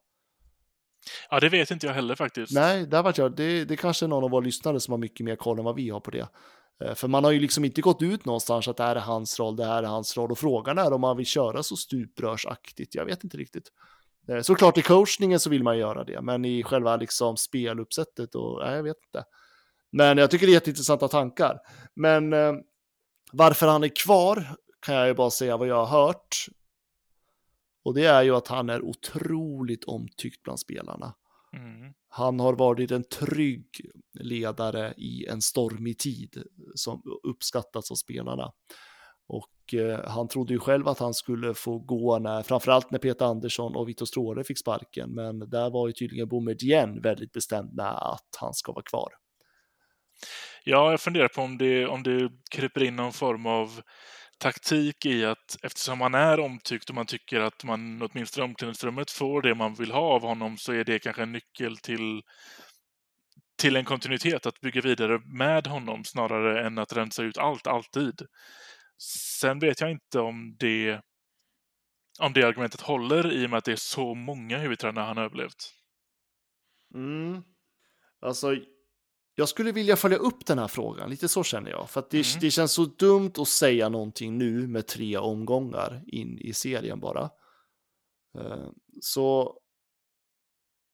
Ja, 1.31 1.41
det 1.41 1.49
vet 1.49 1.71
inte 1.71 1.87
jag 1.87 1.95
heller 1.95 2.15
faktiskt. 2.15 2.53
Nej, 2.53 2.87
där 2.87 3.03
var 3.03 3.15
jag, 3.17 3.37
det, 3.37 3.65
det 3.65 3.77
kanske 3.77 4.07
är 4.07 4.09
någon 4.09 4.25
av 4.25 4.31
våra 4.31 4.45
lyssnare 4.45 4.81
som 4.81 4.93
har 4.93 4.99
mycket 4.99 5.25
mer 5.25 5.37
koll 5.37 5.59
än 5.59 5.65
vad 5.65 5.77
vi 5.77 5.91
har 5.91 6.01
på 6.01 6.11
det. 6.11 6.29
Eh, 6.85 6.95
för 6.95 7.09
man 7.09 7.25
har 7.25 7.31
ju 7.31 7.41
liksom 7.41 7.65
inte 7.65 7.81
gått 7.81 8.03
ut 8.03 8.25
någonstans 8.25 8.69
att 8.69 8.77
det 8.77 8.83
här 8.83 8.97
är 8.97 9.01
hans 9.01 9.39
roll, 9.39 9.57
det 9.57 9.65
här 9.65 9.83
är 9.83 9.87
hans 9.87 10.17
roll 10.17 10.31
och 10.31 10.39
frågan 10.39 10.79
är 10.79 10.93
om 10.93 11.01
man 11.01 11.17
vill 11.17 11.27
köra 11.27 11.63
så 11.63 11.77
stuprörsaktigt. 11.77 12.95
Jag 12.95 13.05
vet 13.05 13.25
inte 13.25 13.37
riktigt. 13.37 13.73
Eh, 14.29 14.41
såklart 14.41 14.79
i 14.79 14.83
coachningen 14.83 15.41
så 15.41 15.51
vill 15.51 15.63
man 15.63 15.79
göra 15.79 16.05
det, 16.05 16.21
men 16.21 16.45
i 16.45 16.63
själva 16.63 16.97
liksom 16.97 17.37
speluppsättet 17.37 18.35
och 18.35 18.61
nej, 18.65 18.77
jag 18.77 18.83
vet 18.83 19.05
inte. 19.07 19.25
Men 19.91 20.19
jag 20.19 20.31
tycker 20.31 20.47
det 20.47 20.53
är 20.53 20.55
jätteintressanta 20.55 21.09
tankar. 21.09 21.59
Men 21.95 22.33
eh, 22.33 22.53
varför 23.33 23.67
han 23.67 23.85
är 23.85 24.05
kvar 24.05 24.57
kan 24.81 24.95
jag 24.95 25.07
ju 25.07 25.15
bara 25.15 25.31
säga 25.31 25.57
vad 25.57 25.69
jag 25.69 25.87
har 25.87 26.03
hört. 26.05 26.47
Och 27.85 27.95
det 27.95 28.05
är 28.05 28.23
ju 28.23 28.37
att 28.37 28.49
han 28.49 28.71
är 28.71 28.83
otroligt 28.83 29.85
omtyckt 29.85 30.43
bland 30.43 30.61
spelarna. 30.61 31.15
Mm. 31.53 31.93
Han 32.09 32.41
har 32.41 32.53
varit 32.53 32.91
en 32.91 33.05
trygg 33.05 33.67
ledare 34.21 34.95
i 34.97 35.27
en 35.27 35.43
stormig 35.43 35.99
tid 35.99 36.43
som 36.75 37.03
uppskattats 37.23 37.91
av 37.91 37.95
spelarna. 37.95 38.53
Och 39.29 39.75
eh, 39.75 40.11
han 40.11 40.29
trodde 40.29 40.53
ju 40.53 40.59
själv 40.59 40.89
att 40.89 40.99
han 40.99 41.15
skulle 41.15 41.55
få 41.55 41.79
gå 41.79 42.19
när, 42.19 42.43
framförallt 42.43 42.91
när 42.91 42.99
Peter 42.99 43.25
Andersson 43.25 43.77
och 43.77 43.89
Vitor 43.89 44.07
Stråle 44.07 44.45
fick 44.45 44.59
sparken, 44.59 45.15
men 45.15 45.39
där 45.39 45.71
var 45.71 45.87
ju 45.87 45.93
tydligen 45.93 46.29
Boumedienne 46.29 47.01
väldigt 47.01 47.33
bestämd 47.33 47.75
med 47.75 47.93
att 47.93 48.37
han 48.41 48.55
ska 48.55 48.73
vara 48.73 48.83
kvar. 48.83 49.09
Ja, 50.65 50.91
jag 50.91 51.01
funderar 51.01 51.29
på 51.29 51.43
om 51.43 51.59
det, 51.59 51.87
om 51.87 52.03
det 52.03 52.31
kryper 52.51 52.83
in 52.83 52.97
någon 52.97 53.13
form 53.13 53.47
av 53.47 53.81
taktik 54.39 55.07
i 55.07 55.25
att 55.25 55.57
eftersom 55.63 56.01
han 56.01 56.15
är 56.15 56.41
omtyckt 56.41 56.89
och 56.89 56.95
man 56.95 57.07
tycker 57.07 57.41
att 57.41 57.65
man 57.65 58.03
åtminstone 58.03 58.47
i 58.47 58.49
omklädningsrummet 58.49 59.11
får 59.11 59.43
det 59.43 59.55
man 59.55 59.75
vill 59.75 59.91
ha 59.93 60.01
av 60.01 60.23
honom 60.23 60.57
så 60.57 60.73
är 60.73 60.85
det 60.85 60.99
kanske 60.99 61.23
en 61.23 61.33
nyckel 61.33 61.77
till 61.77 62.23
till 63.59 63.77
en 63.77 63.85
kontinuitet, 63.85 64.47
att 64.47 64.61
bygga 64.61 64.81
vidare 64.81 65.19
med 65.19 65.67
honom 65.67 66.05
snarare 66.05 66.67
än 66.67 66.79
att 66.79 66.93
rensa 66.93 67.23
ut 67.23 67.39
allt, 67.39 67.67
alltid. 67.67 68.23
Sen 69.41 69.59
vet 69.59 69.81
jag 69.81 69.91
inte 69.91 70.21
om 70.21 70.57
det, 70.59 71.01
om 72.21 72.33
det 72.33 72.43
argumentet 72.43 72.81
håller 72.81 73.33
i 73.33 73.47
och 73.47 73.51
med 73.51 73.59
att 73.59 73.65
det 73.65 73.73
är 73.73 73.77
så 73.77 74.15
många 74.15 74.59
huvudtränare 74.59 75.05
han 75.05 75.17
har 75.17 75.25
överlevt. 75.25 75.75
Mm. 76.95 77.43
Alltså, 78.21 78.57
jag 79.39 79.49
skulle 79.49 79.73
vilja 79.73 79.97
följa 79.97 80.19
upp 80.19 80.47
den 80.47 80.59
här 80.59 80.69
frågan, 80.69 81.11
lite 81.11 81.29
så 81.29 81.43
känner 81.45 81.71
jag. 81.71 81.91
För 81.91 82.01
att 82.01 82.11
det, 82.11 82.17
Mm. 82.27 82.41
det 82.41 82.51
känns 82.51 82.73
så 82.73 82.85
dumt 82.85 83.33
att 83.39 83.49
säga 83.49 83.89
någonting 83.89 84.39
nu 84.39 84.67
med 84.67 84.87
tre 84.87 85.17
omgångar 85.17 86.03
in 86.07 86.39
i 86.39 86.53
serien 86.53 87.01
bara. 87.01 87.31
Eh, 88.39 88.67
Så, 89.01 89.59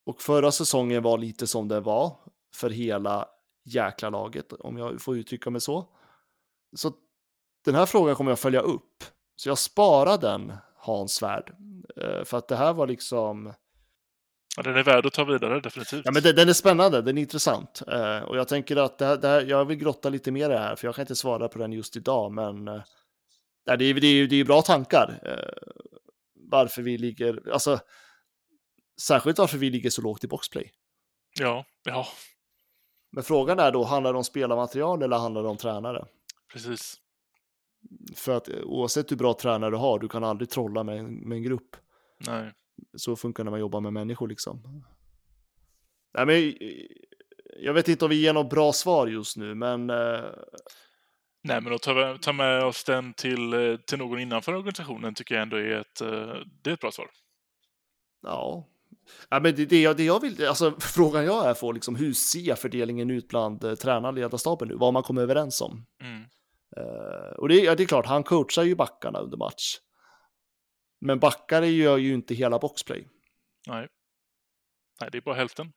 och 0.06 0.22
förra 0.22 0.52
säsongen 0.52 1.02
var 1.02 1.18
lite 1.18 1.46
som 1.46 1.68
den 1.68 1.82
var 1.82 2.16
för 2.54 2.70
hela 2.70 3.28
jäkla 3.64 4.10
laget, 4.10 4.52
om 4.52 4.78
jag 4.78 5.00
får 5.02 5.16
uttrycka 5.16 5.50
mig 5.50 5.60
så. 5.60 5.88
Så 6.76 6.92
den 7.64 7.74
här 7.74 7.86
frågan 7.86 8.16
kommer 8.16 8.30
jag 8.30 8.38
följa 8.38 8.60
upp. 8.60 9.04
Så 9.36 9.48
jag 9.48 9.58
sparar 9.58 10.18
den, 10.18 10.52
Hans 10.76 11.14
Svärd. 11.14 11.56
Eh, 11.96 12.24
För 12.24 12.38
att 12.38 12.48
det 12.48 12.56
här 12.56 12.72
var 12.72 12.86
liksom... 12.86 13.52
Ja, 14.56 14.62
den 14.62 14.76
är 14.76 14.82
värd 14.82 15.06
att 15.06 15.12
ta 15.12 15.24
vidare, 15.24 15.60
definitivt. 15.60 16.02
Ja, 16.04 16.10
men 16.12 16.22
den, 16.22 16.36
den 16.36 16.48
är 16.48 16.52
spännande, 16.52 17.02
den 17.02 17.18
är 17.18 17.22
intressant. 17.22 17.82
Eh, 17.88 18.18
och 18.18 18.36
jag 18.36 18.48
tänker 18.48 18.76
att 18.76 18.98
det 18.98 19.06
här, 19.06 19.16
det 19.16 19.28
här, 19.28 19.40
jag 19.42 19.64
vill 19.64 19.78
grotta 19.78 20.08
lite 20.08 20.32
mer 20.32 20.44
i 20.50 20.52
det 20.52 20.58
här, 20.58 20.76
för 20.76 20.88
jag 20.88 20.94
kan 20.94 21.02
inte 21.02 21.16
svara 21.16 21.48
på 21.48 21.58
den 21.58 21.72
just 21.72 21.96
idag, 21.96 22.32
men 22.32 22.68
eh, 22.68 22.82
det, 23.64 23.72
är, 23.72 23.76
det, 23.76 24.06
är, 24.06 24.26
det 24.26 24.36
är 24.36 24.44
bra 24.44 24.62
tankar. 24.62 25.20
Eh, 25.22 25.72
varför 26.50 26.82
vi 26.82 26.98
ligger, 26.98 27.52
alltså, 27.52 27.78
särskilt 29.00 29.38
varför 29.38 29.58
vi 29.58 29.70
ligger 29.70 29.90
så 29.90 30.02
lågt 30.02 30.24
i 30.24 30.28
boxplay. 30.28 30.72
Ja, 31.40 31.64
ja, 31.84 32.06
Men 33.12 33.24
frågan 33.24 33.58
är 33.58 33.72
då, 33.72 33.84
handlar 33.84 34.12
det 34.12 34.18
om 34.18 34.24
spelarmaterial 34.24 35.02
eller 35.02 35.16
handlar 35.16 35.42
det 35.42 35.48
om 35.48 35.56
tränare? 35.56 36.04
precis. 36.52 36.96
För 38.16 38.36
att 38.36 38.48
eh, 38.48 38.60
oavsett 38.62 39.10
hur 39.10 39.16
bra 39.16 39.34
tränare 39.34 39.70
du 39.70 39.76
har, 39.76 39.98
du 39.98 40.08
kan 40.08 40.24
aldrig 40.24 40.50
trolla 40.50 40.84
med, 40.84 41.04
med 41.04 41.36
en 41.36 41.42
grupp. 41.42 41.76
Nej. 42.26 42.52
Så 42.96 43.16
funkar 43.16 43.42
det 43.42 43.44
när 43.44 43.50
man 43.50 43.60
jobbar 43.60 43.80
med 43.80 43.92
människor 43.92 44.28
liksom. 44.28 44.84
Nej, 46.14 46.26
men, 46.26 46.36
eh, 46.36 46.86
jag 47.56 47.74
vet 47.74 47.88
inte 47.88 48.04
om 48.04 48.08
vi 48.08 48.20
ger 48.20 48.32
något 48.32 48.50
bra 48.50 48.72
svar 48.72 49.06
just 49.06 49.36
nu, 49.36 49.54
men 49.54 49.90
eh, 49.90 50.20
Nej, 51.46 51.60
men 51.60 51.72
att 51.72 51.82
ta, 51.82 52.18
ta 52.18 52.32
med 52.32 52.64
oss 52.64 52.84
den 52.84 53.14
till, 53.14 53.52
eh, 53.52 53.76
till 53.76 53.98
någon 53.98 54.20
innanför 54.20 54.54
organisationen 54.54 55.14
tycker 55.14 55.34
jag 55.34 55.42
ändå 55.42 55.56
är 55.56 55.80
ett, 55.80 55.98
det 56.62 56.70
är 56.70 56.74
ett 56.74 56.80
bra 56.80 56.90
svar. 56.90 57.10
Ja. 58.24 58.66
ja 59.28 59.40
men 59.40 59.54
det, 59.54 59.66
det, 59.66 59.82
jag, 59.82 59.96
det 59.96 60.04
jag 60.04 60.20
vill, 60.20 60.46
alltså 60.46 60.74
frågan 60.80 61.24
jag 61.24 61.46
är 61.46 61.54
får 61.54 61.74
liksom 61.74 61.96
hur 61.96 62.12
ser 62.12 62.54
fördelningen 62.54 63.10
ut 63.10 63.28
bland 63.28 63.64
eh, 63.64 63.74
tränarna 63.74 64.08
och 64.08 64.14
ledarstaben 64.14 64.68
nu? 64.68 64.74
Vad 64.74 64.92
man 64.92 65.02
kommer 65.02 65.22
överens 65.22 65.60
om. 65.60 65.86
Mm. 66.00 66.22
Eh, 66.76 67.36
och 67.38 67.48
det, 67.48 67.54
ja, 67.54 67.74
det 67.74 67.82
är 67.82 67.86
klart, 67.86 68.06
han 68.06 68.22
coachar 68.22 68.62
ju 68.62 68.74
backarna 68.74 69.18
under 69.18 69.36
match. 69.36 69.78
Men 71.04 71.18
backar 71.18 71.62
gör 71.62 71.96
ju 71.96 72.14
inte 72.14 72.34
hela 72.34 72.58
boxplay. 72.58 73.08
Nej. 73.66 73.88
Nej, 75.00 75.08
det 75.12 75.18
är 75.18 75.22
bara 75.22 75.34
hälften. 75.34 75.72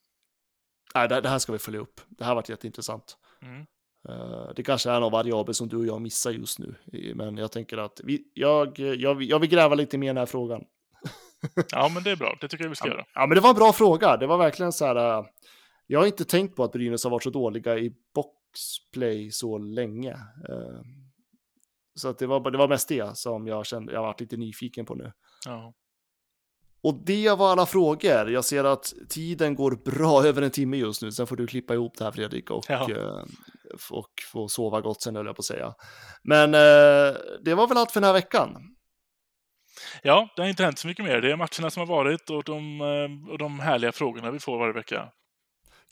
Nej, 0.95 1.07
det, 1.09 1.21
det 1.21 1.29
här 1.29 1.39
ska 1.39 1.51
vi 1.51 1.59
följa 1.59 1.79
upp. 1.79 2.01
Det 2.07 2.23
här 2.23 2.29
har 2.31 2.35
varit 2.35 2.49
jätteintressant. 2.49 3.17
Mm. 3.41 3.65
Eh, 4.09 4.49
det 4.55 4.63
kanske 4.63 4.91
är 4.91 4.99
någon 4.99 5.11
variabel 5.11 5.55
som 5.55 5.67
du 5.67 5.77
och 5.77 5.85
jag 5.85 6.01
missar 6.01 6.31
just 6.31 6.59
nu. 6.59 6.75
Eh, 6.93 7.15
Men 7.15 7.37
jag 7.37 7.51
tänker 7.51 7.77
att 7.77 8.01
vi, 8.03 8.31
jag, 8.33 8.79
jag, 8.79 9.23
jag 9.23 9.39
vill 9.39 9.49
gräva 9.49 9.75
lite 9.75 9.97
mer 9.97 10.07
i 10.07 10.09
den 10.09 10.17
här 10.17 10.25
frågan. 10.25 10.63
Ja, 11.71 11.91
men 11.93 12.03
det 12.03 12.11
är 12.11 12.15
bra. 12.15 12.37
Det 12.41 12.47
tycker 12.47 12.63
jag 12.63 12.69
vi 12.69 12.75
ska 12.75 12.87
göra. 12.87 13.05
Ja, 13.13 13.25
men 13.27 13.35
det 13.35 13.41
var 13.41 13.49
en 13.49 13.55
bra 13.55 13.73
fråga. 13.73 14.17
Det 14.17 14.27
var 14.27 14.37
verkligen 14.37 14.71
så 14.73 14.85
här. 14.85 15.19
äh, 15.19 15.25
Jag 15.87 15.99
har 15.99 16.05
inte 16.07 16.25
tänkt 16.25 16.55
på 16.55 16.63
att 16.63 16.71
Brynäs 16.71 17.03
har 17.03 17.11
varit 17.11 17.23
så 17.23 17.29
dåliga 17.29 17.77
i 17.77 17.93
boxplay 18.15 19.31
så 19.31 19.57
länge. 19.57 20.11
Så 21.97 22.07
att 22.09 22.17
det 22.19 22.27
var, 22.27 22.51
det 22.51 22.57
var 22.57 22.67
mest 22.67 22.89
det 22.89 23.17
som 23.17 23.47
jag 23.47 23.65
kände, 23.65 23.93
jag 23.93 24.01
varit 24.01 24.19
lite 24.21 24.37
nyfiken 24.37 24.85
på 24.85 24.95
nu. 24.95 25.11
Ja. 25.45 25.73
Och 26.83 27.03
det 27.05 27.37
var 27.37 27.51
alla 27.51 27.65
frågor. 27.65 28.29
Jag 28.31 28.45
ser 28.45 28.63
att 28.63 28.93
tiden 29.09 29.55
går 29.55 29.71
bra 29.85 30.23
över 30.27 30.41
en 30.41 30.51
timme 30.51 30.77
just 30.77 31.01
nu. 31.01 31.11
Sen 31.11 31.27
får 31.27 31.35
du 31.35 31.47
klippa 31.47 31.73
ihop 31.73 31.97
det 31.97 32.03
här 32.03 32.11
Fredrik 32.11 32.51
och, 32.51 32.65
Ja. 32.69 32.91
eh, 32.91 33.23
och 33.91 34.09
få 34.31 34.47
sova 34.47 34.81
gott 34.81 35.01
sen 35.01 35.15
höll 35.15 35.25
jag 35.25 35.35
på 35.35 35.39
att 35.39 35.45
säga. 35.45 35.73
Men 36.23 36.53
eh, 36.53 37.15
det 37.41 37.53
var 37.55 37.67
väl 37.67 37.77
allt 37.77 37.91
för 37.91 37.99
den 37.99 38.07
här 38.07 38.13
veckan. 38.13 38.57
ja, 40.03 40.29
det 40.35 40.41
har 40.41 40.49
inte 40.49 40.63
hänt 40.63 40.79
så 40.79 40.87
mycket 40.87 41.05
mer. 41.05 41.21
Det 41.21 41.31
är 41.31 41.35
matcherna 41.35 41.69
som 41.69 41.79
har 41.79 41.87
varit 41.87 42.29
och 42.29 42.43
de, 42.43 42.81
eh, 42.81 43.31
och 43.31 43.37
de 43.37 43.59
härliga 43.59 43.91
frågorna 43.91 44.31
vi 44.31 44.39
får 44.39 44.57
varje 44.59 44.73
vecka. 44.73 45.09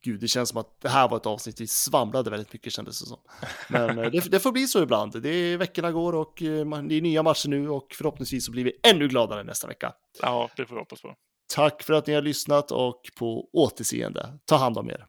Gud, 0.06 0.20
det 0.22 0.28
känns 0.28 0.50
som 0.50 0.58
att 0.58 0.82
det 0.82 0.90
här 0.90 1.08
var 1.10 1.18
ett 1.18 1.26
avsnitt 1.26 1.62
vi 1.62 1.68
svamlade 1.68 2.30
väldigt 2.30 2.54
mycket 2.54 2.74
kändes 2.74 3.00
det 3.00 3.06
som. 3.06 3.20
Men 3.68 4.00
eh, 4.00 4.12
det, 4.12 4.32
det 4.32 4.40
får 4.40 4.52
bli 4.52 4.68
så 4.68 4.84
ibland. 4.84 5.22
Det 5.22 5.30
är, 5.30 5.58
veckorna 5.58 5.92
går 5.92 6.16
och 6.16 6.42
eh, 6.42 6.66
det 6.84 6.96
är 6.96 7.02
nya 7.02 7.24
matcher 7.24 7.50
nu 7.50 7.70
och 7.70 7.88
förhoppningsvis 7.98 8.46
så 8.46 8.52
blir 8.52 8.64
vi 8.64 8.80
ännu 8.84 9.08
gladare 9.08 9.44
nästa 9.44 9.68
vecka. 9.68 9.94
Ja, 10.22 10.50
det 10.58 10.66
får 10.66 10.76
vi 10.76 10.82
hoppas 10.82 11.02
på. 11.02 11.14
Tack 11.56 11.84
för 11.84 11.94
att 11.94 12.08
ni 12.08 12.14
har 12.14 12.22
lyssnat 12.22 12.72
och 12.72 13.02
på 13.20 13.50
återseende. 13.54 14.38
Ta 14.46 14.56
hand 14.56 14.78
om 14.78 14.90
er. 14.90 15.06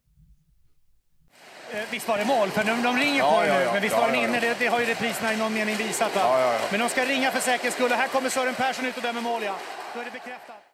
Eh, 1.73 1.79
Visst 1.91 2.09
var 2.09 2.19
det 2.19 2.25
mål? 2.25 2.49
För 2.51 2.65
de, 2.65 2.83
de 2.83 2.97
ringer 2.97 3.19
Ja, 3.19 3.31
på 3.33 3.41
det 3.41 3.47
ja, 3.49 3.59
nu, 3.59 3.65
ja. 3.65 3.73
men 3.73 3.83
visst 3.83 3.95
Ja, 3.95 4.01
var 4.01 4.07
den 4.07 4.17
ja, 4.17 4.23
ja. 4.23 4.29
inne? 4.29 4.41
Det, 4.41 4.57
det 4.59 4.67
har 4.67 4.81
ju 4.81 4.87
repriserna 4.87 5.33
i 5.35 5.37
någon 5.37 5.55
mening 5.55 5.77
visat. 5.77 6.15
Va? 6.15 6.21
Ja, 6.21 6.41
ja, 6.41 6.53
ja. 6.53 6.61
Men 6.71 6.81
de 6.81 6.89
ska 6.89 7.05
ringa 7.05 7.31
för 7.31 7.41
säkerhets 7.41 7.77
skull. 7.77 7.91
Och 7.91 7.97
Här 7.97 8.09
kommer 8.09 8.29
Sören 8.31 8.55
Persson 8.55 8.87
ut 8.87 8.97
och 8.97 9.03
dömer 9.03 9.21
mål, 9.21 9.43
ja. 9.43 9.57
Då 9.95 10.01
är 10.01 10.05
det 10.05 10.11
bekräftat. 10.11 10.56